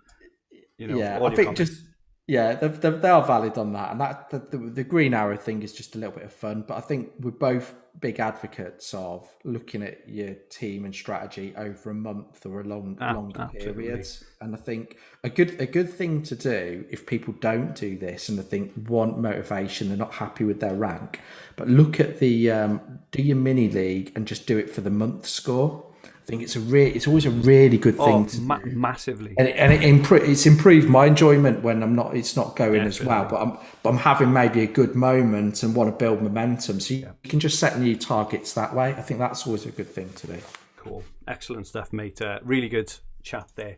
you 0.77 0.87
know. 0.87 0.97
Yeah, 0.97 1.17
I 1.17 1.35
think 1.35 1.47
comments. 1.47 1.57
just 1.57 1.83
yeah, 2.25 2.53
they're, 2.53 2.69
they're, 2.69 2.91
they 2.91 3.09
are 3.09 3.25
valid 3.25 3.57
on 3.57 3.73
that, 3.73 3.91
and 3.91 3.99
that 3.99 4.29
the, 4.29 4.39
the, 4.39 4.57
the, 4.69 4.83
green 4.85 5.13
arrow 5.13 5.35
thing 5.35 5.63
is 5.63 5.73
just 5.73 5.95
a 5.95 5.97
little 5.97 6.15
bit 6.15 6.23
of 6.23 6.31
fun. 6.31 6.63
But 6.65 6.77
I 6.77 6.79
think 6.79 7.09
we're 7.19 7.31
both 7.31 7.75
big 7.99 8.19
advocates 8.19 8.93
of 8.93 9.29
looking 9.43 9.83
at 9.83 10.07
your 10.07 10.33
team 10.49 10.85
and 10.85 10.95
strategy 10.95 11.53
over 11.57 11.91
a 11.91 11.93
month 11.93 12.45
or 12.45 12.61
a 12.61 12.63
long 12.63 12.97
ah, 13.01 13.13
longer 13.13 13.41
absolutely. 13.41 13.83
periods. 13.83 14.23
And 14.39 14.55
I 14.55 14.57
think 14.57 14.97
a 15.23 15.29
good 15.29 15.59
a 15.59 15.65
good 15.65 15.91
thing 15.91 16.23
to 16.23 16.35
do 16.35 16.85
if 16.89 17.05
people 17.05 17.33
don't 17.39 17.75
do 17.75 17.97
this 17.97 18.29
and 18.29 18.39
I 18.39 18.43
think 18.43 18.73
want 18.87 19.19
motivation, 19.19 19.89
they're 19.89 19.97
not 19.97 20.13
happy 20.13 20.45
with 20.45 20.59
their 20.59 20.73
rank, 20.73 21.19
but 21.55 21.67
look 21.67 21.99
at 21.99 22.19
the 22.19 22.51
um, 22.51 22.99
do 23.11 23.21
your 23.21 23.37
mini 23.37 23.69
league 23.69 24.11
and 24.15 24.25
just 24.25 24.47
do 24.47 24.57
it 24.57 24.69
for 24.69 24.81
the 24.81 24.89
month 24.89 25.27
score 25.27 25.85
think 26.25 26.41
it's 26.41 26.55
a 26.55 26.59
re- 26.59 26.89
it's 26.89 27.07
always 27.07 27.25
a 27.25 27.31
really 27.31 27.77
good 27.77 27.97
thing 27.97 28.29
oh, 28.29 28.41
ma- 28.41 28.59
massively, 28.65 29.35
and, 29.37 29.47
it, 29.47 29.55
and 29.57 29.73
it 29.73 29.81
impro- 29.81 30.27
it's 30.27 30.45
improved 30.45 30.87
my 30.89 31.05
enjoyment 31.05 31.63
when 31.63 31.83
I'm 31.83 31.95
not 31.95 32.15
it's 32.15 32.35
not 32.35 32.55
going 32.55 32.73
Definitely. 32.73 33.01
as 33.01 33.03
well, 33.05 33.25
but 33.25 33.41
I'm 33.41 33.57
but 33.83 33.89
I'm 33.89 33.97
having 33.97 34.31
maybe 34.31 34.61
a 34.61 34.67
good 34.67 34.95
moment 34.95 35.63
and 35.63 35.75
want 35.75 35.89
to 35.89 35.95
build 35.95 36.21
momentum. 36.21 36.79
So 36.79 36.93
you, 36.93 37.01
yeah. 37.01 37.11
you, 37.23 37.29
can 37.29 37.39
just 37.39 37.59
set 37.59 37.79
new 37.79 37.95
targets 37.95 38.53
that 38.53 38.73
way. 38.75 38.89
I 38.89 39.01
think 39.01 39.19
that's 39.19 39.45
always 39.45 39.65
a 39.65 39.71
good 39.71 39.87
thing 39.87 40.09
to 40.13 40.27
do. 40.27 40.37
Cool, 40.77 41.03
excellent 41.27 41.67
stuff, 41.67 41.91
mate. 41.93 42.21
Uh, 42.21 42.39
really 42.43 42.69
good 42.69 42.93
chat 43.23 43.49
there. 43.55 43.77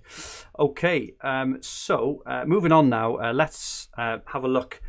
Okay, 0.58 1.14
um, 1.22 1.58
so 1.62 2.24
uh, 2.26 2.46
moving 2.46 2.72
on 2.72 2.90
now, 2.90 3.18
uh, 3.18 3.34
let's 3.34 3.90
uh, 3.98 4.20
have 4.28 4.44
a 4.44 4.48
look 4.48 4.82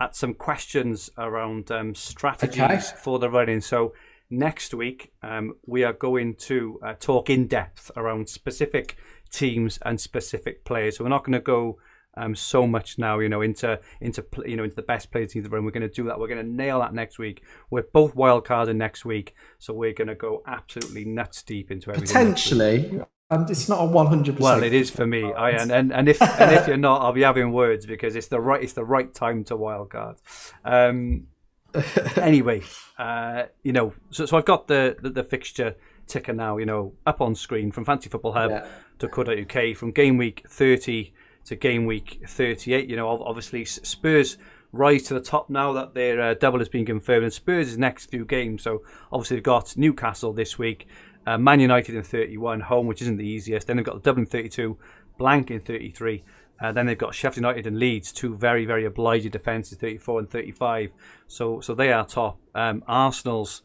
at 0.00 0.16
some 0.16 0.34
questions 0.34 1.10
around 1.18 1.70
um, 1.70 1.94
strategies 1.94 2.60
okay. 2.60 2.80
for 3.02 3.18
the 3.18 3.28
running. 3.28 3.60
So 3.60 3.92
next 4.30 4.72
week, 4.72 5.12
um, 5.22 5.54
we 5.66 5.84
are 5.84 5.92
going 5.92 6.36
to 6.36 6.80
uh, 6.82 6.94
talk 6.94 7.28
in 7.28 7.46
depth 7.46 7.90
around 7.96 8.28
specific 8.28 8.96
teams 9.30 9.78
and 9.82 10.00
specific 10.00 10.64
players. 10.64 10.96
So 10.96 11.04
we're 11.04 11.10
not 11.10 11.24
going 11.24 11.34
to 11.34 11.40
go 11.40 11.78
um, 12.16 12.34
so 12.34 12.66
much 12.66 12.98
now, 12.98 13.18
you 13.18 13.28
know, 13.28 13.40
into 13.40 13.80
into 14.00 14.24
you 14.44 14.56
know 14.56 14.64
into 14.64 14.76
the 14.76 14.82
best 14.82 15.10
players 15.12 15.34
in 15.34 15.42
the 15.42 15.48
room. 15.48 15.64
We're 15.64 15.70
going 15.70 15.88
to 15.88 15.88
do 15.88 16.04
that. 16.04 16.18
We're 16.18 16.28
going 16.28 16.44
to 16.44 16.52
nail 16.52 16.80
that 16.80 16.92
next 16.92 17.18
week. 17.18 17.42
We're 17.70 17.84
both 17.92 18.14
wild 18.14 18.44
carding 18.44 18.78
next 18.78 19.04
week, 19.04 19.34
so 19.58 19.72
we're 19.72 19.92
going 19.92 20.08
to 20.08 20.14
go 20.14 20.42
absolutely 20.46 21.04
nuts 21.04 21.42
deep 21.42 21.70
into 21.70 21.90
everything. 21.90 22.14
Potentially. 22.14 23.00
And 23.32 23.48
it's 23.48 23.68
not 23.68 23.80
a 23.80 23.84
one 23.86 24.06
hundred 24.08 24.36
percent. 24.36 24.40
Well, 24.40 24.62
it 24.64 24.72
is 24.72 24.90
for 24.90 25.06
me. 25.06 25.22
I 25.22 25.50
and, 25.50 25.70
and, 25.70 25.92
and 25.92 26.08
if 26.08 26.20
and 26.20 26.52
if 26.52 26.66
you're 26.66 26.76
not, 26.76 27.02
I'll 27.02 27.12
be 27.12 27.22
having 27.22 27.52
words 27.52 27.86
because 27.86 28.16
it's 28.16 28.26
the 28.26 28.40
right 28.40 28.60
it's 28.60 28.72
the 28.72 28.84
right 28.84 29.14
time 29.14 29.44
to 29.44 29.56
wildcard. 29.56 30.18
Um, 30.64 31.28
anyway, 32.16 32.62
uh, 32.98 33.44
you 33.62 33.72
know, 33.72 33.92
so, 34.10 34.26
so 34.26 34.36
I've 34.36 34.44
got 34.44 34.68
the, 34.68 34.96
the, 35.00 35.10
the 35.10 35.24
fixture 35.24 35.76
ticker 36.06 36.32
now, 36.32 36.56
you 36.56 36.66
know, 36.66 36.92
up 37.06 37.20
on 37.20 37.34
screen 37.34 37.70
from 37.70 37.84
Fantasy 37.84 38.10
Football 38.10 38.32
Hub 38.32 38.50
yeah. 38.50 38.66
to 38.98 39.42
UK 39.42 39.76
from 39.76 39.92
game 39.92 40.16
week 40.16 40.44
30 40.48 41.12
to 41.44 41.56
game 41.56 41.86
week 41.86 42.20
38. 42.26 42.88
You 42.88 42.96
know, 42.96 43.08
obviously 43.08 43.64
Spurs 43.64 44.36
rise 44.72 45.02
to 45.04 45.14
the 45.14 45.20
top 45.20 45.50
now 45.50 45.72
that 45.72 45.94
their 45.94 46.20
uh, 46.20 46.34
double 46.34 46.58
has 46.58 46.68
been 46.68 46.86
confirmed, 46.86 47.24
and 47.24 47.32
Spurs' 47.32 47.78
next 47.78 48.06
few 48.06 48.24
games. 48.24 48.62
So 48.62 48.82
obviously 49.12 49.36
they've 49.36 49.44
got 49.44 49.76
Newcastle 49.76 50.32
this 50.32 50.58
week, 50.58 50.86
uh, 51.26 51.38
Man 51.38 51.60
United 51.60 51.94
in 51.94 52.02
31, 52.02 52.60
home, 52.60 52.86
which 52.86 53.02
isn't 53.02 53.16
the 53.16 53.26
easiest. 53.26 53.66
Then 53.66 53.76
they've 53.76 53.86
got 53.86 53.96
the 53.96 54.00
double 54.00 54.20
in 54.20 54.26
32, 54.26 54.76
blank 55.18 55.50
in 55.50 55.60
33. 55.60 56.22
Uh, 56.60 56.72
then 56.72 56.86
they've 56.86 56.98
got 56.98 57.14
Sheffield 57.14 57.38
United 57.38 57.66
and 57.66 57.78
Leeds, 57.78 58.12
two 58.12 58.36
very, 58.36 58.66
very 58.66 58.84
obliging 58.84 59.30
defences, 59.30 59.78
34 59.78 60.20
and 60.20 60.30
35. 60.30 60.90
So, 61.26 61.60
so 61.60 61.74
they 61.74 61.92
are 61.92 62.06
top. 62.06 62.38
Um, 62.54 62.84
Arsenal's 62.86 63.62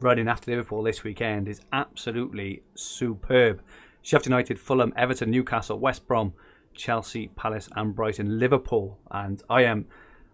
running 0.00 0.28
after 0.28 0.50
Liverpool 0.50 0.82
this 0.82 1.02
weekend 1.02 1.48
is 1.48 1.62
absolutely 1.72 2.62
superb. 2.74 3.62
Sheffield 4.02 4.26
United, 4.26 4.60
Fulham, 4.60 4.92
Everton, 4.96 5.30
Newcastle, 5.30 5.78
West 5.78 6.06
Brom, 6.06 6.34
Chelsea, 6.74 7.28
Palace, 7.28 7.70
and 7.74 7.94
Brighton, 7.94 8.38
Liverpool. 8.38 8.98
And 9.10 9.42
I 9.48 9.62
am, 9.62 9.86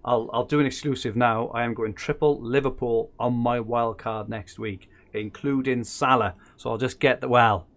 I'll, 0.04 0.28
I'll 0.32 0.44
do 0.44 0.58
an 0.58 0.66
exclusive 0.66 1.14
now. 1.14 1.48
I 1.48 1.62
am 1.62 1.74
going 1.74 1.94
triple 1.94 2.40
Liverpool 2.40 3.12
on 3.20 3.34
my 3.34 3.60
wild 3.60 3.98
card 3.98 4.28
next 4.28 4.58
week, 4.58 4.90
including 5.12 5.84
Salah. 5.84 6.34
So 6.56 6.70
I'll 6.70 6.78
just 6.78 6.98
get 6.98 7.20
the 7.20 7.28
well, 7.28 7.68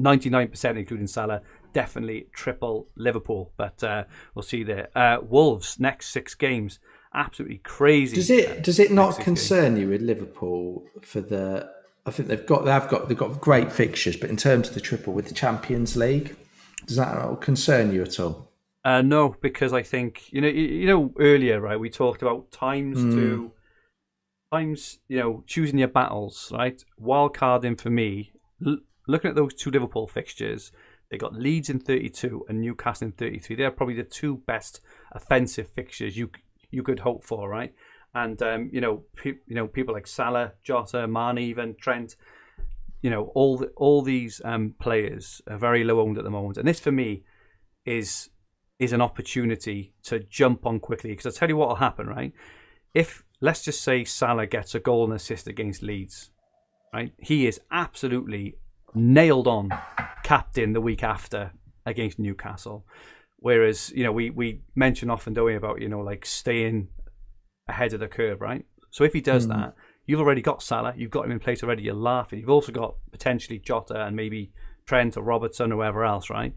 99% 0.00 0.76
including 0.76 1.06
Salah. 1.06 1.42
Definitely 1.74 2.28
triple 2.32 2.88
Liverpool, 2.96 3.52
but 3.58 3.84
uh, 3.84 4.04
we'll 4.34 4.42
see 4.42 4.62
there. 4.62 4.88
Uh, 4.96 5.18
Wolves 5.20 5.78
next 5.78 6.08
six 6.08 6.34
games, 6.34 6.78
absolutely 7.12 7.58
crazy. 7.58 8.16
Does 8.16 8.30
it 8.30 8.62
does 8.62 8.78
it 8.78 8.90
not 8.90 9.20
concern 9.20 9.76
you 9.76 9.90
with 9.90 10.00
Liverpool 10.00 10.86
for 11.02 11.20
the? 11.20 11.70
I 12.06 12.10
think 12.10 12.28
they've 12.28 12.46
got 12.46 12.64
they've 12.64 12.88
got 12.88 13.08
they've 13.08 13.18
got 13.18 13.40
great 13.40 13.70
fixtures, 13.70 14.16
but 14.16 14.30
in 14.30 14.38
terms 14.38 14.68
of 14.68 14.74
the 14.74 14.80
triple 14.80 15.12
with 15.12 15.28
the 15.28 15.34
Champions 15.34 15.96
League, 15.96 16.36
does 16.86 16.96
that 16.96 17.40
concern 17.42 17.92
you 17.92 18.02
at 18.02 18.18
all? 18.18 18.50
Uh, 18.84 19.02
no, 19.02 19.36
because 19.40 19.72
I 19.72 19.82
think 19.82 20.32
you 20.32 20.40
know 20.40 20.48
you, 20.48 20.62
you 20.62 20.86
know 20.86 21.12
earlier 21.18 21.60
right 21.60 21.78
we 21.78 21.90
talked 21.90 22.22
about 22.22 22.50
times 22.52 22.98
mm. 22.98 23.12
to 23.12 23.52
times 24.52 24.98
you 25.08 25.18
know 25.18 25.42
choosing 25.46 25.78
your 25.78 25.88
battles 25.88 26.50
right. 26.54 26.82
Wild 26.98 27.36
card 27.36 27.64
in 27.64 27.76
for 27.76 27.90
me. 27.90 28.32
L- 28.64 28.78
looking 29.06 29.30
at 29.30 29.36
those 29.36 29.54
two 29.54 29.70
Liverpool 29.70 30.06
fixtures, 30.06 30.72
they 31.14 31.18
got 31.18 31.36
Leeds 31.36 31.70
in 31.70 31.78
32 31.78 32.44
and 32.48 32.60
Newcastle 32.60 33.06
in 33.06 33.12
33. 33.12 33.54
They're 33.54 33.70
probably 33.70 33.94
the 33.94 34.02
two 34.02 34.38
best 34.48 34.80
offensive 35.12 35.68
fixtures 35.68 36.16
you 36.16 36.28
you 36.72 36.82
could 36.82 36.98
hope 36.98 37.22
for, 37.22 37.48
right? 37.48 37.72
And 38.16 38.42
um, 38.42 38.68
you 38.72 38.80
know, 38.80 39.04
pe- 39.14 39.38
you 39.46 39.54
know, 39.54 39.68
people 39.68 39.94
like 39.94 40.08
Salah, 40.08 40.54
Jota, 40.64 41.06
Mane, 41.06 41.38
even 41.38 41.76
Trent. 41.80 42.16
You 43.00 43.10
know, 43.10 43.26
all 43.36 43.58
the, 43.58 43.66
all 43.76 44.02
these 44.02 44.42
um, 44.44 44.74
players 44.80 45.40
are 45.46 45.56
very 45.56 45.84
low 45.84 46.00
owned 46.00 46.18
at 46.18 46.24
the 46.24 46.30
moment, 46.30 46.58
and 46.58 46.66
this 46.66 46.80
for 46.80 46.90
me 46.90 47.22
is 47.86 48.30
is 48.80 48.92
an 48.92 49.00
opportunity 49.00 49.94
to 50.02 50.18
jump 50.18 50.66
on 50.66 50.80
quickly. 50.80 51.10
Because 51.10 51.26
I'll 51.26 51.32
tell 51.32 51.48
you 51.48 51.56
what 51.56 51.68
will 51.68 51.76
happen, 51.76 52.08
right? 52.08 52.32
If 52.92 53.22
let's 53.40 53.62
just 53.62 53.82
say 53.82 54.02
Salah 54.02 54.48
gets 54.48 54.74
a 54.74 54.80
goal 54.80 55.04
and 55.04 55.12
assist 55.12 55.46
against 55.46 55.80
Leeds, 55.80 56.30
right? 56.92 57.12
He 57.20 57.46
is 57.46 57.60
absolutely 57.70 58.56
nailed 58.94 59.46
on 59.46 59.70
captain 60.22 60.72
the 60.72 60.80
week 60.80 61.02
after 61.02 61.52
against 61.86 62.18
Newcastle. 62.18 62.86
Whereas, 63.38 63.92
you 63.94 64.04
know, 64.04 64.12
we, 64.12 64.30
we 64.30 64.62
mention 64.74 65.10
often, 65.10 65.34
don't 65.34 65.44
we, 65.44 65.54
about, 65.54 65.80
you 65.80 65.88
know, 65.88 66.00
like 66.00 66.24
staying 66.24 66.88
ahead 67.68 67.92
of 67.92 68.00
the 68.00 68.08
curve, 68.08 68.40
right? 68.40 68.64
So 68.90 69.04
if 69.04 69.12
he 69.12 69.20
does 69.20 69.46
mm. 69.46 69.50
that, 69.50 69.74
you've 70.06 70.20
already 70.20 70.40
got 70.40 70.62
Salah, 70.62 70.94
you've 70.96 71.10
got 71.10 71.26
him 71.26 71.32
in 71.32 71.40
place 71.40 71.62
already, 71.62 71.82
you're 71.82 71.94
laughing. 71.94 72.38
You've 72.38 72.50
also 72.50 72.72
got 72.72 72.96
potentially 73.10 73.58
Jota 73.58 74.06
and 74.06 74.16
maybe 74.16 74.52
Trent 74.86 75.16
or 75.16 75.22
Robertson 75.22 75.72
or 75.72 75.76
whoever 75.76 76.04
else, 76.04 76.30
right? 76.30 76.54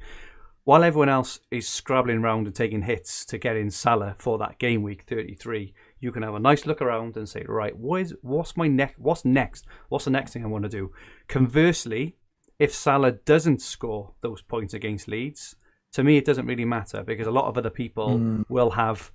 While 0.63 0.83
everyone 0.83 1.07
else 1.07 1.39
is 1.49 1.65
scrabbling 1.65 2.19
around 2.19 2.45
and 2.45 2.53
taking 2.53 2.81
hits 2.81 3.23
to 3.27 3.37
get 3.37 3.55
in 3.55 3.71
Salah 3.71 4.15
for 4.17 4.37
that 4.39 4.59
game 4.59 4.83
week 4.83 5.03
33, 5.07 5.73
you 6.01 6.11
can 6.11 6.23
have 6.23 6.35
a 6.35 6.39
nice 6.39 6.65
look 6.65 6.81
around 6.81 7.15
and 7.15 7.27
say, 7.27 7.45
right, 7.47 7.75
what 7.77 8.01
is 8.01 8.13
what's 8.21 8.57
my 8.57 8.67
next? 8.67 8.99
What's 8.99 9.23
next? 9.23 9.65
What's 9.87 10.03
the 10.03 10.11
next 10.11 10.33
thing 10.33 10.43
I 10.43 10.47
want 10.49 10.63
to 10.63 10.69
do? 10.69 10.91
Conversely, 11.29 12.17
if 12.59 12.73
Salah 12.73 13.11
doesn't 13.11 13.61
score 13.61 14.13
those 14.21 14.41
points 14.41 14.73
against 14.73 15.07
Leeds, 15.07 15.55
to 15.93 16.03
me 16.03 16.17
it 16.17 16.25
doesn't 16.25 16.45
really 16.45 16.65
matter 16.65 17.03
because 17.03 17.27
a 17.27 17.31
lot 17.31 17.45
of 17.45 17.57
other 17.57 17.69
people 17.69 18.19
mm. 18.19 18.45
will 18.49 18.71
have 18.71 19.11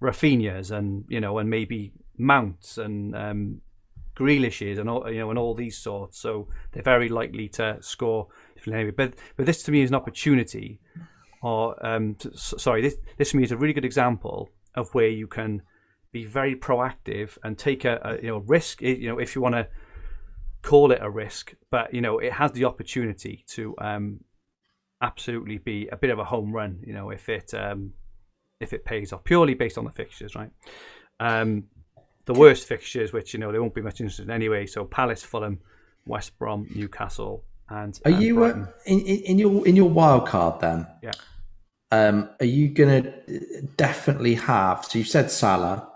Raphinhas 0.00 0.70
and 0.70 1.04
you 1.08 1.20
know 1.20 1.38
and 1.38 1.50
maybe 1.50 1.92
Mounts 2.16 2.78
and 2.78 3.14
um, 3.16 3.60
Grealishes 4.14 4.78
and 4.78 4.90
all 4.90 5.10
you 5.10 5.18
know 5.18 5.30
and 5.30 5.38
all 5.38 5.54
these 5.54 5.78
sorts. 5.78 6.18
So 6.18 6.48
they're 6.72 6.82
very 6.82 7.08
likely 7.08 7.48
to 7.50 7.78
score. 7.80 8.28
But 8.64 9.14
but 9.36 9.46
this 9.46 9.62
to 9.64 9.72
me 9.72 9.82
is 9.82 9.90
an 9.90 9.96
opportunity, 9.96 10.80
or 11.42 11.74
um, 11.86 12.14
to, 12.16 12.36
sorry, 12.36 12.82
this 12.82 12.96
this 13.16 13.30
to 13.30 13.38
me 13.38 13.42
is 13.42 13.52
a 13.52 13.56
really 13.56 13.72
good 13.72 13.86
example 13.86 14.50
of 14.74 14.92
where 14.94 15.08
you 15.08 15.26
can 15.26 15.62
be 16.12 16.24
very 16.24 16.54
proactive 16.54 17.38
and 17.42 17.56
take 17.56 17.84
a, 17.84 17.98
a 18.02 18.22
you 18.22 18.28
know 18.28 18.38
risk. 18.38 18.82
You 18.82 19.08
know 19.08 19.18
if 19.18 19.34
you 19.34 19.40
want 19.40 19.54
to 19.54 19.68
call 20.62 20.92
it 20.92 20.98
a 21.00 21.10
risk, 21.10 21.54
but 21.70 21.92
you 21.94 22.00
know 22.00 22.18
it 22.18 22.32
has 22.32 22.52
the 22.52 22.64
opportunity 22.64 23.44
to 23.48 23.74
um, 23.78 24.20
absolutely 25.02 25.58
be 25.58 25.88
a 25.88 25.96
bit 25.96 26.10
of 26.10 26.18
a 26.18 26.24
home 26.24 26.52
run. 26.52 26.80
You 26.86 26.94
know 26.94 27.10
if 27.10 27.28
it 27.28 27.54
um, 27.54 27.94
if 28.60 28.72
it 28.72 28.84
pays 28.84 29.12
off 29.12 29.24
purely 29.24 29.54
based 29.54 29.78
on 29.78 29.84
the 29.84 29.90
fixtures, 29.90 30.34
right? 30.34 30.50
Um, 31.18 31.64
the 32.26 32.34
worst 32.34 32.68
fixtures, 32.68 33.12
which 33.12 33.34
you 33.34 33.40
know 33.40 33.52
they 33.52 33.58
won't 33.58 33.74
be 33.74 33.82
much 33.82 34.00
interested 34.00 34.24
in 34.24 34.30
anyway. 34.30 34.66
So 34.66 34.84
Palace, 34.84 35.22
Fulham, 35.22 35.60
West 36.06 36.38
Brom, 36.38 36.68
Newcastle, 36.74 37.44
and 37.68 37.98
are 38.04 38.12
and 38.12 38.22
you 38.22 38.44
uh, 38.44 38.66
in, 38.86 39.00
in 39.00 39.38
your 39.38 39.66
in 39.66 39.76
your 39.76 39.88
wild 39.88 40.26
card 40.26 40.60
then? 40.60 40.86
Yeah. 41.02 41.12
Um, 41.92 42.30
are 42.38 42.46
you 42.46 42.68
going 42.68 43.02
to 43.02 43.66
definitely 43.76 44.34
have? 44.34 44.84
So 44.84 44.98
you 44.98 45.04
said 45.04 45.30
Salah. 45.30 45.88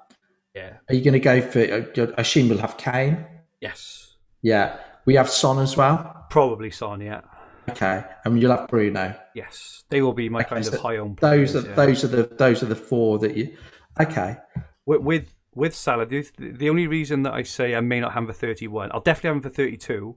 Yeah. 0.54 0.78
Are 0.88 0.94
you 0.94 1.02
going 1.02 1.14
to 1.14 1.20
go 1.20 1.40
for? 1.40 1.60
I 1.60 2.20
assume 2.20 2.48
we'll 2.48 2.58
have 2.58 2.76
Kane. 2.78 3.24
Yes. 3.60 4.03
Yeah. 4.44 4.76
We 5.06 5.16
have 5.16 5.28
Son 5.28 5.58
as 5.58 5.76
well. 5.76 6.26
Probably 6.30 6.70
Son, 6.70 7.00
yeah. 7.00 7.22
Okay, 7.68 8.04
and 8.24 8.40
you'll 8.40 8.54
have 8.54 8.68
Bruno. 8.68 9.14
Yes, 9.34 9.84
they 9.88 10.02
will 10.02 10.12
be 10.12 10.28
my 10.28 10.40
okay, 10.40 10.50
kind 10.50 10.64
so 10.66 10.74
of 10.74 10.80
high 10.80 10.98
on. 10.98 11.16
Those 11.18 11.56
are 11.56 11.66
yeah. 11.66 11.74
those 11.74 12.04
are 12.04 12.08
the 12.08 12.22
those 12.24 12.62
are 12.62 12.66
the 12.66 12.76
four 12.76 13.18
that 13.20 13.34
you. 13.36 13.56
Okay. 13.98 14.36
With 14.84 15.00
with, 15.00 15.34
with 15.54 15.74
Salah, 15.74 16.04
the, 16.04 16.26
the 16.38 16.68
only 16.68 16.86
reason 16.86 17.22
that 17.22 17.32
I 17.32 17.42
say 17.42 17.74
I 17.74 17.80
may 17.80 18.00
not 18.00 18.12
have 18.12 18.24
him 18.24 18.26
for 18.26 18.34
thirty 18.34 18.68
one, 18.68 18.90
I'll 18.92 19.00
definitely 19.00 19.28
have 19.28 19.36
him 19.36 19.42
for 19.42 19.48
thirty 19.48 19.78
two, 19.78 20.16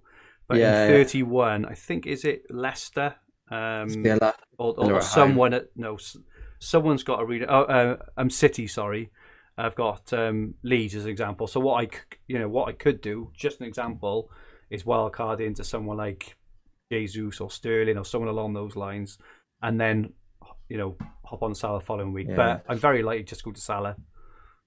but 0.49 0.57
yeah, 0.57 0.83
in 0.83 0.91
thirty 0.91 1.23
one, 1.23 1.61
yeah. 1.61 1.69
I 1.69 1.75
think 1.75 2.05
is 2.05 2.25
it 2.25 2.43
Leicester, 2.49 3.15
um, 3.49 3.87
Villa, 4.03 4.35
or, 4.57 4.73
or 4.77 5.01
someone 5.01 5.53
at 5.53 5.67
no, 5.77 5.97
someone's 6.59 7.03
got 7.03 7.21
a 7.21 7.25
read. 7.25 7.45
Oh, 7.47 7.61
uh, 7.61 7.97
I'm 8.17 8.29
City, 8.29 8.67
sorry. 8.67 9.09
I've 9.57 9.75
got 9.75 10.13
um, 10.13 10.53
Leeds 10.63 10.95
as 10.95 11.05
an 11.05 11.09
example. 11.09 11.47
So 11.47 11.59
what 11.59 11.83
I, 11.83 11.89
you 12.27 12.37
know, 12.37 12.47
what 12.47 12.69
I 12.69 12.73
could 12.73 13.01
do, 13.01 13.31
just 13.35 13.59
an 13.59 13.65
example, 13.65 14.29
is 14.69 14.83
wildcard 14.83 15.39
into 15.39 15.63
someone 15.63 15.97
like 15.97 16.35
Jesus 16.91 17.41
or 17.41 17.49
Sterling 17.49 17.97
or 17.97 18.05
someone 18.05 18.29
along 18.29 18.53
those 18.53 18.75
lines, 18.75 19.17
and 19.61 19.81
then, 19.81 20.13
you 20.69 20.77
know, 20.77 20.97
hop 21.25 21.41
on 21.41 21.55
Salah 21.55 21.81
following 21.81 22.13
week. 22.13 22.27
Yeah. 22.29 22.35
But 22.35 22.65
I'm 22.69 22.77
very 22.77 23.01
likely 23.01 23.23
just 23.23 23.43
go 23.43 23.51
to 23.51 23.59
Salah. 23.59 23.95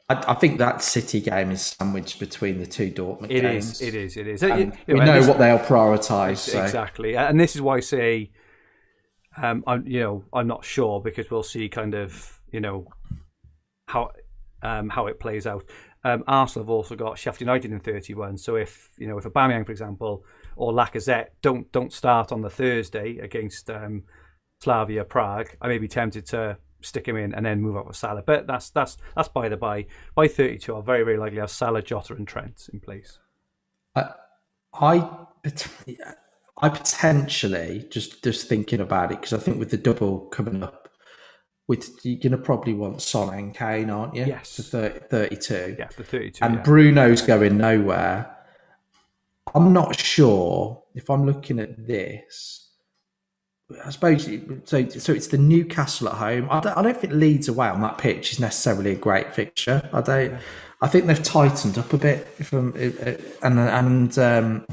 I, 0.09 0.33
I, 0.33 0.35
think 0.35 0.59
that 0.59 0.83
City 0.83 1.21
game 1.21 1.53
is 1.53 1.63
sandwiched 1.63 2.19
between 2.19 2.59
the 2.59 2.67
two 2.67 2.91
Dortmund 2.91 3.31
it 3.31 3.43
games. 3.43 3.81
It 3.81 3.95
is. 3.95 4.17
It 4.17 4.27
is. 4.27 4.43
It 4.43 4.51
is. 4.51 4.73
You 4.89 4.95
we 4.95 4.95
know 4.95 5.15
this, 5.15 5.29
what 5.29 5.39
they'll 5.39 5.61
prioritise. 5.61 6.39
So. 6.39 6.61
Exactly, 6.61 7.17
and 7.17 7.39
this 7.39 7.55
is 7.55 7.63
why 7.63 7.77
I 7.77 7.81
say, 7.81 8.33
um, 9.37 9.63
I'm 9.69 9.87
you 9.87 10.01
know 10.01 10.25
I'm 10.33 10.49
not 10.49 10.65
sure 10.65 11.01
because 11.01 11.31
we'll 11.31 11.45
see 11.45 11.69
kind 11.69 11.95
of 11.95 12.41
you 12.51 12.59
know 12.59 12.89
how 13.87 14.11
um, 14.63 14.89
how 14.89 15.07
it 15.07 15.21
plays 15.21 15.47
out. 15.47 15.65
Um, 16.03 16.25
Arsenal 16.27 16.65
have 16.65 16.71
also 16.71 16.97
got 16.97 17.19
Sheffield 17.19 17.43
United 17.43 17.73
in 17.73 17.81
31. 17.81 18.39
So 18.39 18.57
if 18.57 18.91
you 18.97 19.07
know 19.07 19.19
if 19.19 19.25
Aubameyang, 19.25 19.67
for 19.67 19.73
example, 19.73 20.25
or 20.57 20.73
Lacazette 20.73 21.29
don't 21.43 21.71
don't 21.73 21.93
start 21.93 22.33
on 22.33 22.41
the 22.41 22.51
Thursday 22.51 23.19
against 23.19 23.69
um, 23.71 24.05
Slavia 24.61 25.05
Prague, 25.05 25.49
I 25.61 25.69
may 25.69 25.79
be 25.79 25.89
tempted 25.89 26.27
to 26.27 26.57
stick 26.83 27.07
him 27.07 27.17
in 27.17 27.35
and 27.35 27.45
then 27.45 27.61
move 27.61 27.77
up 27.77 27.87
with 27.87 27.97
Salah. 27.97 28.23
But 28.23 28.47
that's 28.47 28.71
that's 28.71 28.97
that's 29.15 29.29
by 29.29 29.49
the 29.49 29.57
by. 29.57 29.87
By 30.15 30.29
32, 30.29 30.75
I'll 30.75 30.83
very 30.83 31.05
very 31.05 31.19
likely 31.19 31.39
have 31.39 31.51
Salah, 31.51 31.83
Jota, 31.83 32.15
and 32.15 32.27
Trent 32.27 32.69
in 32.73 32.81
place. 32.81 33.19
Uh, 33.95 34.09
I 34.75 35.09
I 36.63 36.69
potentially 36.69 37.87
just 37.91 38.23
just 38.23 38.49
thinking 38.49 38.81
about 38.81 39.13
it 39.13 39.21
because 39.21 39.33
I 39.33 39.39
think 39.39 39.59
with 39.59 39.71
the 39.71 39.77
double 39.77 40.21
coming 40.27 40.63
up 40.63 40.80
with 41.71 42.05
you're 42.05 42.19
going 42.19 42.33
to 42.33 42.37
probably 42.37 42.75
want 42.75 43.01
Son 43.01 43.33
and 43.33 43.55
Kane, 43.55 43.91
aren't 43.91 44.17
you? 44.17 44.25
Yes. 44.27 44.57
For 44.57 44.63
30, 44.63 44.99
32. 45.07 45.77
Yeah, 45.79 45.87
for 45.87 46.03
32. 46.03 46.45
And 46.45 46.57
yeah. 46.57 46.63
Bruno's 46.63 47.23
going 47.23 47.59
nowhere. 47.59 48.29
I'm 49.55 49.73
not 49.73 49.97
sure 49.97 50.83
if 50.97 51.09
I'm 51.09 51.25
looking 51.25 51.61
at 51.61 51.87
this. 51.87 52.73
I 53.85 53.91
suppose 53.91 54.29
so. 54.65 54.89
So 54.89 55.13
it's 55.13 55.29
the 55.29 55.39
Newcastle 55.39 56.09
at 56.09 56.15
home. 56.15 56.49
I 56.51 56.59
don't, 56.59 56.77
I 56.77 56.83
don't 56.83 56.97
think 56.97 57.13
Leeds 57.13 57.47
away 57.47 57.69
on 57.69 57.81
that 57.83 57.99
pitch 57.99 58.33
is 58.33 58.41
necessarily 58.41 58.91
a 58.91 58.97
great 58.97 59.33
fixture. 59.33 59.89
I 59.93 60.01
don't. 60.01 60.41
I 60.83 60.89
think 60.89 61.07
they've 61.07 61.23
tightened 61.23 61.79
up 61.79 61.93
a 61.93 61.99
bit 61.99 62.27
from 62.45 62.75
and 63.45 63.61
and 63.61 64.19
um, 64.19 64.67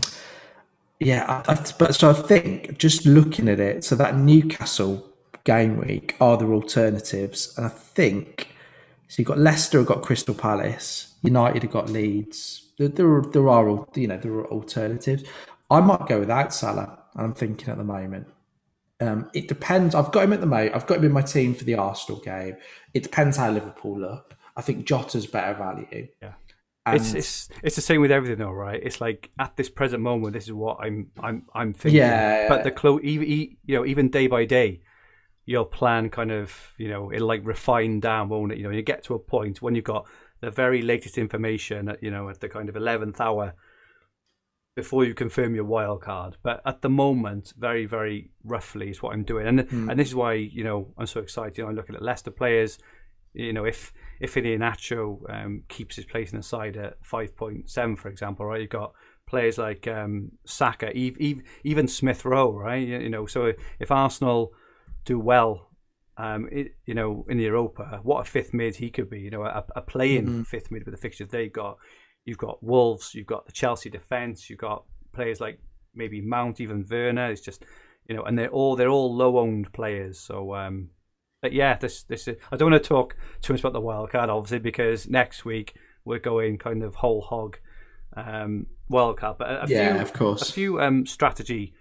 yeah. 1.00 1.44
I, 1.48 1.54
I, 1.54 1.66
but 1.78 1.94
so 1.94 2.10
I 2.10 2.14
think 2.14 2.80
just 2.80 3.06
looking 3.06 3.48
at 3.50 3.60
it, 3.60 3.84
so 3.84 3.96
that 3.98 4.18
Newcastle 4.18 5.08
game 5.48 5.78
week 5.78 6.16
are 6.20 6.38
there 6.38 6.54
alternatives. 6.54 7.58
And 7.58 7.66
I 7.66 7.70
think 7.70 8.50
so. 9.08 9.22
You've 9.22 9.30
got 9.30 9.40
Leicester, 9.40 9.78
have 9.80 9.88
got 9.88 10.04
Crystal 10.04 10.36
Palace, 10.36 11.16
United 11.24 11.64
have 11.64 11.72
got 11.72 11.90
Leeds. 11.90 12.70
There, 12.78 12.90
there, 12.90 13.08
are, 13.08 13.22
there 13.22 13.50
are 13.50 13.88
you 13.96 14.08
know 14.08 14.18
there 14.18 14.34
are 14.34 14.52
alternatives. 14.52 15.24
I 15.72 15.80
might 15.80 16.06
go 16.08 16.20
without 16.20 16.54
Salah. 16.54 17.00
I'm 17.16 17.34
thinking 17.34 17.70
at 17.70 17.78
the 17.78 17.84
moment. 17.84 18.28
Um, 19.00 19.30
it 19.34 19.48
depends. 19.48 19.96
I've 19.96 20.12
got 20.12 20.26
him 20.26 20.34
at 20.34 20.42
the 20.42 20.48
moment. 20.48 20.76
I've 20.76 20.86
got 20.86 20.98
him 20.98 21.06
in 21.06 21.12
my 21.12 21.22
team 21.22 21.56
for 21.56 21.64
the 21.64 21.76
Arsenal 21.76 22.20
game. 22.22 22.58
It 22.94 23.04
depends 23.04 23.38
how 23.38 23.50
Liverpool 23.50 23.98
look. 24.00 24.36
I 24.56 24.62
think 24.62 24.86
Jota's 24.86 25.28
better 25.28 25.54
value. 25.54 26.08
Yeah. 26.22 26.34
it's, 26.88 27.14
it's 27.14 27.50
it's 27.64 27.76
the 27.76 27.82
same 27.82 28.02
with 28.02 28.12
everything 28.12 28.40
though, 28.40 28.52
right? 28.52 28.80
It's 28.84 29.00
like 29.00 29.30
at 29.40 29.56
this 29.56 29.70
present 29.70 30.04
moment, 30.04 30.34
this 30.34 30.46
is 30.46 30.54
what 30.54 30.78
I'm 30.82 31.10
I'm 31.20 31.44
I'm 31.54 31.74
thinking. 31.74 32.00
Yeah. 32.00 32.50
But 32.50 32.64
the 32.64 32.72
clo- 32.72 33.00
even 33.02 33.28
you 33.30 33.76
know 33.76 33.86
even 33.86 34.10
day 34.10 34.28
by 34.28 34.46
day, 34.46 34.82
your 35.48 35.66
plan 35.66 36.10
kind 36.10 36.32
of 36.32 36.74
you 36.78 36.90
know 36.90 37.12
it'll 37.12 37.28
like 37.28 37.42
refine 37.44 38.00
down 38.00 38.30
won't 38.30 38.52
it 38.52 38.58
you 38.60 38.66
know 38.66 38.70
you 38.70 38.84
get 38.84 39.02
to 39.02 39.16
a 39.16 39.20
point 39.20 39.62
when 39.62 39.74
you've 39.74 39.84
got 39.86 40.06
the 40.42 40.52
very 40.52 40.82
latest 40.84 41.18
information 41.18 41.90
at 41.90 42.04
you 42.04 42.12
know 42.12 42.30
at 42.30 42.40
the 42.42 42.50
kind 42.50 42.70
of 42.70 42.76
11th 42.76 43.20
hour 43.20 43.56
before 44.76 45.04
you 45.04 45.16
confirm 45.16 45.56
your 45.56 45.66
wild 45.66 46.02
card. 46.02 46.38
But 46.44 46.62
at 46.64 46.84
the 46.84 46.90
moment, 46.90 47.52
very 47.58 47.88
very 47.88 48.30
roughly 48.44 48.92
is 48.92 49.02
what 49.02 49.14
I'm 49.14 49.24
doing, 49.24 49.48
and 49.48 49.68
Hmm. 49.68 49.90
and 49.90 50.00
this 50.00 50.10
is 50.10 50.16
why 50.16 50.34
you 50.34 50.64
know 50.64 50.94
I'm 51.00 51.08
so 51.08 51.20
excited. 51.20 51.58
You 51.58 51.64
know, 51.64 51.72
I'm 51.72 51.76
looking 51.76 51.96
at 51.96 52.04
Leicester 52.04 52.30
players. 52.30 52.78
You 53.34 53.54
know, 53.54 53.66
if 53.66 53.92
if 54.22 54.36
Iheanacho 54.36 55.00
um, 55.34 55.64
keeps 55.68 55.96
his 55.96 56.06
place 56.06 56.32
in 56.32 56.38
the 56.38 56.44
side 56.44 56.78
at 56.78 57.04
five 57.04 57.36
point 57.36 57.70
seven, 57.72 57.96
for 57.96 58.10
example, 58.10 58.46
right, 58.46 58.62
you've 58.62 58.70
got 58.70 58.94
players 59.28 59.58
like 59.58 59.88
um, 59.88 60.32
Saka, 60.46 60.92
Eve, 60.92 61.18
Eve, 61.20 61.42
even 61.64 61.88
Smith 61.88 62.24
Rowe, 62.24 62.54
right? 62.54 62.88
You, 62.88 63.00
you 63.00 63.10
know, 63.10 63.26
so 63.26 63.54
if 63.80 63.92
Arsenal 63.92 64.52
do 65.08 65.18
well, 65.20 65.72
um, 66.18 66.48
it, 66.52 66.76
you 66.86 66.94
know, 66.94 67.26
in 67.30 67.40
Europa, 67.40 68.00
what 68.04 68.22
a 68.22 68.30
fifth 68.30 68.54
mid 68.54 68.76
he 68.76 68.90
could 68.90 69.10
be. 69.10 69.20
You 69.22 69.32
know, 69.32 69.44
a, 69.44 69.64
a 69.76 69.82
playing 69.82 70.44
fifth 70.44 70.70
mid 70.72 70.86
with 70.86 70.94
the 70.94 71.02
fixtures 71.02 71.30
they've 71.30 71.52
got. 71.52 71.78
You've 72.26 72.38
got 72.38 72.62
Wolves, 72.62 73.16
you've 73.16 73.34
got 73.36 73.46
the 73.46 73.52
Chelsea 73.52 73.90
defence, 73.90 74.50
you've 74.50 74.60
got 74.60 74.84
players 75.14 75.40
like 75.40 75.60
maybe 75.96 76.22
Mount, 76.22 76.60
even 76.60 76.86
Werner. 76.92 77.32
It's 77.32 77.42
just, 77.42 77.64
you 78.08 78.16
know, 78.16 78.24
and 78.24 78.38
they're 78.38 78.50
all 78.50 78.76
they're 78.76 78.90
all 78.90 79.16
low 79.16 79.38
owned 79.38 79.72
players. 79.72 80.20
So, 80.20 80.54
um, 80.54 80.90
but 81.42 81.54
yeah, 81.54 81.78
this 81.78 82.04
this 82.04 82.28
is, 82.28 82.36
I 82.52 82.58
don't 82.58 82.72
want 82.72 82.84
to 82.84 82.88
talk 82.88 83.16
too 83.42 83.54
much 83.54 83.62
about 83.62 83.74
the 83.74 83.80
wild 83.90 84.12
card, 84.12 84.30
obviously, 84.30 84.60
because 84.60 85.08
next 85.08 85.46
week 85.46 85.76
we're 86.04 86.20
going 86.20 86.58
kind 86.58 86.84
of 86.84 86.96
whole 86.96 87.22
hog 87.22 87.58
um, 88.16 88.66
wild 88.90 89.18
card. 89.18 89.38
But 89.38 89.50
a, 89.50 89.64
a 89.64 89.68
Yeah, 89.70 89.94
few, 89.94 90.02
of 90.02 90.14
course. 90.14 90.50
a 90.50 90.54
few 90.54 90.82
um, 90.82 91.06
strategy 91.06 91.74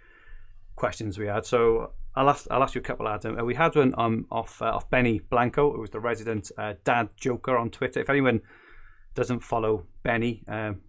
questions 0.77 1.19
we 1.19 1.27
had. 1.27 1.45
So 1.47 1.93
I'll 2.17 2.31
ask 2.31 2.47
I'll 2.51 2.63
ask 2.63 2.75
you 2.75 2.81
a 2.81 2.85
couple, 2.85 3.07
Adam. 3.07 3.39
Uh, 3.39 3.45
we 3.45 3.55
had 3.55 3.77
one 3.77 3.95
um, 3.99 4.27
off 4.31 4.63
uh, 4.63 4.67
off 4.67 4.89
Benny 4.89 5.21
Blanco, 5.31 5.73
who 5.73 5.81
was 5.81 5.91
the 5.91 6.01
resident 6.01 6.51
uh, 6.57 6.75
dad 6.85 7.11
joker 7.17 7.57
on 7.57 7.71
Twitter. 7.71 8.01
If 8.01 8.09
anyone 8.09 8.41
doesn't 9.15 9.41
follow 9.41 9.87
Benny, 10.03 10.43
um, 10.49 10.81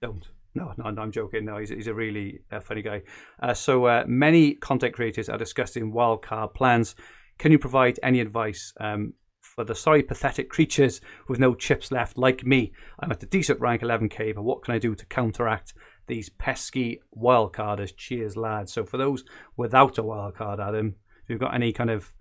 don't. 0.00 0.28
No, 0.54 0.74
no, 0.76 0.90
no, 0.90 1.02
I'm 1.02 1.12
joking. 1.12 1.46
No, 1.46 1.56
he's, 1.56 1.70
he's 1.70 1.86
a 1.86 1.94
really 1.94 2.40
uh, 2.50 2.60
funny 2.60 2.82
guy. 2.82 3.02
Uh, 3.42 3.54
so 3.54 3.86
uh, 3.86 4.04
many 4.06 4.54
content 4.54 4.92
creators 4.92 5.30
are 5.30 5.38
discussing 5.38 5.92
wildcard 5.92 6.52
plans. 6.52 6.94
Can 7.38 7.52
you 7.52 7.58
provide 7.58 7.98
any 8.02 8.20
advice 8.20 8.74
um, 8.78 9.14
for 9.40 9.64
the 9.64 9.74
sorry, 9.74 10.02
pathetic 10.02 10.50
creatures 10.50 11.00
with 11.26 11.38
no 11.38 11.54
chips 11.54 11.90
left, 11.90 12.18
like 12.18 12.44
me? 12.44 12.72
I'm 13.00 13.10
at 13.10 13.22
a 13.22 13.26
decent 13.26 13.60
rank 13.60 13.80
11k, 13.80 14.34
but 14.34 14.42
what 14.42 14.62
can 14.62 14.74
I 14.74 14.78
do 14.78 14.94
to 14.94 15.06
counteract 15.06 15.72
these 16.06 16.28
pesky 16.28 17.00
wildcarders? 17.16 17.96
Cheers, 17.96 18.36
lads. 18.36 18.72
So 18.72 18.84
for 18.84 18.96
those 18.96 19.24
without 19.56 19.98
a 19.98 20.02
wildcard, 20.02 20.66
Adam, 20.66 20.96
if 21.22 21.30
you've 21.30 21.40
got 21.40 21.54
any 21.54 21.72
kind 21.72 21.90
of 21.90 22.12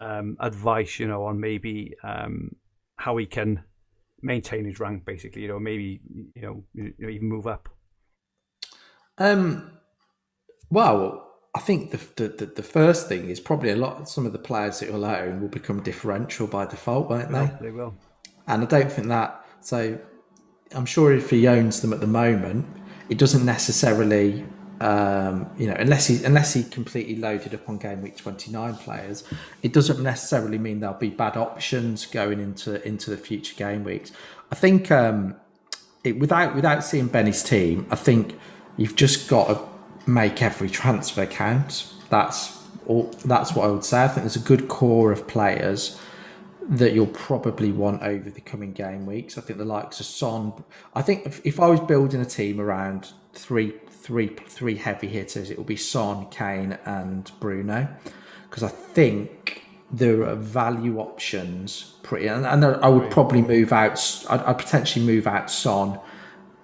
um, 0.00 0.36
advice, 0.40 0.98
you 0.98 1.08
know, 1.08 1.24
on 1.24 1.40
maybe 1.40 1.94
um, 2.02 2.56
how 2.96 3.16
he 3.16 3.26
can 3.26 3.64
maintain 4.22 4.64
his 4.64 4.80
rank, 4.80 5.04
basically, 5.04 5.42
you 5.42 5.48
know, 5.48 5.58
maybe 5.58 6.00
you 6.34 6.42
know, 6.42 6.64
you 6.74 6.94
know 6.98 7.08
even 7.08 7.28
move 7.28 7.46
up. 7.46 7.68
Um, 9.18 9.72
well, 10.70 11.24
I 11.54 11.60
think 11.60 11.90
the, 11.90 12.00
the 12.16 12.28
the 12.28 12.46
the 12.46 12.62
first 12.62 13.08
thing 13.08 13.30
is 13.30 13.40
probably 13.40 13.70
a 13.70 13.76
lot. 13.76 14.08
Some 14.08 14.26
of 14.26 14.32
the 14.32 14.38
players 14.38 14.80
that 14.80 14.88
you'll 14.90 15.04
own 15.04 15.40
will 15.40 15.48
become 15.48 15.82
differential 15.82 16.46
by 16.46 16.66
default, 16.66 17.10
won't 17.10 17.32
they? 17.32 17.50
They 17.60 17.70
will. 17.70 17.94
And 18.46 18.62
I 18.62 18.66
don't 18.66 18.90
think 18.90 19.08
that. 19.08 19.44
So 19.60 19.98
I'm 20.74 20.86
sure 20.86 21.12
if 21.12 21.30
he 21.30 21.46
owns 21.48 21.80
them 21.80 21.92
at 21.92 22.00
the 22.00 22.06
moment, 22.06 22.66
it 23.08 23.18
doesn't 23.18 23.44
necessarily, 23.44 24.44
um, 24.80 25.50
you 25.56 25.66
know, 25.66 25.76
unless 25.78 26.06
he 26.06 26.22
unless 26.24 26.52
he 26.52 26.62
completely 26.64 27.16
loaded 27.16 27.54
up 27.54 27.68
on 27.68 27.78
game 27.78 28.02
week 28.02 28.16
29 28.16 28.74
players, 28.76 29.24
it 29.62 29.72
doesn't 29.72 30.02
necessarily 30.02 30.58
mean 30.58 30.80
there'll 30.80 30.96
be 30.96 31.10
bad 31.10 31.36
options 31.36 32.06
going 32.06 32.40
into 32.40 32.86
into 32.86 33.10
the 33.10 33.16
future 33.16 33.54
game 33.56 33.84
weeks. 33.84 34.12
I 34.52 34.54
think 34.54 34.90
um, 34.90 35.36
it, 36.04 36.18
without 36.18 36.54
without 36.54 36.84
seeing 36.84 37.06
Benny's 37.06 37.42
team, 37.42 37.86
I 37.90 37.96
think 37.96 38.38
you've 38.76 38.96
just 38.96 39.28
got 39.28 39.48
to 39.48 40.10
make 40.10 40.42
every 40.42 40.68
transfer 40.68 41.26
count. 41.26 41.92
That's 42.10 42.58
all. 42.86 43.04
That's 43.24 43.54
what 43.54 43.66
I 43.66 43.70
would 43.70 43.84
say. 43.84 44.04
I 44.04 44.08
think 44.08 44.22
there's 44.22 44.36
a 44.36 44.40
good 44.40 44.68
core 44.68 45.12
of 45.12 45.26
players 45.26 45.98
that 46.68 46.92
you'll 46.92 47.06
probably 47.06 47.72
want 47.72 48.02
over 48.02 48.28
the 48.28 48.42
coming 48.42 48.72
game 48.72 49.06
weeks. 49.06 49.38
I 49.38 49.40
think 49.40 49.58
the 49.58 49.64
likes 49.64 50.00
of 50.00 50.06
Son. 50.06 50.52
I 50.94 51.00
think 51.00 51.24
if, 51.24 51.40
if 51.44 51.58
I 51.60 51.66
was 51.66 51.80
building 51.80 52.20
a 52.20 52.26
team 52.26 52.60
around 52.60 53.12
three, 53.32 53.72
three, 53.88 54.28
three 54.28 54.76
heavy 54.76 55.08
hitters, 55.08 55.50
it 55.50 55.56
would 55.56 55.66
be 55.66 55.76
Son, 55.76 56.26
Kane, 56.28 56.78
and 56.84 57.30
Bruno, 57.40 57.88
because 58.50 58.62
I 58.62 58.68
think 58.68 59.62
there 59.90 60.22
are 60.24 60.34
value 60.34 60.98
options 60.98 61.94
pretty. 62.02 62.26
And, 62.26 62.44
and 62.44 62.62
I 62.62 62.88
would 62.88 63.10
probably 63.10 63.40
move 63.40 63.72
out. 63.72 63.98
I'd, 64.28 64.40
I'd 64.40 64.58
potentially 64.58 65.06
move 65.06 65.26
out 65.26 65.50
Son 65.50 65.98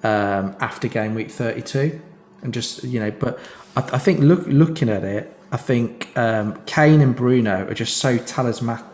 um, 0.02 0.55
after 0.61 0.86
game 0.86 1.14
week 1.14 1.30
thirty-two, 1.30 1.98
and 2.42 2.52
just 2.52 2.84
you 2.84 3.00
know. 3.00 3.11
But 3.11 3.38
I, 3.74 3.80
I 3.80 3.98
think 3.98 4.20
look, 4.20 4.44
looking 4.46 4.90
at 4.90 5.02
it, 5.02 5.34
I 5.50 5.57
think 5.57 6.14
um, 6.18 6.61
Kane 6.66 7.00
and 7.00 7.16
Bruno 7.16 7.66
are 7.66 7.74
just 7.74 7.96
so 7.96 8.18
talismanic. 8.18 8.84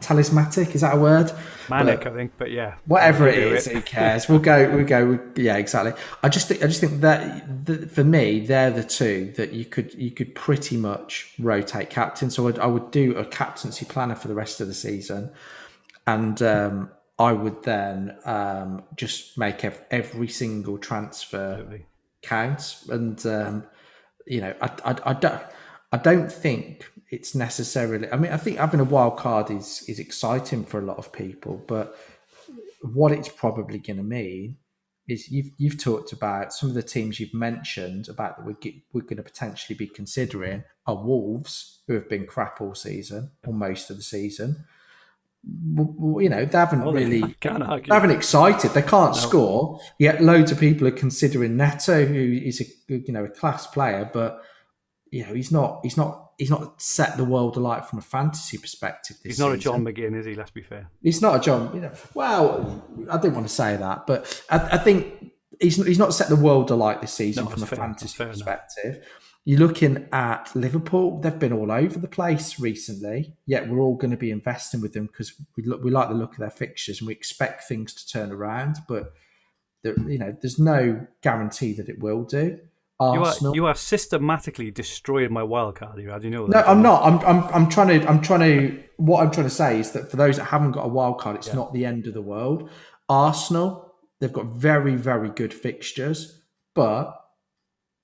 Talismanic 0.00 0.74
is 0.74 0.80
that 0.80 0.94
a 0.94 1.00
word? 1.00 1.32
Manic, 1.68 2.00
But- 2.00 2.12
I 2.12 2.16
think, 2.16 2.32
but 2.38 2.50
yeah. 2.50 2.74
whatever 2.86 3.28
it 3.28 3.38
We'll 3.38 3.74
who 3.74 3.80
cares? 3.82 4.28
We'll 4.28 4.38
go. 4.40 4.68
We'll 4.74 4.84
go. 4.84 5.18
Yeah, 5.36 5.56
exactly. 5.56 5.92
I 6.22 6.28
just 6.28 6.48
think. 6.48 6.62
I 6.62 6.66
just 6.66 6.80
think 6.80 7.00
that, 7.00 7.66
that 7.66 7.90
for 7.90 8.04
me, 8.04 8.40
they're 8.40 8.70
the 8.70 8.82
two 8.84 9.32
that 9.36 9.52
you 9.52 9.64
could 9.64 9.94
you 9.94 10.10
could 10.10 10.34
pretty 10.34 10.76
much 10.76 11.34
rotate 11.38 11.90
captain. 11.90 12.30
So 12.30 12.48
I'd, 12.48 12.58
I 12.58 12.66
would 12.66 12.90
do 12.90 13.16
a 13.16 13.24
captaincy 13.24 13.84
planner 13.84 14.14
for 14.14 14.28
the 14.28 14.34
rest 14.34 14.60
of 14.60 14.66
the 14.66 14.74
season, 14.74 15.30
and 16.06 16.42
um, 16.42 16.90
I 17.18 17.32
would 17.32 17.62
then 17.62 18.16
um, 18.24 18.82
just 18.96 19.38
make 19.38 19.64
ev- 19.64 19.84
every 19.90 20.28
single 20.28 20.78
transfer 20.78 21.52
Absolutely. 21.52 21.86
count. 22.22 22.82
And 22.88 23.24
um, 23.26 23.64
you 24.26 24.40
know, 24.40 24.54
I, 24.60 24.70
I, 24.84 24.96
I 25.10 25.12
don't. 25.14 25.42
I 25.94 25.98
don't 25.98 26.32
think 26.32 26.90
it's 27.12 27.34
necessarily. 27.34 28.10
I 28.10 28.16
mean, 28.16 28.32
I 28.32 28.38
think 28.38 28.56
having 28.56 28.80
a 28.80 28.84
wild 28.84 29.18
card 29.18 29.50
is 29.50 29.84
is 29.86 29.98
exciting 29.98 30.64
for 30.64 30.80
a 30.80 30.84
lot 30.84 30.96
of 30.96 31.12
people, 31.12 31.62
but 31.68 31.96
what 32.80 33.12
it's 33.12 33.28
probably 33.28 33.78
going 33.78 33.98
to 33.98 34.02
mean 34.02 34.56
is 35.06 35.30
you've 35.30 35.50
you've 35.58 35.78
talked 35.78 36.12
about 36.12 36.54
some 36.54 36.70
of 36.70 36.74
the 36.74 36.82
teams 36.82 37.20
you've 37.20 37.34
mentioned 37.34 38.08
about 38.08 38.38
that 38.38 38.46
we're 38.46 38.54
get, 38.54 38.74
we're 38.94 39.02
going 39.02 39.18
to 39.18 39.22
potentially 39.22 39.76
be 39.76 39.86
considering 39.86 40.64
are 40.86 41.04
Wolves, 41.04 41.80
who 41.86 41.94
have 41.94 42.08
been 42.08 42.26
crap 42.26 42.62
all 42.62 42.74
season 42.74 43.30
or 43.46 43.52
most 43.52 43.90
of 43.90 43.98
the 43.98 44.02
season. 44.02 44.64
You 45.44 46.28
know, 46.30 46.44
they 46.46 46.58
haven't 46.58 46.84
Well, 46.84 46.94
really 46.94 47.20
they 47.42 47.94
haven't 47.94 48.10
excited. 48.10 48.70
They 48.70 48.80
can't 48.80 49.14
score. 49.14 49.80
Yet 49.98 50.22
loads 50.22 50.50
of 50.50 50.58
people 50.58 50.88
are 50.88 50.92
considering 50.92 51.58
Neto, 51.58 52.06
who 52.06 52.40
is 52.42 52.62
a 52.62 52.64
you 52.88 53.12
know 53.12 53.24
a 53.24 53.28
class 53.28 53.66
player, 53.66 54.08
but 54.10 54.42
you 55.10 55.26
know 55.26 55.34
he's 55.34 55.52
not 55.52 55.80
he's 55.82 55.98
not 55.98 56.31
he's 56.42 56.50
not 56.50 56.82
set 56.82 57.16
the 57.16 57.24
world 57.24 57.56
alight 57.56 57.86
from 57.86 57.98
a 58.00 58.02
fantasy 58.02 58.58
perspective. 58.58 59.16
This 59.22 59.32
He's 59.32 59.38
not 59.38 59.52
a. 59.52 59.56
John 59.58 59.84
McGinn, 59.84 60.14
is 60.18 60.26
he? 60.26 60.34
Let's 60.34 60.50
be 60.50 60.62
fair. 60.62 60.90
He's 61.02 61.22
not 61.22 61.36
a 61.36 61.40
John. 61.40 61.70
You 61.74 61.82
know, 61.82 61.92
well, 62.14 62.84
I 63.10 63.16
didn't 63.18 63.34
want 63.34 63.46
to 63.46 63.52
say 63.54 63.76
that, 63.76 64.06
but 64.06 64.42
I, 64.50 64.56
I 64.76 64.78
think 64.78 65.30
he's 65.60 65.76
he's 65.84 65.98
not 65.98 66.12
set 66.14 66.28
the 66.28 66.36
world 66.36 66.70
alight 66.70 67.00
this 67.00 67.12
season 67.12 67.44
No, 67.44 67.50
from 67.50 67.62
a 67.62 67.66
fair. 67.66 67.78
fantasy 67.78 68.16
fair 68.16 68.26
enough. 68.26 68.36
perspective. 68.38 69.06
You're 69.44 69.58
looking 69.60 70.06
at 70.12 70.54
Liverpool; 70.54 71.20
they've 71.20 71.38
been 71.38 71.52
all 71.52 71.72
over 71.72 71.98
the 71.98 72.08
place 72.08 72.60
recently. 72.60 73.34
Yet 73.46 73.68
we're 73.68 73.80
all 73.80 73.96
going 73.96 74.10
to 74.12 74.16
be 74.16 74.30
investing 74.30 74.80
with 74.80 74.92
them 74.92 75.06
because 75.06 75.34
we 75.56 75.64
look 75.64 75.82
we 75.82 75.90
like 75.90 76.08
the 76.08 76.14
look 76.14 76.32
of 76.32 76.38
their 76.38 76.50
fixtures 76.50 77.00
and 77.00 77.06
we 77.08 77.12
expect 77.12 77.64
things 77.68 77.92
to 77.94 78.08
turn 78.08 78.30
around. 78.32 78.76
But 78.88 79.12
there, 79.82 79.98
you 80.08 80.18
know, 80.18 80.36
there's 80.40 80.58
no 80.60 81.06
guarantee 81.22 81.72
that 81.74 81.88
it 81.88 81.98
will 82.00 82.22
do. 82.24 82.58
You 83.14 83.24
are 83.24 83.54
you 83.54 83.66
are 83.66 83.74
systematically 83.74 84.70
destroying 84.70 85.32
my 85.32 85.42
wild 85.42 85.76
card 85.76 85.98
here. 85.98 86.10
How 86.10 86.18
do 86.18 86.26
you 86.26 86.30
know 86.30 86.46
that? 86.46 86.66
No. 86.66 86.72
I'm 86.72 86.82
not. 86.82 87.02
I'm, 87.02 87.18
I'm, 87.20 87.54
I'm 87.54 87.68
trying 87.68 88.00
to. 88.00 88.08
I'm 88.08 88.20
trying 88.20 88.40
to. 88.40 88.82
What 88.96 89.22
I'm 89.22 89.30
trying 89.30 89.46
to 89.46 89.54
say 89.54 89.80
is 89.80 89.92
that 89.92 90.10
for 90.10 90.16
those 90.16 90.36
that 90.36 90.44
haven't 90.44 90.72
got 90.72 90.84
a 90.84 90.88
wild 90.88 91.18
card, 91.18 91.36
it's 91.36 91.52
not 91.52 91.72
the 91.72 91.84
end 91.84 92.06
of 92.06 92.14
the 92.14 92.22
world. 92.22 92.70
Arsenal, 93.08 93.94
they've 94.20 94.32
got 94.32 94.46
very, 94.46 94.94
very 94.94 95.28
good 95.28 95.52
fixtures, 95.52 96.42
but 96.74 97.18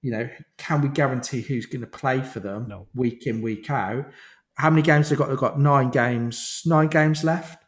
you 0.03 0.11
know, 0.11 0.29
can 0.59 0.81
we 0.81 0.89
guarantee 0.89 1.41
who's 1.41 1.67
going 1.67 1.81
to 1.81 1.87
play 1.87 2.21
for 2.21 2.41
them 2.41 2.67
No. 2.69 2.87
week 2.95 3.27
in, 3.27 3.43
week 3.43 3.71
out? 3.71 4.07
How 4.55 4.71
many 4.71 4.83
games 4.83 5.09
they've 5.09 5.19
got? 5.19 5.29
They've 5.29 5.39
got 5.39 5.61
nine 5.61 5.91
games. 5.91 6.63
Nine 6.67 6.89
games 6.89 7.25
left. 7.25 7.65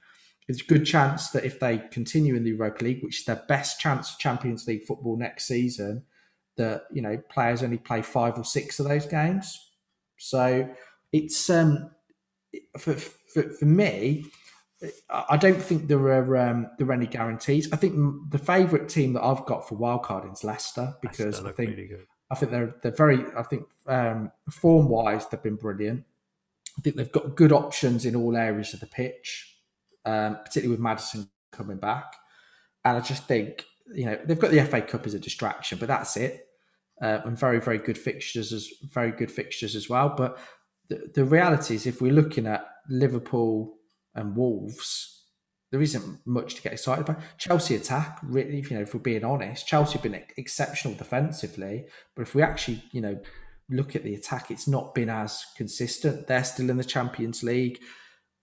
It's 0.49 0.63
a 0.63 0.67
good 0.67 0.85
chance 0.85 1.31
that 1.31 1.45
if 1.45 1.61
they 1.61 1.79
continue 1.79 2.35
in 2.35 2.43
the 2.43 2.51
Europa 2.51 2.83
League, 2.83 3.05
which 3.05 3.21
is 3.21 3.25
their 3.25 3.45
best 3.47 3.79
chance 3.79 4.13
of 4.13 4.19
Champions 4.19 4.67
League 4.67 4.85
football 4.85 5.17
next 5.17 5.47
season, 5.47 6.03
that 6.61 6.85
you 6.93 7.03
know 7.03 7.17
players 7.31 7.63
only 7.63 7.79
play 7.79 8.03
five 8.03 8.39
or 8.39 8.45
six 8.45 8.79
of 8.79 8.87
those 8.87 9.07
games. 9.07 9.59
So 10.19 10.69
it's 11.13 11.51
um 11.51 11.91
for 12.79 12.95
for, 12.95 13.43
for 13.43 13.65
me. 13.65 14.27
I 15.11 15.37
don't 15.37 15.61
think 15.61 15.89
there 15.89 15.99
are 15.99 16.37
um, 16.39 16.69
there 16.79 16.89
are 16.89 16.93
any 16.95 17.07
guarantees. 17.07 17.71
I 17.71 17.77
think 17.77 18.31
the 18.31 18.39
favourite 18.39 18.89
team 18.89 19.13
that 19.13 19.23
I've 19.23 19.45
got 19.45 19.69
for 19.69 19.77
wildcarding 19.77 20.33
is 20.33 20.43
Leicester 20.43 20.95
because 21.03 21.45
I 21.45 21.53
think 21.53 21.77
really. 21.77 21.91
I 22.31 22.35
think 22.35 22.51
they're 22.51 22.75
they're 22.83 22.93
very. 22.93 23.25
I 23.37 23.43
think 23.43 23.65
um, 23.87 24.33
form 24.51 24.89
wise 24.89 25.27
they've 25.27 25.43
been 25.43 25.57
brilliant. 25.57 26.05
I 26.79 26.81
think 26.81 26.97
they've 26.97 27.13
got 27.13 27.37
good 27.37 27.53
options 27.53 28.07
in 28.07 28.17
all 28.17 28.35
areas 28.37 28.73
of 28.73 28.81
the 28.81 28.87
pitch, 28.87 29.55
um, 30.07 30.37
particularly 30.37 30.71
with 30.71 30.81
Maddison 30.81 31.29
coming 31.53 31.77
back. 31.77 32.17
And 32.83 32.97
I 32.97 33.01
just 33.01 33.25
think 33.25 33.67
you 33.95 34.07
know 34.07 34.19
they've 34.25 34.39
got 34.39 34.51
the 34.51 34.65
FA 34.65 34.81
Cup 34.81 35.05
as 35.05 35.13
a 35.13 35.19
distraction, 35.19 35.77
but 35.79 35.89
that's 35.89 36.17
it. 36.17 36.47
Uh, 37.03 37.21
and 37.25 37.39
very 37.39 37.61
very 37.61 37.79
good 37.79 37.97
fixtures 37.97 38.53
as 38.53 38.69
very 38.93 39.11
good 39.11 39.31
fixtures 39.31 39.75
as 39.75 39.89
well. 39.89 40.13
But 40.17 40.39
the, 40.89 41.11
the 41.15 41.25
reality 41.25 41.75
is, 41.75 41.87
if 41.87 42.03
we're 42.03 42.13
looking 42.13 42.47
at 42.47 42.67
Liverpool 42.89 43.75
and 44.15 44.37
Wolves, 44.37 45.25
there 45.71 45.81
isn't 45.81 46.19
much 46.27 46.57
to 46.57 46.63
get 46.63 46.73
excited 46.73 47.09
about. 47.09 47.23
Chelsea 47.39 47.77
attack, 47.77 48.19
really, 48.23 48.59
if 48.59 48.71
you 48.71 48.77
know, 48.77 48.83
if 48.83 48.93
we're 48.93 49.01
being 49.01 49.25
honest, 49.25 49.67
Chelsea 49.67 49.95
have 49.95 50.03
been 50.03 50.23
exceptional 50.37 50.95
defensively, 50.95 51.87
but 52.15 52.23
if 52.23 52.35
we 52.35 52.43
actually, 52.43 52.83
you 52.93 53.01
know, 53.01 53.19
look 53.71 53.95
at 53.95 54.03
the 54.03 54.15
attack, 54.15 54.51
it's 54.51 54.67
not 54.67 54.95
been 54.95 55.09
as 55.09 55.45
consistent. 55.57 56.27
They're 56.27 56.45
still 56.45 56.71
in 56.71 56.77
the 56.77 56.85
Champions 56.85 57.43
League. 57.43 57.79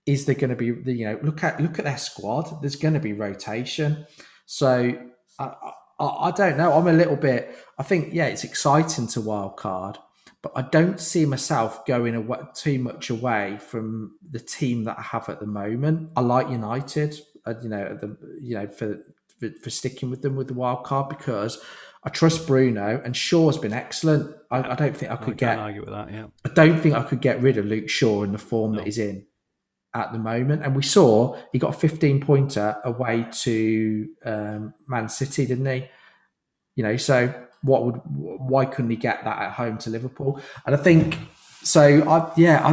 Is 0.05 0.25
there 0.25 0.35
going 0.35 0.49
to 0.49 0.55
be, 0.55 0.67
you 0.93 1.05
know, 1.05 1.19
look 1.21 1.43
at 1.43 1.59
look 1.59 1.79
at 1.79 1.85
their 1.85 1.97
squad. 1.97 2.61
There's 2.61 2.77
going 2.77 2.93
to 2.93 2.99
be 3.01 3.11
rotation. 3.11 4.07
So 4.45 4.93
I, 5.37 5.53
I, 5.99 6.05
I 6.05 6.31
don't 6.31 6.57
know. 6.57 6.73
I'm 6.73 6.87
a 6.87 6.93
little 6.93 7.15
bit. 7.15 7.55
I 7.77 7.83
think 7.83 8.13
yeah, 8.13 8.25
it's 8.25 8.43
exciting 8.43 9.07
to 9.09 9.21
wild 9.21 9.57
card, 9.57 9.97
but 10.41 10.51
I 10.55 10.63
don't 10.63 10.99
see 10.99 11.25
myself 11.25 11.85
going 11.85 12.15
away, 12.15 12.39
too 12.55 12.79
much 12.79 13.09
away 13.09 13.57
from 13.59 14.17
the 14.31 14.39
team 14.39 14.83
that 14.85 14.97
I 14.97 15.03
have 15.03 15.29
at 15.29 15.39
the 15.39 15.45
moment. 15.47 16.09
I 16.15 16.21
like 16.21 16.49
United, 16.49 17.19
uh, 17.45 17.53
you 17.61 17.69
know, 17.69 17.95
the 17.95 18.17
you 18.41 18.55
know 18.55 18.67
for, 18.67 18.97
for, 19.39 19.49
for 19.63 19.69
sticking 19.69 20.09
with 20.09 20.21
them 20.23 20.35
with 20.35 20.47
the 20.47 20.53
wild 20.55 20.83
card 20.85 21.09
because 21.09 21.59
I 22.03 22.09
trust 22.09 22.47
Bruno 22.47 23.01
and 23.05 23.15
Shaw's 23.15 23.57
been 23.57 23.73
excellent. 23.73 24.35
I, 24.49 24.59
I 24.71 24.75
don't 24.75 24.97
think 24.97 25.11
I 25.11 25.17
could 25.17 25.33
I 25.33 25.37
get. 25.37 25.59
argue 25.59 25.81
with 25.81 25.89
that. 25.91 26.11
Yeah, 26.11 26.27
I 26.45 26.49
don't 26.49 26.79
think 26.79 26.95
I 26.95 27.03
could 27.03 27.21
get 27.21 27.41
rid 27.41 27.57
of 27.57 27.65
Luke 27.65 27.89
Shaw 27.89 28.23
in 28.23 28.31
the 28.31 28.37
form 28.39 28.71
No. 28.71 28.77
that 28.79 28.85
he's 28.85 28.97
in 28.97 29.26
at 29.97 30.13
the 30.13 30.19
moment. 30.19 30.63
And 30.63 30.75
we 30.75 30.83
saw 30.83 31.37
he 31.51 31.59
got 31.59 31.75
a 31.75 31.77
15 31.77 32.21
pointer 32.21 32.77
away 32.83 33.25
to 33.41 34.07
um, 34.23 34.73
Man 34.87 35.09
City, 35.09 35.45
didn't 35.45 35.65
he? 35.65 35.87
You 36.75 36.83
know, 36.83 36.97
so 36.97 37.33
what 37.61 37.85
would 37.85 37.95
why 38.05 38.65
couldn't 38.65 38.91
he 38.91 38.97
get 38.97 39.23
that 39.23 39.41
at 39.41 39.51
home 39.53 39.77
to 39.79 39.89
Liverpool? 39.89 40.39
And 40.65 40.75
I 40.75 40.77
think 40.77 41.17
so. 41.63 42.07
I 42.07 42.31
yeah, 42.37 42.65
I 42.65 42.71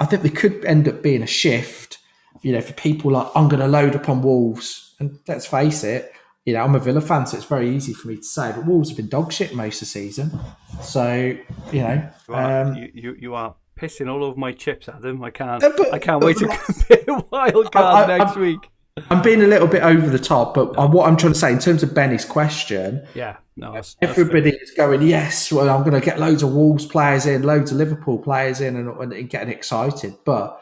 I 0.00 0.06
think 0.06 0.22
there 0.22 0.32
could 0.32 0.64
end 0.64 0.88
up 0.88 1.02
being 1.02 1.22
a 1.22 1.26
shift. 1.26 1.98
You 2.42 2.52
know, 2.52 2.60
for 2.60 2.72
people 2.74 3.12
like 3.12 3.28
I'm 3.34 3.48
going 3.48 3.60
to 3.60 3.68
load 3.68 3.96
up 3.96 4.08
on 4.08 4.22
Wolves, 4.22 4.94
and 4.98 5.18
let's 5.26 5.46
face 5.46 5.84
it. 5.84 6.12
You 6.44 6.54
know, 6.54 6.62
I'm 6.62 6.74
a 6.74 6.78
Villa 6.78 7.00
fan, 7.02 7.26
so 7.26 7.36
it's 7.36 7.46
very 7.46 7.68
easy 7.74 7.92
for 7.92 8.08
me 8.08 8.16
to 8.16 8.22
say. 8.22 8.52
But 8.52 8.64
Wolves 8.64 8.88
have 8.88 8.96
been 8.96 9.08
dog 9.08 9.32
shit 9.32 9.54
most 9.54 9.76
of 9.76 9.80
the 9.80 9.86
season, 9.86 10.38
so 10.82 11.36
you 11.72 11.82
know. 11.82 12.10
you 12.28 12.34
are, 12.34 12.62
Um, 12.62 12.74
you, 12.74 12.90
you, 12.94 13.16
you 13.20 13.34
are 13.34 13.54
pissing 13.78 14.10
all 14.12 14.24
over 14.24 14.38
my 14.38 14.52
chips, 14.52 14.88
Adam. 14.88 15.22
I 15.22 15.30
can't. 15.30 15.62
Uh, 15.62 15.72
but- 15.76 15.92
I 15.94 15.98
can't 15.98 16.22
wait 16.24 16.36
to 16.38 16.48
compare 16.66 17.22
wild 17.30 17.72
card 17.72 18.08
next 18.08 18.36
week. 18.36 18.68
I'm 19.10 19.22
being 19.22 19.42
a 19.42 19.46
little 19.46 19.68
bit 19.68 19.82
over 19.84 20.10
the 20.10 20.18
top, 20.18 20.54
but 20.54 20.72
what 20.90 21.06
I'm 21.08 21.16
trying 21.16 21.32
to 21.32 21.38
say 21.38 21.52
in 21.52 21.60
terms 21.60 21.84
of 21.84 21.94
Benny's 21.94 22.24
question, 22.24 23.06
Yeah, 23.14 23.36
no, 23.54 23.72
that's, 23.72 23.94
that's 24.00 24.18
everybody 24.18 24.50
is 24.50 24.72
going, 24.72 25.02
yes, 25.02 25.52
well, 25.52 25.70
I'm 25.70 25.84
going 25.88 25.98
to 26.00 26.04
get 26.04 26.18
loads 26.18 26.42
of 26.42 26.52
Wolves 26.52 26.84
players 26.84 27.24
in, 27.24 27.42
loads 27.44 27.70
of 27.70 27.76
Liverpool 27.78 28.18
players 28.18 28.60
in, 28.60 28.74
and, 28.74 29.12
and 29.12 29.30
getting 29.30 29.50
excited. 29.54 30.16
But 30.24 30.60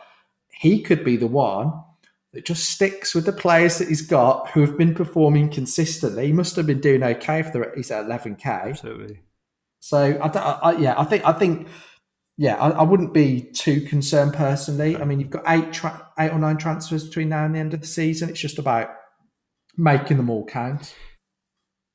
he 0.53 0.83
could 0.83 1.03
be 1.03 1.17
the 1.17 1.27
one 1.27 1.73
that 2.35 2.45
just 2.45 2.69
sticks 2.69 3.15
with 3.15 3.25
the 3.25 3.33
players 3.33 3.79
that 3.79 3.89
he's 3.89 4.03
got 4.03 4.51
who 4.51 4.61
have 4.61 4.77
been 4.77 4.95
performing 4.95 5.49
consistently. 5.49 6.27
He 6.27 6.33
must 6.35 6.57
have 6.57 6.67
been 6.67 6.81
doing 6.83 7.03
okay 7.03 7.41
if 7.41 7.55
they're, 7.55 7.73
he's 7.75 7.91
at 7.91 8.05
11k. 8.05 8.45
absolutely. 8.45 9.21
So 9.81 9.99
I, 10.23 10.29
don't- 10.29 10.37
I, 10.37 10.59
I- 10.63 10.77
yeah, 10.79 10.95
I 11.01 11.05
think 11.05 11.25
I 11.25 11.33
think 11.33 11.69
yeah, 12.39 12.57
I, 12.57 12.71
I 12.71 12.83
wouldn't 12.83 13.15
be 13.15 13.41
too 13.41 13.81
concerned 13.81 14.35
personally. 14.35 14.97
I 14.97 15.05
mean, 15.05 15.21
you've 15.21 15.31
got 15.31 15.45
eight 15.49 15.73
tra- 15.73 16.11
eight 16.19 16.31
or 16.31 16.39
nine 16.39 16.59
transfers 16.59 17.07
between 17.07 17.31
now 17.31 17.45
and 17.45 17.55
the 17.55 17.59
end 17.59 17.73
of 17.73 17.81
the 17.81 17.87
season. 17.87 18.29
It's 18.29 18.41
just 18.41 18.59
about 18.59 18.91
making 19.77 20.19
them 20.19 20.29
all 20.29 20.45
count. 20.45 20.95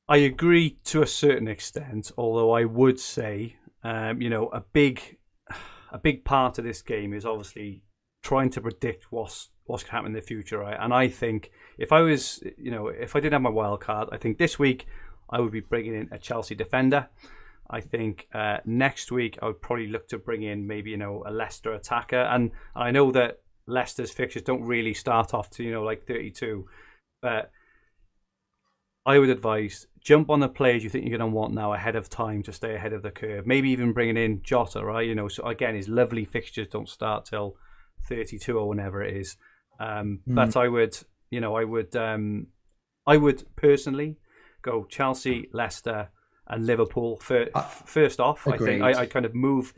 I 0.09 0.17
agree 0.17 0.77
to 0.85 1.01
a 1.01 1.07
certain 1.07 1.47
extent, 1.47 2.11
although 2.17 2.51
I 2.51 2.65
would 2.65 2.99
say, 2.99 3.55
um, 3.83 4.21
you 4.21 4.29
know, 4.29 4.49
a 4.49 4.61
big, 4.61 5.17
a 5.91 5.97
big 5.97 6.25
part 6.25 6.57
of 6.57 6.65
this 6.65 6.81
game 6.81 7.13
is 7.13 7.25
obviously 7.25 7.83
trying 8.23 8.49
to 8.51 8.61
predict 8.61 9.11
what's 9.11 9.49
what's 9.65 9.83
going 9.83 9.91
to 9.91 9.95
happen 9.95 10.07
in 10.07 10.13
the 10.13 10.21
future, 10.21 10.57
right? 10.57 10.77
And 10.79 10.93
I 10.93 11.07
think 11.07 11.51
if 11.77 11.91
I 11.91 12.01
was, 12.01 12.43
you 12.57 12.71
know, 12.71 12.87
if 12.87 13.15
I 13.15 13.19
didn't 13.19 13.33
have 13.33 13.41
my 13.41 13.49
wild 13.49 13.79
card, 13.79 14.09
I 14.11 14.17
think 14.17 14.37
this 14.37 14.57
week 14.57 14.87
I 15.29 15.39
would 15.39 15.51
be 15.51 15.61
bringing 15.61 15.95
in 15.95 16.09
a 16.11 16.17
Chelsea 16.17 16.55
defender. 16.55 17.07
I 17.71 17.81
think 17.81 18.27
uh, 18.33 18.57
next 18.65 19.11
week 19.11 19.39
I 19.41 19.45
would 19.47 19.61
probably 19.61 19.87
look 19.87 20.07
to 20.09 20.17
bring 20.17 20.43
in 20.43 20.67
maybe 20.67 20.91
you 20.91 20.97
know 20.97 21.23
a 21.25 21.31
Leicester 21.31 21.73
attacker, 21.73 22.21
and 22.21 22.51
I 22.75 22.91
know 22.91 23.11
that 23.11 23.39
Leicester's 23.67 24.11
fixtures 24.11 24.43
don't 24.43 24.63
really 24.63 24.93
start 24.93 25.33
off 25.33 25.49
to 25.51 25.63
you 25.63 25.71
know 25.71 25.83
like 25.83 26.03
32, 26.03 26.67
but 27.21 27.51
I 29.05 29.17
would 29.17 29.29
advise 29.29 29.87
jump 29.99 30.29
on 30.29 30.39
the 30.39 30.49
players 30.49 30.83
you 30.83 30.89
think 30.89 31.05
you're 31.07 31.17
going 31.17 31.31
to 31.31 31.35
want 31.35 31.53
now 31.53 31.73
ahead 31.73 31.95
of 31.95 32.09
time 32.09 32.43
to 32.43 32.51
stay 32.51 32.75
ahead 32.75 32.93
of 32.93 33.03
the 33.03 33.11
curve. 33.11 33.45
Maybe 33.45 33.69
even 33.69 33.93
bringing 33.93 34.17
in 34.17 34.41
Jota, 34.43 34.83
right? 34.83 35.07
You 35.07 35.15
know, 35.15 35.27
so 35.27 35.47
again, 35.47 35.75
his 35.75 35.87
lovely 35.87 36.25
fixtures 36.25 36.67
don't 36.67 36.89
start 36.89 37.25
till 37.25 37.55
32 38.07 38.57
or 38.57 38.67
whenever 38.67 39.03
it 39.03 39.15
is. 39.15 39.37
Um, 39.79 40.21
But 40.27 40.57
I 40.57 40.67
would, 40.67 40.97
you 41.29 41.39
know, 41.39 41.55
I 41.55 41.63
would, 41.63 41.95
um, 41.95 42.47
I 43.05 43.17
would 43.17 43.43
personally 43.55 44.17
go 44.61 44.85
Chelsea, 44.85 45.49
Leicester, 45.53 46.09
and 46.51 46.65
Liverpool 46.65 47.17
fir- 47.17 47.49
first 47.85 48.19
off. 48.19 48.47
I 48.47 48.57
think. 48.57 48.83
I, 48.83 49.01
I 49.01 49.05
kind 49.07 49.25
of 49.25 49.33
move 49.33 49.73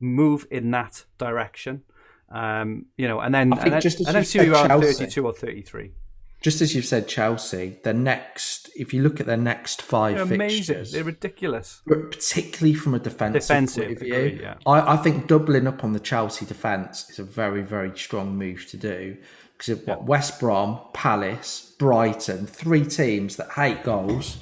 move 0.00 0.46
in 0.50 0.70
that 0.70 1.04
direction. 1.18 1.82
Um, 2.30 2.86
you 2.96 3.06
know, 3.08 3.20
and 3.20 3.34
then 3.34 3.52
I 3.52 3.56
think 3.56 3.64
and 3.66 3.72
then, 3.74 3.80
just 3.82 4.00
as 4.00 4.06
and 4.06 4.14
then 4.14 4.22
you 4.22 4.26
see 4.26 4.38
said 4.38 4.46
you 4.46 4.54
around. 4.54 4.80
32 4.82 5.26
or 5.26 5.32
33. 5.34 5.92
Just 6.40 6.60
as 6.60 6.74
you've 6.74 6.86
said, 6.86 7.06
Chelsea, 7.06 7.78
the 7.84 7.94
next, 7.94 8.68
if 8.74 8.92
you 8.92 9.00
look 9.00 9.20
at 9.20 9.26
their 9.26 9.36
next 9.36 9.80
5 9.80 10.14
They're 10.16 10.22
amazing. 10.24 10.56
fixtures, 10.74 10.90
They're 10.90 11.04
ridiculous. 11.04 11.82
but 11.86 12.10
particularly 12.10 12.74
from 12.74 12.94
a 12.94 12.98
defensive, 12.98 13.42
Defensive, 13.42 13.84
point 13.84 13.96
of 13.98 14.02
view, 14.02 14.14
agreed, 14.16 14.40
yeah. 14.40 14.54
I, 14.66 14.94
I 14.94 14.96
think 14.96 15.28
doubling 15.28 15.68
up 15.68 15.84
on 15.84 15.92
the 15.92 16.00
Chelsea 16.00 16.44
defence 16.44 17.08
is 17.10 17.20
a 17.20 17.22
very, 17.22 17.62
very 17.62 17.96
strong 17.96 18.36
move 18.36 18.66
to 18.70 18.76
do. 18.76 19.16
Because 19.52 19.68
you've 19.68 19.86
got 19.86 20.02
West 20.04 20.40
Brom, 20.40 20.80
Palace, 20.92 21.76
Brighton, 21.78 22.48
three 22.48 22.84
teams 22.84 23.36
that 23.36 23.52
hate 23.52 23.84
goals. 23.84 24.38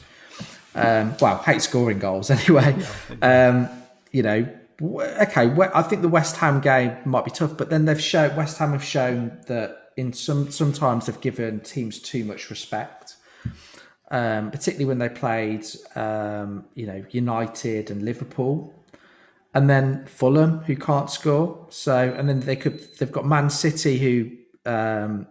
Um, 0.75 1.15
well, 1.21 1.39
hate 1.39 1.63
scoring 1.63 1.99
goals 1.99 2.31
anyway. 2.31 2.77
Um, 3.23 3.69
you 4.13 4.23
know, 4.23 4.49
okay. 4.83 5.51
I 5.75 5.83
think 5.83 6.03
the 6.03 6.09
West 6.09 6.37
Ham 6.37 6.61
game 6.61 6.97
might 7.05 7.25
be 7.25 7.31
tough, 7.31 7.57
but 7.57 7.71
then 7.71 7.85
they've 7.85 8.01
shown 8.01 8.37
West 8.37 8.59
Ham 8.59 8.73
have 8.73 8.85
shown 8.85 9.39
that 9.47 9.91
in 9.97 10.13
some 10.13 10.51
sometimes 10.51 11.07
they've 11.07 11.21
given 11.21 11.61
teams 11.61 11.99
too 11.99 12.25
much 12.25 12.51
respect 12.51 13.17
um, 14.11 14.51
particularly 14.51 14.87
when 14.87 14.99
they 14.99 15.09
played, 15.09 15.65
um, 15.95 16.65
you 16.75 16.87
know, 16.87 17.05
United 17.11 17.91
and 17.91 18.03
Liverpool, 18.03 18.75
and 19.55 19.71
then 19.71 20.05
Fulham, 20.07 20.59
who 20.61 20.77
can't 20.77 21.11
score. 21.11 21.67
So, 21.71 21.97
and 22.17 22.29
then 22.29 22.41
they 22.41 22.57
could, 22.57 22.81
they've 22.99 23.11
got 23.11 23.25
Man 23.25 23.51
City, 23.51 23.99
who, 23.99 24.71
um, 24.71 25.27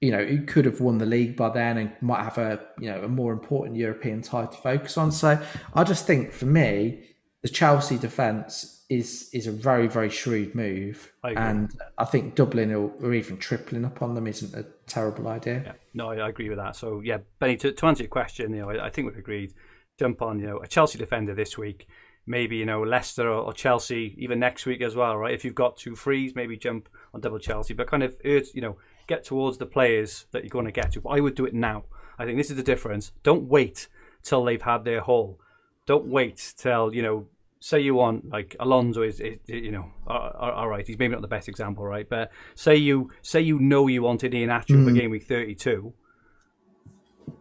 you 0.00 0.10
know, 0.10 0.24
who 0.24 0.44
could 0.44 0.64
have 0.64 0.80
won 0.80 0.98
the 0.98 1.06
league 1.06 1.36
by 1.36 1.48
then 1.48 1.76
and 1.76 1.92
might 2.00 2.22
have 2.22 2.38
a, 2.38 2.60
you 2.78 2.88
know, 2.88 3.02
a 3.02 3.08
more 3.08 3.32
important 3.32 3.76
European 3.76 4.22
title 4.22 4.52
to 4.52 4.62
focus 4.62 4.96
on. 4.96 5.10
So, 5.10 5.42
I 5.74 5.84
just 5.84 6.06
think 6.06 6.32
for 6.32 6.46
me, 6.46 7.04
the 7.42 7.48
Chelsea 7.48 7.98
defence 7.98 8.84
is 8.88 9.28
is 9.34 9.46
a 9.46 9.52
very 9.52 9.86
very 9.86 10.08
shrewd 10.08 10.54
move, 10.54 11.12
I 11.22 11.32
and 11.32 11.70
I 11.98 12.04
think 12.04 12.34
doubling 12.34 12.72
or, 12.72 12.90
or 13.02 13.12
even 13.12 13.36
tripling 13.36 13.84
up 13.84 14.00
on 14.00 14.14
them 14.14 14.26
isn't 14.26 14.54
a 14.54 14.66
terrible 14.86 15.28
idea. 15.28 15.62
Yeah, 15.64 15.72
no, 15.92 16.10
I 16.10 16.28
agree 16.28 16.48
with 16.48 16.58
that. 16.58 16.74
So 16.74 17.00
yeah, 17.04 17.18
Benny, 17.38 17.56
to, 17.58 17.72
to 17.72 17.86
answer 17.86 18.04
your 18.04 18.10
question, 18.10 18.54
you 18.54 18.60
know, 18.60 18.70
I, 18.70 18.86
I 18.86 18.90
think 18.90 19.08
we've 19.08 19.18
agreed. 19.18 19.54
Jump 19.98 20.22
on, 20.22 20.38
you 20.38 20.46
know, 20.46 20.58
a 20.58 20.68
Chelsea 20.68 20.96
defender 20.96 21.34
this 21.34 21.58
week. 21.58 21.88
Maybe 22.24 22.56
you 22.56 22.66
know 22.66 22.82
Leicester 22.82 23.28
or, 23.28 23.52
Chelsea 23.52 24.14
even 24.18 24.38
next 24.38 24.64
week 24.64 24.80
as 24.80 24.94
well, 24.94 25.16
right? 25.16 25.34
If 25.34 25.44
you've 25.44 25.54
got 25.54 25.76
two 25.76 25.96
frees, 25.96 26.34
maybe 26.34 26.56
jump 26.56 26.88
on 27.12 27.20
double 27.20 27.38
Chelsea, 27.38 27.74
but 27.74 27.88
kind 27.88 28.02
of 28.02 28.14
you 28.22 28.60
know, 28.60 28.76
get 29.08 29.24
towards 29.24 29.58
the 29.58 29.66
players 29.66 30.26
that 30.30 30.44
you're 30.44 30.50
going 30.50 30.66
to 30.66 30.72
get 30.72 30.92
to. 30.92 31.00
But 31.00 31.10
I 31.10 31.20
would 31.20 31.34
do 31.34 31.46
it 31.46 31.54
now. 31.54 31.84
I 32.18 32.24
think 32.24 32.38
this 32.38 32.50
is 32.50 32.56
the 32.56 32.62
difference. 32.62 33.12
Don't 33.24 33.48
wait 33.48 33.88
till 34.22 34.44
they've 34.44 34.62
had 34.62 34.84
their 34.84 35.00
haul. 35.00 35.40
Don't 35.86 36.06
wait 36.06 36.54
till 36.56 36.94
you 36.94 37.02
know. 37.02 37.26
Say 37.60 37.80
you 37.80 37.94
want 37.94 38.28
like 38.28 38.54
Alonso 38.60 39.02
is, 39.02 39.18
is 39.18 39.38
you 39.48 39.72
know, 39.72 39.90
all 40.06 40.68
right. 40.68 40.86
He's 40.86 40.96
maybe 40.96 41.12
not 41.12 41.22
the 41.22 41.28
best 41.28 41.48
example, 41.48 41.84
right? 41.84 42.08
But 42.08 42.30
say 42.54 42.76
you 42.76 43.10
say 43.22 43.40
you 43.40 43.58
know 43.58 43.88
you 43.88 44.02
wanted 44.02 44.30
Iheanacho 44.30 44.84
for 44.84 44.92
mm. 44.92 44.96
game 44.96 45.10
week 45.10 45.24
thirty-two. 45.24 45.92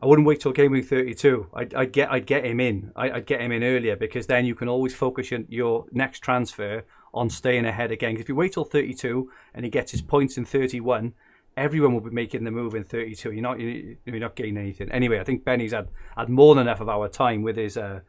I 0.01 0.05
wouldn't 0.05 0.27
wait 0.27 0.41
till 0.41 0.51
game 0.51 0.71
week 0.73 0.85
32. 0.85 1.47
I'd, 1.53 1.73
I'd 1.73 1.91
get 1.91 2.11
I'd 2.11 2.25
get 2.25 2.45
him 2.45 2.59
in. 2.59 2.91
I, 2.95 3.11
I'd 3.11 3.25
get 3.25 3.41
him 3.41 3.51
in 3.51 3.63
earlier 3.63 3.95
because 3.95 4.27
then 4.27 4.45
you 4.45 4.53
can 4.53 4.67
always 4.67 4.93
focus 4.93 5.31
your, 5.31 5.41
your 5.49 5.85
next 5.91 6.19
transfer 6.19 6.83
on 7.13 7.29
staying 7.29 7.65
ahead 7.65 7.91
again. 7.91 8.17
if 8.17 8.29
you 8.29 8.35
wait 8.35 8.53
till 8.53 8.65
32 8.65 9.29
and 9.53 9.65
he 9.65 9.71
gets 9.71 9.91
his 9.91 10.01
points 10.01 10.37
in 10.37 10.45
31, 10.45 11.13
everyone 11.57 11.93
will 11.93 12.01
be 12.01 12.11
making 12.11 12.43
the 12.43 12.51
move 12.51 12.75
in 12.75 12.83
32. 12.83 13.31
You're 13.31 13.41
not 13.41 13.59
you're 13.59 13.97
not 14.05 14.35
getting 14.35 14.57
anything. 14.57 14.91
Anyway, 14.91 15.19
I 15.19 15.23
think 15.23 15.43
Benny's 15.43 15.73
had, 15.73 15.89
had 16.15 16.29
more 16.29 16.55
than 16.55 16.67
enough 16.67 16.79
of 16.79 16.87
our 16.87 17.09
time 17.09 17.41
with 17.41 17.57
his 17.57 17.75
uh, 17.75 18.01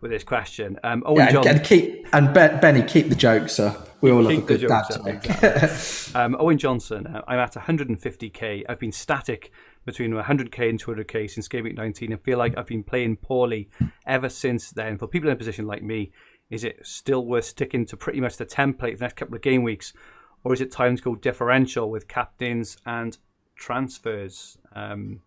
with 0.00 0.10
his 0.10 0.24
question. 0.24 0.78
Um, 0.82 1.02
Owen 1.06 1.26
Yeah, 1.26 1.32
John, 1.32 1.48
and, 1.48 1.64
keep 1.64 2.06
and 2.12 2.34
Ben, 2.34 2.60
Benny 2.60 2.82
keep 2.82 3.08
the 3.08 3.14
jokes 3.14 3.60
up. 3.60 3.90
We 4.00 4.10
all 4.10 4.22
love 4.22 4.32
a 4.32 4.40
good 4.40 4.66
dad 4.66 4.84
joke. 4.90 5.06
exactly. 5.06 6.14
um, 6.20 6.36
Owen 6.38 6.58
Johnson, 6.58 7.06
uh, 7.06 7.22
I'm 7.28 7.38
at 7.38 7.52
150k. 7.52 8.64
I've 8.68 8.78
been 8.78 8.92
static 8.92 9.52
between 9.84 10.12
100k 10.12 10.68
and 10.68 10.82
200k 10.82 11.30
since 11.30 11.48
game 11.48 11.64
week 11.64 11.76
19 11.76 12.12
and 12.12 12.20
feel 12.20 12.38
like 12.38 12.58
I've 12.58 12.66
been 12.66 12.82
playing 12.82 13.16
poorly 13.16 13.70
ever 14.06 14.28
since 14.28 14.70
then. 14.70 14.98
For 14.98 15.06
people 15.06 15.30
in 15.30 15.34
a 15.34 15.38
position 15.38 15.66
like 15.66 15.82
me, 15.82 16.12
is 16.50 16.64
it 16.64 16.78
still 16.84 17.24
worth 17.24 17.44
sticking 17.44 17.86
to 17.86 17.96
pretty 17.96 18.20
much 18.20 18.36
the 18.36 18.46
template 18.46 18.92
for 18.92 18.98
the 18.98 19.04
next 19.04 19.16
couple 19.16 19.34
of 19.34 19.42
game 19.42 19.62
weeks, 19.62 19.92
or 20.46 20.52
is 20.52 20.60
it 20.60 20.70
time 20.70 20.94
to 20.96 21.02
go 21.02 21.16
differential 21.16 21.90
with 21.90 22.06
captains 22.06 22.76
and 22.86 23.18
transfers? 23.56 24.56
Um, 24.76 25.22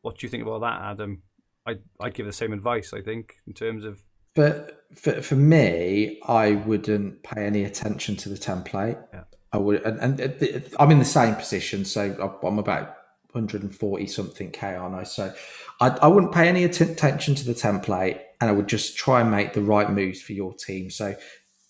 what 0.00 0.16
do 0.16 0.24
you 0.24 0.30
think 0.30 0.42
about 0.42 0.62
that, 0.62 0.80
Adam? 0.80 1.20
I'd, 1.66 1.80
I'd 2.00 2.14
give 2.14 2.24
the 2.24 2.32
same 2.32 2.54
advice, 2.54 2.94
I 2.94 3.02
think, 3.02 3.36
in 3.46 3.52
terms 3.52 3.84
of. 3.84 4.02
For, 4.34 4.66
for, 4.94 5.20
for 5.20 5.34
me, 5.34 6.22
I 6.26 6.52
wouldn't 6.52 7.22
pay 7.22 7.44
any 7.44 7.64
attention 7.64 8.16
to 8.16 8.30
the 8.30 8.36
template. 8.36 8.96
Yeah. 9.12 9.24
I 9.52 9.58
would, 9.58 9.82
and, 9.82 10.18
and 10.18 10.70
I'm 10.80 10.90
in 10.90 10.98
the 10.98 11.04
same 11.04 11.34
position, 11.34 11.84
so 11.84 12.34
I'm 12.42 12.58
about 12.58 12.96
140 13.32 14.06
something 14.06 14.52
k, 14.52 14.74
aren't 14.74 14.94
I? 14.94 15.02
So 15.02 15.34
I, 15.82 15.88
I 15.88 16.06
wouldn't 16.06 16.32
pay 16.32 16.48
any 16.48 16.64
attention 16.64 17.34
to 17.34 17.44
the 17.44 17.52
template, 17.52 18.22
and 18.40 18.48
I 18.48 18.54
would 18.54 18.68
just 18.68 18.96
try 18.96 19.20
and 19.20 19.30
make 19.30 19.52
the 19.52 19.60
right 19.60 19.90
moves 19.90 20.22
for 20.22 20.32
your 20.32 20.54
team. 20.54 20.88
So 20.88 21.14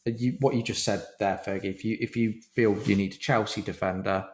you, 0.06 0.36
what 0.40 0.54
you 0.54 0.62
just 0.62 0.84
said 0.84 1.04
there, 1.18 1.40
Fergie, 1.44 1.64
if 1.64 1.84
you 1.84 1.96
if 2.00 2.16
you 2.16 2.34
feel 2.54 2.76
you 2.82 2.96
need 2.96 3.14
a 3.14 3.18
Chelsea 3.18 3.62
defender, 3.62 4.26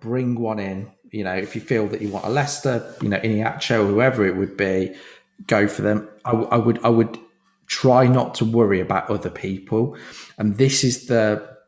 bring 0.00 0.38
one 0.38 0.58
in. 0.58 0.90
You 1.10 1.24
know, 1.24 1.34
if 1.34 1.54
you 1.54 1.60
feel 1.60 1.86
that 1.88 2.02
you 2.02 2.08
want 2.08 2.26
a 2.26 2.28
Leicester, 2.28 2.94
you 3.02 3.08
know, 3.08 3.18
Iheanacho, 3.18 3.86
whoever 3.88 4.26
it 4.26 4.36
would 4.36 4.56
be, 4.56 4.94
go 5.46 5.66
for 5.66 5.82
them. 5.82 6.08
I, 6.24 6.32
I 6.32 6.56
would 6.56 6.84
I 6.84 6.88
would 6.88 7.18
try 7.66 8.06
not 8.06 8.34
to 8.36 8.44
worry 8.44 8.80
about 8.80 9.10
other 9.10 9.30
people, 9.30 9.96
and 10.38 10.56
this 10.58 10.84
is 10.84 11.06
the 11.06 11.58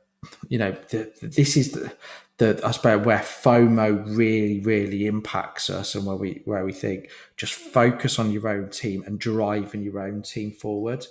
you 0.49 0.59
know, 0.59 0.77
the, 0.91 1.11
this 1.21 1.57
is 1.57 1.73
the 1.73 1.93
I 2.65 2.73
suppose 2.73 3.07
where 3.07 3.19
FOMO 3.19 4.17
really, 4.17 4.61
really 4.61 5.07
impacts 5.07 5.71
us, 5.71 5.95
and 5.95 6.05
where 6.05 6.17
we 6.17 6.43
where 6.45 6.65
we 6.65 6.73
think 6.73 7.11
just 7.37 7.55
focus 7.55 8.19
on 8.19 8.33
your 8.33 8.49
own 8.49 8.69
team 8.71 9.05
and 9.07 9.19
driving 9.19 9.83
your 9.83 10.01
own 10.01 10.23
team 10.23 10.51
forward. 10.51 11.07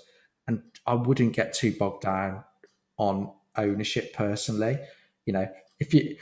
I 0.86 0.96
wouldn't 0.96 1.34
get 1.34 1.54
too 1.54 1.76
bogged 1.78 2.04
down 2.04 2.44
on 2.98 3.32
ownership 3.58 4.14
personally. 4.14 4.78
You 5.26 5.34
know, 5.34 5.48
if 5.80 5.94
you 5.94 6.18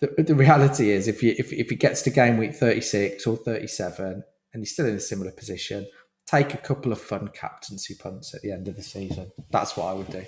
the, 0.00 0.22
the 0.22 0.34
reality 0.34 0.90
is 0.90 1.08
if 1.08 1.22
you 1.22 1.34
if, 1.38 1.52
if 1.52 1.72
it 1.72 1.76
gets 1.76 2.02
to 2.02 2.10
game 2.10 2.36
week 2.36 2.54
36 2.54 3.26
or 3.26 3.36
37 3.36 4.22
and 4.52 4.60
you're 4.60 4.66
still 4.66 4.86
in 4.86 4.96
a 4.96 5.00
similar 5.00 5.30
position 5.30 5.88
take 6.26 6.52
a 6.52 6.58
couple 6.58 6.92
of 6.92 7.00
fun 7.00 7.28
captaincy 7.28 7.94
punts 7.94 8.34
at 8.34 8.42
the 8.42 8.52
end 8.52 8.68
of 8.68 8.76
the 8.76 8.82
season 8.82 9.32
that's 9.50 9.74
what 9.74 9.86
i 9.86 9.94
would 9.94 10.10
do 10.10 10.22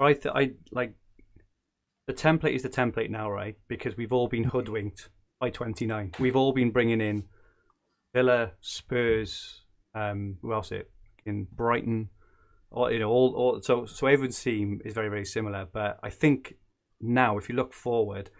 right 0.00 0.24
i 0.34 0.52
like 0.70 0.94
the 2.06 2.12
template 2.12 2.54
is 2.54 2.62
the 2.62 2.68
template 2.68 3.10
now, 3.10 3.30
right? 3.30 3.56
Because 3.68 3.96
we've 3.96 4.12
all 4.12 4.28
been 4.28 4.44
hoodwinked 4.44 5.08
by 5.40 5.50
29. 5.50 6.12
We've 6.18 6.36
all 6.36 6.52
been 6.52 6.70
bringing 6.70 7.00
in 7.00 7.24
Villa, 8.14 8.52
Spurs, 8.60 9.62
um, 9.94 10.36
who 10.42 10.52
else? 10.52 10.72
It 10.72 10.90
in 11.24 11.46
Brighton, 11.52 12.10
or 12.72 12.92
you 12.92 12.98
know, 12.98 13.10
all, 13.10 13.34
all 13.34 13.62
so 13.62 13.86
so 13.86 14.06
everyone's 14.06 14.42
team 14.42 14.80
is 14.84 14.94
very 14.94 15.08
very 15.08 15.24
similar. 15.24 15.66
But 15.72 15.98
I 16.02 16.10
think 16.10 16.54
now, 17.00 17.38
if 17.38 17.48
you 17.48 17.54
look 17.54 17.72
forward, 17.72 18.30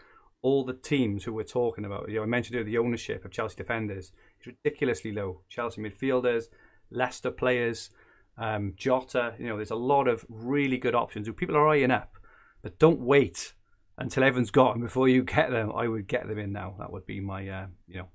all 0.43 0.65
the 0.65 0.75
teams 0.75 1.25
who 1.25 1.33
we're 1.33 1.45
talking 1.45 1.85
about, 1.85 2.09
you 2.09 2.17
know, 2.17 2.23
I 2.23 2.27
mentioned 2.27 2.57
earlier 2.57 2.71
the 2.71 2.79
ownership 2.79 3.25
of 3.25 3.31
Chelsea 3.31 3.57
defenders 3.57 4.13
is 4.41 4.47
ridiculously 4.47 5.13
low. 5.13 5.43
Chelsea 5.49 5.81
midfielders, 5.81 6.45
Leicester 6.91 7.31
players, 7.31 7.91
um, 8.39 8.75
Jota. 8.77 9.35
You 9.39 9.49
know, 9.49 9.57
there's 9.57 9.71
a 9.71 9.77
lot 9.77 10.09
of 10.09 10.25
really 10.29 10.79
good 10.79 10.95
options 10.95 11.27
who 11.27 11.33
people 11.33 11.57
are 11.57 11.69
eyeing 11.69 11.91
up 11.91 12.17
but 12.63 12.79
don't 12.79 13.01
wait 13.01 13.53
until 13.99 14.25
everyone's 14.25 14.51
got 14.51 14.73
them 14.73 14.83
before 14.83 15.09
you 15.09 15.23
get 15.23 15.51
them. 15.51 15.73
I 15.75 15.89
would 15.89 16.07
get 16.07 16.29
them 16.29 16.39
in 16.39 16.53
now. 16.53 16.77
That 16.79 16.93
would 16.93 17.07
be 17.07 17.21
my, 17.21 17.47
uh, 17.49 17.67
you 17.87 17.99
know, 17.99 18.09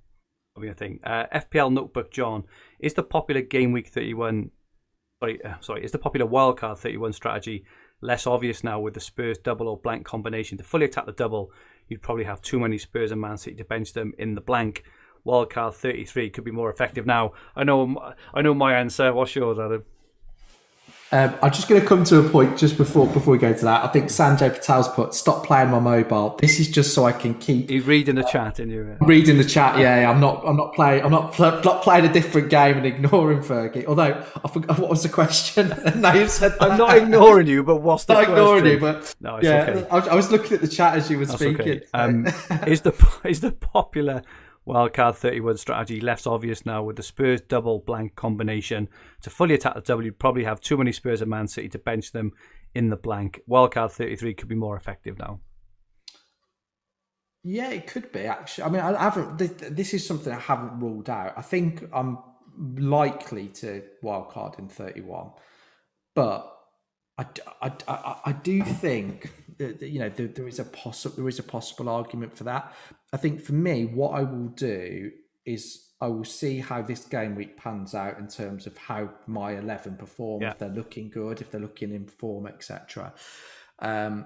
would 0.56 0.64
be 0.64 0.69
a 0.69 0.73
thing. 0.73 0.99
Uh, 1.03 1.26
FPL 1.34 1.72
Notebook 1.72 2.11
John 2.11 2.45
is 2.80 2.94
the 2.94 3.03
popular 3.03 3.41
game 3.41 3.73
week 3.73 3.89
31. 3.89 4.52
Sorry, 5.19 5.44
uh, 5.44 5.56
sorry, 5.61 5.84
is 5.84 5.91
the 5.91 5.98
popular 5.98 6.27
wildcard 6.27 6.77
31 6.77 7.14
strategy 7.14 7.65
less 8.02 8.27
obvious 8.27 8.64
now 8.64 8.80
with 8.80 8.94
the 8.94 8.99
Spurs 8.99 9.39
double 9.39 9.68
or 9.68 9.76
blank 9.77 10.06
combination? 10.06 10.60
To 10.60 10.64
fully 10.64 10.85
attack 10.85 11.07
the 11.07 11.11
double, 11.11 11.52
you'd 11.88 12.03
probably 12.03 12.26
have 12.26 12.39
too 12.39 12.60
many 12.60 12.77
Spurs 12.77 13.11
and 13.11 13.19
Man 13.19 13.38
City 13.38 13.56
to 13.56 13.65
bench 13.65 13.94
them 13.94 14.14
in 14.19 14.35
the 14.35 14.41
blank. 14.41 14.84
Wildcard 15.26 15.73
33 15.73 16.30
could 16.30 16.44
be 16.44 16.52
more 16.52 16.69
effective 16.69 17.07
now. 17.07 17.34
I 17.56 17.64
know, 17.64 18.14
I 18.31 18.44
know 18.44 18.53
my 18.53 18.76
answer. 18.76 19.11
What's 19.11 19.35
yours, 19.35 19.57
Adam? 19.57 19.85
Um, 21.12 21.34
I'm 21.42 21.52
just 21.52 21.70
going 21.70 21.80
to 21.80 21.88
come 21.88 22.04
to 22.06 22.20
a 22.20 22.30
point 22.30 22.58
just 22.58 22.76
before 22.76 23.08
before 23.08 23.32
we 23.32 23.38
go 23.38 23.54
to 23.54 23.66
that. 23.66 23.86
I 23.86 23.88
think 23.88 24.08
Sanjay 24.08 24.54
Patel's 24.54 24.90
put 24.90 25.14
stop 25.14 25.46
playing 25.46 25.70
my 25.70 25.80
mobile. 25.80 26.36
This 26.42 26.60
is 26.60 26.70
just 26.70 26.94
so 26.94 27.06
I 27.06 27.14
can 27.14 27.34
keep. 27.36 27.72
You 27.72 27.82
reading 27.84 28.16
the 28.16 28.24
chat, 28.24 28.60
in 28.60 28.70
you? 28.70 28.98
Reading 29.00 29.38
the 29.38 29.46
chat, 29.46 29.80
yeah, 29.80 30.02
yeah. 30.02 30.12
I'm 30.12 30.20
not. 30.20 30.44
I'm 30.46 30.58
not 30.58 30.74
playing. 30.74 31.06
I'm 31.06 31.12
not, 31.12 31.32
pl- 31.32 31.62
not 31.64 31.82
playing 31.82 32.06
a 32.06 32.12
different 32.12 32.50
game 32.50 32.76
and 32.76 32.86
ignoring 32.86 33.40
Fergie. 33.40 33.86
Although 33.86 34.22
I 34.44 34.48
forgot 34.50 34.80
what 34.80 34.90
was 34.90 35.04
the 35.04 35.10
question. 35.10 35.70
now 35.96 36.14
you've 36.14 36.30
said 36.30 36.54
that. 36.60 36.72
I'm 36.72 36.78
not 36.78 36.98
ignoring 36.98 37.48
you, 37.48 37.64
but 37.64 37.78
what's 37.78 38.04
the 38.04 38.14
not 38.14 38.26
question? 38.26 38.38
ignoring 38.38 38.66
you, 38.66 38.80
but 38.80 39.16
no, 39.22 39.40
yeah. 39.42 39.62
Okay. 39.62 39.88
I, 39.90 39.98
I, 40.00 40.16
was 40.16 40.30
looking 40.30 40.56
at 40.56 40.62
the 40.62 40.68
chat 40.68 40.96
as 40.98 41.10
you 41.10 41.20
were 41.20 41.26
That's 41.26 41.40
speaking. 41.40 41.62
Okay. 41.62 41.82
Um, 41.94 42.26
is 42.68 42.82
the 42.82 42.94
is 43.24 43.40
the 43.40 43.54
popular 43.54 44.24
Wildcard 44.68 45.15
31 45.15 45.57
strategy 45.57 46.02
less 46.02 46.27
obvious 46.27 46.65
now 46.65 46.84
with 46.84 46.98
the 46.98 47.03
Spurs 47.03 47.39
double 47.39 47.80
blank 47.80 48.15
combination. 48.15 48.89
To 49.22 49.30
fully 49.30 49.56
attack 49.56 49.81
the 49.81 49.98
you'd 49.99 50.19
probably 50.19 50.44
have 50.44 50.60
too 50.60 50.77
many 50.77 50.91
Spurs 50.91 51.22
and 51.22 51.30
Man 51.30 51.48
City 51.48 51.69
to 51.69 51.80
bench 51.80 52.11
them 52.11 52.34
in 52.76 52.89
the 52.89 52.98
blank. 52.98 53.39
Wildcard 53.49 53.91
33 53.91 54.34
could 54.34 54.49
be 54.49 54.56
more 54.56 54.76
effective 54.76 55.18
now. 55.18 55.39
Yeah, 57.44 57.69
it 57.69 57.88
could 57.88 58.11
be 58.11 58.22
actually. 58.22 58.65
I 58.65 58.69
mean, 58.69 58.81
I 58.81 59.02
haven't. 59.02 59.38
This 59.38 59.94
is 59.94 60.06
something 60.06 60.34
I 60.34 60.39
haven't 60.39 60.80
ruled 60.80 61.10
out. 61.10 61.34
I 61.38 61.41
think 61.41 61.88
I'm 61.94 62.18
likely 62.76 63.48
to 63.48 63.84
wildcard 64.03 64.60
in 64.60 64.68
31, 64.68 65.31
but 66.14 66.53
I, 67.18 67.26
I, 67.61 67.72
I, 67.88 68.15
I 68.26 68.31
do 68.31 68.61
think 68.64 69.31
that, 69.57 69.81
you 69.81 69.99
know 69.99 70.10
there, 70.10 70.27
there 70.27 70.48
is 70.48 70.60
a 70.60 70.65
possible 70.65 71.15
there 71.15 71.27
is 71.27 71.39
a 71.39 71.44
possible 71.44 71.89
argument 71.89 72.35
for 72.35 72.44
that. 72.45 72.73
I 73.14 73.18
think 73.18 73.42
for 73.42 73.54
me, 73.54 73.86
what 73.86 74.12
I 74.12 74.24
will 74.24 74.50
do 74.50 75.12
is 75.46 75.88
I 76.02 76.08
will 76.08 76.26
see 76.26 76.60
how 76.60 76.82
this 76.82 77.06
game 77.06 77.36
week 77.36 77.58
pans 77.58 77.96
out 77.96 78.20
in 78.20 78.28
terms 78.28 78.68
of 78.68 78.78
how 78.78 79.10
my 79.26 79.58
eleven 79.58 79.96
perform. 79.96 80.42
Yeah. 80.42 80.52
If 80.52 80.60
they're 80.60 80.70
looking 80.70 81.10
good, 81.10 81.42
if 81.42 81.52
they're 81.52 81.62
looking 81.62 81.94
in 81.94 82.08
form, 82.08 82.48
etc. 82.48 83.14
Um, 83.80 84.26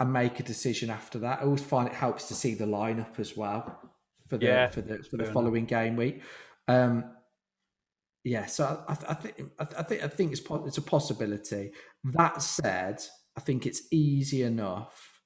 and 0.00 0.12
make 0.12 0.38
a 0.38 0.42
decision 0.42 0.90
after 0.90 1.18
that. 1.20 1.40
I 1.40 1.44
always 1.44 1.62
find 1.62 1.88
it 1.88 1.94
helps 1.94 2.28
to 2.28 2.34
see 2.34 2.54
the 2.54 2.66
lineup 2.66 3.18
as 3.18 3.36
well 3.36 3.80
for 4.28 4.38
the 4.38 4.46
yeah, 4.46 4.66
for 4.68 4.80
the 4.80 4.98
for 4.98 5.16
the 5.16 5.24
following 5.24 5.66
enough. 5.66 5.70
game 5.70 5.96
week. 5.96 6.22
Um, 6.66 7.04
yeah, 8.24 8.46
so 8.46 8.84
I, 8.86 8.92
I 9.08 9.14
think 9.14 9.50
I, 9.58 9.82
think 9.82 10.04
I 10.04 10.08
think 10.08 10.32
it's 10.32 10.42
it's 10.66 10.78
a 10.78 10.82
possibility. 10.82 11.72
That 12.04 12.42
said, 12.42 13.02
I 13.36 13.40
think 13.40 13.66
it's 13.66 13.82
easy 13.90 14.42
enough 14.42 15.20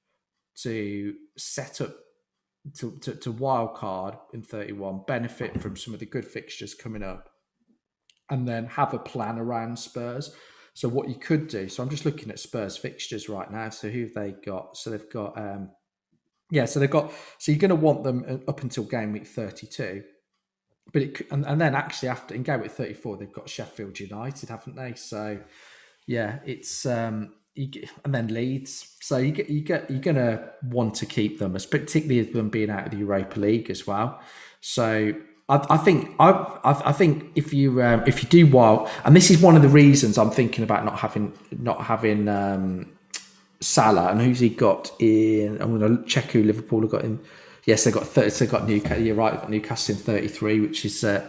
to 0.63 1.15
set 1.37 1.81
up 1.81 1.97
to, 2.79 2.97
to, 3.01 3.15
to 3.17 3.33
wild 3.33 3.75
card 3.75 4.17
in 4.33 4.43
31, 4.43 5.03
benefit 5.07 5.61
from 5.61 5.77
some 5.77 5.95
of 5.95 6.01
the 6.01 6.07
good 6.07 6.25
fixtures 6.25 6.75
coming 6.75 7.03
up, 7.03 7.31
and 8.31 8.47
then 8.47 8.67
have 8.67 8.95
a 8.95 8.99
plan 8.99 9.39
around 9.39 9.79
Spurs. 9.79 10.35
So 10.75 10.89
what 10.89 11.09
you 11.09 11.17
could 11.17 11.49
do, 11.49 11.69
so 11.69 11.83
I'm 11.83 11.91
just 11.91 12.07
looking 12.07 12.31
at 12.31 12.39
Spurs 12.39 12.77
fixtures 12.77 13.29
right 13.29 13.51
now. 13.51 13.69
So 13.71 13.91
who 13.91 14.03
have 14.03 14.15
they 14.15 14.33
got? 14.45 14.77
So 14.77 14.91
they've 14.91 15.11
got 15.11 15.37
um 15.37 15.71
yeah, 16.51 16.67
so 16.67 16.81
they've 16.81 16.91
got 16.91 17.13
so 17.39 17.51
you're 17.53 17.59
going 17.59 17.71
to 17.71 17.75
want 17.75 18.05
them 18.05 18.25
uh, 18.29 18.51
up 18.51 18.63
until 18.63 18.85
game 18.85 19.13
week 19.13 19.27
32 19.27 20.03
but 20.93 21.03
it 21.03 21.27
and, 21.31 21.47
and 21.47 21.61
then 21.61 21.75
actually 21.75 22.09
after 22.09 22.35
in 22.35 22.43
game 22.43 22.61
week 22.61 22.71
34 22.71 23.17
they've 23.17 23.33
got 23.33 23.49
Sheffield 23.49 23.99
United 23.99 24.49
haven't 24.49 24.77
they 24.77 24.95
so 24.95 25.39
yeah 26.07 26.41
it's 26.45 26.85
um 26.87 27.35
you 27.55 27.87
and 28.05 28.15
then 28.15 28.29
Leeds 28.29 28.97
so 29.01 29.19
you 29.19 29.33
get 29.33 29.51
you 29.51 29.61
get 29.61 29.91
you're 29.91 30.01
gonna 30.01 30.51
want 30.65 30.95
to 30.97 31.07
keep 31.07 31.39
them 31.39 31.53
particularly 31.53 32.23
them 32.23 32.49
being 32.49 32.71
out 32.71 32.87
of 32.87 32.91
the 32.93 32.99
Europa 32.99 33.39
League 33.39 33.71
as 33.71 33.87
well 33.87 34.21
so 34.61 35.13
I, 35.49 35.67
I 35.69 35.77
think 35.77 36.15
I, 36.19 36.57
I 36.65 36.93
think 36.93 37.33
if 37.35 37.53
you 37.53 37.83
um, 37.83 38.05
if 38.07 38.23
you 38.23 38.29
do 38.29 38.47
well 38.47 38.91
and 39.05 39.15
this 39.15 39.31
is 39.31 39.41
one 39.41 39.57
of 39.57 39.63
the 39.63 39.69
reasons 39.69 40.19
I'm 40.19 40.31
thinking 40.31 40.65
about 40.65 40.85
not 40.85 40.99
having 40.99 41.33
not 41.59 41.83
having 41.83 42.29
um, 42.29 42.91
Salah 43.61 44.11
and 44.11 44.21
who's 44.21 44.41
he 44.41 44.49
got 44.49 44.91
in 44.99 45.61
I'm 45.61 45.79
to 45.79 46.05
check 46.09 46.31
who 46.31 46.43
Liverpool 46.43 46.81
have 46.83 46.91
got 46.91 47.05
in 47.05 47.21
yes, 47.65 47.85
they 47.85 47.91
got 47.91 48.07
30, 48.07 48.31
they 48.31 48.47
got 48.47 48.69
Newcastle. 48.69 49.03
You're 49.03 49.15
right, 49.15 49.35
got 49.35 49.51
Newcastle 49.51 49.95
in 49.95 50.01
33, 50.01 50.61
which 50.61 50.85
is 50.85 51.05
uh, 51.05 51.27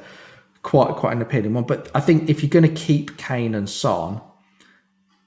quite 0.61 0.95
quite 0.95 1.13
an 1.13 1.21
appealing 1.21 1.53
one. 1.53 1.65
But 1.65 1.89
I 1.93 1.99
think 1.99 2.29
if 2.29 2.41
you're 2.41 2.49
going 2.49 2.67
to 2.67 2.81
keep 2.81 3.17
Kane 3.17 3.55
and 3.55 3.69
Son, 3.69 4.21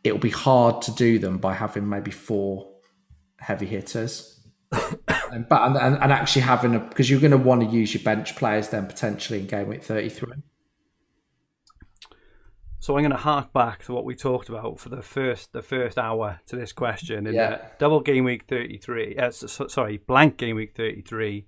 it'll 0.07 0.19
be 0.19 0.31
hard 0.31 0.83
to 0.83 0.93
do 0.93 1.19
them 1.19 1.39
by 1.39 1.55
having 1.55 1.89
maybe 1.89 2.11
four 2.11 2.70
heavy 3.39 3.66
hitters. 3.66 4.33
and, 5.33 5.49
but 5.49 5.62
and, 5.62 5.77
and 5.77 6.12
actually 6.12 6.43
having 6.43 6.74
a 6.74 6.81
because 6.81 7.09
you're 7.09 7.20
going 7.20 7.31
to 7.31 7.37
want 7.37 7.61
to 7.62 7.69
use 7.69 7.95
your 7.95 8.03
bench 8.03 8.35
players 8.37 8.69
then 8.69 8.87
potentially 8.87 9.41
in 9.41 9.47
game 9.47 9.69
week 9.69 9.83
33. 9.83 10.33
So 12.78 12.97
I'm 12.97 13.03
going 13.03 13.11
to 13.11 13.16
hark 13.16 13.53
back 13.53 13.85
to 13.87 13.93
what 13.93 14.05
we 14.05 14.15
talked 14.15 14.49
about 14.49 14.78
for 14.78 14.91
the 14.91 15.03
first 15.03 15.53
the 15.53 15.62
first 15.62 15.99
hour 15.99 16.41
to 16.47 16.57
this 16.57 16.73
question. 16.73 17.27
In 17.27 17.35
yeah. 17.35 17.66
double 17.78 18.01
game 18.01 18.24
week 18.24 18.45
33, 18.49 19.16
uh, 19.16 19.31
so, 19.31 19.66
sorry, 19.66 19.97
blank 19.99 20.37
game 20.37 20.57
week 20.57 20.77
33. 20.77 21.47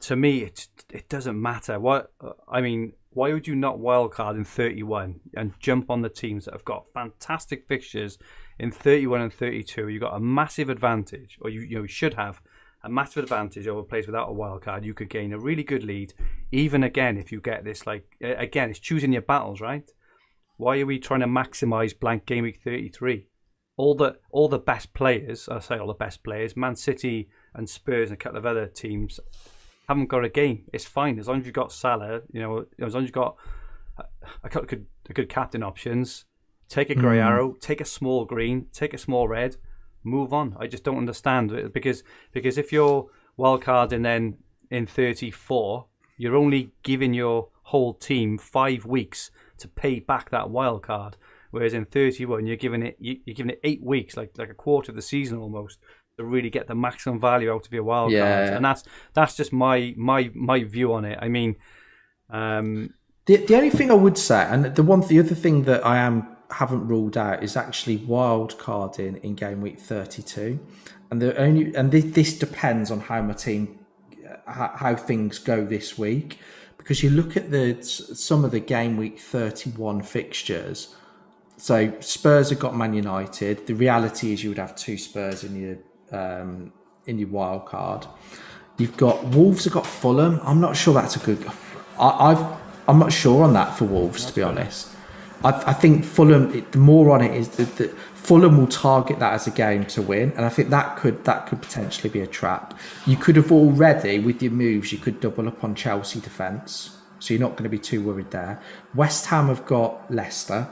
to 0.00 0.16
me, 0.16 0.42
it 0.42 0.68
it 0.92 1.08
doesn't 1.08 1.40
matter. 1.40 1.80
What 1.80 2.12
I 2.48 2.60
mean, 2.60 2.92
why 3.10 3.32
would 3.32 3.46
you 3.46 3.54
not 3.54 3.78
wildcard 3.78 4.36
in 4.36 4.44
31 4.44 5.20
and 5.34 5.54
jump 5.58 5.90
on 5.90 6.02
the 6.02 6.08
teams 6.08 6.44
that 6.44 6.54
have 6.54 6.64
got 6.64 6.84
fantastic 6.92 7.66
fixtures 7.66 8.18
in 8.58 8.70
31 8.70 9.22
and 9.22 9.32
32? 9.32 9.88
You've 9.88 10.02
got 10.02 10.16
a 10.16 10.20
massive 10.20 10.68
advantage, 10.68 11.38
or 11.40 11.48
you 11.48 11.60
you, 11.60 11.76
know, 11.76 11.82
you 11.82 11.88
should 11.88 12.14
have 12.14 12.42
a 12.82 12.90
massive 12.90 13.24
advantage 13.24 13.66
over 13.66 13.82
players 13.82 14.06
without 14.06 14.30
a 14.30 14.34
wildcard. 14.34 14.84
You 14.84 14.94
could 14.94 15.08
gain 15.08 15.32
a 15.32 15.38
really 15.38 15.64
good 15.64 15.82
lead, 15.82 16.14
even 16.52 16.82
again 16.82 17.16
if 17.16 17.32
you 17.32 17.40
get 17.40 17.64
this. 17.64 17.86
Like 17.86 18.04
again, 18.20 18.70
it's 18.70 18.78
choosing 18.78 19.12
your 19.12 19.22
battles, 19.22 19.60
right? 19.60 19.90
Why 20.58 20.80
are 20.80 20.86
we 20.86 20.98
trying 20.98 21.20
to 21.20 21.26
maximise 21.26 21.98
blank 21.98 22.26
game 22.26 22.44
week 22.44 22.60
33? 22.62 23.28
All 23.78 23.94
the 23.94 24.18
all 24.30 24.48
the 24.48 24.58
best 24.58 24.94
players, 24.94 25.48
I 25.48 25.60
say 25.60 25.78
all 25.78 25.88
the 25.88 25.94
best 25.94 26.22
players, 26.22 26.56
Man 26.56 26.76
City 26.76 27.28
and 27.54 27.68
Spurs 27.68 28.10
and 28.10 28.18
a 28.18 28.22
couple 28.22 28.38
of 28.38 28.46
other 28.46 28.66
teams 28.66 29.20
haven't 29.88 30.06
got 30.06 30.24
a 30.24 30.28
game. 30.28 30.64
It's 30.72 30.84
fine 30.84 31.18
as 31.18 31.28
long 31.28 31.40
as 31.40 31.46
you've 31.46 31.54
got 31.54 31.72
Salah. 31.72 32.20
You 32.32 32.40
know, 32.40 32.66
as 32.84 32.94
long 32.94 33.04
as 33.04 33.08
you've 33.08 33.12
got 33.12 33.36
a, 34.42 34.48
good 34.48 34.86
a 35.08 35.12
good 35.12 35.28
captain 35.28 35.62
options. 35.62 36.24
Take 36.68 36.90
a 36.90 36.94
grey 36.96 37.18
mm. 37.18 37.24
arrow, 37.24 37.52
take 37.60 37.80
a 37.80 37.84
small 37.84 38.24
green, 38.24 38.66
take 38.72 38.92
a 38.92 38.98
small 38.98 39.28
red, 39.28 39.56
move 40.02 40.32
on. 40.32 40.56
I 40.58 40.66
just 40.66 40.82
don't 40.82 40.98
understand 40.98 41.52
it 41.52 41.72
because 41.72 42.02
because 42.32 42.58
if 42.58 42.72
you're 42.72 43.08
wild 43.36 43.62
card 43.62 43.92
and 43.92 44.04
then 44.04 44.38
in 44.70 44.86
34, 44.86 45.86
you're 46.18 46.34
only 46.34 46.72
giving 46.82 47.14
your 47.14 47.48
whole 47.62 47.94
team 47.94 48.38
five 48.38 48.84
weeks 48.84 49.30
to 49.58 49.68
pay 49.68 50.00
back 50.00 50.30
that 50.30 50.50
wild 50.50 50.82
card. 50.82 51.16
Whereas 51.52 51.72
in 51.72 51.84
31, 51.84 52.46
you're 52.46 52.56
giving 52.56 52.82
it 52.82 52.96
you're 52.98 53.34
giving 53.34 53.50
it 53.50 53.60
eight 53.62 53.82
weeks, 53.82 54.16
like 54.16 54.32
like 54.36 54.50
a 54.50 54.54
quarter 54.54 54.90
of 54.90 54.96
the 54.96 55.02
season 55.02 55.38
almost, 55.38 55.78
to 56.18 56.24
really 56.24 56.50
get 56.50 56.66
the 56.66 56.74
maximum 56.74 57.20
value 57.20 57.52
out 57.52 57.66
of 57.66 57.72
your 57.72 57.84
wild 57.84 58.12
yeah. 58.12 58.20
cards. 58.20 58.50
And 58.52 58.64
that's 58.64 58.84
that's 59.14 59.36
just 59.36 59.52
my 59.52 59.94
my 59.96 60.30
my 60.34 60.64
view 60.64 60.92
on 60.92 61.04
it. 61.04 61.18
I 61.20 61.28
mean, 61.28 61.56
um, 62.30 62.94
the 63.26 63.36
the 63.36 63.56
only 63.56 63.70
thing 63.70 63.90
I 63.90 63.94
would 63.94 64.18
say, 64.18 64.46
and 64.48 64.74
the 64.74 64.82
one 64.82 65.00
the 65.00 65.18
other 65.18 65.34
thing 65.34 65.64
that 65.64 65.84
I 65.84 65.98
am 65.98 66.36
haven't 66.50 66.86
ruled 66.86 67.16
out 67.16 67.42
is 67.42 67.56
actually 67.56 67.96
wild 67.96 68.56
carding 68.58 69.16
in 69.22 69.34
game 69.34 69.60
week 69.60 69.80
32 69.80 70.60
and 71.10 71.20
the 71.20 71.36
only 71.36 71.74
and 71.74 71.90
this, 71.90 72.04
this 72.04 72.38
depends 72.38 72.90
on 72.90 73.00
how 73.00 73.20
my 73.20 73.32
team 73.32 73.78
how, 74.46 74.72
how, 74.76 74.94
things 74.94 75.38
go 75.38 75.64
this 75.64 75.98
week 75.98 76.38
because 76.78 77.02
you 77.02 77.10
look 77.10 77.36
at 77.36 77.50
the 77.50 77.82
some 77.82 78.44
of 78.44 78.52
the 78.52 78.60
game 78.60 78.96
week 78.96 79.18
31 79.18 80.02
fixtures 80.02 80.94
so 81.56 81.92
spurs 82.00 82.50
have 82.50 82.60
got 82.60 82.76
man 82.76 82.94
united 82.94 83.66
the 83.66 83.74
reality 83.74 84.32
is 84.32 84.44
you 84.44 84.50
would 84.50 84.58
have 84.58 84.76
two 84.76 84.96
spurs 84.96 85.42
in 85.42 85.60
your 85.60 85.76
um, 86.12 86.72
in 87.06 87.18
your 87.18 87.28
wild 87.28 87.66
card. 87.66 88.06
You've 88.78 88.96
got 88.96 89.24
Wolves 89.24 89.64
have 89.64 89.72
got 89.72 89.86
Fulham. 89.86 90.40
I'm 90.42 90.60
not 90.60 90.76
sure 90.76 90.92
that's 90.94 91.16
a 91.16 91.20
good. 91.20 91.44
I, 91.98 92.34
have 92.34 92.60
I'm 92.88 92.98
not 92.98 93.12
sure 93.12 93.42
on 93.42 93.54
that 93.54 93.76
for 93.76 93.84
Wolves 93.86 94.22
that's 94.22 94.30
to 94.32 94.36
be 94.36 94.42
honest. 94.42 94.88
I, 95.44 95.70
I, 95.70 95.72
think 95.72 96.04
Fulham. 96.04 96.64
The 96.70 96.78
more 96.78 97.10
on 97.10 97.22
it 97.22 97.34
is 97.34 97.48
that, 97.50 97.76
that 97.76 97.96
Fulham 98.26 98.58
will 98.58 98.66
target 98.66 99.18
that 99.20 99.32
as 99.32 99.46
a 99.46 99.50
game 99.50 99.84
to 99.86 100.02
win, 100.02 100.32
and 100.36 100.44
I 100.44 100.48
think 100.48 100.70
that 100.70 100.96
could 100.96 101.24
that 101.24 101.46
could 101.46 101.62
potentially 101.62 102.10
be 102.10 102.20
a 102.20 102.26
trap. 102.26 102.78
You 103.06 103.16
could 103.16 103.36
have 103.36 103.50
already 103.50 104.18
with 104.18 104.42
your 104.42 104.52
moves, 104.52 104.92
you 104.92 104.98
could 104.98 105.20
double 105.20 105.48
up 105.48 105.64
on 105.64 105.74
Chelsea 105.74 106.20
defence, 106.20 106.98
so 107.18 107.32
you're 107.32 107.40
not 107.40 107.52
going 107.52 107.64
to 107.64 107.70
be 107.70 107.78
too 107.78 108.02
worried 108.02 108.30
there. 108.30 108.60
West 108.94 109.26
Ham 109.26 109.48
have 109.48 109.64
got 109.64 110.12
Leicester. 110.12 110.68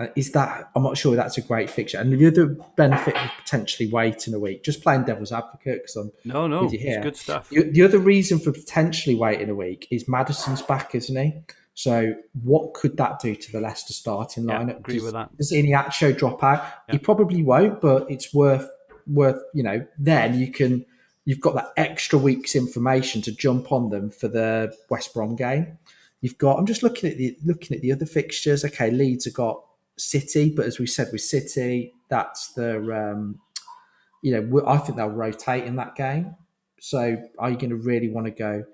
Uh, 0.00 0.06
is 0.16 0.32
that 0.32 0.70
I'm 0.74 0.82
not 0.82 0.96
sure 0.96 1.14
that's 1.14 1.36
a 1.36 1.42
great 1.42 1.68
fixture. 1.68 1.98
And 1.98 2.10
the 2.10 2.26
other 2.26 2.56
benefit 2.74 3.14
of 3.14 3.30
potentially 3.38 3.90
waiting 3.90 4.32
a 4.32 4.38
week, 4.38 4.64
just 4.64 4.82
playing 4.82 5.04
devil's 5.04 5.30
advocate 5.30 5.82
because 5.82 5.96
I'm 5.96 6.10
no 6.24 6.46
no 6.46 6.66
here. 6.70 7.02
good 7.02 7.16
stuff. 7.16 7.50
The, 7.50 7.70
the, 7.70 7.82
other 7.82 7.98
reason 7.98 8.38
for 8.38 8.50
potentially 8.50 9.14
waiting 9.14 9.50
a 9.50 9.54
week 9.54 9.86
is 9.90 10.08
Maddison's 10.08 10.62
back, 10.62 10.94
isn't 10.94 11.14
he? 11.14 11.42
So 11.74 12.14
what 12.42 12.72
could 12.72 12.96
that 12.96 13.20
do 13.20 13.34
to 13.34 13.52
the 13.52 13.60
Leicester 13.60 13.92
starting 13.92 14.44
lineup? 14.44 14.68
Yeah, 14.68 14.76
agree 14.76 14.94
does, 14.94 15.04
with 15.04 15.12
that. 15.12 15.36
Does 15.36 15.52
Iheanacho 15.52 16.16
drop 16.16 16.42
out? 16.42 16.62
Yeah. 16.88 16.92
He 16.92 16.98
probably 16.98 17.42
won't, 17.42 17.82
but 17.82 18.10
it's 18.10 18.32
worth 18.32 18.70
worth 19.06 19.42
you 19.52 19.62
know. 19.62 19.86
Then 19.98 20.38
you 20.38 20.50
can 20.50 20.86
you've 21.26 21.42
got 21.42 21.56
that 21.56 21.72
extra 21.76 22.18
week's 22.18 22.56
information 22.56 23.20
to 23.22 23.32
jump 23.32 23.70
on 23.70 23.90
them 23.90 24.08
for 24.10 24.28
the 24.28 24.74
West 24.88 25.12
Brom 25.12 25.36
game. 25.36 25.76
You've 26.22 26.38
got. 26.38 26.58
I'm 26.58 26.64
just 26.64 26.82
looking 26.82 27.10
at 27.10 27.18
the 27.18 27.36
looking 27.44 27.76
at 27.76 27.82
the 27.82 27.92
other 27.92 28.06
fixtures. 28.06 28.64
Okay, 28.64 28.90
Leeds 28.90 29.26
have 29.26 29.34
got 29.34 29.62
City, 30.00 30.52
but 30.54 30.66
as 30.66 30.78
we 30.78 30.86
said 30.86 31.08
with 31.12 31.20
City, 31.22 31.94
that's 32.08 32.52
the 32.52 32.76
um, 32.92 33.38
you 34.22 34.32
know 34.32 34.66
I 34.66 34.78
think 34.78 34.96
they'll 34.96 35.08
rotate 35.08 35.64
in 35.64 35.76
that 35.76 35.96
game. 35.96 36.34
So 36.80 37.16
are 37.38 37.50
you 37.50 37.56
going 37.56 37.70
to 37.70 37.76
really 37.76 38.08
want 38.08 38.26
to 38.26 38.30
go 38.30 38.64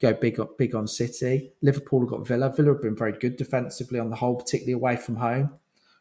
go 0.00 0.12
big 0.12 0.38
up 0.40 0.58
big 0.58 0.74
on 0.74 0.86
City? 0.86 1.52
Liverpool 1.62 2.00
have 2.00 2.08
got 2.08 2.26
Villa. 2.26 2.52
Villa 2.54 2.72
have 2.72 2.82
been 2.82 2.96
very 2.96 3.12
good 3.12 3.36
defensively 3.36 3.98
on 3.98 4.10
the 4.10 4.16
whole, 4.16 4.36
particularly 4.36 4.72
away 4.72 4.96
from 4.96 5.16
home. 5.16 5.50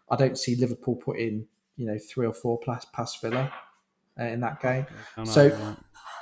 I 0.09 0.15
don't 0.15 0.37
see 0.37 0.55
Liverpool 0.55 0.95
putting 0.95 1.47
you 1.77 1.85
know 1.85 1.97
three 1.97 2.27
or 2.27 2.33
four 2.33 2.59
plus 2.59 2.85
past 2.93 3.21
Villa 3.21 3.51
uh, 4.19 4.25
in 4.25 4.39
that 4.41 4.61
game. 4.61 4.85
So. 5.25 5.75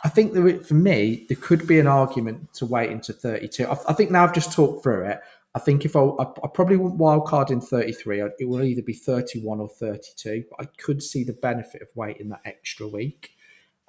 I 0.03 0.09
think 0.09 0.33
there, 0.33 0.57
for 0.61 0.73
me, 0.73 1.27
there 1.29 1.37
could 1.39 1.67
be 1.67 1.79
an 1.79 1.85
argument 1.85 2.55
to 2.55 2.65
wait 2.65 2.89
into 2.89 3.13
32. 3.13 3.67
I, 3.67 3.77
I 3.87 3.93
think 3.93 4.09
now 4.09 4.23
I've 4.23 4.33
just 4.33 4.51
talked 4.51 4.81
through 4.81 5.05
it. 5.05 5.19
I 5.53 5.59
think 5.59 5.83
if 5.83 5.95
I, 5.95 6.01
I, 6.01 6.23
I 6.23 6.47
probably 6.53 6.77
wouldn't 6.77 6.99
wildcard 6.99 7.51
in 7.51 7.59
33, 7.59 8.21
it 8.21 8.47
will 8.47 8.63
either 8.63 8.81
be 8.81 8.93
31 8.93 9.59
or 9.59 9.67
32. 9.67 10.45
But 10.49 10.65
I 10.65 10.69
could 10.77 11.03
see 11.03 11.23
the 11.23 11.33
benefit 11.33 11.81
of 11.81 11.89
waiting 11.95 12.29
that 12.29 12.41
extra 12.45 12.87
week. 12.87 13.31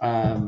Um, 0.01 0.47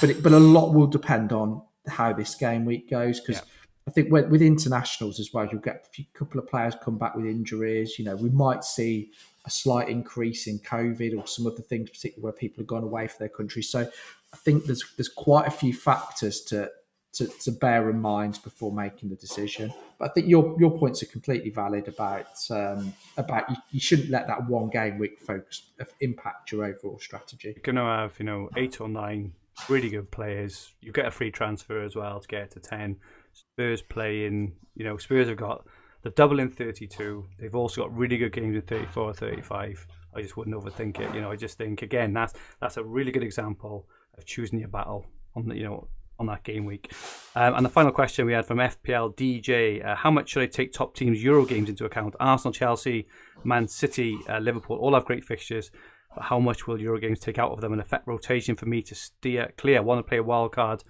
but 0.00 0.10
it, 0.10 0.22
but 0.22 0.32
a 0.32 0.38
lot 0.38 0.74
will 0.74 0.88
depend 0.88 1.32
on 1.32 1.62
how 1.86 2.12
this 2.12 2.34
game 2.34 2.64
week 2.64 2.90
goes 2.90 3.20
because 3.20 3.36
yeah. 3.36 3.48
I 3.86 3.90
think 3.90 4.12
with, 4.12 4.28
with, 4.28 4.42
internationals 4.42 5.18
as 5.18 5.32
well, 5.32 5.48
you'll 5.50 5.62
get 5.62 5.86
a 5.86 5.94
few, 5.94 6.04
couple 6.12 6.40
of 6.40 6.46
players 6.46 6.74
come 6.82 6.98
back 6.98 7.14
with 7.14 7.24
injuries. 7.24 7.98
You 7.98 8.04
know, 8.04 8.16
we 8.16 8.28
might 8.28 8.64
see 8.64 9.12
a 9.46 9.50
slight 9.50 9.88
increase 9.88 10.46
in 10.46 10.58
COVID 10.58 11.18
or 11.18 11.26
some 11.26 11.46
other 11.46 11.62
things, 11.62 11.88
particularly 11.88 12.22
where 12.22 12.32
people 12.32 12.60
have 12.62 12.66
gone 12.66 12.82
away 12.82 13.06
for 13.06 13.18
their 13.18 13.30
country. 13.30 13.62
So 13.62 13.88
I 14.32 14.36
think 14.36 14.66
there's 14.66 14.84
there's 14.96 15.08
quite 15.08 15.46
a 15.46 15.50
few 15.50 15.72
factors 15.72 16.42
to 16.42 16.70
to, 17.18 17.26
to 17.26 17.50
bear 17.50 17.90
in 17.90 18.00
mind 18.00 18.38
before 18.44 18.72
making 18.72 19.10
the 19.10 19.16
decision. 19.16 19.72
But 19.98 20.10
I 20.10 20.12
think 20.12 20.28
your 20.28 20.56
your 20.58 20.76
points 20.78 21.02
are 21.02 21.06
completely 21.06 21.50
valid 21.50 21.88
about 21.88 22.38
um, 22.50 22.94
about 23.16 23.50
you, 23.50 23.56
you, 23.72 23.80
shouldn't 23.80 24.10
let 24.10 24.26
that 24.28 24.48
one 24.48 24.70
game 24.70 24.98
week 24.98 25.20
focus 25.20 25.62
impact 26.00 26.52
your 26.52 26.64
overall 26.64 26.98
strategy. 27.00 27.48
You're 27.56 27.62
going 27.62 27.76
to 27.76 27.82
have 27.82 28.14
you 28.18 28.24
know 28.24 28.48
eight 28.56 28.80
or 28.80 28.88
nine 28.88 29.32
really 29.68 29.90
good 29.90 30.10
players. 30.10 30.72
You 30.80 30.92
get 30.92 31.06
a 31.06 31.10
free 31.10 31.32
transfer 31.32 31.82
as 31.82 31.96
well 31.96 32.20
to 32.20 32.28
get 32.28 32.52
to 32.52 32.60
ten. 32.60 32.96
Spurs 33.32 33.82
playing, 33.82 34.54
you 34.74 34.84
know, 34.84 34.96
Spurs 34.96 35.28
have 35.28 35.36
got 35.36 35.66
the 36.02 36.10
double 36.10 36.38
in 36.40 36.48
32. 36.50 37.24
They've 37.38 37.54
also 37.54 37.82
got 37.82 37.96
really 37.96 38.16
good 38.16 38.32
games 38.32 38.54
in 38.54 38.62
34 38.62 39.14
35. 39.14 39.86
I 40.14 40.22
just 40.22 40.36
wouldn't 40.36 40.56
overthink 40.56 41.00
it. 41.00 41.14
You 41.14 41.20
know, 41.20 41.30
I 41.30 41.36
just 41.36 41.58
think 41.58 41.82
again 41.82 42.12
that's 42.12 42.34
that's 42.60 42.76
a 42.76 42.84
really 42.84 43.10
good 43.10 43.24
example 43.24 43.88
of 44.16 44.24
choosing 44.24 44.60
your 44.60 44.68
battle 44.68 45.06
on 45.34 45.48
the 45.48 45.56
you 45.56 45.64
know 45.64 45.88
on 46.18 46.26
that 46.26 46.44
game 46.44 46.64
week. 46.64 46.92
Um, 47.34 47.54
and 47.54 47.64
the 47.64 47.70
final 47.70 47.92
question 47.92 48.26
we 48.26 48.32
had 48.32 48.46
from 48.46 48.58
FPL 48.58 49.14
DJ: 49.16 49.84
uh, 49.84 49.94
How 49.94 50.10
much 50.10 50.30
should 50.30 50.42
I 50.42 50.46
take 50.46 50.72
top 50.72 50.94
teams 50.94 51.22
Euro 51.22 51.44
games 51.44 51.68
into 51.68 51.84
account? 51.84 52.14
Arsenal, 52.20 52.52
Chelsea, 52.52 53.06
Man 53.44 53.68
City, 53.68 54.18
uh, 54.28 54.38
Liverpool 54.38 54.76
all 54.76 54.94
have 54.94 55.04
great 55.04 55.24
fixtures. 55.24 55.70
But 56.14 56.24
how 56.24 56.40
much 56.40 56.66
will 56.66 56.80
Euro 56.80 56.98
games 56.98 57.20
take 57.20 57.38
out 57.38 57.52
of 57.52 57.60
them 57.60 57.72
and 57.72 57.80
affect 57.80 58.06
rotation 58.06 58.56
for 58.56 58.66
me 58.66 58.82
to 58.82 58.94
steer 58.94 59.52
clear? 59.56 59.78
I 59.78 59.80
want 59.80 59.98
to 59.98 60.08
play 60.08 60.18
a 60.18 60.22
wild 60.22 60.52
card 60.52 60.82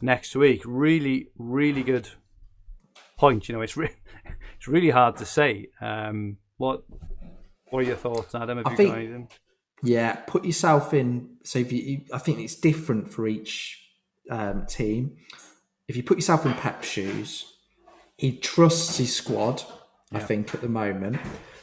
next 0.00 0.36
week. 0.36 0.62
Really, 0.64 1.28
really 1.38 1.82
good 1.82 2.08
point. 3.18 3.48
You 3.48 3.54
know, 3.54 3.62
it's 3.62 3.76
re- 3.76 3.96
it's 4.56 4.68
really 4.68 4.90
hard 4.90 5.16
to 5.16 5.24
say. 5.24 5.68
Um, 5.80 6.36
what 6.58 6.82
what 7.70 7.80
are 7.80 7.86
your 7.86 7.96
thoughts, 7.96 8.34
Adam? 8.34 8.58
Have 8.58 8.66
I 8.66 8.70
you 8.70 8.76
think, 8.76 9.30
Yeah, 9.82 10.14
put 10.26 10.44
yourself 10.44 10.92
in. 10.94 11.36
So 11.44 11.58
if 11.58 11.72
you, 11.72 12.02
I 12.12 12.18
think 12.18 12.38
it's 12.38 12.54
different 12.54 13.10
for 13.10 13.26
each 13.26 13.81
um, 14.32 14.66
team, 14.66 15.16
if 15.86 15.96
you 15.96 16.02
put 16.02 16.16
yourself 16.16 16.46
in 16.46 16.54
Pep's 16.54 16.88
shoes, 16.88 17.52
he 18.16 18.36
trusts 18.36 18.96
his 18.96 19.14
squad. 19.14 19.62
Yeah. 20.10 20.18
I 20.18 20.20
think 20.22 20.54
at 20.54 20.60
the 20.60 20.68
moment, 20.68 21.18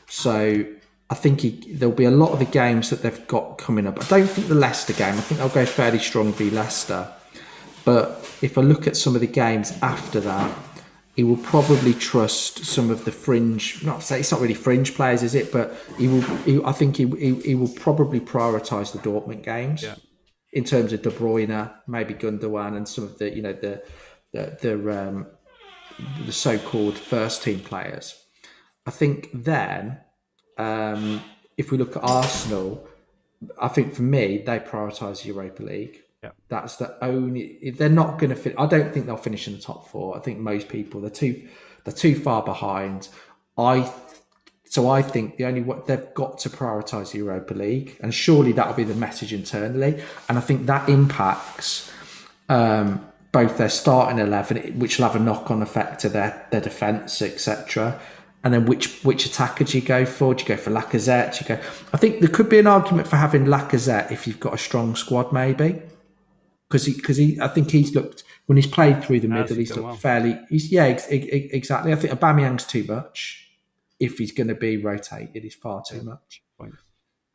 so 0.07 0.65
I 1.09 1.15
think 1.15 1.41
he, 1.41 1.51
there'll 1.73 1.93
be 1.93 2.05
a 2.05 2.11
lot 2.11 2.31
of 2.31 2.39
the 2.39 2.45
games 2.45 2.89
that 2.89 3.01
they've 3.01 3.27
got 3.27 3.57
coming 3.57 3.85
up. 3.85 4.01
I 4.01 4.07
don't 4.07 4.27
think 4.27 4.47
the 4.47 4.55
Leicester 4.55 4.93
game. 4.93 5.13
I 5.13 5.21
think 5.21 5.39
they'll 5.39 5.49
go 5.49 5.65
fairly 5.65 5.99
strong 5.99 6.31
v 6.33 6.49
Leicester. 6.49 7.07
But 7.85 8.27
if 8.41 8.57
I 8.57 8.61
look 8.61 8.87
at 8.87 8.97
some 8.97 9.15
of 9.15 9.21
the 9.21 9.27
games 9.27 9.77
after 9.81 10.19
that, 10.21 10.57
he 11.15 11.23
will 11.23 11.37
probably 11.37 11.93
trust 11.93 12.65
some 12.65 12.89
of 12.89 13.05
the 13.05 13.11
fringe. 13.11 13.83
Not 13.83 14.03
say 14.03 14.19
it's 14.19 14.31
not 14.31 14.41
really 14.41 14.53
fringe 14.53 14.95
players, 14.95 15.21
is 15.21 15.35
it? 15.35 15.51
But 15.51 15.75
he 15.97 16.07
will. 16.07 16.21
He, 16.21 16.61
I 16.63 16.71
think 16.71 16.97
he, 16.97 17.07
he, 17.07 17.35
he 17.41 17.55
will 17.55 17.73
probably 17.75 18.19
prioritise 18.19 18.91
the 18.91 18.99
Dortmund 18.99 19.43
games. 19.43 19.83
Yeah 19.83 19.95
in 20.51 20.63
terms 20.63 20.93
of 20.93 21.01
De 21.01 21.09
Bruyne, 21.09 21.71
maybe 21.87 22.13
Gundogan, 22.13 22.75
and 22.75 22.87
some 22.87 23.03
of 23.03 23.17
the 23.17 23.33
you 23.35 23.41
know 23.41 23.53
the 23.53 23.83
the 24.31 24.57
the, 24.61 25.03
um, 25.05 25.27
the 26.25 26.31
so-called 26.31 26.97
first 26.97 27.43
team 27.43 27.59
players. 27.59 28.23
I 28.85 28.91
think 28.91 29.29
then, 29.33 29.99
um, 30.57 31.21
if 31.57 31.71
we 31.71 31.77
look 31.77 31.95
at 31.95 32.03
Arsenal, 32.03 32.87
I 33.61 33.67
think 33.67 33.93
for 33.93 34.01
me 34.01 34.39
they 34.45 34.59
prioritise 34.59 35.21
the 35.21 35.29
Europa 35.29 35.63
League. 35.63 36.01
Yeah. 36.23 36.31
That's 36.49 36.75
the 36.77 36.97
only. 37.03 37.71
They're 37.77 37.89
not 37.89 38.19
going 38.19 38.31
to 38.31 38.35
fit. 38.35 38.55
I 38.57 38.65
don't 38.65 38.93
think 38.93 39.05
they'll 39.05 39.17
finish 39.17 39.47
in 39.47 39.55
the 39.55 39.61
top 39.61 39.87
four. 39.89 40.17
I 40.17 40.19
think 40.19 40.39
most 40.39 40.67
people 40.67 41.01
they're 41.01 41.09
too 41.09 41.47
they're 41.85 41.93
too 41.93 42.15
far 42.15 42.43
behind. 42.43 43.07
I 43.57 43.91
so 44.69 44.87
I 44.87 45.01
think 45.01 45.37
the 45.37 45.45
only 45.45 45.61
what 45.61 45.87
they've 45.87 46.13
got 46.13 46.37
to 46.39 46.49
prioritise 46.49 47.11
the 47.11 47.17
Europa 47.17 47.55
League, 47.55 47.97
and 48.01 48.13
surely 48.13 48.51
that'll 48.51 48.75
be 48.75 48.83
the 48.83 48.93
message 48.93 49.33
internally. 49.33 50.01
And 50.29 50.37
I 50.37 50.41
think 50.41 50.67
that 50.67 50.87
impacts 50.87 51.91
um, 52.49 53.03
both 53.31 53.57
their 53.57 53.69
starting 53.69 54.19
eleven, 54.19 54.79
which 54.79 54.97
will 54.97 55.07
have 55.07 55.15
a 55.15 55.23
knock 55.23 55.49
on 55.49 55.63
effect 55.63 56.01
to 56.01 56.09
their 56.09 56.47
their 56.51 56.61
defence, 56.61 57.19
etc. 57.21 57.99
And 58.43 58.53
then 58.53 58.67
which 58.67 59.03
which 59.03 59.25
attacker 59.25 59.63
do 59.63 59.77
you 59.77 59.83
go 59.83 60.05
for? 60.05 60.35
Do 60.35 60.43
you 60.43 60.47
go 60.47 60.55
for 60.57 60.69
Lacazette? 60.69 61.39
Do 61.39 61.51
you 61.51 61.57
go? 61.57 61.63
I 61.91 61.97
think 61.97 62.19
there 62.19 62.29
could 62.29 62.47
be 62.47 62.59
an 62.59 62.67
argument 62.67 63.07
for 63.07 63.15
having 63.15 63.45
Lacazette 63.45 64.11
if 64.11 64.27
you've 64.27 64.39
got 64.39 64.53
a 64.53 64.57
strong 64.57 64.95
squad, 64.95 65.33
maybe 65.33 65.81
because 66.69 66.85
he 66.85 66.93
because 66.93 67.17
he 67.17 67.39
I 67.41 67.47
think 67.47 67.71
he's 67.71 67.95
looked 67.95 68.23
when 68.45 68.57
he's 68.57 68.67
played 68.67 69.03
through 69.03 69.21
the 69.21 69.27
middle, 69.27 69.55
he's 69.55 69.71
looked 69.71 69.83
well. 69.83 69.95
fairly. 69.95 70.39
He's 70.49 70.71
yeah, 70.71 70.83
ex, 70.83 71.07
ex, 71.09 71.25
exactly. 71.31 71.91
I 71.91 71.95
think 71.95 72.13
Aubameyang's 72.13 72.65
too 72.65 72.83
much. 72.83 73.48
If 73.99 74.17
he's 74.17 74.31
going 74.31 74.47
to 74.47 74.55
be 74.55 74.77
rotated, 74.77 75.43
he's 75.43 75.55
far 75.55 75.83
too 75.87 76.01
much. 76.03 76.41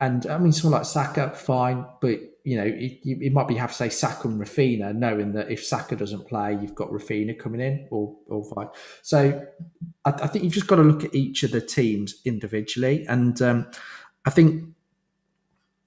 And 0.01 0.27
I 0.27 0.37
mean, 0.37 0.51
someone 0.51 0.79
like 0.79 0.87
Saka, 0.87 1.29
fine, 1.29 1.85
but 2.01 2.19
you 2.43 2.57
know, 2.57 2.65
it, 2.65 2.99
it 3.03 3.31
might 3.31 3.47
be 3.47 3.55
have 3.55 3.71
to 3.71 3.75
say 3.75 3.89
Saka 3.89 4.27
and 4.27 4.39
Raphinha, 4.39 4.93
knowing 4.93 5.31
that 5.33 5.49
if 5.49 5.63
Saka 5.63 5.95
doesn't 5.95 6.27
play, 6.27 6.57
you've 6.61 6.75
got 6.75 6.89
Raphinha 6.89 7.39
coming 7.39 7.61
in, 7.61 7.87
or 7.91 8.15
or 8.27 8.43
fine. 8.43 8.67
So 9.03 9.47
I, 10.03 10.09
I 10.09 10.27
think 10.27 10.43
you've 10.43 10.53
just 10.53 10.67
got 10.67 10.75
to 10.75 10.83
look 10.83 11.05
at 11.05 11.15
each 11.15 11.43
of 11.43 11.51
the 11.51 11.61
teams 11.61 12.21
individually, 12.25 13.05
and 13.07 13.41
um, 13.41 13.67
I 14.25 14.31
think 14.31 14.75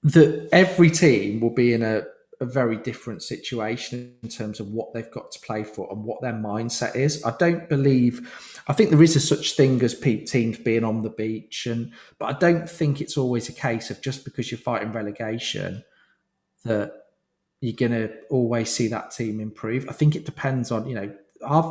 that 0.03 0.49
every 0.51 0.89
team 0.89 1.39
will 1.39 1.53
be 1.53 1.73
in 1.73 1.83
a 1.83 2.03
a 2.41 2.45
very 2.45 2.77
different 2.77 3.21
situation 3.21 4.15
in 4.23 4.29
terms 4.29 4.59
of 4.59 4.69
what 4.69 4.93
they've 4.93 5.11
got 5.11 5.31
to 5.31 5.39
play 5.41 5.63
for 5.63 5.91
and 5.91 6.03
what 6.03 6.21
their 6.21 6.33
mindset 6.33 6.95
is. 6.95 7.23
I 7.25 7.35
don't 7.37 7.67
believe, 7.67 8.61
I 8.67 8.73
think 8.73 8.89
there 8.89 9.03
is 9.03 9.15
a 9.15 9.19
such 9.19 9.57
thing 9.57 9.81
as 9.83 9.99
teams 9.99 10.57
being 10.57 10.85
on 10.85 11.01
the 11.01 11.09
beach, 11.09 11.65
and 11.65 11.91
but 12.17 12.25
I 12.27 12.39
don't 12.39 12.69
think 12.69 13.01
it's 13.01 13.17
always 13.17 13.49
a 13.49 13.53
case 13.53 13.89
of 13.89 14.01
just 14.01 14.23
because 14.23 14.51
you're 14.51 14.59
fighting 14.59 14.93
relegation 14.93 15.83
that 16.63 16.93
you're 17.61 17.75
going 17.75 17.91
to 17.91 18.13
always 18.29 18.73
see 18.73 18.87
that 18.87 19.11
team 19.11 19.41
improve. 19.41 19.87
I 19.89 19.93
think 19.93 20.15
it 20.15 20.25
depends 20.25 20.71
on 20.71 20.87
you 20.87 20.95
know. 20.95 21.13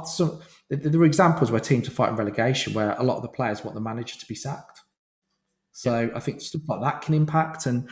Some, 0.06 0.40
there 0.70 1.00
are 1.00 1.04
examples 1.04 1.50
where 1.50 1.60
teams 1.60 1.88
are 1.88 1.90
fighting 1.90 2.16
relegation 2.16 2.72
where 2.72 2.92
a 2.92 3.02
lot 3.02 3.16
of 3.16 3.22
the 3.22 3.28
players 3.28 3.62
want 3.62 3.74
the 3.74 3.82
manager 3.82 4.18
to 4.18 4.26
be 4.26 4.34
sacked. 4.34 4.80
So 5.72 6.10
I 6.14 6.20
think 6.20 6.40
stuff 6.40 6.62
like 6.66 6.80
that 6.80 7.02
can 7.02 7.12
impact 7.12 7.66
and 7.66 7.88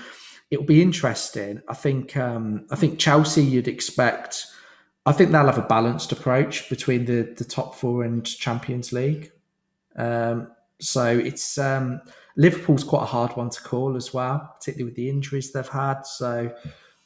it'll 0.51 0.65
be 0.65 0.83
interesting. 0.83 1.63
I 1.69 1.75
think 1.75 2.17
um, 2.17 2.67
I 2.71 2.77
think 2.77 2.99
Chelsea 2.99 3.43
you'd 3.43 3.69
expect. 3.69 4.47
I 5.05 5.13
think 5.13 5.31
they'll 5.31 5.47
have 5.47 5.59
a 5.59 5.63
balanced 5.63 6.13
approach 6.13 6.69
between 6.69 7.05
the 7.05 7.35
the 7.37 7.45
top 7.45 7.75
four 7.75 8.05
and 8.05 8.25
Champions 8.25 8.93
League. 8.93 9.33
Um, 9.97 10.49
so 10.81 11.07
it's 11.07 11.59
um, 11.59 12.01
Liverpool's 12.37 12.85
quite 12.85 13.03
a 13.03 13.07
hard 13.07 13.37
one 13.37 13.51
to 13.51 13.63
call 13.63 13.97
as 13.97 14.13
well, 14.13 14.55
particularly 14.59 14.85
with 14.85 14.97
the 14.97 15.09
injuries 15.09 15.53
they've 15.53 15.67
had. 15.67 16.03
So 16.03 16.55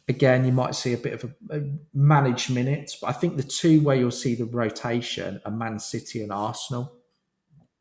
again, 0.08 0.44
you 0.44 0.52
might 0.52 0.74
see 0.74 0.92
a 0.92 0.98
bit 0.98 1.12
of 1.12 1.32
a, 1.50 1.58
a 1.58 1.62
managed 1.94 2.50
minutes, 2.50 2.96
but 2.96 3.08
I 3.08 3.12
think 3.12 3.36
the 3.36 3.42
two 3.44 3.80
where 3.80 3.96
you'll 3.96 4.10
see 4.10 4.34
the 4.34 4.44
rotation 4.44 5.40
are 5.44 5.52
Man 5.52 5.78
City 5.78 6.22
and 6.22 6.32
Arsenal. 6.32 6.96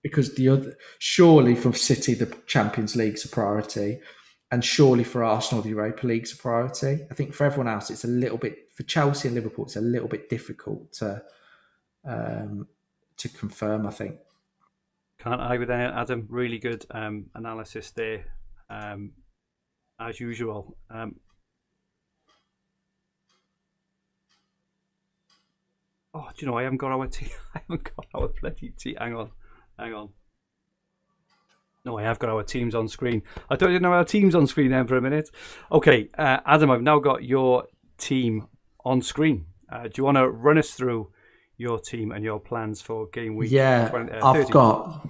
Because 0.01 0.35
the 0.35 0.47
other, 0.47 0.77
surely 0.99 1.55
for 1.55 1.73
City, 1.73 2.13
the 2.13 2.33
Champions 2.47 2.95
League's 2.95 3.25
a 3.25 3.27
priority 3.27 3.99
and 4.51 4.65
surely 4.65 5.03
for 5.03 5.23
Arsenal, 5.23 5.61
the 5.61 5.69
Europa 5.69 6.07
League's 6.07 6.33
a 6.33 6.37
priority. 6.37 7.05
I 7.09 7.13
think 7.13 7.33
for 7.33 7.45
everyone 7.45 7.67
else, 7.67 7.89
it's 7.91 8.03
a 8.03 8.07
little 8.07 8.37
bit 8.37 8.71
for 8.73 8.83
Chelsea 8.83 9.27
and 9.27 9.35
Liverpool. 9.35 9.65
It's 9.65 9.75
a 9.75 9.81
little 9.81 10.07
bit 10.07 10.29
difficult 10.29 10.91
to 10.93 11.21
um, 12.05 12.67
to 13.17 13.29
confirm. 13.29 13.85
I 13.85 13.91
think. 13.91 14.15
Can't 15.19 15.41
I 15.41 15.57
with 15.57 15.67
that, 15.67 15.93
Adam? 15.93 16.27
Really 16.29 16.59
good 16.59 16.85
um, 16.91 17.25
analysis 17.35 17.91
there, 17.91 18.25
um, 18.69 19.11
as 19.99 20.19
usual. 20.19 20.77
Um, 20.89 21.17
oh, 26.13 26.27
do 26.35 26.45
you 26.45 26.47
know 26.47 26.57
I 26.57 26.63
haven't 26.63 26.77
got 26.77 26.91
our 26.91 27.05
tea? 27.07 27.31
I 27.55 27.59
haven't 27.59 27.83
got 27.83 28.07
our 28.15 28.29
bloody 28.41 28.73
tea. 28.77 28.95
Hang 28.97 29.15
on, 29.15 29.31
hang 29.77 29.93
on. 29.93 30.09
No, 31.85 31.97
I 31.97 32.03
have 32.03 32.19
got 32.19 32.29
our 32.29 32.43
teams 32.43 32.75
on 32.75 32.87
screen. 32.87 33.23
I 33.49 33.55
thought 33.55 33.67
you 33.67 33.75
didn't 33.75 33.85
have 33.85 33.93
our 33.93 34.05
teams 34.05 34.35
on 34.35 34.47
screen 34.47 34.71
then 34.71 34.85
for 34.85 34.97
a 34.97 35.01
minute. 35.01 35.29
Okay, 35.71 36.09
uh, 36.17 36.39
Adam, 36.45 36.71
I've 36.71 36.81
now 36.81 36.99
got 36.99 37.23
your 37.23 37.65
team 37.97 38.47
on 38.83 39.01
screen. 39.01 39.45
Uh, 39.71 39.83
do 39.83 39.91
you 39.97 40.03
want 40.03 40.17
to 40.17 40.27
run 40.27 40.57
us 40.57 40.71
through 40.71 41.11
your 41.57 41.79
team 41.79 42.11
and 42.11 42.23
your 42.23 42.39
plans 42.39 42.81
for 42.81 43.07
game 43.07 43.35
week? 43.35 43.51
Yeah, 43.51 43.87
20, 43.89 44.11
uh, 44.11 44.25
I've 44.25 44.49
got. 44.49 45.07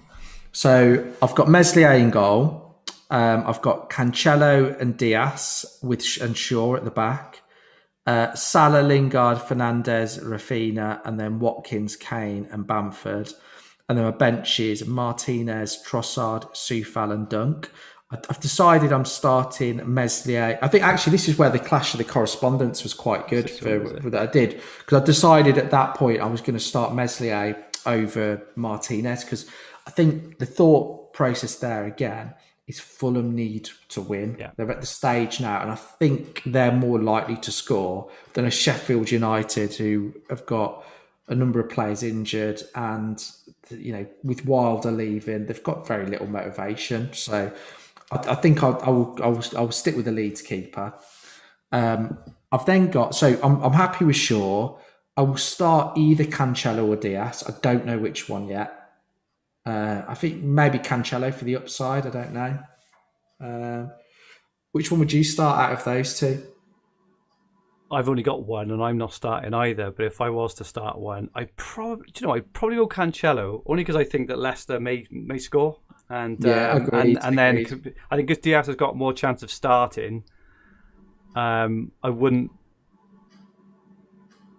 So 0.51 1.11
I've 1.21 1.35
got 1.35 1.49
Meslier 1.49 1.93
in 1.93 2.11
goal. 2.11 2.83
Um, 3.09 3.43
I've 3.47 3.61
got 3.61 3.89
Cancelo 3.89 4.79
and 4.79 4.95
Dias 4.95 5.79
with 5.81 6.05
and 6.21 6.37
Shaw 6.37 6.75
at 6.75 6.85
the 6.85 6.91
back. 6.91 7.41
Uh, 8.05 8.33
Salah, 8.33 8.81
Lingard, 8.81 9.39
Fernandes, 9.39 10.23
Raphinha, 10.23 11.01
and 11.05 11.19
then 11.19 11.39
Watkins, 11.39 11.95
Kane, 11.95 12.47
and 12.51 12.65
Bamford. 12.65 13.31
And 13.89 13.97
there 13.97 14.05
are 14.05 14.13
benches 14.13 14.85
Martinez, 14.85 15.83
Trossard, 15.85 16.43
Coufal, 16.51 17.11
and 17.11 17.27
Dunk. 17.27 17.69
I've 18.11 18.39
decided 18.39 18.91
I'm 18.91 19.05
starting 19.05 19.81
Meslier. 19.93 20.57
I 20.63 20.67
think 20.67 20.83
actually 20.83 21.11
this 21.11 21.27
is 21.27 21.37
where 21.37 21.51
the 21.51 21.59
clash 21.59 21.93
of 21.93 21.99
the 21.99 22.03
correspondence 22.03 22.81
was 22.81 22.93
quite 22.93 23.27
good 23.27 23.49
for, 23.51 23.85
for, 24.01 24.09
that 24.09 24.29
I 24.29 24.31
did 24.31 24.61
because 24.79 25.01
I 25.01 25.05
decided 25.05 25.59
at 25.59 25.69
that 25.71 25.93
point 25.93 26.19
I 26.19 26.25
was 26.25 26.41
going 26.41 26.57
to 26.57 26.63
start 26.63 26.95
Meslier 26.95 27.63
over 27.85 28.41
Martinez 28.55 29.23
because 29.23 29.45
I 29.85 29.91
think 29.91 30.39
the 30.39 30.47
thought 30.47 31.13
process 31.13 31.57
there 31.57 31.85
again 31.85 32.33
is 32.69 32.79
Fulham 32.79 33.35
need 33.35 33.69
to 33.89 34.01
win. 34.01 34.37
Yeah. 34.39 34.51
They're 34.55 34.71
at 34.71 34.81
the 34.81 34.87
stage 34.87 35.41
now, 35.41 35.61
and 35.61 35.71
I 35.71 35.75
think 35.75 36.43
they're 36.45 36.71
more 36.71 37.01
likely 37.01 37.35
to 37.37 37.51
score 37.51 38.09
than 38.33 38.45
a 38.45 38.51
Sheffield 38.51 39.09
United 39.11 39.73
who 39.73 40.13
have 40.29 40.45
got 40.45 40.85
a 41.27 41.35
number 41.35 41.59
of 41.59 41.69
players 41.69 42.03
injured, 42.03 42.61
and 42.75 43.23
you 43.71 43.93
know, 43.93 44.05
with 44.23 44.45
Wilder 44.45 44.91
leaving, 44.91 45.45
they've 45.45 45.63
got 45.63 45.87
very 45.87 46.05
little 46.05 46.27
motivation. 46.27 47.13
So, 47.13 47.51
I, 48.11 48.17
I 48.17 48.35
think 48.35 48.63
I'll, 48.63 48.79
I 48.83 48.89
will, 48.89 49.17
I 49.23 49.27
will, 49.27 49.43
I 49.57 49.61
will 49.61 49.71
stick 49.71 49.95
with 49.95 50.05
the 50.05 50.11
Leeds 50.11 50.41
keeper. 50.41 50.93
Um, 51.71 52.17
I've 52.51 52.65
then 52.65 52.89
got 52.89 53.15
so 53.15 53.39
I'm, 53.43 53.61
I'm 53.61 53.73
happy 53.73 54.05
with 54.05 54.15
Shaw. 54.15 54.77
I 55.15 55.21
will 55.21 55.37
start 55.37 55.97
either 55.97 56.23
Cancelo 56.23 56.87
or 56.87 56.95
Dias. 56.95 57.43
I 57.47 57.53
don't 57.61 57.85
know 57.85 57.99
which 57.99 58.29
one 58.29 58.47
yet. 58.47 58.73
Uh, 59.65 60.01
I 60.07 60.15
think 60.15 60.41
maybe 60.41 60.79
Cancelo 60.79 61.33
for 61.33 61.45
the 61.45 61.57
upside. 61.57 62.07
I 62.07 62.09
don't 62.09 62.33
know. 62.33 62.59
Uh, 63.43 63.87
which 64.71 64.91
one 64.91 64.99
would 64.99 65.11
you 65.11 65.23
start 65.23 65.59
out 65.59 65.77
of 65.77 65.83
those 65.83 66.17
two? 66.19 66.41
I've 67.91 68.07
only 68.07 68.23
got 68.23 68.43
one, 68.43 68.71
and 68.71 68.83
I'm 68.83 68.97
not 68.97 69.13
starting 69.13 69.53
either. 69.53 69.91
But 69.91 70.05
if 70.05 70.21
I 70.21 70.29
was 70.29 70.53
to 70.55 70.63
start 70.63 70.99
one, 70.99 71.29
I 71.33 71.45
probably, 71.55 72.07
you 72.19 72.27
know, 72.27 72.33
I'd 72.33 72.51
probably 72.53 72.77
go 72.77 72.87
Cancelo 72.87 73.63
only 73.65 73.83
because 73.83 73.95
I 73.95 74.03
think 74.03 74.27
that 74.27 74.37
Leicester 74.37 74.79
may 74.79 75.07
may 75.09 75.39
score, 75.39 75.79
and 76.09 76.37
yeah, 76.43 76.73
um, 76.73 76.89
and, 76.93 77.17
and 77.23 77.37
then 77.37 77.95
I 78.11 78.15
think 78.15 78.29
if 78.29 78.41
Dias 78.41 78.67
has 78.67 78.75
got 78.75 78.95
more 78.95 79.11
chance 79.13 79.41
of 79.41 79.49
starting, 79.49 80.23
um, 81.35 81.91
I 82.03 82.09
wouldn't, 82.09 82.51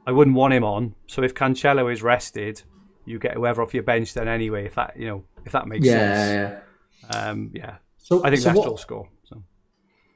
I 0.07 0.13
wouldn't 0.13 0.37
want 0.37 0.55
him 0.55 0.65
on. 0.65 0.95
So 1.07 1.23
if 1.23 1.33
Cancelo 1.35 1.93
is 1.93 2.03
rested, 2.03 2.63
you 3.05 3.21
get 3.21 3.35
whoever 3.35 3.63
off 3.63 3.75
your 3.75 3.85
bench 3.85 4.13
then 4.13 4.27
anyway. 4.27 4.67
If 4.67 4.75
that 4.75 4.99
you 4.99 5.07
know, 5.07 5.25
if 5.45 5.53
that 5.53 5.69
makes 5.69 5.87
yeah, 5.87 5.93
sense, 5.93 6.65
yeah, 7.13 7.29
um, 7.29 7.51
yeah. 7.55 7.77
So 7.99 8.25
I 8.25 8.31
think 8.31 8.43
so 8.43 8.49
Leicester 8.49 8.61
what, 8.61 8.71
will 8.71 8.77
score. 8.77 9.09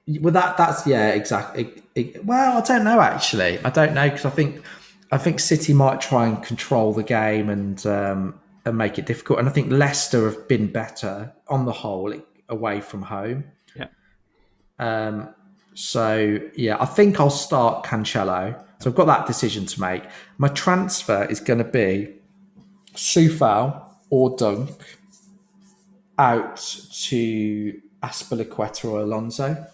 Well, 0.06 0.32
that 0.32 0.56
that's 0.56 0.86
yeah, 0.86 1.08
exactly. 1.10 1.82
well, 2.24 2.58
I 2.58 2.60
don't 2.60 2.84
know 2.84 3.00
actually. 3.00 3.58
I 3.64 3.70
don't 3.70 3.94
know 3.94 4.08
because 4.08 4.26
I 4.26 4.30
think 4.30 4.62
I 5.10 5.18
think 5.18 5.40
City 5.40 5.72
might 5.72 6.00
try 6.00 6.26
and 6.26 6.42
control 6.42 6.92
the 6.92 7.02
game 7.02 7.48
and 7.48 7.84
um, 7.86 8.40
and 8.66 8.76
make 8.76 8.98
it 8.98 9.06
difficult. 9.06 9.38
And 9.38 9.48
I 9.48 9.52
think 9.52 9.70
Leicester 9.70 10.24
have 10.24 10.46
been 10.46 10.70
better 10.70 11.32
on 11.48 11.64
the 11.64 11.72
whole 11.72 12.14
away 12.50 12.80
from 12.82 13.02
home. 13.02 13.44
Yeah. 13.74 13.86
Um. 14.78 15.34
So 15.74 16.38
yeah, 16.54 16.76
I 16.78 16.84
think 16.84 17.18
I'll 17.18 17.30
start 17.30 17.86
Cancelo. 17.86 18.62
So 18.80 18.90
I've 18.90 18.96
got 18.96 19.06
that 19.06 19.26
decision 19.26 19.64
to 19.66 19.80
make. 19.80 20.02
My 20.36 20.48
transfer 20.48 21.24
is 21.24 21.40
going 21.40 21.58
to 21.58 21.64
be 21.64 22.12
Coufal 22.94 23.82
or 24.10 24.36
Dunk 24.36 24.70
out 26.18 26.56
to 27.04 27.80
Azpilicueta 28.02 28.84
or 28.84 29.00
Alonso 29.00 29.66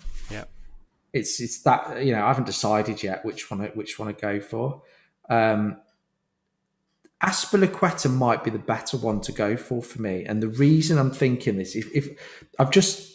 it's 1.12 1.40
it's 1.40 1.62
that 1.62 2.04
you 2.04 2.12
know 2.12 2.24
I 2.24 2.28
haven't 2.28 2.46
decided 2.46 3.02
yet 3.02 3.24
which 3.24 3.50
one 3.50 3.60
which 3.74 3.98
one 3.98 4.14
to 4.14 4.20
go 4.20 4.40
for. 4.40 4.82
Um, 5.28 5.80
Azpilicueta 7.22 8.10
might 8.10 8.42
be 8.42 8.50
the 8.50 8.58
better 8.58 8.96
one 8.96 9.20
to 9.22 9.32
go 9.32 9.56
for 9.56 9.82
for 9.82 10.00
me, 10.00 10.24
and 10.24 10.42
the 10.42 10.48
reason 10.48 10.96
I'm 10.98 11.10
thinking 11.10 11.58
this, 11.58 11.76
if, 11.76 11.94
if 11.94 12.08
I've 12.58 12.70
just 12.70 13.10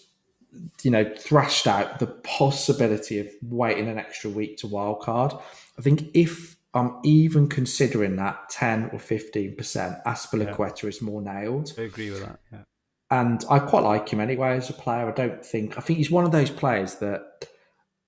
you 0.83 0.91
know, 0.91 1.11
thrashed 1.17 1.67
out 1.67 1.99
the 1.99 2.07
possibility 2.07 3.19
of 3.19 3.27
waiting 3.41 3.87
an 3.87 3.97
extra 3.97 4.29
week 4.29 4.57
to 4.57 4.67
wildcard. 4.67 5.41
I 5.77 5.81
think 5.81 6.09
if 6.13 6.55
I'm 6.73 6.97
even 7.03 7.47
considering 7.47 8.17
that 8.17 8.49
10 8.49 8.89
or 8.91 8.99
15%, 8.99 10.03
Azpilicueta 10.03 10.83
yeah. 10.83 10.89
is 10.89 11.01
more 11.01 11.21
nailed. 11.21 11.73
I 11.77 11.83
agree 11.83 12.11
with 12.11 12.25
that, 12.25 12.39
yeah. 12.51 12.59
And 13.11 13.45
I 13.49 13.59
quite 13.59 13.83
like 13.83 14.09
him 14.09 14.19
anyway 14.19 14.57
as 14.57 14.69
a 14.69 14.73
player. 14.73 15.07
I 15.07 15.11
don't 15.11 15.45
think, 15.45 15.77
I 15.77 15.81
think 15.81 15.97
he's 15.97 16.11
one 16.11 16.25
of 16.25 16.31
those 16.31 16.49
players 16.49 16.95
that 16.95 17.47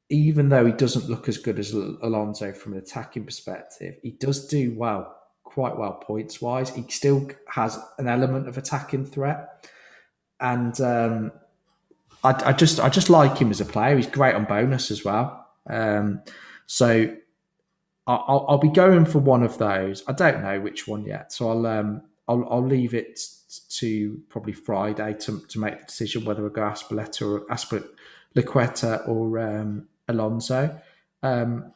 even 0.09 0.49
though 0.49 0.65
he 0.65 0.71
doesn't 0.71 1.09
look 1.09 1.27
as 1.27 1.37
good 1.37 1.59
as 1.59 1.73
Alonso 1.73 2.53
from 2.53 2.73
an 2.73 2.79
attacking 2.79 3.25
perspective, 3.25 3.95
he 4.01 4.11
does 4.11 4.47
do 4.47 4.73
well, 4.75 5.15
quite 5.43 5.77
well 5.77 5.93
points 5.93 6.41
wise. 6.41 6.69
He 6.69 6.85
still 6.89 7.29
has 7.49 7.79
an 7.97 8.07
element 8.07 8.47
of 8.47 8.57
attacking 8.57 9.05
threat. 9.05 9.69
And, 10.39 10.79
um, 10.81 11.31
I, 12.23 12.49
I, 12.49 12.53
just 12.53 12.79
I 12.79 12.89
just 12.89 13.09
like 13.09 13.37
him 13.37 13.51
as 13.51 13.61
a 13.61 13.65
player. 13.65 13.95
He's 13.95 14.07
great 14.07 14.35
on 14.35 14.45
bonus 14.45 14.91
as 14.91 15.05
well. 15.05 15.47
Um, 15.69 16.21
so 16.65 17.15
I'll, 18.05 18.45
I'll, 18.47 18.57
be 18.57 18.69
going 18.69 19.05
for 19.05 19.19
one 19.19 19.43
of 19.43 19.57
those. 19.57 20.03
I 20.07 20.13
don't 20.13 20.41
know 20.41 20.59
which 20.59 20.87
one 20.87 21.05
yet, 21.05 21.31
so 21.31 21.49
I'll 21.49 21.65
um, 21.65 22.01
I'll, 22.27 22.47
I'll 22.49 22.65
leave 22.65 22.93
it 22.93 23.19
to 23.69 24.21
probably 24.29 24.53
Friday 24.53 25.13
to, 25.19 25.39
to 25.47 25.59
make 25.59 25.79
the 25.79 25.85
decision 25.85 26.25
whether 26.25 26.45
I 26.45 26.49
go 26.49 26.61
Azpilicueta 26.61 27.21
or 27.21 27.85
Azpilicueta 28.35 29.07
or 29.07 29.39
um, 29.39 29.87
Alonso. 30.07 30.79
Um, 31.23 31.73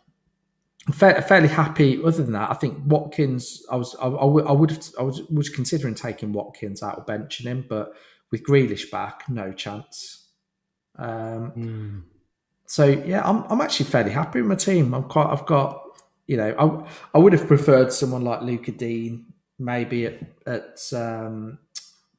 fairly 0.92 1.48
happy. 1.48 2.02
Other 2.04 2.24
than 2.24 2.34
that, 2.34 2.52
I 2.52 2.54
think 2.56 2.80
Watkins. 2.86 3.64
I 3.72 3.76
was 3.76 3.96
I, 4.02 4.08
I, 4.08 4.26
I 4.26 4.52
would 4.52 4.72
have 4.72 4.84
I 5.00 5.04
was 5.04 5.22
was 5.30 5.50
considering 5.50 5.96
taking 5.96 6.34
Watkins 6.34 6.82
out 6.82 6.98
or 6.98 7.06
benching 7.06 7.46
him, 7.46 7.66
but 7.68 7.94
with 8.32 8.44
Grealish 8.44 8.90
back, 8.90 9.30
no 9.30 9.52
chance. 9.52 10.30
Um, 10.98 11.52
mm. 11.56 12.04
So 12.66 12.86
yeah, 12.86 13.22
I'm 13.28 13.44
I'm 13.50 13.62
actually 13.62 13.88
fairly 13.88 14.12
happy 14.12 14.42
with 14.42 14.50
my 14.50 14.56
team. 14.56 14.94
I'm 14.94 15.04
quite. 15.04 15.28
I've 15.28 15.46
got 15.46 15.84
you 16.28 16.38
know 16.38 16.56
I 16.58 17.18
I 17.18 17.22
would 17.22 17.34
have 17.34 17.48
preferred 17.48 17.92
someone 17.92 18.24
like 18.24 18.42
Lucas 18.42 18.76
Digne 18.76 19.26
maybe 19.60 20.08
at, 20.08 20.20
at 20.48 20.80
um, 20.94 21.60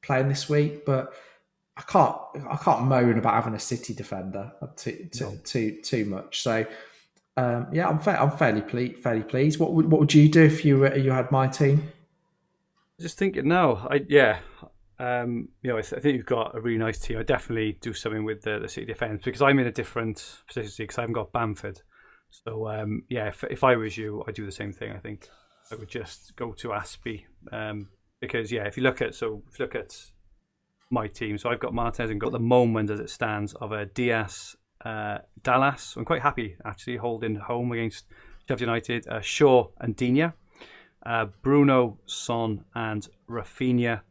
playing 0.01 0.29
this 0.29 0.49
week, 0.49 0.85
but 0.87 1.13
I 1.77 1.83
can't 1.83 2.17
I 2.51 2.57
can't 2.57 2.85
moan 2.85 3.19
about 3.19 3.35
having 3.35 3.55
a 3.55 3.59
City 3.59 3.95
defender 3.95 4.53
too 4.77 5.09
too 5.11 5.25
no. 5.25 5.39
too, 5.45 5.81
too 5.83 6.05
much. 6.05 6.43
So 6.43 6.67
um, 7.37 7.69
yeah, 7.73 7.89
I'm 7.89 7.99
fa- 7.99 8.21
I'm 8.21 8.31
fairly 8.31 8.61
ple- 8.61 9.01
fairly 9.01 9.23
pleased. 9.23 9.59
What 9.59 9.73
would 9.73 9.91
what 9.91 10.01
would 10.01 10.15
you 10.15 10.29
do 10.29 10.43
if 10.43 10.65
you 10.65 10.93
you 10.95 11.11
had 11.11 11.31
my 11.31 11.49
team? 11.49 11.91
Just 13.01 13.19
thinking 13.19 13.49
now, 13.49 13.89
I 13.91 14.05
yeah, 14.07 14.41
um, 14.99 15.49
you 15.63 15.71
know, 15.71 15.79
I, 15.79 15.81
th- 15.81 15.95
I, 15.95 16.01
think 16.01 16.17
you've 16.17 16.27
got 16.27 16.55
a 16.55 16.61
really 16.61 16.79
nice 16.79 16.99
team. 16.99 17.19
I 17.19 17.23
definitely 17.23 17.79
do 17.81 17.93
something 17.93 18.25
with 18.25 18.43
the, 18.43 18.59
the 18.61 18.69
City 18.69 18.87
defence 18.87 19.23
because 19.25 19.43
I'm 19.43 19.59
in 19.59 19.67
a 19.67 19.73
different 19.73 20.43
position 20.47 20.73
because 20.79 20.99
I 20.99 21.03
haven't 21.03 21.15
got 21.15 21.33
Bamford. 21.33 21.81
So 22.31 22.69
um, 22.69 23.03
yeah, 23.09 23.29
if, 23.29 23.43
if 23.45 23.65
I 23.65 23.77
was 23.77 23.97
you, 23.97 24.23
I'd 24.29 24.35
do 24.35 24.47
the 24.47 24.53
same 24.53 24.73
thing. 24.73 24.93
I 24.93 24.99
think 24.99 25.29
I 25.73 25.75
would 25.75 25.89
just 25.89 26.37
go 26.37 26.53
to 26.53 26.69
Azpi 26.69 27.25
um, 27.51 27.89
because 28.21 28.53
yeah, 28.53 28.65
if 28.65 28.77
you 28.77 28.83
look 28.83 29.03
at 29.03 29.15
so 29.15 29.43
if 29.51 29.59
you 29.59 29.65
look 29.65 29.75
at 29.75 29.97
my 30.93 31.09
team, 31.09 31.39
so 31.39 31.51
I've 31.51 31.61
got 31.61 31.75
Martinez 31.75 32.11
and 32.11 32.21
got 32.21 32.33
the 32.33 32.39
moment 32.39 32.91
as 32.91 33.01
it 33.01 33.11
stands 33.11 33.55
of 33.55 33.73
a 33.73 33.87
Dias, 33.87 34.57
uh, 34.85 35.19
Dallas. 35.43 35.97
I'm 35.97 36.05
quite 36.05 36.23
happy 36.23 36.57
actually 36.65 36.97
holding 36.97 37.37
home 37.37 37.73
against 37.73 38.07
Sheffield 38.43 38.61
United, 38.61 39.09
uh, 39.09 39.21
Shaw 39.21 39.69
and 39.81 39.97
Digne, 39.97 40.33
uh, 41.05 41.27
Bruno, 41.43 41.99
Son 42.07 42.65
and 42.75 43.09
Raphinha. 43.29 44.03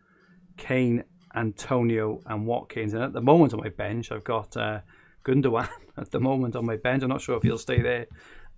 Kane, 0.62 1.03
Antonio, 1.36 2.22
and 2.28 2.45
Watkins. 2.45 2.94
And 2.94 3.03
at 3.03 3.14
the 3.14 3.22
moment 3.22 3.53
on 3.53 3.60
my 3.60 3.70
bench, 3.70 4.12
I've 4.12 4.24
got 4.24 4.56
uh, 4.56 4.82
Gundogan 5.26 5.68
at 5.98 6.12
the 6.12 6.20
moment 6.20 6.56
on 6.56 6.66
my 6.66 6.78
bench. 6.78 7.02
I'm 7.02 7.10
not 7.10 7.22
sure 7.22 7.38
if 7.38 7.44
he'll 7.44 7.58
stay 7.58 7.82
there. 7.82 8.06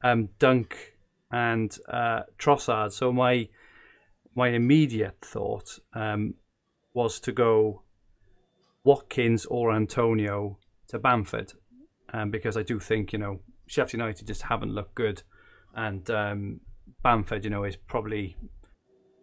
Um, 0.03 0.29
Dunk 0.37 0.97
and 1.31 1.75
uh, 1.87 2.23
Trossard. 2.37 2.91
So 2.91 3.13
my 3.13 3.47
my 4.35 4.49
immediate 4.49 5.17
thought 5.21 5.79
um, 5.93 6.33
was 6.93 7.19
to 7.21 7.31
go 7.31 7.82
Watkins 8.83 9.45
or 9.45 9.71
Antonio 9.71 10.57
to 10.87 10.99
Bamford, 10.99 11.53
um, 12.13 12.31
because 12.31 12.57
I 12.57 12.63
do 12.63 12.79
think 12.79 13.13
you 13.13 13.19
know 13.19 13.39
Sheffield 13.67 13.93
United 13.93 14.27
just 14.27 14.43
haven't 14.43 14.73
looked 14.73 14.95
good, 14.95 15.23
and 15.75 16.09
um, 16.09 16.59
Bamford, 17.01 17.43
you 17.43 17.49
know, 17.49 17.63
is 17.63 17.75
probably 17.75 18.35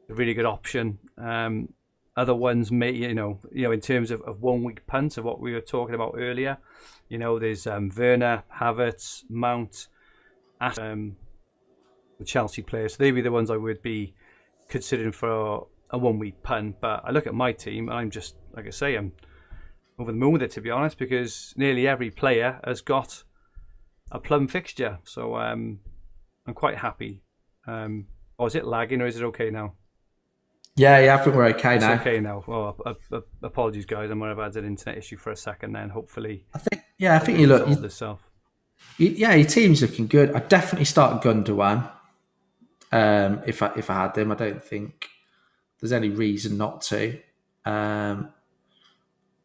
a 0.09 0.15
really 0.15 0.35
good 0.35 0.47
option. 0.47 0.99
Um, 1.19 1.70
other 2.16 2.35
ones 2.35 2.73
may 2.73 2.91
you 2.91 3.15
know 3.15 3.39
you 3.53 3.62
know 3.62 3.73
in 3.73 3.81
terms 3.81 4.11
of, 4.11 4.20
of 4.23 4.43
one 4.43 4.65
week 4.65 4.87
punts 4.87 5.16
of 5.16 5.24
what 5.24 5.41
we 5.41 5.53
were 5.53 5.61
talking 5.61 5.95
about 5.95 6.16
earlier 6.19 6.59
you 7.09 7.16
know 7.16 7.39
there's 7.39 7.69
um, 7.69 7.91
Werner 7.97 8.43
Havertz 8.61 9.23
Mount 9.31 9.87
um, 10.61 11.16
the 12.19 12.24
Chelsea 12.24 12.62
players. 12.62 12.95
So 12.95 13.03
they'd 13.03 13.11
be 13.11 13.23
the 13.23 13.32
ones 13.32 13.51
I 13.51 13.57
would 13.57 13.82
be 13.82 14.15
considering 14.69 15.12
for 15.12 15.66
a 15.91 15.99
one 15.99 16.19
week 16.19 16.43
punt. 16.43 16.77
But 16.81 17.03
I 17.05 17.11
look 17.11 17.27
at 17.27 17.35
my 17.35 17.53
team 17.53 17.89
and 17.89 17.99
I'm 17.99 18.11
just 18.11 18.37
like 18.55 18.66
I 18.66 18.70
say 18.70 18.95
I'm 18.95 19.12
over 20.01 20.13
the 20.13 20.19
moon 20.19 20.33
with 20.33 20.43
it 20.43 20.51
to 20.53 20.61
be 20.61 20.71
honest 20.71 20.99
because 20.99 21.53
nearly 21.57 21.87
every 21.87 22.11
player 22.11 22.61
has 22.65 22.81
got 22.81 23.23
a 24.11 24.19
plum 24.19 24.49
fixture 24.49 24.99
so 25.05 25.37
um, 25.37 25.81
I'm 26.47 26.55
quite 26.55 26.79
happy 26.79 27.23
um, 27.67 28.07
or 28.39 28.47
is 28.47 28.55
it 28.55 28.65
lagging 28.65 29.03
or 29.03 29.07
is 29.07 29.17
it 29.17 29.25
okay 29.25 29.51
now 29.51 29.75
yeah, 30.77 30.99
yeah, 31.01 31.15
I 31.17 31.19
think 31.19 31.37
we're 31.37 31.47
okay 31.49 31.75
it's 31.75 31.85
now. 31.85 31.95
okay 31.95 32.21
now. 32.21 32.45
Well, 32.47 32.77
uh, 32.87 32.95
uh, 33.13 33.21
apologies, 33.43 33.85
guys. 33.85 34.11
I 34.11 34.15
might 34.15 34.29
have 34.29 34.39
had 34.39 34.57
an 34.57 34.65
internet 34.65 34.97
issue 34.97 35.17
for 35.17 35.31
a 35.31 35.37
second. 35.37 35.73
Then 35.73 35.91
hopefully, 35.91 36.47
I 36.55 36.59
think 36.59 36.83
yeah, 36.97 37.17
I 37.17 37.19
think 37.19 37.39
you 37.39 37.49
look 37.49 37.69
you, 37.69 38.19
you, 38.97 39.09
yeah, 39.11 39.35
your 39.35 39.47
team's 39.47 39.83
looking 39.83 40.07
good. 40.07 40.33
I 40.33 40.39
definitely 40.39 40.87
start 40.87 41.23
Gundogan. 41.23 41.91
Um, 42.93 43.43
if 43.47 43.63
I 43.63 43.73
if 43.77 43.91
I 43.91 43.95
had 43.95 44.15
them, 44.15 44.33
I 44.33 44.37
don't 44.37 44.63
think 44.63 45.09
there's 45.81 45.93
any 45.93 46.09
reason 46.09 46.57
not 46.57 46.81
to. 46.83 47.19
Um, 47.67 48.33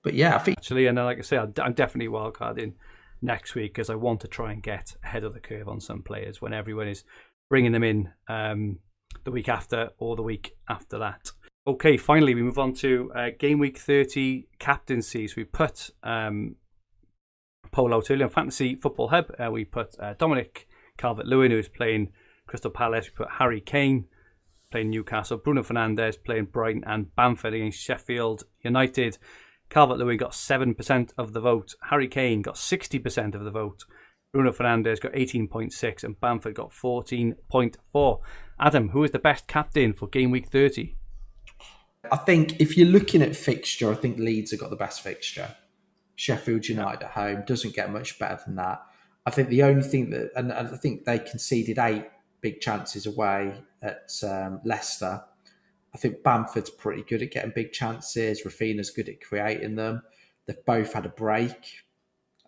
but 0.05 0.13
yeah, 0.13 0.35
I 0.35 0.39
think 0.39 0.57
actually, 0.59 0.85
and 0.85 0.97
like 0.97 1.17
I 1.17 1.21
say, 1.21 1.37
I'm 1.37 1.51
definitely 1.51 2.07
wildcarding 2.07 2.75
next 3.21 3.55
week 3.55 3.73
because 3.73 3.89
I 3.89 3.95
want 3.95 4.21
to 4.21 4.29
try 4.29 4.53
and 4.53 4.63
get 4.63 4.95
ahead 5.03 5.25
of 5.25 5.33
the 5.33 5.41
curve 5.41 5.67
on 5.67 5.81
some 5.81 6.01
players 6.01 6.41
when 6.41 6.53
everyone 6.53 6.87
is 6.87 7.03
bringing 7.49 7.73
them 7.73 7.83
in. 7.83 8.11
Um, 8.29 8.79
the 9.23 9.31
week 9.31 9.49
after 9.49 9.89
or 9.97 10.15
the 10.15 10.23
week 10.23 10.55
after 10.69 10.99
that. 10.99 11.31
Okay, 11.67 11.97
finally, 11.97 12.35
we 12.35 12.43
move 12.43 12.59
on 12.59 12.73
to 12.75 13.11
uh, 13.15 13.29
game 13.39 13.59
week 13.59 13.77
30 13.77 14.47
captaincies. 14.59 15.35
We 15.35 15.45
put 15.45 15.89
um, 16.03 16.55
poll 17.71 17.93
out 17.93 18.11
earlier 18.11 18.25
on 18.25 18.29
Fantasy 18.29 18.75
Football 18.75 19.09
Hub. 19.09 19.31
Uh, 19.39 19.49
we 19.51 19.65
put 19.65 19.99
uh, 19.99 20.13
Dominic 20.17 20.67
Calvert 20.97 21.25
Lewin, 21.25 21.51
who's 21.51 21.67
playing 21.67 22.11
Crystal 22.47 22.69
Palace. 22.69 23.07
We 23.07 23.25
put 23.25 23.33
Harry 23.39 23.61
Kane 23.61 24.05
playing 24.71 24.91
Newcastle. 24.91 25.37
Bruno 25.37 25.63
Fernandes 25.63 26.23
playing 26.23 26.45
Brighton 26.45 26.83
and 26.85 27.15
Bamford 27.15 27.55
against 27.55 27.79
Sheffield 27.79 28.43
United. 28.61 29.17
Calvert 29.69 29.97
Lewin 29.97 30.17
got 30.17 30.31
7% 30.31 31.11
of 31.17 31.33
the 31.33 31.41
vote. 31.41 31.75
Harry 31.89 32.07
Kane 32.07 32.41
got 32.41 32.55
60% 32.55 33.35
of 33.35 33.43
the 33.43 33.51
vote. 33.51 33.83
Bruno 34.31 34.51
Fernandes 34.51 34.99
got 34.99 35.13
18.6 35.13 36.03
and 36.03 36.19
Bamford 36.19 36.55
got 36.55 36.71
14.4. 36.71 38.19
Adam, 38.59 38.89
who 38.89 39.03
is 39.03 39.11
the 39.11 39.19
best 39.19 39.47
captain 39.47 39.93
for 39.93 40.07
game 40.07 40.31
week 40.31 40.49
30? 40.49 40.95
I 42.11 42.17
think 42.17 42.59
if 42.59 42.77
you're 42.77 42.87
looking 42.87 43.21
at 43.21 43.35
fixture, 43.35 43.91
I 43.91 43.95
think 43.95 44.19
Leeds 44.19 44.51
have 44.51 44.59
got 44.59 44.69
the 44.69 44.75
best 44.75 45.01
fixture. 45.01 45.55
Sheffield 46.15 46.67
United 46.67 47.03
at 47.03 47.11
home 47.11 47.43
doesn't 47.45 47.75
get 47.75 47.91
much 47.91 48.19
better 48.19 48.39
than 48.45 48.55
that. 48.55 48.81
I 49.25 49.31
think 49.31 49.49
the 49.49 49.63
only 49.63 49.81
thing 49.81 50.11
that, 50.11 50.31
and 50.35 50.53
I 50.53 50.65
think 50.77 51.05
they 51.05 51.19
conceded 51.19 51.79
eight 51.79 52.05
big 52.41 52.61
chances 52.61 53.05
away 53.05 53.55
at 53.81 54.11
um, 54.23 54.61
Leicester. 54.63 55.23
I 55.95 55.97
think 55.97 56.23
Bamford's 56.23 56.69
pretty 56.69 57.03
good 57.03 57.21
at 57.21 57.31
getting 57.31 57.53
big 57.55 57.71
chances. 57.71 58.43
Raphinha's 58.43 58.89
good 58.89 59.07
at 59.07 59.21
creating 59.21 59.75
them. 59.75 60.01
They've 60.45 60.65
both 60.65 60.91
had 60.91 61.05
a 61.05 61.09
break 61.09 61.55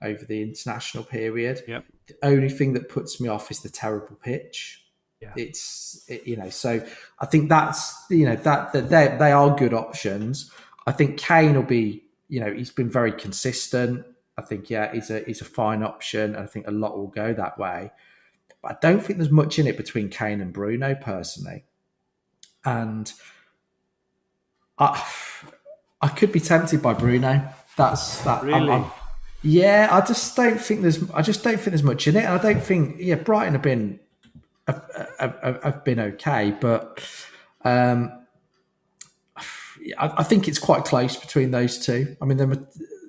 over 0.02 0.26
the 0.26 0.42
international 0.42 1.06
period. 1.06 1.64
Yep. 1.66 1.86
The 2.08 2.16
only 2.24 2.50
thing 2.50 2.74
that 2.74 2.90
puts 2.90 3.22
me 3.22 3.30
off 3.30 3.50
is 3.50 3.62
the 3.62 3.70
terrible 3.70 4.18
pitch. 4.22 4.84
Yeah. 5.22 5.32
It's 5.38 6.04
it, 6.10 6.28
you 6.28 6.36
know, 6.36 6.50
so 6.50 6.86
I 7.22 7.26
think 7.26 7.48
that's 7.48 7.96
you 8.10 8.26
know 8.26 8.36
that 8.36 8.74
that 8.74 8.90
they 8.90 9.16
they 9.18 9.32
are 9.32 9.56
good 9.56 9.74
options. 9.74 10.52
I 10.86 10.92
think 10.92 11.18
Kane 11.18 11.56
will 11.56 11.64
be 11.64 12.04
you 12.28 12.42
know 12.42 12.54
he's 12.54 12.70
been 12.70 12.90
very 12.90 13.14
consistent. 13.14 14.06
I 14.38 14.42
think 14.42 14.70
yeah 14.70 14.94
he's 14.94 15.10
a 15.10 15.22
he's 15.22 15.40
a 15.40 15.46
fine 15.46 15.84
option. 15.84 16.36
and 16.36 16.44
I 16.44 16.48
think 16.48 16.68
a 16.68 16.72
lot 16.72 16.98
will 16.98 17.08
go 17.08 17.34
that 17.34 17.58
way. 17.58 17.92
But 18.62 18.74
I 18.74 18.78
don't 18.82 19.00
think 19.00 19.20
there's 19.20 19.32
much 19.32 19.58
in 19.58 19.68
it 19.68 19.78
between 19.78 20.10
Kane 20.10 20.42
and 20.42 20.52
Bruno 20.52 20.96
personally. 20.96 21.64
And 22.66 23.12
I 24.80 25.04
I 26.02 26.08
could 26.10 26.32
be 26.32 26.40
tempted 26.40 26.82
by 26.82 26.94
Bruno. 26.94 27.48
That's 27.76 28.22
that. 28.22 28.44
Really? 28.44 28.70
I'm, 28.70 28.84
I'm, 28.84 28.92
yeah, 29.44 29.88
I 29.92 30.02
just 30.02 30.36
don't 30.36 30.60
think 30.60 30.82
there's. 30.82 31.10
I 31.12 31.22
just 31.22 31.44
don't 31.44 31.56
think 31.56 31.70
there's 31.70 31.84
much 31.84 32.08
in 32.08 32.16
it. 32.16 32.26
I 32.26 32.38
don't 32.38 32.62
think. 32.62 32.98
Yeah, 33.00 33.16
Brighton 33.16 33.54
have 33.54 33.62
been 33.62 34.00
have, 34.68 35.10
have, 35.20 35.64
have 35.64 35.84
been 35.84 36.00
okay, 36.00 36.56
but 36.60 37.04
um, 37.64 38.12
I, 39.98 40.12
I, 40.18 40.24
think 40.24 40.48
it's 40.48 40.60
quite 40.60 40.84
close 40.86 41.16
between 41.16 41.52
those 41.52 41.78
two. 41.78 42.18
I 42.22 42.26
mean, 42.26 42.38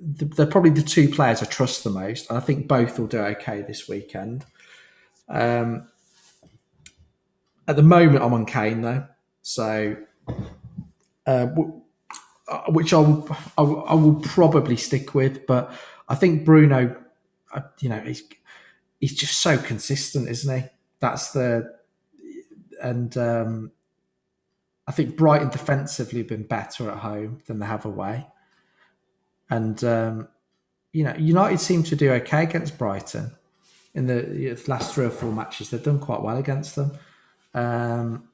they're 0.01 0.45
probably 0.45 0.71
the 0.71 0.81
two 0.81 1.09
players 1.09 1.41
I 1.41 1.45
trust 1.45 1.83
the 1.83 1.89
most, 1.89 2.29
and 2.29 2.37
I 2.37 2.41
think 2.41 2.67
both 2.67 2.97
will 2.97 3.07
do 3.07 3.19
okay 3.19 3.61
this 3.61 3.89
weekend. 3.89 4.45
Um, 5.27 5.87
at 7.67 7.75
the 7.75 7.83
moment, 7.83 8.23
I'm 8.23 8.33
on 8.33 8.45
Kane 8.45 8.81
though, 8.81 9.05
so 9.41 9.97
uh, 11.29 12.63
which 12.69 12.93
I 12.93 12.97
will, 12.97 13.37
I 13.57 13.61
will, 13.61 13.85
I 13.85 13.93
will 13.93 14.15
probably 14.21 14.77
stick 14.77 15.13
with. 15.13 15.45
But 15.45 15.71
I 16.07 16.15
think 16.15 16.45
Bruno, 16.45 16.95
uh, 17.53 17.61
you 17.79 17.89
know, 17.89 17.99
he's 17.99 18.23
he's 18.99 19.15
just 19.15 19.39
so 19.39 19.57
consistent, 19.57 20.29
isn't 20.29 20.61
he? 20.61 20.67
That's 20.99 21.31
the 21.31 21.79
and 22.81 23.15
um, 23.17 23.71
I 24.87 24.91
think 24.91 25.15
Brighton 25.15 25.49
defensively 25.49 26.19
have 26.19 26.27
been 26.27 26.43
better 26.43 26.89
at 26.89 26.97
home 26.97 27.41
than 27.45 27.59
they 27.59 27.65
have 27.65 27.85
away. 27.85 28.27
And 29.49 29.83
um, 29.83 30.27
you 30.91 31.03
know, 31.03 31.15
United 31.15 31.59
seem 31.59 31.83
to 31.83 31.95
do 31.95 32.11
okay 32.13 32.43
against 32.43 32.77
Brighton 32.77 33.31
in 33.93 34.07
the 34.07 34.61
last 34.67 34.93
three 34.93 35.05
or 35.05 35.11
four 35.11 35.31
matches. 35.31 35.69
They've 35.69 35.83
done 35.83 35.99
quite 35.99 36.21
well 36.21 36.37
against 36.37 36.75
them. 36.75 36.91
Um, 37.53 38.29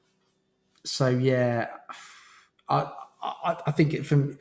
so 0.84 1.08
yeah, 1.08 1.68
I, 2.68 2.90
I, 3.22 3.56
I 3.66 3.70
think 3.70 3.94
it 3.94 4.04
from 4.04 4.38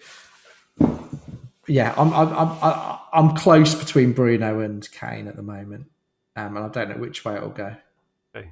yeah, 1.68 1.94
I'm 1.98 2.14
I'm 2.14 2.34
I'm 2.62 3.00
I'm 3.14 3.36
close 3.36 3.76
between 3.76 4.14
Bruno 4.14 4.60
and 4.60 4.90
Kane 4.92 5.28
at 5.28 5.36
the 5.36 5.42
moment, 5.42 5.88
um, 6.36 6.58
and 6.58 6.66
I 6.66 6.70
don't 6.70 6.90
know 6.90 6.98
which 6.98 7.26
way 7.26 7.36
it'll 7.36 7.50
go. 7.50 7.76
Okay. 8.36 8.50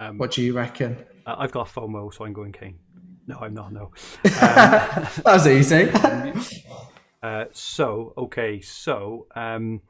Um, 0.00 0.18
what 0.18 0.32
do 0.32 0.42
you 0.42 0.54
reckon? 0.54 0.96
I've 1.26 1.52
got 1.52 1.68
a 1.68 1.70
FOMO, 1.70 2.12
so 2.14 2.24
I'm 2.24 2.32
going 2.32 2.52
Kane. 2.52 2.78
No, 3.26 3.38
I'm 3.40 3.52
not. 3.52 3.72
No, 3.72 3.82
um, 3.82 3.92
that 4.24 5.22
was 5.24 5.46
easy. 5.46 5.90
uh, 7.22 7.44
so 7.52 8.14
okay, 8.16 8.60
so 8.60 9.26
um, 9.34 9.82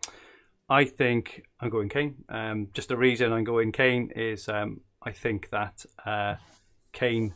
I 0.69 0.85
think 0.85 1.45
I'm 1.61 1.71
going 1.71 1.89
Kane. 1.89 2.25
Um, 2.29 2.69
just 2.73 2.89
the 2.89 2.97
reason 2.97 3.33
I'm 3.33 3.45
going 3.45 3.71
Kane 3.71 4.11
is 4.17 4.49
um, 4.49 4.81
I 5.03 5.13
think 5.13 5.51
that 5.51 5.85
uh, 6.05 6.37
Kane 6.93 7.35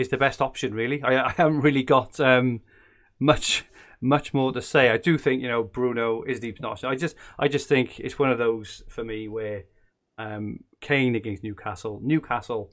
is 0.00 0.08
the 0.08 0.16
best 0.16 0.40
option. 0.40 0.74
Really, 0.74 1.02
I, 1.02 1.26
I 1.26 1.30
haven't 1.30 1.60
really 1.60 1.82
got 1.82 2.18
um, 2.20 2.60
much 3.18 3.64
much 4.00 4.32
more 4.32 4.52
to 4.52 4.62
say. 4.62 4.90
I 4.90 4.96
do 4.96 5.18
think 5.18 5.42
you 5.42 5.48
know 5.48 5.62
Bruno 5.62 6.22
is 6.22 6.40
the 6.40 6.54
option. 6.64 6.88
I 6.88 6.96
just 6.96 7.14
I 7.38 7.48
just 7.48 7.68
think 7.68 8.00
it's 8.00 8.18
one 8.18 8.30
of 8.30 8.38
those 8.38 8.82
for 8.88 9.04
me 9.04 9.28
where 9.28 9.64
um, 10.18 10.60
Kane 10.80 11.14
against 11.14 11.42
Newcastle, 11.42 12.00
Newcastle 12.02 12.70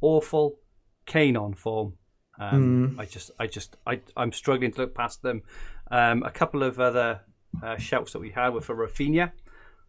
awful, 0.00 0.58
Kane 1.06 1.36
on 1.36 1.54
form. 1.54 1.94
Um, 2.38 2.96
mm. 2.96 3.00
I 3.00 3.04
just 3.04 3.30
I 3.38 3.46
just 3.46 3.76
I 3.86 4.00
I'm 4.16 4.32
struggling 4.32 4.72
to 4.72 4.80
look 4.80 4.94
past 4.94 5.22
them. 5.22 5.42
Um, 5.90 6.22
a 6.22 6.30
couple 6.30 6.62
of 6.62 6.80
other 6.80 7.20
uh, 7.62 7.76
shouts 7.76 8.12
that 8.12 8.20
we 8.20 8.30
had 8.30 8.50
were 8.50 8.60
for 8.60 8.74
Raphinha. 8.74 9.32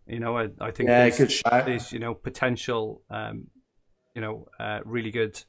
You 0.08 0.20
know, 0.20 0.38
I, 0.38 0.50
I 0.60 0.72
think 0.72 0.90
yeah, 0.90 1.10
there's, 1.10 1.42
there's 1.46 1.92
you 1.94 2.00
know 2.00 2.14
potential, 2.14 3.04
um, 3.10 3.48
you 4.16 4.22
know, 4.22 4.48
uh, 4.60 4.80
really 4.84 5.12
good 5.12 5.42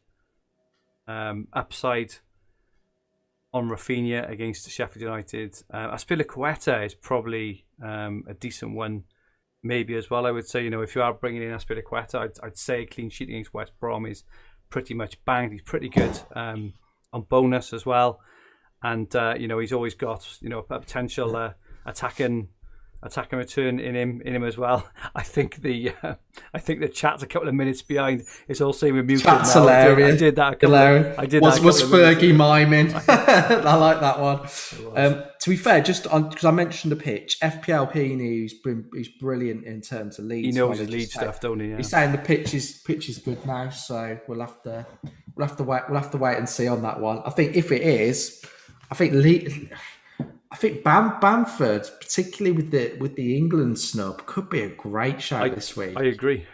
um, 1.13 1.49
upside 1.53 2.15
on 3.53 3.69
Raphinha 3.69 4.31
against 4.31 4.71
Sheffield 4.71 5.03
United. 5.03 5.55
Uh, 5.73 5.95
Azpilicueta 5.95 6.87
is 6.87 6.95
probably 6.95 7.67
um, 7.83 8.25
a 8.29 8.35
decent 8.35 8.75
one, 8.75 9.05
maybe 9.63 9.95
as 9.95 10.09
well. 10.09 10.27
I 10.27 10.31
would 10.31 10.49
say, 10.49 10.65
you 10.65 10.71
know, 10.71 10.81
if 10.81 10.95
you 10.95 11.03
are 11.03 11.13
bringing 11.13 11.43
in 11.43 11.51
Azpilicueta, 11.51 12.15
I'd, 12.15 12.39
I'd 12.43 12.57
say 12.57 12.87
clean 12.87 13.11
sheet 13.11 13.29
against 13.29 13.53
West 13.53 13.73
Brom 13.79 14.07
is 14.07 14.25
pretty 14.71 14.95
much 14.95 15.23
banged. 15.25 15.53
He's 15.53 15.63
pretty 15.63 15.91
good 15.91 16.19
um, 16.35 16.73
on 17.13 17.23
bonus 17.23 17.73
as 17.73 17.85
well, 17.85 18.21
and 18.83 19.15
uh, 19.15 19.35
you 19.39 19.49
know 19.49 19.59
he's 19.59 19.73
always 19.73 19.95
got 19.95 20.27
you 20.41 20.49
know 20.49 20.65
a 20.71 20.79
potential 20.81 21.37
uh, 21.37 21.53
attacking 21.85 22.49
attack 23.03 23.29
and 23.33 23.39
return 23.39 23.81
in 23.81 23.95
him 23.95 24.23
in 24.24 24.35
him 24.35 24.45
as 24.45 24.57
well. 24.57 24.89
I 25.15 25.23
think 25.23 25.62
the 25.62 25.93
uh, 26.03 26.15
I 26.55 26.59
think 26.59 26.81
the 26.81 26.89
chat's 26.89 27.23
a 27.23 27.27
couple 27.27 27.49
of 27.49 27.55
minutes 27.55 27.83
behind. 27.83 28.24
It's 28.49 28.61
all 28.61 28.74
we're 28.81 29.03
muted. 29.03 29.24
Chat's 29.24 29.55
now. 29.55 29.62
hilarious. 29.62 30.15
I 30.15 30.16
did, 30.16 30.16
I 30.16 30.27
did 30.27 30.37
that. 30.37 30.61
Hilarious. 30.61 31.19
I 31.19 31.27
did 31.27 31.43
was, 31.43 31.57
that. 31.57 31.65
Was 31.65 31.83
Fergie 31.83 32.35
miming? 32.35 32.95
I 33.09 33.74
like 33.74 34.01
that 34.01 34.20
one. 34.20 34.41
Um, 34.97 35.24
to 35.41 35.51
be 35.51 35.57
fair, 35.57 35.81
just 35.83 36.05
because 36.05 36.45
I 36.45 36.51
mentioned 36.51 36.93
the 36.93 36.97
pitch, 36.97 37.39
FPL 37.41 37.95
news 38.16 38.55
he's 38.95 39.09
brilliant 39.09 39.65
in 39.65 39.81
terms 39.81 40.19
of 40.19 40.27
Leeds. 40.27 40.47
He 40.47 40.53
knows 40.53 40.79
his 40.79 40.89
lead 40.89 41.11
stuff, 41.11 41.41
don't 41.41 41.61
he? 41.61 41.70
Yeah. 41.70 41.77
He's 41.79 41.91
saying 41.91 42.12
the 42.12 42.19
pitch 42.19 42.55
is 42.55 42.83
pitch 42.85 43.09
is 43.09 43.19
good 43.19 43.45
now, 43.45 43.70
so 43.70 44.19
we'll 44.29 44.41
have 44.41 44.62
to 44.62 44.87
we'll 45.37 45.47
have 45.47 45.57
to 45.57 45.65
wait 45.65 45.83
we'll 45.89 46.01
have 46.01 46.11
to 46.12 46.19
wait 46.19 46.39
and 46.39 46.49
see 46.49 46.69
on 46.69 46.83
that 46.83 47.01
one. 47.01 47.23
I 47.24 47.31
think 47.31 47.57
if 47.57 47.73
it 47.73 47.83
is, 47.83 48.45
I 48.91 48.95
think 48.95 49.12
lead 49.15 49.70
I 50.53 50.57
think 50.57 50.85
Bam- 50.85 51.19
Bamford, 51.19 51.89
particularly 51.99 52.55
with 52.55 52.70
the 52.70 52.95
with 53.01 53.16
the 53.16 53.37
England 53.37 53.79
snub, 53.79 54.27
could 54.27 54.51
be 54.51 54.61
a 54.61 54.69
great 54.69 55.23
shout 55.23 55.45
I, 55.45 55.49
this 55.49 55.74
week. 55.74 55.97
I 55.97 56.05
agree. 56.05 56.47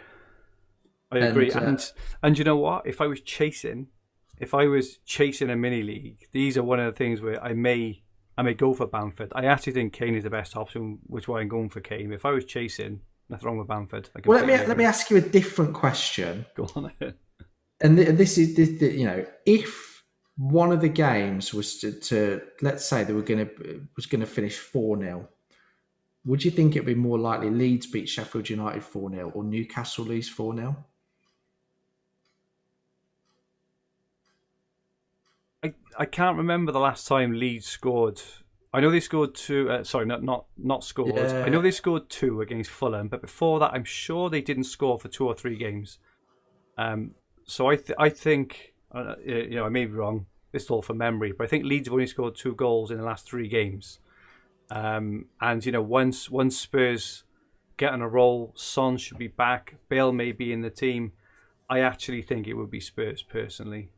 I 1.11 1.17
agree, 1.17 1.51
and, 1.51 1.61
uh, 1.61 1.67
and 1.67 1.91
and 2.23 2.37
you 2.37 2.45
know 2.45 2.55
what? 2.55 2.87
If 2.87 3.01
I 3.01 3.07
was 3.07 3.19
chasing, 3.19 3.87
if 4.37 4.53
I 4.53 4.67
was 4.67 4.99
chasing 5.05 5.49
a 5.49 5.55
mini 5.57 5.83
league, 5.83 6.27
these 6.31 6.57
are 6.57 6.63
one 6.63 6.79
of 6.79 6.85
the 6.85 6.97
things 6.97 7.19
where 7.19 7.43
I 7.43 7.53
may 7.53 8.03
I 8.37 8.41
may 8.41 8.53
go 8.53 8.73
for 8.73 8.87
Bamford. 8.87 9.33
I 9.35 9.45
actually 9.45 9.73
think 9.73 9.91
Kane 9.91 10.15
is 10.15 10.23
the 10.23 10.29
best 10.29 10.55
option, 10.55 10.99
which 11.07 11.25
is 11.25 11.27
why 11.27 11.41
I'm 11.41 11.49
going 11.49 11.69
for 11.69 11.81
Kane. 11.81 12.13
If 12.13 12.25
I 12.25 12.31
was 12.31 12.45
chasing, 12.45 13.01
nothing 13.27 13.47
wrong 13.47 13.57
with 13.57 13.67
Bamford. 13.67 14.09
Well, 14.25 14.39
let 14.39 14.47
me 14.47 14.65
let 14.65 14.77
me 14.77 14.85
ask 14.85 15.09
you 15.09 15.17
a 15.17 15.21
different 15.21 15.73
question. 15.73 16.45
Go 16.55 16.69
on. 16.73 16.93
and 17.81 17.97
this 17.97 18.37
is 18.37 18.55
this, 18.55 18.81
you 18.81 19.05
know 19.05 19.25
if 19.45 19.88
one 20.39 20.71
of 20.71 20.79
the 20.79 20.89
games 20.89 21.53
was 21.53 21.79
to, 21.79 21.91
to 21.91 22.41
let's 22.61 22.85
say 22.85 23.03
they 23.03 23.11
were 23.11 23.21
going 23.21 23.45
to 23.45 23.85
was 23.97 24.05
going 24.05 24.21
to 24.21 24.27
finish 24.27 24.57
4 24.57 24.97
0 24.97 25.27
would 26.25 26.45
you 26.45 26.51
think 26.51 26.75
it'd 26.75 26.85
be 26.85 26.95
more 26.95 27.19
likely 27.19 27.49
Leeds 27.49 27.87
beat 27.87 28.07
Sheffield 28.07 28.49
United 28.49 28.83
4 28.83 29.11
0 29.11 29.31
or 29.35 29.43
Newcastle 29.43 30.05
lose 30.05 30.29
4 30.29 30.55
0? 30.55 30.85
I, 35.61 35.73
I 35.97 36.05
can't 36.05 36.37
remember 36.37 36.71
the 36.71 36.79
last 36.79 37.05
time 37.05 37.33
Leeds 37.33 37.67
scored. 37.67 38.21
I 38.73 38.79
know 38.79 38.91
they 38.91 38.99
scored 39.01 39.35
two. 39.35 39.69
Uh, 39.69 39.83
sorry, 39.83 40.05
not 40.05 40.23
not 40.23 40.45
not 40.57 40.83
scored. 40.83 41.15
Yeah. 41.15 41.43
I 41.45 41.49
know 41.49 41.61
they 41.61 41.71
scored 41.71 42.09
two 42.09 42.41
against 42.41 42.69
Fulham, 42.69 43.09
but 43.09 43.21
before 43.21 43.59
that, 43.59 43.71
I'm 43.73 43.83
sure 43.83 44.29
they 44.29 44.41
didn't 44.41 44.65
score 44.65 44.99
for 44.99 45.09
two 45.09 45.25
or 45.27 45.33
three 45.33 45.57
games. 45.57 45.97
Um, 46.77 47.15
so 47.45 47.67
I 47.67 47.75
th- 47.75 47.97
I 47.97 48.09
think 48.09 48.68
uh, 48.93 49.15
you 49.23 49.55
know, 49.55 49.65
I 49.65 49.69
may 49.69 49.85
be 49.85 49.93
wrong. 49.93 50.25
This 50.51 50.63
is 50.63 50.69
all 50.69 50.81
from 50.81 50.97
memory, 50.97 51.31
but 51.31 51.43
I 51.43 51.47
think 51.47 51.65
Leeds 51.65 51.87
have 51.87 51.93
only 51.93 52.07
scored 52.07 52.35
two 52.35 52.55
goals 52.55 52.89
in 52.89 52.97
the 52.97 53.03
last 53.03 53.27
three 53.27 53.47
games. 53.47 53.99
Um, 54.71 55.25
and 55.39 55.65
you 55.65 55.71
know, 55.71 55.81
once 55.81 56.29
once 56.29 56.57
Spurs 56.57 57.23
get 57.77 57.93
on 57.93 58.01
a 58.01 58.07
roll, 58.07 58.53
Son 58.55 58.97
should 58.97 59.17
be 59.17 59.27
back. 59.27 59.75
Bale 59.89 60.11
may 60.11 60.31
be 60.31 60.51
in 60.51 60.61
the 60.61 60.69
team. 60.69 61.13
I 61.69 61.79
actually 61.81 62.21
think 62.23 62.47
it 62.47 62.53
would 62.53 62.71
be 62.71 62.79
Spurs 62.79 63.21
personally. 63.21 63.89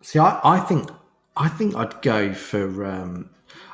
See, 0.00 0.18
I, 0.18 0.40
I 0.42 0.60
think 0.60 0.90
I 1.36 1.48
think 1.48 1.74
I'd 1.74 2.00
go 2.02 2.32
for. 2.32 2.84
Um, 2.84 3.30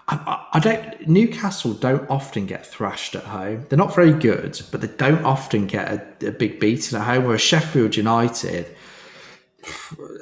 I, 0.09 0.47
I, 0.55 0.59
don't. 0.61 1.09
Newcastle 1.09 1.75
don't 1.75 2.09
often 2.09 2.47
get 2.47 2.67
thrashed 2.67 3.15
at 3.15 3.25
home. 3.25 3.67
They're 3.69 3.79
not 3.79 3.95
very 3.95 4.13
good, 4.13 4.61
but 4.71 4.81
they 4.81 4.89
don't 4.89 5.25
often 5.25 5.67
get 5.67 6.23
a, 6.23 6.29
a 6.29 6.33
big 6.33 6.61
beating 6.61 6.99
at 6.99 7.05
home. 7.05 7.25
Whereas 7.25 7.41
Sheffield 7.41 7.97
United, 7.97 8.75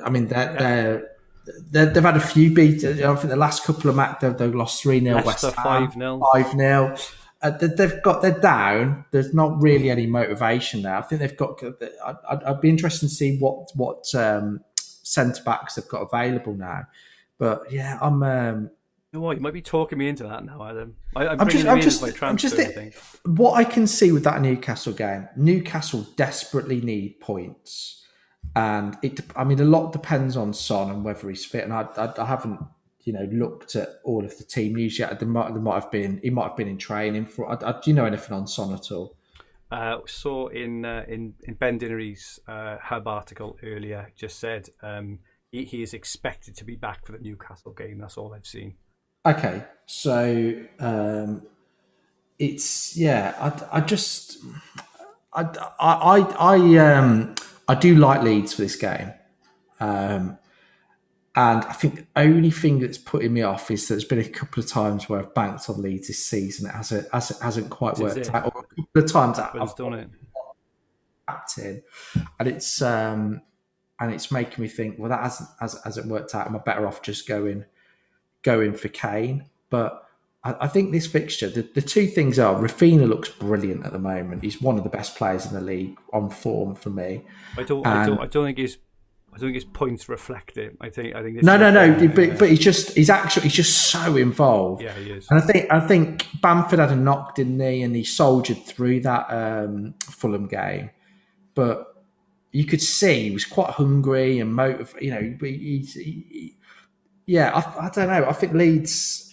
I 0.05 0.11
mean, 0.11 0.29
they're, 0.29 1.17
they're 1.71 1.87
they've 1.87 2.03
had 2.03 2.17
a 2.17 2.21
few 2.21 2.53
beats. 2.53 2.85
I 2.85 2.95
think 2.95 3.29
the 3.29 3.37
last 3.37 3.65
couple 3.65 3.91
of 3.91 3.97
matches 3.97 4.17
they've, 4.21 4.39
they've 4.39 4.55
lost 4.55 4.83
three 4.83 5.01
0 5.01 5.23
West 5.25 5.43
Ham, 5.43 5.53
five 5.53 5.93
0 5.93 6.21
five 6.33 6.51
0 6.53 6.97
uh, 7.43 7.51
They've 7.51 8.03
got 8.03 8.23
they're 8.23 8.41
down. 8.41 9.05
There's 9.11 9.35
not 9.35 9.61
really 9.63 9.91
any 9.91 10.07
motivation 10.07 10.83
there. 10.83 10.97
I 10.97 11.03
think 11.03 11.21
they've 11.21 11.37
got. 11.37 11.63
I'd, 12.29 12.43
I'd 12.43 12.61
be 12.61 12.69
interested 12.69 13.09
to 13.09 13.15
see 13.15 13.39
what 13.39 13.71
what 13.75 14.13
um, 14.15 14.61
centre 14.77 15.43
backs 15.45 15.75
they've 15.75 15.89
got 15.89 16.03
available 16.13 16.55
now. 16.55 16.87
But 17.39 17.71
yeah, 17.71 17.99
I'm. 18.01 18.23
Um, 18.23 18.71
you 19.13 19.21
know 19.21 19.27
what? 19.27 19.37
You 19.37 19.43
might 19.43 19.55
be 19.55 19.63
talking 19.63 19.99
me 19.99 20.09
into 20.09 20.25
that 20.25 20.45
now, 20.45 20.65
Adam. 20.65 20.97
I, 21.15 21.27
am 21.27 21.49
just, 21.49 21.67
I'm 21.67 21.81
just, 21.81 22.23
I'm 22.23 22.37
just 22.37 22.57
what 23.25 23.55
I 23.55 23.65
can 23.65 23.87
see 23.87 24.13
with 24.13 24.25
that 24.25 24.43
Newcastle 24.43 24.93
game. 24.93 25.29
Newcastle 25.37 26.07
desperately 26.17 26.81
need 26.81 27.21
points 27.21 28.06
and 28.57 28.97
it 29.03 29.21
I 29.37 29.45
mean 29.45 29.61
a 29.61 29.65
lot 29.65 29.93
depends 29.93 30.37
on 30.37 30.55
Son 30.55 30.91
and 30.91 31.05
whether 31.05 31.29
he's 31.29 31.45
fit. 31.45 31.63
And 31.63 31.73
I, 31.73 31.87
I, 31.97 32.23
I 32.23 32.25
haven't 32.25 32.59
you 33.05 33.13
know 33.13 33.29
looked 33.31 33.77
at 33.77 34.01
all 34.03 34.25
of 34.25 34.37
the 34.39 34.45
team 34.45 34.75
news 34.75 34.99
yet. 34.99 35.21
There 35.21 35.29
might, 35.29 35.53
there 35.53 35.63
might 35.63 35.75
have 35.83 35.91
been 35.93 36.19
he 36.23 36.31
might 36.31 36.49
have 36.49 36.57
been 36.57 36.67
in 36.67 36.79
training 36.79 37.27
for 37.27 37.49
I, 37.53 37.73
do 37.73 37.91
you 37.91 37.93
know 37.93 38.07
anything 38.07 38.33
on 38.33 38.47
Son 38.47 38.73
at 38.73 38.91
all? 38.91 39.15
Uh, 39.71 39.99
saw 40.07 40.49
in 40.49 40.87
uh, 40.87 41.05
in 41.07 41.35
in 41.45 41.55
Ben 41.55 41.77
Dinnery's 41.77 42.41
uh, 42.49 42.79
hub 42.83 43.07
article 43.07 43.59
earlier 43.63 44.11
just 44.17 44.39
said 44.39 44.71
um, 44.83 45.19
he, 45.53 45.65
he 45.65 45.83
is 45.83 45.93
expected 45.93 46.57
to 46.57 46.65
be 46.65 46.77
back 46.77 47.05
for 47.05 47.13
the 47.13 47.19
Newcastle 47.19 47.73
game. 47.73 47.99
That's 47.99 48.17
all 48.17 48.33
I've 48.33 48.47
seen. 48.47 48.77
Okay. 49.27 49.65
So 49.85 50.55
um, 50.81 51.43
it's 52.39 52.97
yeah 52.97 53.35
I, 53.39 53.79
I 53.79 53.81
just 53.83 54.39
I 55.35 55.43
I 55.79 55.93
I, 55.93 56.57
I 56.57 56.95
um 56.95 57.35
I 57.69 57.75
do 57.75 57.97
like 57.97 58.23
Leeds 58.23 58.55
for 58.55 58.63
this 58.63 58.77
game. 58.77 59.13
Um, 59.81 60.39
And 61.37 61.65
I 61.67 61.73
think 61.75 61.97
the 61.97 62.07
only 62.17 62.51
thing 62.51 62.79
that's 62.79 62.97
putting 62.97 63.35
me 63.35 63.43
off 63.43 63.71
is 63.71 63.87
that 63.87 63.95
there's 63.95 64.07
been 64.07 64.21
a 64.21 64.25
couple 64.25 64.63
of 64.63 64.71
times 64.71 65.07
where 65.07 65.21
I've 65.21 65.35
banked 65.35 65.69
on 65.69 65.83
Leeds 65.83 66.09
this 66.09 66.25
season. 66.25 66.67
It 66.67 66.73
hasn't, 66.75 67.09
hasn't, 67.13 67.43
hasn't 67.43 67.69
quite 67.69 67.99
worked 67.99 68.17
it? 68.17 68.35
out. 68.35 68.55
Or 68.55 68.63
a 68.63 68.83
couple 68.83 69.03
of 69.03 69.13
times 69.13 69.39
I've 69.39 69.53
Happens, 69.53 69.75
don't 69.75 69.93
it? 69.93 70.09
and 72.41 72.49
it's 72.49 72.81
um, 72.81 73.43
and 74.01 74.15
it's 74.15 74.33
making 74.33 74.63
me 74.63 74.69
think, 74.69 74.99
well, 74.99 75.11
that 75.11 75.23
hasn't 75.25 75.51
hasn't, 75.61 75.85
hasn't 75.85 76.07
worked 76.07 76.35
out. 76.35 76.47
Am 76.47 76.57
I 76.57 76.59
better 76.61 76.87
off 76.87 77.03
just 77.03 77.29
going 77.29 77.67
going 78.43 78.73
for 78.73 78.89
Kane? 78.89 79.45
But 79.69 80.06
I, 80.47 80.65
I 80.65 80.69
think 80.69 80.93
this 80.93 81.07
fixture, 81.07 81.49
the, 81.49 81.63
the 81.63 81.83
two 81.83 82.07
things 82.07 82.39
are, 82.39 82.55
Raphinha 82.55 83.09
looks 83.09 83.29
brilliant 83.29 83.85
at 83.85 83.93
the 83.93 83.99
moment. 83.99 84.43
He's 84.45 84.61
one 84.61 84.79
of 84.79 84.85
the 84.85 84.91
best 84.91 85.17
players 85.17 85.47
in 85.47 85.53
the 85.55 85.61
league 85.61 85.99
on 86.13 86.31
form 86.31 86.75
for 86.75 86.91
me. 86.91 87.23
I 87.57 87.63
don't. 87.65 87.87
I 87.87 88.07
don't. 88.07 88.21
I 88.21 88.27
don't 88.27 88.47
think 88.47 88.59
his. 88.59 88.79
I 89.35 89.39
don't 89.39 89.49
think 89.49 89.55
his 89.57 89.65
points 89.65 90.09
reflect 90.09 90.57
it. 90.57 90.77
I 90.81 90.89
think. 90.89 91.15
I 91.15 91.23
think. 91.23 91.43
No, 91.43 91.57
no, 91.59 91.71
no. 91.71 91.85
Yeah, 91.85 92.07
But, 92.07 92.39
but 92.39 92.49
he's 92.49 92.61
just 92.61 92.95
he's 92.95 93.11
actually 93.11 93.45
he's 93.45 93.55
just 93.55 93.91
so 93.91 94.17
involved. 94.17 94.83
yeah, 94.83 94.93
he 94.95 95.11
is. 95.11 95.27
And 95.31 95.39
I 95.39 95.43
think 95.43 95.73
I 95.73 95.81
think 95.81 96.27
Bamford 96.41 96.79
had 96.79 96.91
a 96.91 96.97
knock, 96.97 97.35
didn't 97.35 97.61
he? 97.61 97.83
And 97.83 97.95
he 97.95 98.05
soldiered 98.05 98.65
through 98.65 99.01
that 99.01 99.27
um, 99.31 99.95
Fulham 100.01 100.47
game, 100.47 100.91
but 101.55 101.93
you 102.53 102.65
could 102.65 102.81
see 102.81 103.25
he 103.25 103.31
was 103.33 103.45
quite 103.45 103.71
hungry 103.71 104.39
and 104.39 104.55
motive. 104.55 104.95
You 105.01 105.11
know, 105.11 105.21
he, 105.21 105.53
he, 105.53 105.79
he, 105.81 106.57
yeah. 107.27 107.51
I, 107.55 107.87
I 107.87 107.91
don't 107.91 108.09
know. 108.09 108.27
I 108.29 108.33
think 108.33 108.55
Leeds. 108.55 109.25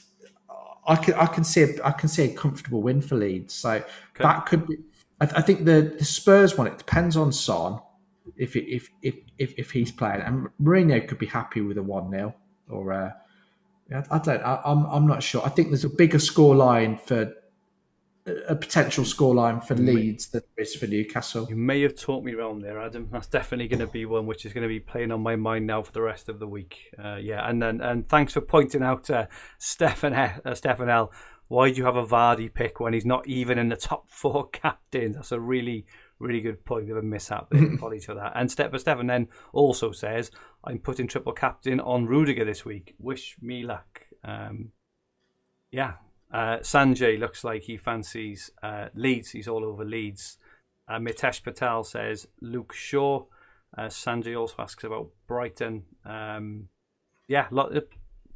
I 0.87 0.95
can 0.95 1.13
I 1.15 1.25
can 1.25 1.43
see 1.43 1.63
a, 1.63 1.85
I 1.85 1.91
can 1.91 2.09
see 2.09 2.23
a 2.23 2.33
comfortable 2.33 2.81
win 2.81 3.01
for 3.01 3.15
Leeds. 3.15 3.53
So 3.53 3.83
that 4.19 4.45
could 4.45 4.67
be. 4.67 4.77
I, 5.21 5.25
I 5.35 5.41
think 5.41 5.65
the, 5.65 5.95
the 5.97 6.05
Spurs 6.05 6.57
one. 6.57 6.67
It 6.67 6.77
depends 6.77 7.15
on 7.15 7.31
Son 7.31 7.79
if 8.37 8.55
it, 8.55 8.69
if, 8.69 8.89
if 9.01 9.15
if 9.37 9.53
if 9.57 9.71
he's 9.71 9.91
playing, 9.91 10.21
and 10.21 10.47
Mourinho 10.61 11.07
could 11.07 11.19
be 11.19 11.25
happy 11.25 11.61
with 11.61 11.77
a 11.77 11.83
one 11.83 12.11
0 12.11 12.35
or. 12.69 12.93
Uh, 12.93 13.11
I 14.09 14.17
don't. 14.19 14.41
I, 14.41 14.61
I'm. 14.65 14.85
I'm 14.85 15.07
not 15.07 15.21
sure. 15.21 15.45
I 15.45 15.49
think 15.49 15.69
there's 15.69 15.83
a 15.83 15.89
bigger 15.89 16.19
score 16.19 16.55
line 16.55 16.97
for 16.97 17.33
a 18.25 18.55
potential 18.55 19.03
scoreline 19.03 19.63
for 19.63 19.75
Leeds 19.75 20.27
than 20.27 20.43
there 20.55 20.63
is 20.63 20.75
for 20.75 20.87
Newcastle. 20.87 21.45
You 21.49 21.57
may 21.57 21.81
have 21.81 21.95
taught 21.95 22.23
me 22.23 22.33
around 22.33 22.61
there, 22.61 22.79
Adam. 22.79 23.09
That's 23.11 23.27
definitely 23.27 23.67
going 23.67 23.85
to 23.85 23.87
be 23.87 24.05
one 24.05 24.25
which 24.25 24.45
is 24.45 24.53
going 24.53 24.61
to 24.61 24.69
be 24.69 24.79
playing 24.79 25.11
on 25.11 25.21
my 25.21 25.35
mind 25.35 25.67
now 25.67 25.81
for 25.81 25.91
the 25.91 26.01
rest 26.01 26.29
of 26.29 26.39
the 26.39 26.47
week. 26.47 26.93
Uh, 27.03 27.15
yeah, 27.15 27.47
and 27.47 27.61
then 27.61 27.81
and 27.81 28.07
thanks 28.07 28.33
for 28.33 28.41
pointing 28.41 28.81
out 28.81 29.09
uh, 29.09 29.27
Stefan 29.57 30.13
uh, 30.13 30.55
Stefan 30.55 30.89
L. 30.89 31.11
Why 31.49 31.69
do 31.69 31.75
you 31.75 31.85
have 31.85 31.97
a 31.97 32.05
Vardy 32.05 32.51
pick 32.51 32.79
when 32.79 32.93
he's 32.93 33.05
not 33.05 33.27
even 33.27 33.59
in 33.59 33.67
the 33.67 33.75
top 33.75 34.09
four 34.09 34.47
captains? 34.51 35.15
That's 35.15 35.31
a 35.31 35.39
really 35.39 35.85
really 36.19 36.39
good 36.39 36.63
point 36.63 36.89
of 36.89 36.95
a 36.95 37.01
mishap 37.01 37.49
there. 37.51 37.73
Apologies 37.73 38.05
for 38.05 38.15
that. 38.15 38.31
And 38.35 38.49
Stefan 38.49 38.79
Stefan 38.79 39.07
then 39.07 39.27
also 39.51 39.91
says 39.91 40.31
I'm 40.63 40.79
putting 40.79 41.07
triple 41.07 41.33
captain 41.33 41.81
on 41.81 42.05
Rudiger 42.05 42.45
this 42.45 42.63
week. 42.63 42.95
Wish 42.99 43.35
me 43.41 43.63
luck. 43.63 44.05
Um, 44.23 44.69
yeah, 45.71 45.93
uh, 46.33 46.57
Sanjay 46.59 47.19
looks 47.19 47.43
like 47.43 47.61
he 47.61 47.77
fancies 47.77 48.51
uh, 48.63 48.87
Leeds. 48.95 49.31
He's 49.31 49.47
all 49.47 49.63
over 49.63 49.85
Leeds. 49.85 50.39
Uh, 50.87 50.97
Mitesh 50.97 51.43
Patel 51.43 51.83
says 51.83 52.27
Luke 52.41 52.73
Shaw. 52.73 53.23
Uh, 53.77 53.83
Sanjay 53.83 54.37
also 54.37 54.55
asks 54.59 54.83
about 54.83 55.09
Brighton. 55.27 55.83
Um, 56.05 56.69
yeah, 57.27 57.47
lot, 57.51 57.75
uh, 57.75 57.81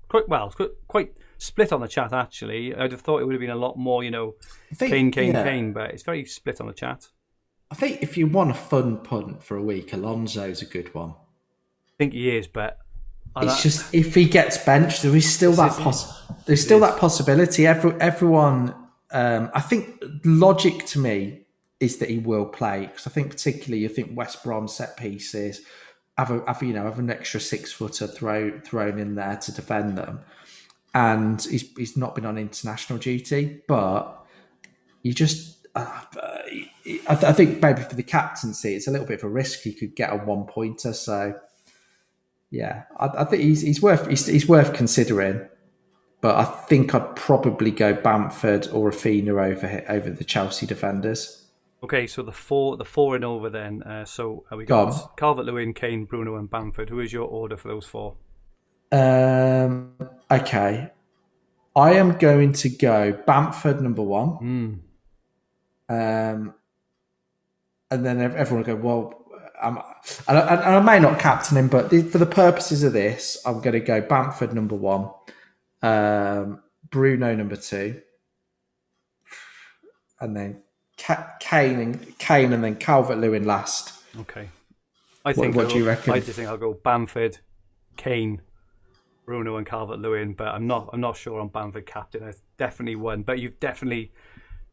quite 0.07 0.29
well, 0.29 0.51
quite, 0.51 0.69
quite 0.87 1.13
split 1.37 1.73
on 1.73 1.81
the 1.81 1.87
chat 1.87 2.13
actually. 2.13 2.75
I'd 2.75 2.91
have 2.91 3.01
thought 3.01 3.21
it 3.21 3.25
would 3.25 3.33
have 3.33 3.41
been 3.41 3.49
a 3.49 3.55
lot 3.55 3.77
more, 3.77 4.03
you 4.03 4.11
know, 4.11 4.35
think, 4.73 4.91
Kane, 4.91 5.11
Kane, 5.11 5.33
yeah, 5.33 5.43
Kane, 5.43 5.73
but 5.73 5.91
it's 5.91 6.03
very 6.03 6.25
split 6.25 6.61
on 6.61 6.67
the 6.67 6.73
chat. 6.73 7.07
I 7.69 7.75
think 7.75 8.01
if 8.01 8.15
you 8.15 8.27
want 8.27 8.51
a 8.51 8.55
fun 8.55 8.97
punt 8.97 9.43
for 9.43 9.57
a 9.57 9.63
week, 9.63 9.91
Alonso's 9.91 10.61
a 10.61 10.65
good 10.65 10.93
one. 10.93 11.09
I 11.09 11.93
think 11.97 12.13
he 12.13 12.35
is, 12.35 12.47
but 12.47 12.77
I 13.35 13.43
It's 13.43 13.53
like- 13.53 13.61
just 13.63 13.93
if 13.93 14.15
he 14.15 14.25
gets 14.25 14.57
benched, 14.57 15.01
there 15.03 15.15
is 15.15 15.31
still 15.31 15.53
that 15.53 15.71
poss- 15.73 16.17
There's 16.45 16.63
still 16.63 16.79
that 16.79 16.97
possibility. 16.97 17.67
Every, 17.67 17.91
everyone, 17.99 18.73
um, 19.11 19.51
I 19.53 19.61
think, 19.61 20.01
logic 20.25 20.85
to 20.87 20.99
me 20.99 21.41
is 21.79 21.97
that 21.97 22.09
he 22.09 22.17
will 22.19 22.45
play 22.45 22.87
because 22.87 23.05
I 23.05 23.11
think 23.11 23.29
particularly 23.29 23.81
you 23.83 23.89
think 23.89 24.15
West 24.17 24.43
Brom 24.43 24.67
set 24.67 24.97
pieces 24.97 25.61
have 26.17 26.31
a 26.31 26.41
have, 26.47 26.63
you 26.63 26.73
know 26.73 26.83
have 26.85 26.97
an 26.97 27.11
extra 27.11 27.39
six 27.39 27.71
footer 27.71 28.07
throw 28.07 28.59
thrown 28.61 28.97
in 28.97 29.13
there 29.15 29.35
to 29.37 29.51
defend 29.51 29.97
them, 29.97 30.21
and 30.95 31.41
he's 31.43 31.69
he's 31.77 31.95
not 31.95 32.15
been 32.15 32.25
on 32.25 32.37
international 32.37 32.97
duty, 32.99 33.61
but 33.67 34.25
you 35.03 35.13
just. 35.13 35.67
Uh, 35.75 36.01
I, 37.07 37.09
I 37.09 37.33
think 37.33 37.61
maybe 37.61 37.83
for 37.83 37.93
the 37.93 38.01
captaincy, 38.01 38.73
it's 38.73 38.87
a 38.87 38.91
little 38.91 39.05
bit 39.05 39.19
of 39.19 39.25
a 39.25 39.29
risk. 39.29 39.59
He 39.61 39.73
could 39.73 39.95
get 39.95 40.11
a 40.11 40.15
one 40.17 40.45
pointer, 40.45 40.91
so 40.93 41.35
yeah, 42.51 42.83
I, 42.97 43.07
I 43.07 43.23
think 43.25 43.43
he's 43.43 43.61
he's 43.61 43.81
worth 43.81 44.07
he's, 44.07 44.25
he's 44.27 44.47
worth 44.47 44.73
considering. 44.73 45.47
But 46.19 46.35
I 46.35 46.45
think 46.45 46.95
I'd 46.95 47.15
probably 47.15 47.69
go 47.69 47.93
Bamford 47.93 48.67
or 48.73 48.89
Raphinha 48.91 49.29
over 49.53 49.85
over 49.87 50.09
the 50.09 50.23
Chelsea 50.23 50.65
defenders. 50.65 51.43
Okay, 51.83 52.07
so 52.07 52.23
the 52.23 52.31
four, 52.31 52.75
the 52.75 52.85
four 52.85 53.15
and 53.15 53.23
over 53.23 53.51
then. 53.51 53.83
Uh, 53.83 54.03
so 54.03 54.43
we 54.51 54.65
Go 54.65 54.87
got 54.87 55.15
Calvert 55.15 55.45
Lewin, 55.45 55.75
Kane, 55.75 56.05
Bruno, 56.05 56.35
and 56.35 56.49
Bamford. 56.49 56.89
Who 56.89 56.99
is 56.99 57.13
your 57.13 57.27
order 57.27 57.55
for 57.55 57.67
those 57.67 57.85
four? 57.85 58.15
Um, 58.91 59.93
okay, 60.31 60.89
I 61.75 61.93
am 61.93 62.17
going 62.17 62.53
to 62.53 62.69
go 62.69 63.11
Bamford 63.27 63.79
number 63.81 64.01
one, 64.01 64.81
Mm. 65.89 66.33
um, 66.41 66.53
and 67.91 68.05
then 68.05 68.21
everyone 68.21 68.65
will 68.65 68.75
go 68.75 68.81
well. 68.81 69.16
I'm, 69.61 69.77
and, 70.27 70.37
I, 70.37 70.55
and 70.55 70.75
I 70.75 70.79
may 70.81 70.99
not 70.99 71.19
captain 71.19 71.57
him, 71.57 71.67
but 71.67 71.89
the, 71.89 72.03
for 72.03 72.17
the 72.17 72.25
purposes 72.25 72.83
of 72.83 72.93
this, 72.93 73.37
I'm 73.45 73.59
going 73.61 73.73
to 73.73 73.79
go 73.79 74.01
Bamford 74.01 74.53
number 74.53 74.75
one, 74.75 75.09
um, 75.81 76.61
Bruno 76.89 77.35
number 77.35 77.55
two, 77.55 78.01
and 80.19 80.35
then 80.35 80.61
Kane 80.97 81.79
and 81.79 82.17
Kane, 82.17 82.53
and 82.53 82.63
then 82.63 82.75
Calvert 82.75 83.17
Lewin 83.17 83.45
last. 83.45 83.93
Okay. 84.21 84.49
I 85.23 85.33
think. 85.33 85.55
what 85.55 85.69
do 85.69 85.77
you 85.77 85.85
reckon? 85.85 86.13
I 86.13 86.19
just 86.19 86.37
think 86.37 86.47
I'll 86.47 86.57
go 86.57 86.73
Bamford, 86.73 87.39
Kane, 87.97 88.41
Bruno, 89.25 89.57
and 89.57 89.67
Calvert 89.67 89.99
Lewin. 89.99 90.33
But 90.33 90.49
I'm 90.49 90.67
not. 90.67 90.89
I'm 90.93 91.01
not 91.01 91.17
sure 91.17 91.39
on 91.39 91.49
Bamford 91.49 91.85
captain. 91.85 92.23
I 92.23 92.33
definitely 92.57 92.95
won, 92.95 93.23
But 93.23 93.39
you've 93.39 93.59
definitely, 93.59 94.11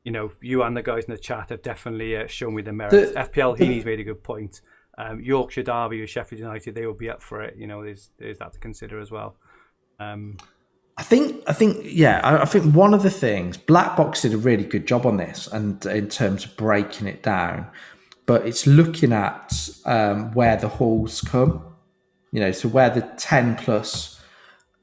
you 0.05 0.13
know, 0.13 0.31
you 0.41 0.63
and 0.63 0.77
the 0.77 0.83
guys 0.83 1.05
in 1.05 1.13
the 1.13 1.19
chat 1.19 1.51
have 1.51 1.63
definitely 1.63 2.17
uh, 2.17 2.27
shown 2.27 2.55
me 2.55 2.63
the 2.63 2.73
merits. 2.73 3.13
The- 3.13 3.21
FPL 3.21 3.59
Heaney's 3.59 3.85
made 3.85 4.01
a 4.01 4.05
good 4.05 4.23
point. 4.23 4.61
Um, 4.97 5.21
Yorkshire 5.21 5.65
Derby 5.65 6.01
or 6.01 6.07
Sheffield 6.07 6.41
United, 6.41 6.75
they 6.75 6.87
will 6.87 6.95
be 6.95 7.11
up 7.11 7.23
for 7.23 7.43
it. 7.43 7.57
You 7.57 7.67
know, 7.67 7.83
there's 7.83 8.11
there's 8.19 8.39
that 8.39 8.53
to 8.53 8.59
consider 8.59 9.01
as 9.01 9.11
well. 9.11 9.37
Um, 9.99 10.37
I 10.97 11.03
think, 11.03 11.43
I 11.49 11.53
think, 11.53 11.79
yeah, 11.83 12.21
I, 12.23 12.43
I 12.43 12.45
think 12.45 12.73
one 12.73 12.95
of 12.95 13.03
the 13.03 13.11
things 13.11 13.57
Black 13.57 13.97
Box 13.97 14.23
did 14.23 14.33
a 14.33 14.37
really 14.37 14.65
good 14.65 14.87
job 14.87 15.07
on 15.07 15.17
this, 15.17 15.49
and 15.49 15.85
in 15.87 16.09
terms 16.09 16.45
of 16.45 16.57
breaking 16.57 17.09
it 17.09 17.23
down, 17.23 17.67
but 18.27 18.47
it's 18.47 18.67
looking 18.67 19.13
at 19.13 19.69
um, 19.87 20.33
where 20.33 20.57
the 20.57 20.69
hauls 20.69 21.21
come, 21.21 21.65
you 22.31 22.41
know, 22.41 22.53
so 22.53 22.69
where 22.69 22.91
the 22.91 23.03
ten 23.17 23.57
plus 23.57 24.23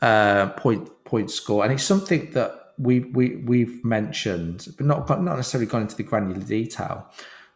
uh, 0.01 0.49
point 0.49 0.89
point 1.05 1.31
score, 1.31 1.63
and 1.63 1.71
it's 1.71 1.83
something 1.83 2.29
that 2.31 2.73
we 2.77 2.99
we 2.99 3.37
we've 3.37 3.83
mentioned, 3.85 4.67
but 4.77 4.85
not 4.85 5.07
not 5.09 5.37
necessarily 5.37 5.69
gone 5.69 5.83
into 5.83 5.95
the 5.95 6.03
granular 6.03 6.41
detail. 6.41 7.07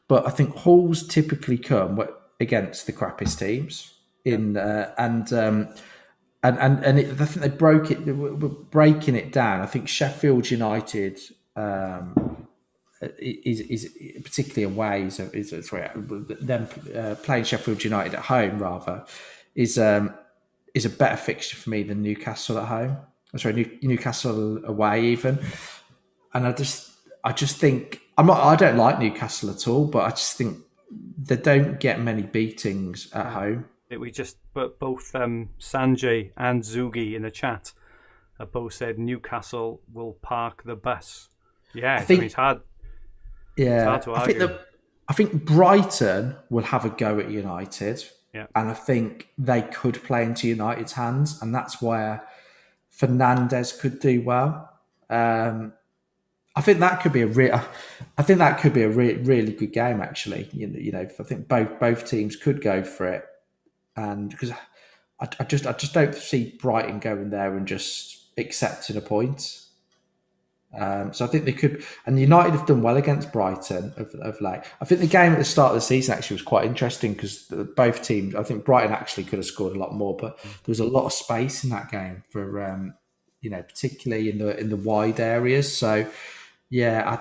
But 0.08 0.28
I 0.28 0.30
think 0.30 0.56
hauls 0.56 1.08
typically 1.08 1.58
come 1.58 1.96
wi- 1.96 2.14
against 2.40 2.86
the 2.86 2.94
crappiest 2.94 3.40
teams 3.40 3.94
in, 4.24 4.58
uh, 4.58 4.94
and 4.98 5.32
um, 5.34 5.70
and 6.44 6.58
and 6.60 6.84
and 6.84 7.00
it, 7.00 7.22
I 7.22 7.26
think 7.26 7.42
they 7.42 7.50
broke 7.50 7.92
it. 7.92 8.06
they 8.06 8.12
were- 8.12 8.36
breaking 8.36 9.16
it 9.16 9.32
down. 9.32 9.62
I 9.62 9.66
think 9.66 9.88
Sheffield 9.88 10.50
United 10.52 11.20
um, 11.56 12.48
is 13.20 13.62
is 13.62 14.22
particularly 14.24 14.64
away. 14.64 15.04
Is, 15.04 15.20
is 15.20 15.68
sorry, 15.68 15.90
them 15.96 16.68
uh, 16.96 17.16
playing 17.24 17.46
Sheffield 17.46 17.84
United 17.84 18.14
at 18.16 18.22
home 18.22 18.60
rather 18.60 19.06
is 19.56 19.78
um, 19.78 20.14
is 20.74 20.86
a 20.86 20.90
better 20.90 21.18
fixture 21.18 21.56
for 21.58 21.70
me 21.70 21.84
than 21.84 22.02
Newcastle 22.02 22.58
at 22.58 22.68
home. 22.68 22.98
I'm 23.34 23.40
sorry, 23.40 23.54
New, 23.56 23.78
Newcastle 23.82 24.64
away 24.66 25.06
even. 25.08 25.40
And 26.34 26.46
I 26.46 26.52
just 26.52 26.92
I 27.24 27.32
just 27.32 27.58
think 27.58 28.02
I'm 28.18 28.28
not. 28.28 28.44
I 28.44 28.56
don't 28.56 28.78
like 28.78 29.00
Newcastle 29.00 29.50
at 29.50 29.68
all, 29.68 29.86
but 29.88 30.06
I 30.06 30.10
just 30.10 30.38
think 30.38 30.60
they 30.92 31.38
don't 31.38 31.80
get 31.80 32.00
many 32.00 32.22
beatings 32.24 33.12
at 33.14 33.28
home. 33.34 33.66
that 33.90 34.00
we 34.00 34.12
just 34.12 34.38
but 34.54 34.80
both 34.80 35.14
um, 35.16 35.50
Sanjay 35.60 36.32
and 36.38 36.64
Zugi 36.64 37.16
in 37.16 37.22
the 37.24 37.32
chat 37.32 37.72
have 38.40 38.52
both 38.52 38.74
said 38.74 38.98
Newcastle 39.00 39.82
will 39.94 40.14
park 40.22 40.64
the 40.66 40.76
bus. 40.76 41.30
Yeah, 41.74 41.96
I 41.98 42.02
think- 42.02 42.24
it's 42.24 42.34
hard. 42.36 42.62
Yeah, 43.58 43.86
hard 43.86 44.02
to 44.04 44.14
I 44.16 44.26
think 44.26 44.40
that 44.40 44.68
I 45.08 45.14
think 45.14 45.46
Brighton 45.46 46.36
will 46.50 46.64
have 46.64 46.84
a 46.84 46.90
go 46.90 47.20
at 47.20 47.30
United, 47.30 48.04
Yeah. 48.34 48.48
and 48.56 48.70
I 48.70 48.74
think 48.74 49.30
they 49.38 49.62
could 49.62 50.04
play 50.04 50.24
into 50.24 50.48
United's 50.48 50.94
hands, 50.94 51.42
and 51.42 51.54
that's 51.54 51.82
where 51.82 52.28
Fernandes 52.92 53.80
could 53.80 54.00
do 54.00 54.22
well. 54.24 54.70
Um, 55.10 55.74
I 56.56 56.62
think 56.62 56.80
that 56.80 57.02
could 57.02 57.12
be 57.12 57.22
a 57.22 57.28
real. 57.28 57.62
I 58.18 58.24
think 58.24 58.40
that 58.40 58.60
could 58.60 58.74
be 58.74 58.84
a 58.84 58.90
re- 58.90 59.16
really 59.16 59.52
good 59.52 59.74
game. 59.74 60.02
Actually, 60.02 60.50
you 60.54 60.68
know, 60.68 60.80
you 60.80 60.92
know, 60.92 61.02
I 61.02 61.24
think 61.24 61.48
both 61.48 61.80
both 61.80 62.10
teams 62.10 62.36
could 62.36 62.62
go 62.62 62.84
for 62.84 63.08
it, 63.08 63.26
and 63.96 64.30
because 64.30 64.52
I, 65.20 65.28
I 65.40 65.44
just 65.44 65.68
I 65.68 65.74
just 65.74 65.94
don't 65.94 66.16
see 66.16 66.56
Brighton 66.60 67.00
going 67.00 67.30
there 67.30 67.56
and 67.56 67.68
just 67.68 68.30
accepting 68.38 68.96
a 68.96 69.02
point. 69.02 69.62
Um, 70.78 71.14
so 71.14 71.24
I 71.24 71.30
think 71.30 71.46
they 71.46 71.54
could, 71.54 71.86
and 72.06 72.20
United 72.20 72.52
have 72.52 72.66
done 72.66 72.82
well 72.82 72.98
against 72.98 73.32
Brighton 73.32 73.94
of, 73.96 74.14
of 74.16 74.42
late. 74.42 74.62
I 74.82 74.86
think 74.86 75.00
the 75.00 75.08
game 75.08 75.32
at 75.32 75.38
the 75.38 75.46
start 75.46 75.70
of 75.70 75.76
the 75.76 75.82
season 75.82 76.16
actually 76.16 76.36
was 76.36 76.44
quite 76.44 76.66
interesting 76.66 77.14
because 77.14 77.44
both 77.76 78.02
teams. 78.02 78.36
I 78.36 78.44
think 78.44 78.66
Brighton 78.66 78.92
actually 78.92 79.24
could 79.24 79.40
have 79.40 79.46
scored 79.46 79.76
a 79.76 79.80
lot 79.80 79.94
more, 79.94 80.16
but 80.16 80.38
there 80.42 80.52
was 80.68 80.80
a 80.82 80.86
lot 80.86 81.06
of 81.06 81.14
space 81.14 81.64
in 81.64 81.70
that 81.70 81.92
game 81.92 82.24
for 82.30 82.62
um, 82.64 82.94
you 83.42 83.50
know, 83.50 83.62
particularly 83.62 84.30
in 84.30 84.38
the 84.38 84.58
in 84.60 84.70
the 84.70 84.76
wide 84.76 85.20
areas. 85.20 85.78
So 85.78 86.10
yeah, 86.76 87.18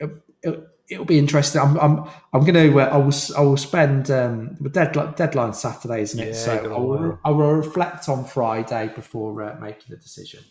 I'd, 0.00 0.08
it, 0.42 0.68
it'll 0.90 1.06
be 1.06 1.18
interesting. 1.18 1.62
I'm 1.62 1.78
I'm 1.78 2.08
I'm 2.34 2.40
going 2.44 2.54
to 2.54 2.80
uh, 2.80 2.84
I 2.84 2.96
will 2.98 3.14
I 3.36 3.40
will 3.40 3.56
spend 3.56 4.10
um, 4.10 4.56
the 4.60 4.68
deadline 4.68 5.14
deadline 5.14 5.54
Saturday, 5.54 6.02
isn't 6.02 6.20
it? 6.20 6.28
Yeah, 6.28 6.34
so 6.34 6.74
I 6.74 6.78
will. 6.78 7.18
I 7.24 7.30
will 7.30 7.52
reflect 7.52 8.08
on 8.10 8.24
Friday 8.26 8.92
before 8.94 9.42
uh, 9.42 9.58
making 9.58 9.94
a 9.94 9.96
decision. 9.96 10.44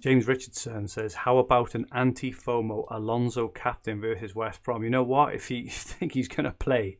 James 0.00 0.26
Richardson 0.26 0.86
says, 0.86 1.14
"How 1.14 1.38
about 1.38 1.74
an 1.74 1.86
anti-FOMO 1.92 2.88
Alonso 2.90 3.48
captain 3.48 4.02
versus 4.02 4.34
West 4.34 4.62
Brom? 4.62 4.84
You 4.84 4.90
know 4.90 5.02
what? 5.02 5.34
If 5.34 5.50
you 5.50 5.70
think 5.70 6.12
he's 6.12 6.28
going 6.28 6.44
to 6.44 6.52
play, 6.52 6.98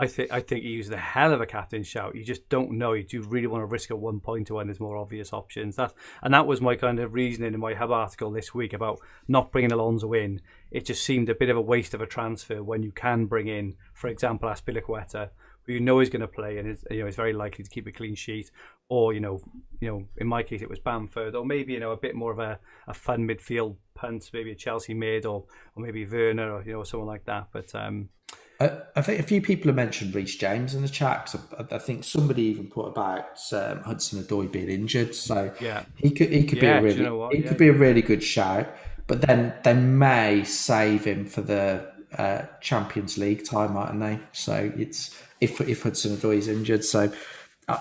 I 0.00 0.06
think 0.06 0.32
I 0.32 0.40
think 0.40 0.62
he 0.62 0.76
he's 0.76 0.88
the 0.88 0.96
hell 0.96 1.32
of 1.32 1.40
a 1.40 1.46
captain 1.46 1.82
shout. 1.82 2.14
You 2.14 2.22
just 2.22 2.48
don't 2.48 2.72
know. 2.72 2.92
You 2.92 3.02
do 3.02 3.22
really 3.22 3.48
want 3.48 3.62
to 3.62 3.66
risk 3.66 3.90
a 3.90 3.96
one 3.96 4.20
pointer 4.20 4.54
when 4.54 4.68
there's 4.68 4.78
more 4.78 4.96
obvious 4.96 5.32
options. 5.32 5.74
That 5.74 5.92
and 6.22 6.32
that 6.34 6.46
was 6.46 6.60
my 6.60 6.76
kind 6.76 7.00
of 7.00 7.14
reasoning 7.14 7.52
in 7.52 7.58
my 7.58 7.74
hub 7.74 7.90
article 7.90 8.30
this 8.30 8.54
week 8.54 8.72
about 8.72 9.00
not 9.26 9.50
bringing 9.50 9.72
Alonso 9.72 10.12
in. 10.12 10.40
It 10.70 10.84
just 10.84 11.02
seemed 11.02 11.28
a 11.28 11.34
bit 11.34 11.48
of 11.48 11.56
a 11.56 11.60
waste 11.60 11.94
of 11.94 12.00
a 12.00 12.06
transfer 12.06 12.62
when 12.62 12.82
you 12.84 12.92
can 12.92 13.26
bring 13.26 13.48
in, 13.48 13.74
for 13.92 14.06
example, 14.06 14.48
Azpilicueta, 14.48 15.30
who 15.62 15.72
you 15.72 15.80
know 15.80 15.98
is 15.98 16.10
going 16.10 16.20
to 16.20 16.28
play 16.28 16.58
and 16.58 16.68
is 16.68 16.84
you 16.92 17.00
know 17.00 17.08
is 17.08 17.16
very 17.16 17.32
likely 17.32 17.64
to 17.64 17.70
keep 17.70 17.88
a 17.88 17.92
clean 17.92 18.14
sheet, 18.14 18.52
or 18.88 19.12
you 19.12 19.20
know 19.20 19.40
you 19.80 19.88
know 19.88 20.04
in 20.18 20.28
my 20.28 20.44
case 20.44 20.62
it 20.62 20.70
was 20.70 20.78
Bamford, 20.78 21.34
or 21.34 21.44
maybe 21.44 21.72
you 21.72 21.80
know 21.80 21.90
a 21.90 21.96
bit 21.96 22.14
more 22.14 22.30
of 22.30 22.38
a, 22.38 22.60
a 22.86 22.94
fun 22.94 23.26
midfield 23.26 23.74
punt, 23.96 24.30
maybe 24.32 24.52
a 24.52 24.54
Chelsea 24.54 24.94
mid, 24.94 25.26
or 25.26 25.44
or 25.74 25.82
maybe 25.82 26.06
Werner, 26.06 26.52
or 26.52 26.62
you 26.62 26.72
know 26.72 26.84
someone 26.84 27.08
like 27.08 27.24
that. 27.24 27.48
But 27.52 27.74
um, 27.74 28.10
I, 28.60 28.70
I 28.96 29.02
think 29.02 29.20
a 29.20 29.22
few 29.22 29.40
people 29.40 29.68
have 29.68 29.76
mentioned 29.76 30.14
Reece 30.14 30.36
James 30.36 30.74
in 30.74 30.82
the 30.82 30.88
chat. 30.88 31.26
'cause 31.26 31.40
I, 31.58 31.76
I 31.76 31.78
think 31.78 32.04
somebody 32.04 32.42
even 32.42 32.68
put 32.68 32.86
about 32.86 33.38
um, 33.52 33.80
Hudson 33.82 34.22
Odoi 34.22 34.50
being 34.50 34.68
injured, 34.68 35.14
so 35.14 35.52
Yeah. 35.60 35.84
he 35.96 36.10
could 36.10 36.30
he 36.30 36.44
could 36.44 36.58
Yeah, 36.58 36.80
be 36.80 36.88
a 36.88 36.90
you 36.92 36.96
really 36.96 37.02
know 37.04 37.28
he 37.30 37.38
Yeah. 37.38 37.48
could 37.48 37.58
be 37.58 37.68
a 37.68 37.72
really 37.72 38.02
good 38.02 38.22
shout. 38.22 38.68
But 39.06 39.22
then 39.22 39.54
they 39.64 39.74
may 39.74 40.44
save 40.44 41.04
him 41.04 41.24
for 41.24 41.40
the 41.40 41.90
uh, 42.16 42.42
Champions 42.60 43.16
League 43.16 43.44
time, 43.44 43.74
mightn't 43.74 44.00
they? 44.00 44.18
So 44.32 44.72
it's 44.76 45.16
if 45.40 45.60
if 45.60 45.82
Hudson 45.84 46.16
Odoi 46.16 46.36
is 46.38 46.48
injured, 46.48 46.84
so. 46.84 47.12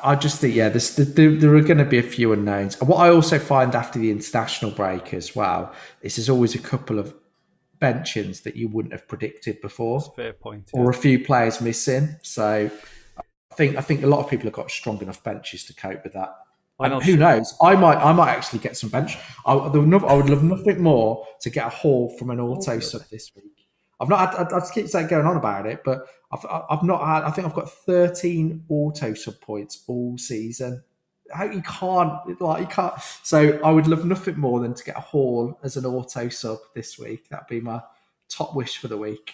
I 0.03 0.15
just 0.15 0.41
think, 0.41 0.53
yeah, 0.53 0.67
there's, 0.67 0.97
there, 0.97 1.33
there 1.33 1.55
are 1.55 1.61
going 1.61 1.77
to 1.77 1.85
be 1.85 1.97
a 1.97 2.03
few 2.03 2.33
unknowns. 2.33 2.77
And 2.81 2.89
what 2.89 2.97
I 2.97 3.09
also 3.09 3.39
find 3.39 3.73
after 3.73 3.97
the 3.97 4.11
international 4.11 4.71
break 4.71 5.13
as 5.13 5.33
well 5.33 5.71
is 6.01 6.17
there's 6.17 6.27
always 6.27 6.53
a 6.55 6.59
couple 6.59 6.99
of 6.99 7.13
benchings 7.79 8.43
that 8.43 8.55
you 8.55 8.67
wouldn't 8.67 8.93
have 8.93 9.07
predicted 9.07 9.61
before 9.61 10.01
fair 10.15 10.33
point. 10.33 10.69
or 10.73 10.89
a 10.89 10.93
few 10.93 11.23
players 11.23 11.61
missing. 11.61 12.15
So 12.23 12.69
I 13.51 13.55
think 13.55 13.75
I 13.77 13.81
think 13.81 14.03
a 14.03 14.07
lot 14.07 14.19
of 14.19 14.29
people 14.29 14.45
have 14.45 14.53
got 14.53 14.71
strong 14.71 15.01
enough 15.01 15.23
benches 15.23 15.63
to 15.65 15.73
cope 15.73 16.03
with 16.03 16.13
that. 16.13 16.35
And 16.79 17.01
who 17.01 17.17
knows? 17.17 17.55
I 17.61 17.75
might 17.75 17.97
I 17.97 18.13
might 18.13 18.29
actually 18.29 18.59
get 18.59 18.77
some 18.77 18.89
bench. 18.89 19.17
I, 19.45 19.55
no- 19.55 19.97
I 19.99 20.13
would 20.13 20.29
love 20.29 20.43
nothing 20.43 20.81
more 20.81 21.25
to 21.41 21.49
get 21.49 21.65
a 21.65 21.69
haul 21.69 22.15
from 22.17 22.29
an 22.29 22.39
auto 22.39 22.79
sub 22.79 23.01
this 23.09 23.31
week. 23.35 23.67
I've 23.99 24.09
not. 24.09 24.35
Had, 24.35 24.53
I, 24.53 24.57
I 24.57 24.59
just 24.59 24.73
keep 24.73 24.87
saying 24.87 25.07
going 25.07 25.25
on 25.25 25.37
about 25.37 25.65
it, 25.65 25.81
but 25.83 26.05
I've 26.31 26.45
I've 26.69 26.83
not 26.83 27.03
had. 27.03 27.23
I 27.23 27.31
think 27.31 27.47
I've 27.47 27.55
got 27.55 27.71
thirteen 27.71 28.63
auto 28.69 29.15
sub 29.15 29.41
points 29.41 29.83
all 29.87 30.17
season. 30.19 30.83
How 31.33 31.45
you 31.45 31.61
can't 31.61 32.41
like 32.41 32.61
you 32.61 32.67
can't. 32.67 32.93
So 33.23 33.59
I 33.63 33.71
would 33.71 33.87
love 33.87 34.05
nothing 34.05 34.39
more 34.39 34.59
than 34.59 34.73
to 34.73 34.83
get 34.83 34.97
a 34.97 35.01
haul 35.01 35.59
as 35.63 35.77
an 35.77 35.85
auto 35.85 36.29
sub 36.29 36.59
this 36.73 36.97
week. 36.97 37.29
That'd 37.29 37.47
be 37.47 37.59
my 37.59 37.81
top 38.29 38.55
wish 38.55 38.77
for 38.77 38.87
the 38.87 38.97
week. 38.97 39.33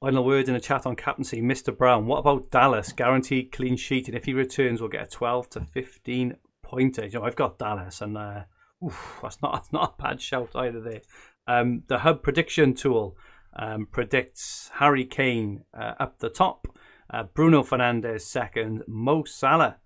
Final 0.00 0.24
word 0.24 0.48
in 0.48 0.54
the 0.54 0.60
chat 0.60 0.84
on 0.84 0.96
captaincy, 0.96 1.40
Mr. 1.40 1.76
Brown. 1.76 2.06
What 2.06 2.18
about 2.18 2.50
Dallas? 2.50 2.92
Guaranteed 2.92 3.52
clean 3.52 3.76
sheet, 3.76 4.08
and 4.08 4.16
if 4.16 4.24
he 4.24 4.34
returns, 4.34 4.80
we'll 4.80 4.90
get 4.90 5.06
a 5.06 5.10
12 5.10 5.50
to 5.50 5.60
15 5.60 6.36
pointer. 6.62 7.06
You 7.06 7.20
know, 7.20 7.24
I've 7.24 7.36
got 7.36 7.58
Dallas, 7.58 8.00
and 8.00 8.18
uh, 8.18 8.42
oof, 8.84 9.20
that's 9.22 9.40
not 9.40 9.54
that's 9.54 9.72
not 9.72 9.94
a 9.96 10.02
bad 10.02 10.20
shout 10.20 10.50
either. 10.56 10.80
There, 10.80 11.02
um, 11.46 11.84
the 11.86 11.98
Hub 11.98 12.22
prediction 12.22 12.74
tool 12.74 13.16
um, 13.54 13.86
predicts 13.86 14.70
Harry 14.74 15.04
Kane 15.04 15.64
uh, 15.72 15.94
up 16.00 16.18
the 16.18 16.30
top, 16.30 16.66
uh, 17.10 17.24
Bruno 17.24 17.62
Fernandes 17.62 18.22
second, 18.22 18.82
Mo 18.88 19.24
Salah 19.24 19.76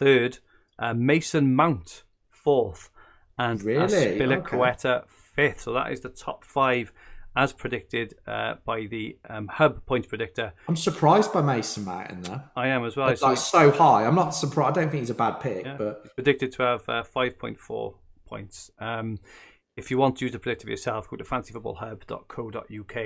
third, 0.00 0.38
uh, 0.78 0.94
Mason 0.94 1.54
Mount 1.54 2.04
fourth, 2.30 2.90
and 3.38 3.62
Really? 3.62 3.84
Azpilicueta 3.86 5.04
fifth. 5.08 5.60
So 5.62 5.72
that 5.74 5.92
is 5.92 6.00
the 6.00 6.08
top 6.08 6.44
five 6.44 6.92
as 7.36 7.52
predicted 7.52 8.14
uh, 8.26 8.54
by 8.64 8.86
the 8.86 9.16
um, 9.28 9.46
Hub 9.46 9.84
Point 9.86 10.08
Predictor. 10.08 10.52
I'm 10.68 10.74
surprised 10.76 11.32
by 11.32 11.42
Mason 11.42 11.84
Mount 11.84 12.10
in 12.10 12.22
there. 12.22 12.42
I 12.56 12.68
am 12.68 12.84
as 12.84 12.96
well. 12.96 13.14
Like 13.22 13.36
So 13.38 13.70
high. 13.70 14.04
I'm 14.06 14.16
not 14.16 14.30
surprised. 14.30 14.76
I 14.76 14.80
don't 14.82 14.90
think 14.90 15.00
he's 15.02 15.10
a 15.10 15.14
bad 15.14 15.34
pick, 15.40 15.64
Yeah. 15.64 15.76
but 15.78 16.14
predicted 16.16 16.50
to 16.54 16.62
have 16.62 16.88
uh, 16.88 17.04
5.4 17.04 17.94
points. 18.26 18.70
Um, 18.80 19.18
if 19.76 19.90
you 19.90 19.98
want 19.98 20.16
to 20.16 20.24
use 20.24 20.32
the 20.32 20.38
predictor 20.40 20.68
yourself, 20.68 21.08
go 21.08 21.16
to 21.16 21.24
fantasyfootballhub.co.uk 21.24 22.96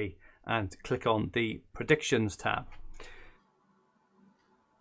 and 0.47 0.77
click 0.85 1.07
on 1.07 1.31
the 1.35 1.61
predictions 1.75 2.37
tab. 2.37 2.65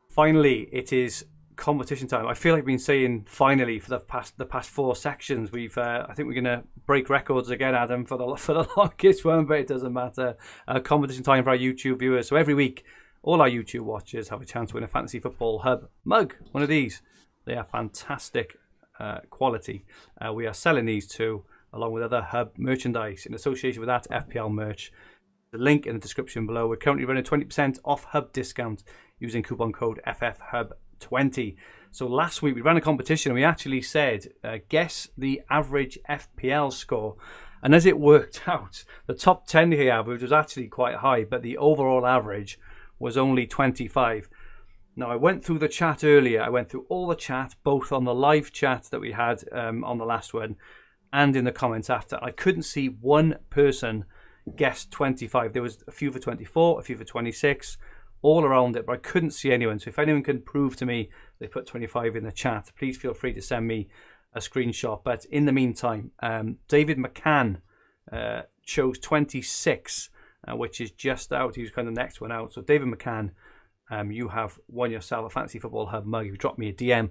Finally, 0.09 0.69
it 0.71 0.93
is 0.93 1.25
competition 1.55 2.07
time. 2.07 2.27
I 2.27 2.33
feel 2.33 2.53
like 2.53 2.61
I've 2.61 2.65
been 2.65 2.79
saying 2.79 3.25
finally 3.27 3.79
for 3.79 3.89
the 3.89 3.99
past 3.99 4.37
the 4.37 4.45
past 4.45 4.69
four 4.69 4.95
sections. 4.95 5.51
We've 5.51 5.77
uh, 5.77 6.05
I 6.07 6.13
think 6.13 6.27
we're 6.27 6.41
going 6.41 6.43
to 6.45 6.63
break 6.85 7.09
records 7.09 7.49
again, 7.49 7.75
Adam, 7.75 8.05
for 8.05 8.17
the 8.17 8.35
for 8.37 8.53
the 8.53 8.67
longest 8.77 9.25
one, 9.25 9.45
but 9.45 9.59
it 9.59 9.67
doesn't 9.67 9.93
matter. 9.93 10.35
Uh, 10.67 10.79
competition 10.79 11.23
time 11.23 11.43
for 11.43 11.51
our 11.51 11.57
YouTube 11.57 11.99
viewers. 11.99 12.27
So 12.27 12.35
every 12.35 12.53
week, 12.53 12.83
all 13.21 13.41
our 13.41 13.49
YouTube 13.49 13.81
watchers 13.81 14.29
have 14.29 14.41
a 14.41 14.45
chance 14.45 14.69
to 14.69 14.75
win 14.75 14.83
a 14.83 14.87
Fantasy 14.87 15.19
Football 15.19 15.59
Hub 15.59 15.89
mug. 16.03 16.35
One 16.51 16.63
of 16.63 16.69
these. 16.69 17.01
They 17.45 17.55
are 17.55 17.63
fantastic 17.63 18.55
uh, 18.99 19.19
quality. 19.29 19.85
Uh, 20.19 20.33
we 20.33 20.47
are 20.47 20.53
selling 20.53 20.85
these 20.85 21.07
too, 21.07 21.43
along 21.73 21.91
with 21.91 22.03
other 22.03 22.21
Hub 22.21 22.51
merchandise 22.57 23.25
in 23.25 23.33
association 23.33 23.81
with 23.81 23.87
that 23.87 24.07
FPL 24.09 24.51
merch. 24.51 24.91
The 25.51 25.57
link 25.57 25.85
in 25.85 25.95
the 25.95 25.99
description 25.99 26.47
below. 26.47 26.67
We're 26.67 26.77
currently 26.77 27.05
running 27.05 27.23
20% 27.23 27.79
off 27.83 28.05
Hub 28.05 28.33
discount 28.33 28.83
using 29.19 29.43
coupon 29.43 29.71
code 29.71 30.01
FFHub20. 31.09 31.55
So 31.91 32.07
last 32.07 32.41
week 32.41 32.55
we 32.55 32.61
ran 32.61 32.77
a 32.77 32.81
competition 32.81 33.31
and 33.31 33.35
we 33.35 33.43
actually 33.43 33.81
said, 33.81 34.29
uh, 34.43 34.57
guess 34.69 35.07
the 35.17 35.41
average 35.49 35.99
FPL 36.09 36.73
score. 36.73 37.15
And 37.61 37.73
as 37.73 37.85
it 37.85 37.99
worked 37.99 38.41
out, 38.47 38.83
the 39.07 39.13
top 39.13 39.47
10 39.47 39.71
here 39.71 39.91
average 39.91 40.21
was 40.21 40.31
actually 40.31 40.67
quite 40.67 40.95
high, 40.95 41.23
but 41.23 41.41
the 41.41 41.57
overall 41.57 42.05
average 42.05 42.59
was 42.99 43.17
only 43.17 43.45
25. 43.45 44.29
Now, 44.95 45.09
I 45.09 45.15
went 45.15 45.43
through 45.43 45.59
the 45.59 45.67
chat 45.67 46.03
earlier. 46.03 46.41
I 46.41 46.49
went 46.49 46.69
through 46.69 46.85
all 46.87 47.07
the 47.07 47.15
chat, 47.15 47.55
both 47.63 47.91
on 47.91 48.03
the 48.03 48.13
live 48.13 48.51
chat 48.51 48.83
that 48.91 48.99
we 48.99 49.11
had 49.11 49.43
um, 49.51 49.83
on 49.83 49.97
the 49.97 50.05
last 50.05 50.33
one 50.33 50.55
and 51.11 51.35
in 51.35 51.45
the 51.45 51.51
comments 51.51 51.89
after. 51.89 52.19
I 52.21 52.31
couldn't 52.31 52.63
see 52.63 52.87
one 52.87 53.37
person 53.49 54.05
guess 54.55 54.85
25. 54.85 55.53
There 55.53 55.61
was 55.61 55.83
a 55.87 55.91
few 55.91 56.11
for 56.11 56.19
24, 56.19 56.79
a 56.79 56.83
few 56.83 56.97
for 56.97 57.03
26, 57.03 57.77
all 58.23 58.43
around 58.43 58.75
it, 58.75 58.87
but 58.87 58.93
I 58.93 58.97
couldn't 58.97 59.31
see 59.31 59.51
anyone. 59.51 59.77
So 59.77 59.89
if 59.89 59.99
anyone 59.99 60.23
can 60.23 60.41
prove 60.41 60.75
to 60.77 60.85
me 60.85 61.11
they 61.39 61.47
put 61.47 61.67
25 61.67 62.15
in 62.15 62.23
the 62.23 62.31
chat, 62.31 62.71
please 62.77 62.97
feel 62.97 63.13
free 63.13 63.33
to 63.33 63.41
send 63.41 63.67
me 63.67 63.89
a 64.33 64.39
screenshot. 64.39 65.03
But 65.03 65.25
in 65.25 65.45
the 65.45 65.51
meantime, 65.51 66.11
um, 66.23 66.57
David 66.67 66.97
McCann 66.97 67.57
uh, 68.11 68.43
chose 68.65 68.97
26, 68.97 70.09
uh, 70.47 70.55
which 70.55 70.81
is 70.81 70.91
just 70.91 71.31
out. 71.31 71.55
He 71.55 71.61
was 71.61 71.71
kind 71.71 71.87
of 71.87 71.93
the 71.93 72.01
next 72.01 72.21
one 72.21 72.31
out. 72.31 72.53
So 72.53 72.61
David 72.61 72.87
McCann, 72.87 73.31
um, 73.91 74.11
you 74.11 74.29
have 74.29 74.57
won 74.67 74.89
yourself 74.89 75.25
a 75.25 75.29
Fantasy 75.29 75.59
Football 75.59 75.87
Hub 75.87 76.05
mug. 76.05 76.25
If 76.25 76.31
you 76.31 76.37
drop 76.37 76.57
me 76.57 76.69
a 76.69 76.73
DM, 76.73 77.09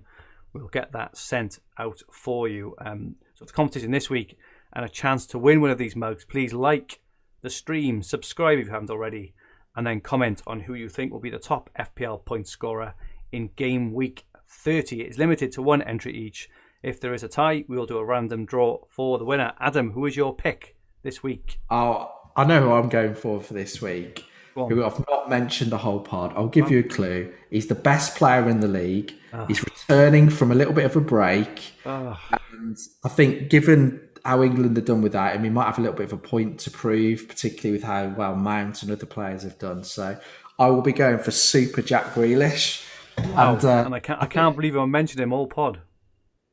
we'll 0.53 0.69
get 0.69 0.93
that 0.93 1.17
sent 1.17 1.59
out 1.79 2.01
for 2.11 2.49
you. 2.49 2.75
Um, 2.85 3.17
so 3.35 3.45
the 3.45 3.53
competition 3.53 3.91
this 3.91 4.11
week 4.11 4.39
and 4.73 4.85
a 4.85 4.89
chance 4.89 5.27
to 5.27 5.39
win 5.39 5.61
one 5.61 5.71
of 5.71 5.79
these 5.79 5.95
mugs. 5.95 6.25
Please 6.25 6.53
like 6.53 7.01
the 7.43 7.51
stream, 7.51 8.03
subscribe 8.03 8.59
if 8.59 8.67
you 8.67 8.73
haven't 8.73 8.91
already, 8.91 9.35
and 9.77 9.87
then 9.87 10.01
comment 10.01 10.43
on 10.47 10.61
who 10.61 10.75
you 10.75 10.89
think 10.89 11.13
will 11.13 11.21
be 11.21 11.31
the 11.31 11.39
top 11.39 11.71
FPL 11.79 12.25
point 12.25 12.47
scorer 12.49 12.95
in 13.31 13.51
game 13.57 13.93
week 13.93 14.25
30. 14.49 15.01
It's 15.03 15.19
limited 15.19 15.53
to 15.53 15.63
one 15.63 15.83
entry 15.83 16.15
each. 16.15 16.49
If 16.83 17.01
there 17.01 17.15
is 17.15 17.23
a 17.23 17.29
tie, 17.29 17.65
we 17.69 17.77
will 17.77 17.87
do 17.87 17.99
a 17.99 18.05
random 18.05 18.45
draw 18.45 18.79
for 18.89 19.19
the 19.19 19.25
winner. 19.25 19.53
Adam, 19.61 19.93
who 19.93 20.05
is 20.07 20.17
your 20.17 20.35
pick 20.35 20.77
this 21.03 21.23
week? 21.23 21.59
oh, 21.71 22.11
I 22.35 22.45
know 22.45 22.63
who 22.63 22.73
I'm 22.73 22.89
going 22.89 23.15
for 23.15 23.41
for 23.43 23.53
this 23.53 23.83
week. 23.83 24.25
Who 24.55 24.85
I've 24.85 25.03
not 25.09 25.29
mentioned 25.31 25.71
the 25.73 25.79
whole 25.79 26.01
pod. 26.01 26.33
I'll 26.37 26.49
give 26.49 26.71
you 26.71 26.79
a 26.81 26.83
clue. 26.83 27.33
He's 27.51 27.67
the 27.67 27.75
best 27.75 28.17
player 28.17 28.49
in 28.49 28.61
the 28.61 28.69
league. 28.69 29.13
Ah. 29.33 29.47
He's 29.47 29.63
returning 29.63 30.29
from 30.31 30.51
a 30.51 30.55
little 30.55 30.73
bit 30.75 30.85
of 30.85 30.95
a 30.97 31.01
break. 31.01 31.73
Oh, 31.87 32.19
And 32.53 32.77
I 33.05 33.09
think, 33.09 33.49
given 33.51 34.01
how 34.25 34.43
England 34.43 34.77
have 34.77 34.87
done 34.87 35.03
with 35.03 35.13
that, 35.13 35.35
and 35.35 35.43
we 35.43 35.51
might 35.51 35.67
have 35.67 35.79
a 35.79 35.81
little 35.81 35.97
bit 35.97 36.07
of 36.07 36.13
a 36.13 36.19
point 36.19 36.61
to 36.61 36.71
prove, 36.71 37.29
particularly 37.29 37.73
with 37.73 37.85
how 37.85 38.09
well 38.09 38.37
Mount 38.37 38.83
and 38.83 38.91
other 38.91 39.07
players 39.07 39.43
have 39.43 39.59
done. 39.59 39.85
So 39.85 40.19
I 40.59 40.67
will 40.69 40.83
be 40.83 40.93
going 40.93 41.19
for 41.19 41.31
Super 41.31 41.83
Jack 41.83 42.15
Grealish. 42.15 42.87
Wow. 43.19 43.55
And, 43.55 43.65
uh, 43.65 43.83
and 43.87 43.95
I 43.95 44.01
can't 44.01 44.23
I 44.23 44.27
can't 44.27 44.57
believe 44.57 44.77
I 44.77 44.85
mentioned 44.87 45.21
him 45.21 45.33
all 45.33 45.47
pod. 45.47 45.81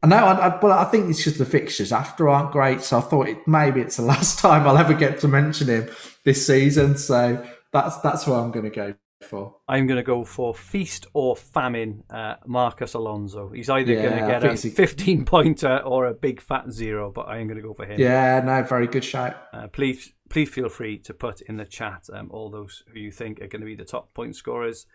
I 0.02 0.08
know, 0.08 0.18
I, 0.18 0.48
I, 0.48 0.58
but 0.58 0.72
I 0.72 0.86
think 0.86 1.10
it's 1.10 1.24
just 1.24 1.38
the 1.38 1.46
fixtures 1.46 1.92
after 1.92 2.30
aren't 2.30 2.52
great. 2.52 2.82
So 2.82 3.00
I 3.00 3.02
thought 3.02 3.28
it, 3.28 3.46
maybe 3.48 3.82
it's 3.82 3.98
the 3.98 4.04
last 4.14 4.40
time 4.40 4.68
I'll 4.68 4.78
ever 4.78 4.94
get 4.94 5.20
to 5.22 5.28
mention 5.28 5.68
him 5.68 5.90
this 6.24 6.46
season. 6.46 6.98
So 6.98 7.46
that's 7.72 7.98
that's 7.98 8.26
what 8.26 8.38
I'm 8.38 8.52
going 8.52 8.70
to 8.70 8.76
go 8.76 8.96
for. 9.22 9.56
I'm 9.68 9.88
going 9.88 9.98
to 9.98 10.04
go 10.04 10.24
for 10.24 10.54
feast 10.54 11.08
or 11.14 11.36
famine. 11.36 12.04
Uh, 12.10 12.36
Marcos 12.46 12.94
Alonso. 12.94 13.50
He's 13.50 13.70
either 13.70 13.94
yeah, 13.94 14.02
going 14.02 14.42
to 14.42 14.50
get 14.50 14.66
a 14.66 14.70
15 14.70 15.26
pointer 15.26 15.78
or 15.78 16.08
a 16.08 16.14
big 16.14 16.42
fat 16.42 16.72
zero, 16.72 17.12
but 17.12 17.28
I 17.28 17.38
am 17.38 17.48
going 17.48 17.58
to 17.58 17.64
go 17.64 17.74
for 17.74 17.86
him. 17.86 18.00
Yeah, 18.00 18.42
no, 18.44 18.64
very 18.64 18.88
good 18.88 19.04
shout. 19.04 19.36
Uh, 19.54 19.68
please, 19.68 20.14
please 20.30 20.50
feel 20.50 20.70
free 20.70 20.98
to 21.00 21.14
put 21.14 21.42
in 21.42 21.58
the 21.58 21.66
chat 21.66 22.08
um, 22.14 22.30
all 22.32 22.50
those 22.50 22.84
who 22.94 23.00
you 23.00 23.12
think 23.12 23.42
are 23.42 23.48
going 23.48 23.62
to 23.62 23.66
be 23.66 23.76
the 23.76 23.86
top 23.86 24.14
point 24.14 24.36
scorers 24.36 24.86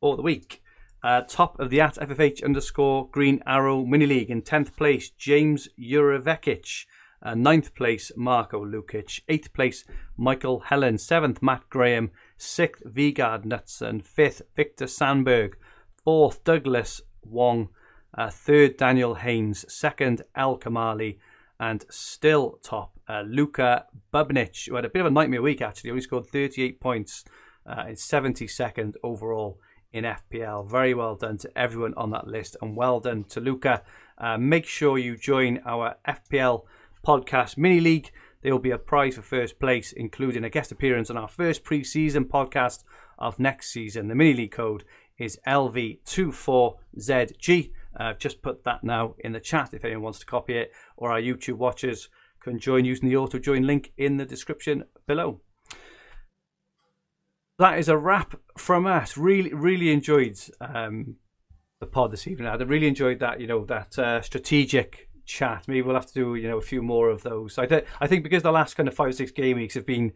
for 0.00 0.16
the 0.16 0.22
week. 0.22 0.62
Uh, 1.02 1.20
top 1.20 1.60
of 1.60 1.68
the 1.68 1.80
at 1.80 1.96
FFH 1.96 2.42
underscore 2.42 3.08
Green 3.10 3.42
Arrow 3.46 3.84
Mini 3.84 4.06
League 4.06 4.30
in 4.30 4.40
10th 4.40 4.74
place, 4.74 5.10
James 5.10 5.68
Jurovekic. 5.78 6.86
Uh, 7.22 7.34
ninth 7.34 7.74
place, 7.74 8.12
Marco 8.16 8.64
Lukic. 8.64 9.20
Eighth 9.28 9.52
place, 9.54 9.84
Michael 10.16 10.60
Helen. 10.60 10.98
Seventh, 10.98 11.42
Matt 11.42 11.62
Graham. 11.70 12.10
Sixth, 12.36 12.82
Vigard 12.84 13.44
Knutson. 13.44 14.02
Fifth, 14.02 14.42
Victor 14.56 14.86
Sandberg. 14.86 15.56
Fourth, 16.04 16.44
Douglas 16.44 17.00
Wong. 17.22 17.68
Uh, 18.16 18.30
third, 18.30 18.76
Daniel 18.76 19.14
Haynes. 19.14 19.64
Second, 19.72 20.22
El 20.34 20.58
Kamali. 20.58 21.18
And 21.60 21.84
still 21.88 22.58
top, 22.62 22.98
uh, 23.08 23.22
Luka 23.22 23.86
Bubnic, 24.12 24.68
who 24.68 24.74
had 24.74 24.84
a 24.84 24.88
bit 24.88 25.00
of 25.00 25.06
a 25.06 25.10
nightmare 25.10 25.40
week 25.40 25.62
actually. 25.62 25.90
Only 25.90 26.02
scored 26.02 26.26
38 26.26 26.80
points 26.80 27.24
uh, 27.66 27.84
in 27.88 27.94
72nd 27.94 28.94
overall 29.02 29.60
in 29.92 30.04
FPL. 30.04 30.68
Very 30.68 30.92
well 30.92 31.14
done 31.14 31.38
to 31.38 31.58
everyone 31.58 31.94
on 31.96 32.10
that 32.10 32.26
list, 32.26 32.56
and 32.60 32.76
well 32.76 33.00
done 33.00 33.24
to 33.24 33.40
Luca. 33.40 33.82
Uh, 34.18 34.36
make 34.36 34.66
sure 34.66 34.98
you 34.98 35.16
join 35.16 35.60
our 35.64 35.96
FPL 36.06 36.64
podcast 37.06 37.56
mini 37.56 37.80
league. 37.80 38.10
There 38.44 38.52
will 38.52 38.60
be 38.60 38.70
a 38.70 38.78
prize 38.78 39.16
for 39.16 39.22
first 39.22 39.58
place, 39.58 39.92
including 39.92 40.44
a 40.44 40.50
guest 40.50 40.70
appearance 40.70 41.10
on 41.10 41.16
our 41.16 41.26
first 41.26 41.64
pre-season 41.64 42.26
podcast 42.26 42.84
of 43.18 43.40
next 43.40 43.72
season. 43.72 44.06
The 44.06 44.14
mini 44.14 44.34
league 44.34 44.52
code 44.52 44.84
is 45.18 45.40
LV24ZG. 45.44 47.72
I've 47.96 48.20
just 48.20 48.40
put 48.40 48.62
that 48.62 48.84
now 48.84 49.16
in 49.18 49.32
the 49.32 49.40
chat 49.40 49.74
if 49.74 49.84
anyone 49.84 50.04
wants 50.04 50.20
to 50.20 50.26
copy 50.26 50.56
it, 50.56 50.70
or 50.96 51.10
our 51.10 51.20
YouTube 51.20 51.56
watchers 51.56 52.08
can 52.38 52.60
join 52.60 52.84
using 52.84 53.08
the 53.08 53.16
auto 53.16 53.40
join 53.40 53.66
link 53.66 53.92
in 53.96 54.18
the 54.18 54.24
description 54.24 54.84
below 55.08 55.40
that 57.58 57.78
is 57.78 57.88
a 57.88 57.96
wrap 57.96 58.34
from 58.56 58.86
us. 58.86 59.16
Really, 59.16 59.52
really 59.52 59.92
enjoyed 59.92 60.38
um, 60.60 61.16
the 61.80 61.86
pod 61.86 62.12
this 62.12 62.26
evening. 62.26 62.48
I 62.48 62.54
really 62.56 62.88
enjoyed 62.88 63.20
that. 63.20 63.40
You 63.40 63.46
know 63.46 63.64
that 63.66 63.98
uh, 63.98 64.22
strategic 64.22 65.08
chat. 65.24 65.64
Maybe 65.66 65.82
we'll 65.82 65.94
have 65.94 66.06
to 66.06 66.14
do 66.14 66.34
you 66.34 66.48
know 66.48 66.58
a 66.58 66.62
few 66.62 66.82
more 66.82 67.08
of 67.10 67.22
those. 67.22 67.58
I 67.58 67.66
think 67.66 67.84
I 68.00 68.06
think 68.06 68.22
because 68.22 68.42
the 68.42 68.52
last 68.52 68.74
kind 68.74 68.88
of 68.88 68.94
five 68.94 69.08
or 69.08 69.12
six 69.12 69.30
game 69.30 69.56
weeks 69.56 69.74
have 69.74 69.86
been 69.86 70.12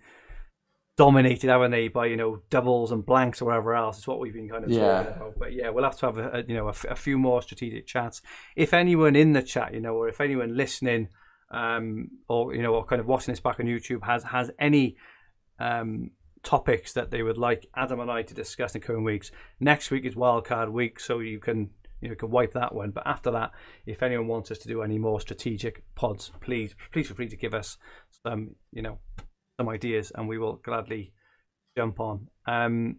dominated, 0.99 1.49
haven't 1.49 1.71
they, 1.71 1.89
by 1.89 2.07
you 2.07 2.17
know 2.17 2.43
doubles 2.51 2.93
and 2.93 3.07
blanks 3.07 3.41
or 3.41 3.47
whatever 3.47 3.75
else. 3.75 3.99
It's 3.99 4.09
what 4.09 4.19
we've 4.19 4.35
been 4.35 4.49
kind 4.49 4.65
of 4.65 4.71
yeah. 4.71 5.03
talking 5.03 5.17
about. 5.17 5.39
But 5.39 5.53
yeah, 5.55 5.71
we'll 5.71 5.85
have 5.85 5.97
to 5.99 6.07
have 6.07 6.19
a, 6.19 6.29
a 6.39 6.43
you 6.47 6.55
know 6.55 6.67
a, 6.67 6.71
f- 6.71 6.87
a 6.91 6.97
few 6.97 7.19
more 7.19 7.41
strategic 7.41 7.87
chats. 7.87 8.21
If 8.57 8.75
anyone 8.75 9.17
in 9.17 9.33
the 9.33 9.43
chat, 9.43 9.73
you 9.73 9.81
know, 9.81 9.95
or 9.95 10.09
if 10.09 10.21
anyone 10.21 10.57
listening, 10.57 11.09
um, 11.51 12.09
or 12.29 12.55
you 12.55 12.63
know, 12.63 12.75
or 12.75 12.85
kind 12.85 13.01
of 13.01 13.07
watching 13.07 13.33
this 13.33 13.41
back 13.41 13.61
on 13.61 13.67
YouTube 13.67 14.05
has 14.05 14.25
has 14.25 14.51
any 14.59 14.97
um 15.61 16.11
topics 16.43 16.93
that 16.93 17.11
they 17.11 17.23
would 17.23 17.39
like 17.39 17.67
Adam 17.75 18.01
and 18.01 18.11
I 18.11 18.23
to 18.23 18.35
discuss 18.35 18.75
in 18.75 18.81
coming 18.81 19.05
weeks. 19.05 19.31
Next 19.61 19.91
week 19.91 20.05
is 20.05 20.15
wildcard 20.15 20.71
week, 20.71 21.01
so 21.01 21.21
you 21.21 21.39
can 21.39 21.71
you 22.01 22.09
know 22.09 22.15
can 22.15 22.31
wipe 22.31 22.53
that 22.53 22.75
one. 22.75 22.91
But 22.91 23.07
after 23.07 23.31
that, 23.33 23.53
if 23.87 24.03
anyone 24.03 24.27
wants 24.27 24.51
us 24.51 24.59
to 24.59 24.69
do 24.69 24.83
any 24.83 24.99
more 24.99 25.21
strategic 25.21 25.83
pods, 25.95 26.33
please 26.41 26.75
please 26.93 27.09
feel 27.09 27.17
free 27.17 27.29
to 27.29 27.37
give 27.37 27.55
us 27.55 27.77
some 28.23 28.55
you 28.73 28.83
know 28.83 28.99
some 29.59 29.69
ideas, 29.69 30.13
and 30.15 30.29
we 30.29 30.39
will 30.39 30.57
gladly 30.57 31.13
jump 31.77 32.01
on. 32.01 32.29
Um, 32.47 32.97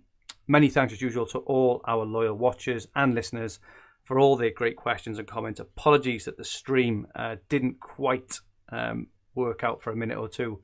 many 0.48 0.70
thanks 0.70 0.94
as 0.94 1.02
usual 1.02 1.26
to 1.28 1.40
all 1.40 1.82
our 1.88 2.06
loyal 2.06 2.36
watchers 2.36 2.88
and 2.96 3.14
listeners 3.14 3.60
for 4.04 4.20
all 4.20 4.36
their 4.36 4.52
great 4.52 4.76
questions 4.76 5.20
and 5.20 5.28
comments. 5.28 5.60
Apologies 5.60 6.26
that 6.26 6.38
the 6.38 6.44
stream 6.44 7.06
uh, 7.16 7.36
didn't 7.48 7.80
quite 7.80 8.40
um, 8.72 9.08
work 9.36 9.64
out 9.64 9.82
for 9.82 9.92
a 9.92 9.96
minute 9.96 10.18
or 10.18 10.28
two 10.28 10.62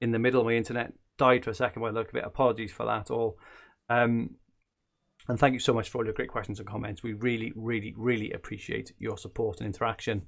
in 0.00 0.12
the 0.12 0.18
middle. 0.18 0.44
My 0.44 0.52
internet 0.52 0.92
died 1.16 1.44
for 1.44 1.50
a 1.50 1.54
second 1.54 1.82
by 1.82 1.90
the 1.90 1.98
look 1.98 2.10
of 2.10 2.16
it. 2.16 2.24
Apologies 2.24 2.72
for 2.72 2.86
that 2.86 3.10
all. 3.10 3.38
Um, 3.88 4.36
and 5.28 5.38
thank 5.38 5.52
you 5.52 5.60
so 5.60 5.72
much 5.72 5.88
for 5.88 5.98
all 5.98 6.04
your 6.04 6.14
great 6.14 6.30
questions 6.30 6.58
and 6.58 6.68
comments. 6.68 7.02
We 7.02 7.12
really, 7.12 7.52
really, 7.54 7.94
really 7.96 8.32
appreciate 8.32 8.92
your 8.98 9.18
support 9.18 9.60
and 9.60 9.66
interaction. 9.66 10.26